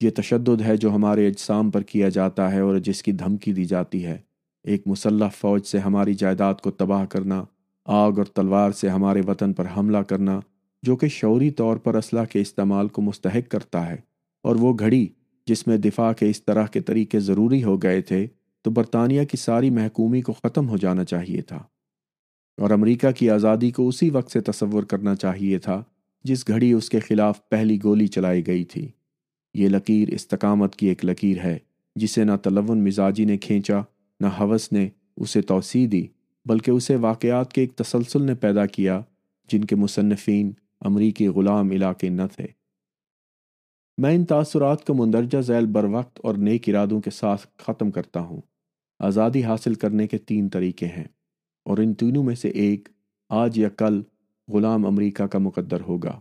یہ 0.00 0.10
تشدد 0.10 0.62
ہے 0.62 0.76
جو 0.76 0.94
ہمارے 0.94 1.28
اجسام 1.28 1.70
پر 1.70 1.82
کیا 1.82 2.08
جاتا 2.08 2.52
ہے 2.52 2.60
اور 2.60 2.78
جس 2.78 3.02
کی 3.02 3.12
دھمکی 3.12 3.52
دی 3.52 3.64
جاتی 3.64 4.06
ہے۔ 4.06 4.27
ایک 4.68 4.82
مسلح 4.86 5.28
فوج 5.28 5.66
سے 5.66 5.78
ہماری 5.78 6.14
جائیداد 6.14 6.54
کو 6.54 6.70
تباہ 6.70 7.04
کرنا، 7.04 7.44
آگ 7.84 8.12
اور 8.12 8.24
تلوار 8.24 8.70
سے 8.70 8.88
ہمارے 8.88 9.22
وطن 9.28 9.52
پر 9.52 9.64
حملہ 9.76 9.98
کرنا، 9.98 10.40
جو 10.82 10.96
کہ 10.96 11.08
شعوری 11.08 11.50
طور 11.50 11.76
پر 11.76 11.94
اسلحہ 11.94 12.24
کے 12.24 12.40
استعمال 12.40 12.88
کو 12.88 13.02
مستحق 13.02 13.50
کرتا 13.50 13.88
ہے۔ 13.88 13.96
اور 14.42 14.56
وہ 14.56 14.72
گھڑی 14.78 15.06
جس 15.46 15.66
میں 15.66 15.76
دفاع 15.76 16.12
کے 16.12 16.30
اس 16.30 16.44
طرح 16.44 16.66
کے 16.66 16.80
طریقے 16.80 17.20
ضروری 17.20 17.64
ہو 17.64 17.82
گئے 17.82 18.00
تھے، 18.00 18.26
تو 18.62 18.70
برطانیہ 18.70 19.24
کی 19.24 19.36
ساری 19.36 19.70
محکومی 19.70 20.20
کو 20.20 20.32
ختم 20.32 20.68
ہو 20.68 20.76
جانا 20.76 21.04
چاہیے 21.04 21.42
تھا۔ 21.42 21.62
اور 22.56 22.70
امریکہ 22.70 23.10
کی 23.10 23.30
آزادی 23.30 23.70
کو 23.70 23.88
اسی 23.88 24.10
وقت 24.10 24.30
سے 24.30 24.40
تصور 24.40 24.82
کرنا 24.82 25.14
چاہیے 25.14 25.58
تھا، 25.58 25.82
جس 26.24 26.48
گھڑی 26.48 26.72
اس 26.72 26.90
کے 26.90 27.00
خلاف 27.00 27.48
پہلی 27.48 27.78
گولی 27.84 28.06
چلائی 28.06 28.46
گئی 28.46 28.64
تھی۔ 28.64 28.88
یہ 29.54 29.68
لکیر 29.68 30.08
استقامت 30.12 30.76
کی 30.76 30.86
ایک 30.86 31.04
لکیر 31.04 31.38
ہے، 31.38 31.58
جسے 31.96 32.24
نہ 32.24 32.32
تلون 32.42 32.84
مزاجی 32.84 33.24
نے 33.24 33.36
کھینچا 33.36 33.82
نہ 34.20 34.26
حوث 34.40 34.72
نے 34.72 34.88
اسے 35.16 35.42
توسیع 35.42 35.86
دی، 35.92 36.06
بلکہ 36.44 36.70
اسے 36.70 36.96
واقعات 36.96 37.52
کے 37.52 37.60
ایک 37.60 37.76
تسلسل 37.76 38.22
نے 38.22 38.34
پیدا 38.34 38.66
کیا 38.66 39.00
جن 39.48 39.64
کے 39.64 39.76
مصنفین 39.76 40.52
امریکی 40.80 41.28
غلام 41.28 41.70
علاقے 41.70 42.08
نہ 42.08 42.22
تھے۔ 42.36 42.46
میں 43.98 44.14
ان 44.14 44.24
تاثرات 44.24 44.86
کو 44.86 44.94
مندرجہ 44.94 45.40
ذیل 45.40 45.66
بر 45.66 45.84
وقت 45.84 46.20
اور 46.22 46.34
نیک 46.34 46.68
ارادوں 46.68 47.00
کے 47.00 47.10
ساتھ 47.10 47.46
ختم 47.56 47.90
کرتا 47.90 48.20
ہوں۔ 48.20 48.40
آزادی 48.98 49.42
حاصل 49.42 49.74
کرنے 49.74 50.06
کے 50.06 50.18
تین 50.18 50.48
طریقے 50.48 50.86
ہیں، 50.86 51.04
اور 51.64 51.78
ان 51.78 51.94
تینوں 51.94 52.24
میں 52.24 52.34
سے 52.34 52.48
ایک 52.48 52.88
آج 53.30 53.58
یا 53.58 53.68
کل 53.68 54.02
غلام 54.48 54.86
امریکہ 54.86 55.26
کا 55.26 55.38
مقدر 55.38 55.80
ہوگا۔ 55.80 56.20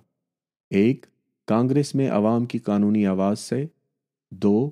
ایک، 0.69 1.06
کانگریس 1.48 1.95
میں 1.95 2.10
عوام 2.10 2.45
کی 2.45 2.57
قانونی 2.57 3.06
آواز 3.06 3.40
سے۔ 3.40 3.65
دو، 4.32 4.69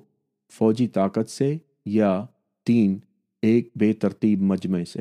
فوجی 0.52 0.88
طاقت 0.88 1.30
سے۔ 1.30 1.56
یا 1.86 2.24
تین 2.66 2.98
ایک 3.42 3.68
بے 3.76 3.92
ترتیب 3.92 4.42
مجمع 4.42 4.84
سے۔ 4.84 4.98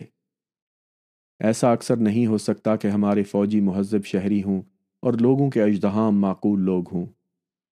ایسا 1.40 1.72
اکثر 1.72 1.96
نہیں 1.96 2.26
ہو 2.26 2.38
سکتا 2.38 2.76
کہ 2.76 2.88
ہمارے 2.88 3.24
فوجی 3.24 3.62
مہذب 3.62 4.06
شہری 4.06 4.44
ہوں 4.44 4.62
اور 5.02 5.14
لوگوں 5.14 5.50
کے 5.50 5.64
اجدہام 5.64 6.20
معقول 6.20 6.62
لوگ 6.62 6.84
ہوں۔ 6.94 7.06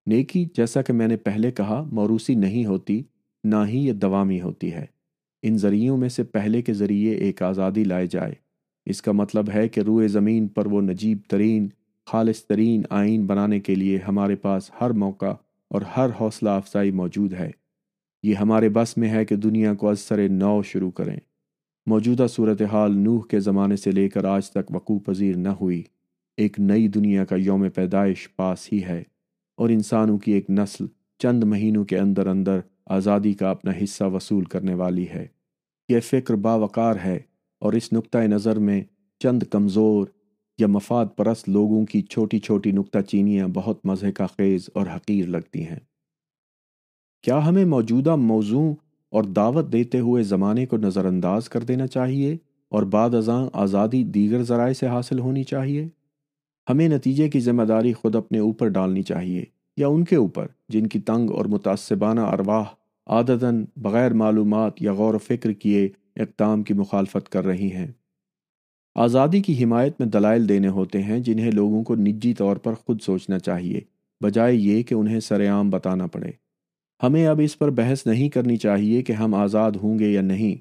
نیکی 0.06 0.45
جیسا 0.53 0.81
کہ 0.81 0.94
میں 0.94 1.07
نے 1.07 1.18
پہلے 1.18 1.52
کہا، 1.52 1.84
موروثی 1.91 2.35
نہیں 2.35 2.65
ہوتی، 2.65 3.03
نہ 3.44 3.56
ہی 3.68 3.88
یہ 3.88 3.94
دوامی 3.94 4.41
ہوتی 4.41 4.73
ہے۔ 4.73 4.85
ان 5.44 5.57
ذریعوں 5.57 5.98
میں 5.98 6.10
سے 6.10 6.23
پہلے 6.23 6.61
کے 6.61 6.73
ذریعے 6.73 7.15
ایک 7.15 7.41
آزادی 7.41 7.84
لائے 7.84 8.07
جائے۔ 8.07 8.34
اس 8.85 9.02
کا 9.02 9.11
مطلب 9.11 9.49
ہے 9.53 9.69
کہ 9.69 9.80
روئے 9.80 10.07
زمین 10.07 10.48
پر 10.48 10.65
وہ 10.65 10.81
نجیب 10.81 11.18
ترین، 11.27 11.68
خالص 12.06 12.45
ترین 12.45 12.81
آئین 12.90 13.26
بنانے 13.26 13.60
کے 13.60 13.76
لیے 13.76 13.99
ہمارے 14.07 14.35
پاس 14.35 14.72
ہر 14.81 14.90
موقع 14.90 15.34
اور 15.69 15.81
ہر 15.81 16.10
حوصلہ 16.19 16.49
افزائی 16.49 16.91
موجود 16.91 17.34
ہے۔ 17.34 17.52
یہ 18.24 18.36
ہمارے 18.36 18.70
بس 18.70 18.98
میں 18.98 19.10
ہے 19.10 19.26
کہ 19.26 19.36
دنیا 19.36 19.74
کو 19.74 19.90
از 19.90 20.00
سر 20.00 20.30
نو 20.30 20.62
شروع 20.62 20.91
کریں۔ 20.91 21.18
موجودہ 21.86 22.26
صورتحال 22.30 22.98
نوح 22.98 23.22
کے 23.22 23.40
زمانے 23.40 23.76
سے 23.76 23.91
لے 23.91 24.10
کر 24.10 24.26
آج 24.26 24.50
تک 24.50 24.76
وقوع 24.76 25.00
پذیر 25.00 25.36
نہ 25.36 25.50
ہوئی۔ 25.50 25.84
ایک 26.38 26.60
نئی 26.60 26.88
دنیا 26.88 27.26
کا 27.26 27.36
یوم 27.36 27.70
پیدائش 27.70 28.36
پاس 28.36 28.74
ہی 28.74 28.84
ہے 28.84 29.04
اور 29.58 29.70
انسانوں 29.70 30.18
کی 30.18 30.32
ایک 30.32 30.50
نسل 30.50 30.86
چند 31.20 31.44
مہینوں 31.44 31.86
کے 31.86 31.98
اندر 31.98 32.28
اندر 32.28 32.60
آزادی 32.86 33.34
کا 33.34 33.50
اپنا 33.50 33.72
حصہ 33.84 34.04
وصول 34.04 34.44
کرنے 34.44 34.74
والی 34.74 35.10
ہے۔ 35.10 35.28
یہ 35.90 36.00
فکر 36.00 36.34
باوقار 36.34 36.95
ہے 37.06 37.20
اور 37.60 37.74
اس 37.74 37.94
نقطۂ 37.94 38.18
نظر 38.18 38.60
میں 38.60 38.84
چند 39.20 39.44
کمزور 39.44 40.08
یا 40.58 40.68
مفاد 40.68 41.06
پرست 41.16 41.50
لوگوں 41.50 41.86
کی 41.86 42.02
چھوٹی 42.02 42.40
چھوٹی 42.40 42.72
نکتہ 42.72 43.00
چینیاں 43.00 43.48
بہت 43.54 43.86
مزے 43.86 44.12
کا 44.12 44.28
خیز 44.28 44.70
اور 44.74 44.88
حقیر 44.95 45.28
لگتی 45.28 45.68
ہیں۔ 45.68 45.80
کیا 47.24 47.48
ہمیں 47.48 47.66
موجودہ 47.66 48.16
موضوع 48.16 48.74
اور 49.10 49.24
دعوت 49.24 49.72
دیتے 49.72 50.00
ہوئے 50.00 50.24
زمانے 50.24 50.66
کو 50.66 50.78
نظر 50.78 51.06
انداز 51.06 51.50
کر 51.50 51.64
دینا 51.64 51.88
چاہیے 51.88 52.38
اور 52.70 52.84
بعد 52.84 53.16
ازاں 53.16 53.50
آزادی 53.54 54.04
دیگر 54.04 54.44
ذرائع 54.44 54.74
سے 54.74 54.88
حاصل 54.88 55.20
ہونی 55.20 55.44
چاہیے؟ 55.44 55.88
ہمیں 56.70 56.88
نتیجے 56.88 57.30
کی 57.30 57.40
ذمہ 57.40 57.64
داری 57.64 57.94
خود 57.94 58.16
اپنے 58.16 58.40
اوپر 58.40 58.68
ڈالنی 58.68 59.04
چاہیے 59.04 59.44
یا 59.78 59.88
ان 59.88 60.04
کے 60.04 60.16
اوپر 60.16 60.48
جن 60.70 60.88
کی 60.88 61.00
تنگ 61.00 61.30
اور 61.30 61.45
متعصبانہ 61.45 62.22
ارواح 62.22 62.64
عادتاً 63.08 63.66
بغیر 63.78 64.14
معلومات 64.14 64.82
یا 64.82 64.94
غور 64.94 65.14
و 65.14 65.18
فکر 65.18 65.52
کیے 65.52 65.90
اقدام 66.16 66.64
کی 66.64 66.74
مخالفت 66.74 67.30
کر 67.30 67.45
رہی 67.45 67.72
ہیں۔ 67.72 67.88
آزادی 68.95 69.41
کی 69.41 69.64
حمایت 69.64 69.94
میں 70.00 70.08
دلائل 70.08 70.50
دینے 70.50 70.68
ہوتے 70.68 71.04
ہیں 71.04 71.20
جنہیں 71.20 71.52
لوگوں 71.52 71.84
کو 71.84 71.95
نجی 71.95 72.34
طور 72.34 72.56
پر 72.56 72.74
خود 72.74 73.02
سوچنا 73.02 73.40
چاہیے، 73.40 73.82
بجائے 74.22 74.56
یہ 74.56 74.84
کہ 74.84 74.94
انہیں 74.94 75.20
سر 75.20 75.50
عام 75.50 75.70
بتانا 75.70 76.08
پڑے۔ 76.08 76.43
ہمیں 77.04 77.28
اب 77.28 77.42
اس 77.44 77.60
پر 77.60 77.70
بحث 77.70 78.08
نہیں 78.08 78.30
کرنی 78.30 78.58
چاہیے 78.58 79.02
کہ 79.02 79.14
ہم 79.14 79.34
آزاد 79.36 79.72
ہوں 79.72 80.00
گے 80.00 80.12
یا 80.12 80.22
نہیں، 80.22 80.56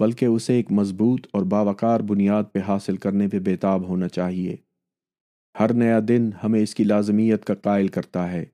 بلکہ 0.00 0.24
اسے 0.26 0.54
ایک 0.54 0.72
مضبوط 0.72 1.26
اور 1.30 1.42
باوقار 1.42 2.00
بنیاد 2.00 2.44
پہ 2.52 2.58
حاصل 2.68 2.96
کرنے 2.96 3.28
پہ 3.28 3.38
بےتاب 3.38 3.88
ہونا 3.88 4.08
چاہیے۔ 4.08 4.56
ہر 5.60 5.72
نیا 5.72 6.00
دن 6.08 6.30
ہمیں 6.44 6.62
اس 6.62 6.74
کی 6.74 6.84
لازمیت 6.84 7.44
کا 7.44 7.54
قائل 7.54 7.88
کرتا 7.88 8.32
ہے، 8.32 8.44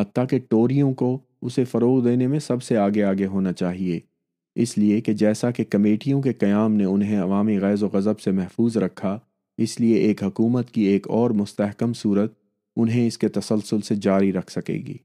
حتیٰ 0.00 0.24
کہ 0.30 0.38
ٹوریوں 0.48 0.94
کو 0.94 1.18
اسے 1.42 1.64
فروغ 1.64 2.04
دینے 2.04 2.26
میں 2.26 2.38
سب 2.38 2.62
سے 2.62 2.76
آگے 2.76 3.04
آگے 3.04 3.26
ہونا 3.26 3.52
چاہیے۔ 3.52 4.00
اس 4.54 4.78
لیے 4.78 5.00
کہ 5.00 5.12
جیسا 5.12 5.50
کہ 5.50 5.64
کمیٹیوں 5.70 6.22
کے 6.22 6.32
قیام 6.32 6.74
نے 6.74 6.84
انہیں 6.84 7.18
عوامی 7.18 7.58
غیظ 7.58 7.82
و 7.82 7.88
غضب 7.88 8.20
سے 8.20 8.30
محفوظ 8.30 8.76
رکھا، 8.76 9.18
اس 9.58 9.80
لیے 9.80 9.96
ایک 9.96 10.22
حکومت 10.22 10.70
کی 10.70 10.82
ایک 10.82 11.08
اور 11.08 11.30
مستحکم 11.30 11.92
صورت 11.92 12.32
انہیں 12.76 13.06
اس 13.06 13.18
کے 13.18 13.28
تسلسل 13.28 13.80
سے 13.80 13.94
جاری 13.94 14.32
رکھ 14.32 14.52
سکے 14.52 14.74
گی۔ 14.74 14.96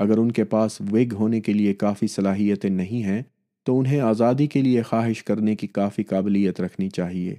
اگر 0.00 0.18
ان 0.18 0.32
کے 0.32 0.44
پاس 0.44 0.80
وگ 0.80 1.14
ہونے 1.14 1.40
کے 1.40 1.52
لیے 1.52 1.74
کافی 1.74 2.06
صلاحیتیں 2.06 2.70
نہیں 2.70 3.02
ہیں، 3.02 3.22
تو 3.62 3.78
انہیں 3.78 4.00
آزادی 4.00 4.46
کے 4.46 4.62
لیے 4.62 4.82
خواہش 4.82 5.24
کرنے 5.24 5.56
کی 5.56 5.66
کافی 5.66 6.02
قابلیت 6.02 6.60
رکھنی 6.60 6.88
چاہیے۔ 6.88 7.34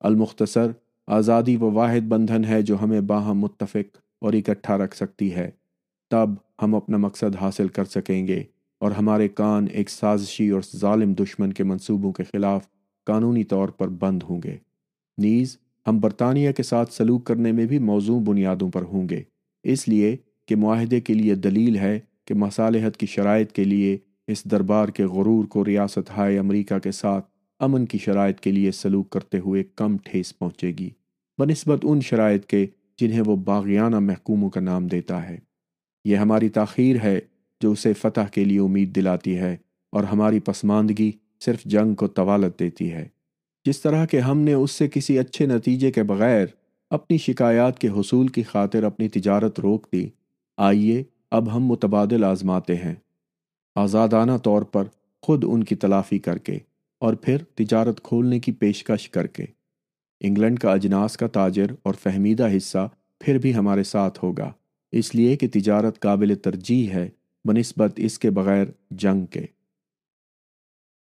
المختصر، 0.00 0.66
آزادی 1.06 1.56
وہ 1.56 1.70
واحد 1.70 2.00
بندھن 2.00 2.44
ہے 2.44 2.62
جو 2.62 2.82
ہمیں 2.82 3.00
باہم 3.00 3.38
متفق 3.38 3.98
اور 4.20 4.32
اکٹھا 4.32 4.78
رکھ 4.78 4.96
سکتی 4.96 5.34
ہے۔ 5.34 5.50
تب 6.10 6.30
ہم 6.62 6.74
اپنا 6.74 6.96
مقصد 6.96 7.36
حاصل 7.40 7.68
کر 7.68 7.84
سکیں 7.84 8.26
گے 8.26 8.42
اور 8.80 8.90
ہمارے 8.90 9.28
کان 9.28 9.66
ایک 9.72 9.90
سازشی 9.90 10.50
اور 10.50 10.60
ظالم 10.76 11.12
دشمن 11.12 11.52
کے 11.52 11.64
منصوبوں 11.64 12.12
کے 12.12 12.22
خلاف 12.32 12.66
قانونی 13.06 13.44
طور 13.44 13.68
پر 13.68 13.88
بند 13.88 14.22
ہوں 14.22 14.40
گے۔ 14.44 14.56
نیز، 15.18 15.58
ہم 15.86 16.00
برطانیہ 16.00 16.52
کے 16.52 16.62
ساتھ 16.62 16.92
سلوک 16.92 17.24
کرنے 17.24 17.52
میں 17.52 17.66
بھی 17.66 17.78
موضوع 17.78 18.20
بنیادوں 18.20 18.70
پر 18.70 18.82
ہوں 18.82 19.08
گے۔ 19.08 19.22
اس 19.64 19.88
لیے 19.88 20.16
کہ 20.48 20.56
معاہدے 20.56 21.00
کے 21.00 21.14
لیے 21.14 21.34
دلیل 21.34 21.76
ہے 21.76 22.00
کہ 22.24 22.34
مصالحت 22.34 22.96
کی 22.96 23.06
شرائط 23.06 23.52
کے 23.52 23.64
لیے 23.64 23.98
اس 24.26 24.44
دربار 24.44 24.88
کے 24.88 25.04
غرور 25.04 25.44
کو 25.44 25.64
ریاست 25.64 26.10
ہائے 26.10 26.38
امریکہ 26.38 26.78
کے 26.78 26.92
ساتھ 26.92 27.26
امن 27.60 27.86
کی 27.86 27.98
شرائط 27.98 28.40
کے 28.40 28.52
لیے 28.52 28.72
سلوک 28.72 29.10
کرتے 29.10 29.38
ہوئے 29.38 29.64
کم 29.76 29.96
ٹھیس 30.04 30.38
پہنچے 30.38 30.72
گی۔ 30.78 30.90
بنسبت 31.38 31.78
ان 31.82 32.00
شرائط 32.00 32.46
کے 32.46 32.66
جنہیں 33.00 33.20
وہ 33.26 33.36
باغیانہ 33.36 33.98
محکوموں 33.98 34.50
کا 34.50 34.60
نام 34.60 34.86
دیتا 34.86 35.28
ہے۔ 35.28 35.38
یہ 36.04 36.16
ہماری 36.16 36.48
تاخیر 36.48 36.96
ہے 37.04 37.20
جو 37.60 37.70
اسے 37.70 37.92
فتح 37.92 38.28
کے 38.32 38.44
لیے 38.44 38.60
امید 38.60 38.96
دلاتی 38.96 39.38
ہے 39.38 39.56
اور 39.92 40.04
ہماری 40.04 40.40
پسماندگی 40.40 41.12
صرف 41.40 41.64
جنگ 41.64 41.94
کو 41.94 42.06
طوالت 42.06 42.60
دیتی 42.60 42.92
ہے۔ 42.92 43.08
جس 43.64 43.80
طرح 43.80 44.06
کہ 44.06 44.16
ہم 44.16 44.38
نے 44.38 44.52
اس 44.52 44.70
سے 44.70 44.88
کسی 44.88 45.18
اچھے 45.18 45.46
نتیجے 45.46 45.92
کے 45.92 46.02
بغیر 46.02 46.46
اپنی 46.90 47.18
شکایات 47.18 47.78
کے 47.78 47.88
حصول 47.88 48.28
کی 48.28 48.42
خاطر 48.42 48.82
اپنی 48.82 49.08
تجارت 49.08 49.60
روک 49.60 49.86
دی 49.92 50.08
آئیے، 50.60 51.02
اب 51.30 51.56
ہم 51.56 51.66
متبادل 51.66 52.24
آزماتے 52.24 52.76
ہیں۔ 52.76 52.94
آزادانہ 53.74 54.32
طور 54.42 54.62
پر 54.62 54.84
خود 55.22 55.44
ان 55.48 55.64
کی 55.64 55.74
تلافی 55.74 56.18
کر 56.18 56.38
کے 56.38 56.58
اور 56.98 57.14
پھر 57.14 57.38
تجارت 57.54 58.02
کھولنے 58.02 58.40
کی 58.40 58.52
پیشکش 58.52 59.10
کر 59.10 59.26
کے۔ 59.26 59.44
انگلینڈ 60.20 60.58
کا 60.58 60.72
اجناس 60.72 61.16
کا 61.16 61.26
تاجر 61.26 61.66
اور 61.82 61.94
فہمیدہ 61.94 62.56
حصہ 62.56 62.88
پھر 63.20 63.38
بھی 63.38 63.54
ہمارے 63.54 63.82
ساتھ 63.82 64.24
ہوگا۔ 64.24 64.52
اس 64.92 65.14
لیے 65.14 65.36
کہ 65.36 65.48
تجارت 65.52 66.00
قابل 66.00 66.34
ترجیح 66.34 66.90
ہے 66.90 67.08
بنسبت 67.44 67.92
اس 67.96 68.18
کے 68.18 68.30
بغیر 68.30 68.66
جنگ 68.90 69.26
کے۔ 69.26 69.46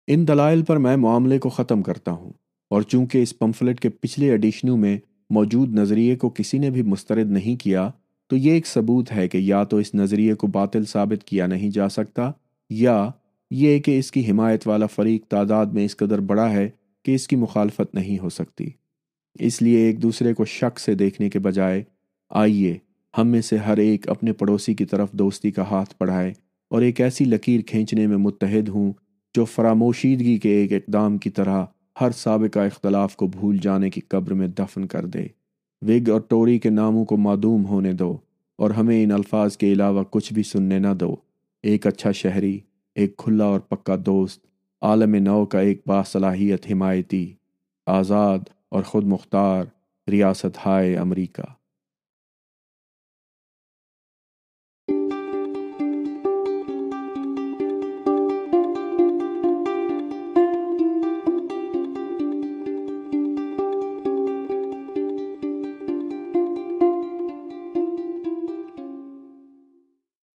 ان 0.07 0.29
دلائل 0.29 0.65
پر 0.65 0.77
میں 0.77 0.97
معاملے 0.97 1.39
کو 1.39 1.49
ختم 1.49 1.83
کرتا 1.83 2.11
ہوں 2.11 2.33
اور 2.71 2.83
چونکہ 2.83 3.23
اس 3.23 3.39
پمفلٹ 3.39 3.81
کے 3.81 3.89
پچھلے 3.89 4.31
ایڈیشنوں 4.31 4.77
میں 4.77 4.99
موجود 5.31 5.75
نظریے 5.75 6.17
کو 6.17 6.31
کسی 6.31 6.59
نے 6.59 6.71
بھی 6.71 6.83
مسترد 6.83 7.31
نہیں 7.31 7.57
کیا 7.57 7.91
تو 8.31 8.37
یہ 8.37 8.53
ایک 8.53 8.67
ثبوت 8.67 9.13
ہے 9.13 9.29
کہ 9.29 9.39
یا 9.39 9.63
تو 9.65 9.77
اس 9.77 9.95
نظریے 9.95 10.35
کو 10.35 10.47
باطل 10.47 10.85
ثابت 10.85 11.25
کیا 11.25 11.47
نہیں 11.47 11.71
جا 11.71 11.89
سکتا، 11.89 12.31
یا 12.71 13.11
یہ 13.51 13.79
کہ 13.79 13.99
اس 13.99 14.11
کی 14.13 14.31
حمایت 14.31 14.67
والا 14.69 14.87
فریق 14.87 15.27
تعداد 15.27 15.67
میں 15.67 15.85
اس 15.85 15.97
قدر 15.97 16.21
بڑا 16.21 16.51
ہے 16.53 16.69
کہ 17.05 17.15
اس 17.15 17.29
کی 17.29 17.37
مخالفت 17.37 17.95
نہیں 17.95 18.19
ہو 18.19 18.29
سکتی۔ 18.29 18.69
اس 19.41 19.63
لیے 19.63 19.79
ایک 19.79 20.03
دوسرے 20.03 20.35
کو 20.35 20.45
شک 20.45 20.81
سے 20.81 20.95
دیکھنے 20.95 21.31
کے 21.31 21.39
بجائے، 21.39 21.83
آئیے 22.31 22.77
ہم 23.15 23.29
میں 23.29 23.41
سے 23.41 23.57
ہر 23.57 23.77
ایک 23.77 24.09
اپنے 24.09 24.33
پڑوسی 24.33 24.75
کی 24.75 24.85
طرف 24.85 25.13
دوستی 25.13 25.51
کا 25.51 25.63
ہاتھ 25.63 25.95
بڑھائے 26.01 26.33
اور 26.71 26.83
ایک 26.83 27.01
ایسی 27.01 27.25
لکیر 27.25 27.61
کھینچنے 27.67 28.07
میں 28.07 28.17
متحد 28.17 28.69
ہوں 28.69 28.93
جو 29.35 29.45
فراموشیدگی 29.45 30.37
کے 30.39 30.51
ایک 30.51 30.73
اقدام 30.73 31.19
کی 31.19 31.31
طرح 31.31 31.65
ہر 32.01 32.11
سابقہ 32.11 32.59
اختلاف 32.59 33.17
کو 33.17 33.27
بھول 33.27 33.59
جانے 33.63 33.91
کی 33.91 34.01
قبر 34.09 34.35
میں 34.35 34.49
دفن 34.49 34.87
کر 34.87 35.07
دے۔ 35.07 35.27
وگ 35.83 36.11
اور 36.11 36.21
ٹوری 36.21 36.59
کے 36.59 36.71
ناموں 36.71 37.05
کو 37.05 37.17
معدوم 37.17 37.67
ہونے 37.67 37.93
دو 37.93 38.17
اور 38.59 38.71
ہمیں 38.71 39.05
ان 39.05 39.13
الفاظ 39.13 39.57
کے 39.57 39.73
علاوہ 39.73 40.05
کچھ 40.11 40.33
بھی 40.33 40.43
سننے 40.43 40.79
نہ 40.79 40.95
دو۔ 41.01 41.17
ایک 41.63 41.87
اچھا 41.87 42.13
شہری، 42.13 42.59
ایک 42.95 43.17
کھلا 43.17 43.45
اور 43.45 43.61
پکا 43.61 43.97
دوست، 44.07 44.47
عالم 44.83 45.15
نو 45.15 45.45
کا 45.45 45.61
ایک 45.61 45.83
باصلاحیت 45.87 46.67
حمایتی، 46.73 47.33
آزاد 47.87 48.39
اور 48.69 48.83
خود 48.83 49.05
مختار 49.05 49.65
ریاست 50.11 50.67
ہائے 50.67 50.97
امریکہ۔ 50.97 51.56